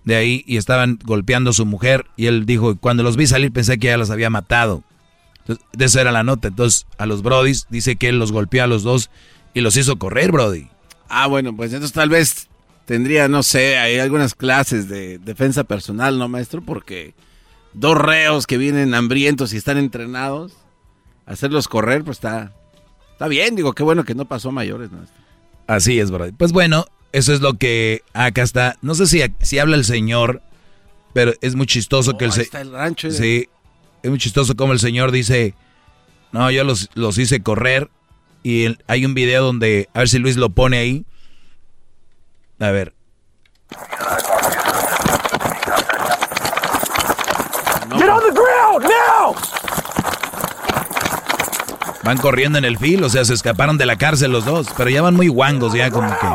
de 0.03 0.15
ahí 0.15 0.43
y 0.47 0.57
estaban 0.57 0.99
golpeando 1.03 1.51
a 1.51 1.53
su 1.53 1.65
mujer. 1.65 2.05
Y 2.17 2.27
él 2.27 2.45
dijo, 2.45 2.77
cuando 2.77 3.03
los 3.03 3.17
vi 3.17 3.27
salir 3.27 3.51
pensé 3.51 3.77
que 3.77 3.87
ya 3.87 3.97
los 3.97 4.09
había 4.09 4.29
matado. 4.29 4.83
de 5.73 5.85
esa 5.85 6.01
era 6.01 6.11
la 6.11 6.23
nota. 6.23 6.49
Entonces, 6.49 6.85
a 6.97 7.05
los 7.05 7.21
Brodis 7.21 7.67
dice 7.69 7.95
que 7.95 8.09
él 8.09 8.19
los 8.19 8.31
golpeó 8.31 8.63
a 8.63 8.67
los 8.67 8.83
dos 8.83 9.09
y 9.53 9.61
los 9.61 9.77
hizo 9.77 9.97
correr, 9.97 10.31
Brody. 10.31 10.67
Ah, 11.07 11.27
bueno, 11.27 11.55
pues 11.55 11.73
entonces 11.73 11.93
tal 11.93 12.09
vez 12.09 12.48
tendría, 12.89 13.27
no 13.27 13.43
sé, 13.43 13.77
hay 13.77 13.99
algunas 13.99 14.33
clases 14.33 14.89
de 14.89 15.19
defensa 15.19 15.63
personal, 15.63 16.17
¿no, 16.17 16.27
maestro? 16.27 16.63
Porque 16.63 17.13
dos 17.73 17.95
reos 17.95 18.47
que 18.47 18.57
vienen 18.57 18.95
hambrientos 18.95 19.53
y 19.53 19.57
están 19.57 19.77
entrenados, 19.77 20.53
hacerlos 21.27 21.67
correr, 21.67 22.03
pues 22.03 22.17
está, 22.17 22.51
está 23.11 23.27
bien. 23.27 23.55
Digo, 23.55 23.73
qué 23.73 23.83
bueno 23.83 24.05
que 24.05 24.15
no 24.15 24.25
pasó 24.25 24.49
a 24.49 24.53
mayores, 24.53 24.91
¿no? 24.91 25.05
Así 25.67 25.99
es, 25.99 26.09
Brody. 26.09 26.31
Pues 26.31 26.51
bueno, 26.51 26.87
eso 27.11 27.31
es 27.31 27.41
lo 27.41 27.59
que 27.59 28.01
acá 28.13 28.41
está. 28.41 28.75
No 28.81 28.95
sé 28.95 29.05
si, 29.05 29.21
si 29.39 29.59
habla 29.59 29.75
el 29.75 29.85
señor, 29.85 30.41
pero 31.13 31.33
es 31.41 31.53
muy 31.53 31.67
chistoso 31.67 32.17
que 32.17 32.25
el 32.25 32.31
señor... 32.31 32.55
el 32.55 32.71
rancho. 32.71 33.09
¿eh? 33.09 33.11
Sí, 33.11 33.49
es 34.01 34.09
muy 34.09 34.17
chistoso 34.17 34.55
como 34.55 34.73
el 34.73 34.79
señor 34.79 35.11
dice, 35.11 35.53
no, 36.31 36.49
yo 36.49 36.63
los, 36.63 36.89
los 36.95 37.19
hice 37.19 37.43
correr 37.43 37.87
y 38.41 38.75
hay 38.87 39.05
un 39.05 39.13
video 39.13 39.43
donde, 39.43 39.89
a 39.93 39.99
ver 39.99 40.09
si 40.09 40.17
Luis 40.17 40.37
lo 40.37 40.49
pone 40.49 40.79
ahí. 40.79 41.05
A 42.59 42.71
ver. 42.71 42.93
Get 47.97 48.09
on 48.09 48.21
the 48.21 48.31
ground 48.31 48.83
now! 48.83 49.35
Van 52.03 52.17
corriendo 52.17 52.57
en 52.57 52.65
el 52.65 52.77
fil, 52.77 53.03
o 53.03 53.09
sea, 53.09 53.23
se 53.23 53.33
escaparon 53.33 53.77
de 53.77 53.85
la 53.85 53.97
cárcel 53.97 54.31
los 54.31 54.43
dos, 54.43 54.67
pero 54.75 54.89
ya 54.89 55.01
van 55.01 55.15
muy 55.15 55.29
guangos, 55.29 55.73
ya 55.73 55.89
como 55.89 56.09
que. 56.19 56.27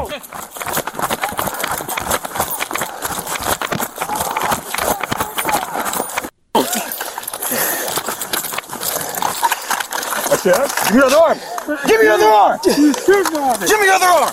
Give 10.44 10.52
me 10.92 10.96
your 10.96 11.06
other 11.06 11.16
arm! 11.16 11.38
Give 11.86 11.98
me 11.98 12.04
your 12.04 12.14
other 12.14 12.28
arm! 12.28 12.60
Give 12.64 13.78
me 13.78 13.86
your 13.86 13.94
other 13.94 14.06
arm! 14.06 14.32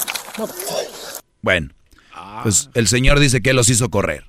Bueno, 1.41 1.69
pues 2.43 2.69
el 2.73 2.87
señor 2.87 3.19
dice 3.19 3.41
que 3.41 3.53
los 3.53 3.69
hizo 3.69 3.89
correr. 3.89 4.25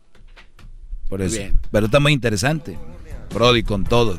Por 1.09 1.23
eso. 1.23 1.37
Bien. 1.37 1.59
Pero 1.71 1.87
está 1.87 2.01
muy 2.01 2.13
interesante. 2.13 2.79
Brody 3.35 3.63
con 3.63 3.85
todo. 3.85 4.19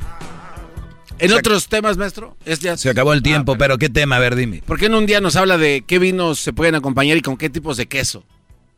En 1.19 1.29
Se 1.29 1.35
otros 1.35 1.67
temas, 1.67 1.95
maestro, 1.97 2.35
es 2.43 2.59
ya... 2.59 2.75
Se 2.75 2.89
acabó 2.89 3.13
el 3.13 3.21
tiempo, 3.21 3.55
pero 3.57 3.77
¿qué 3.77 3.87
tema? 3.89 4.15
A 4.15 4.19
ver, 4.19 4.35
dime. 4.35 4.61
¿Por 4.65 4.79
qué 4.79 4.87
en 4.87 4.95
un 4.95 5.05
día 5.05 5.21
nos 5.21 5.35
habla 5.35 5.57
de 5.57 5.83
qué 5.85 5.99
vinos 5.99 6.39
se 6.39 6.53
pueden 6.53 6.75
acompañar 6.75 7.17
y 7.17 7.21
con 7.21 7.37
qué 7.37 7.49
tipos 7.49 7.77
de 7.77 7.85
queso? 7.85 8.23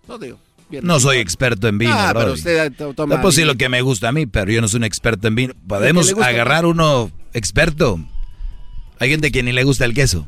No 0.07 0.17
digo. 0.17 0.37
bien. 0.69 0.85
No 0.85 0.99
soy 0.99 1.17
experto 1.17 1.67
en 1.69 1.77
vino, 1.77 1.93
Ah, 1.95 2.11
pero 2.13 2.33
usted 2.33 2.73
to- 2.73 2.93
toma 2.93 3.15
No, 3.15 3.21
pues 3.21 3.37
lo 3.37 3.55
que 3.55 3.69
me 3.69 3.81
gusta 3.81 4.09
a 4.09 4.11
mí, 4.11 4.25
pero 4.25 4.51
yo 4.51 4.59
no 4.61 4.67
soy 4.67 4.79
un 4.79 4.83
experto 4.83 5.27
en 5.29 5.35
vino. 5.35 5.53
¿Podemos 5.67 6.11
agarrar 6.21 6.65
uno 6.65 7.09
experto? 7.33 7.99
Hay 8.99 9.09
gente 9.09 9.31
que 9.31 9.41
ni 9.43 9.51
le 9.51 9.63
gusta 9.63 9.85
el 9.85 9.93
queso, 9.93 10.27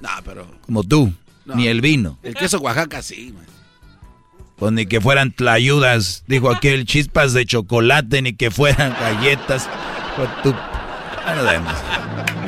No, 0.00 0.08
pero 0.24 0.46
como 0.62 0.84
tú, 0.84 1.12
No. 1.44 1.54
ni 1.56 1.66
el 1.68 1.80
vino. 1.80 2.18
el 2.22 2.34
queso 2.34 2.58
Oaxaca 2.58 3.02
sí, 3.02 3.32
man. 3.34 3.44
Pues 4.56 4.72
ni 4.72 4.86
que 4.86 5.02
fueran 5.02 5.32
tlayudas, 5.32 6.24
dijo 6.26 6.50
aquel, 6.50 6.86
chispas 6.86 7.34
de 7.34 7.44
chocolate, 7.44 8.22
ni 8.22 8.34
que 8.34 8.50
fueran 8.50 8.96
galletas. 8.98 9.68
Pues. 10.16 10.30
Bueno, 11.24 11.44
demos. 11.44 11.74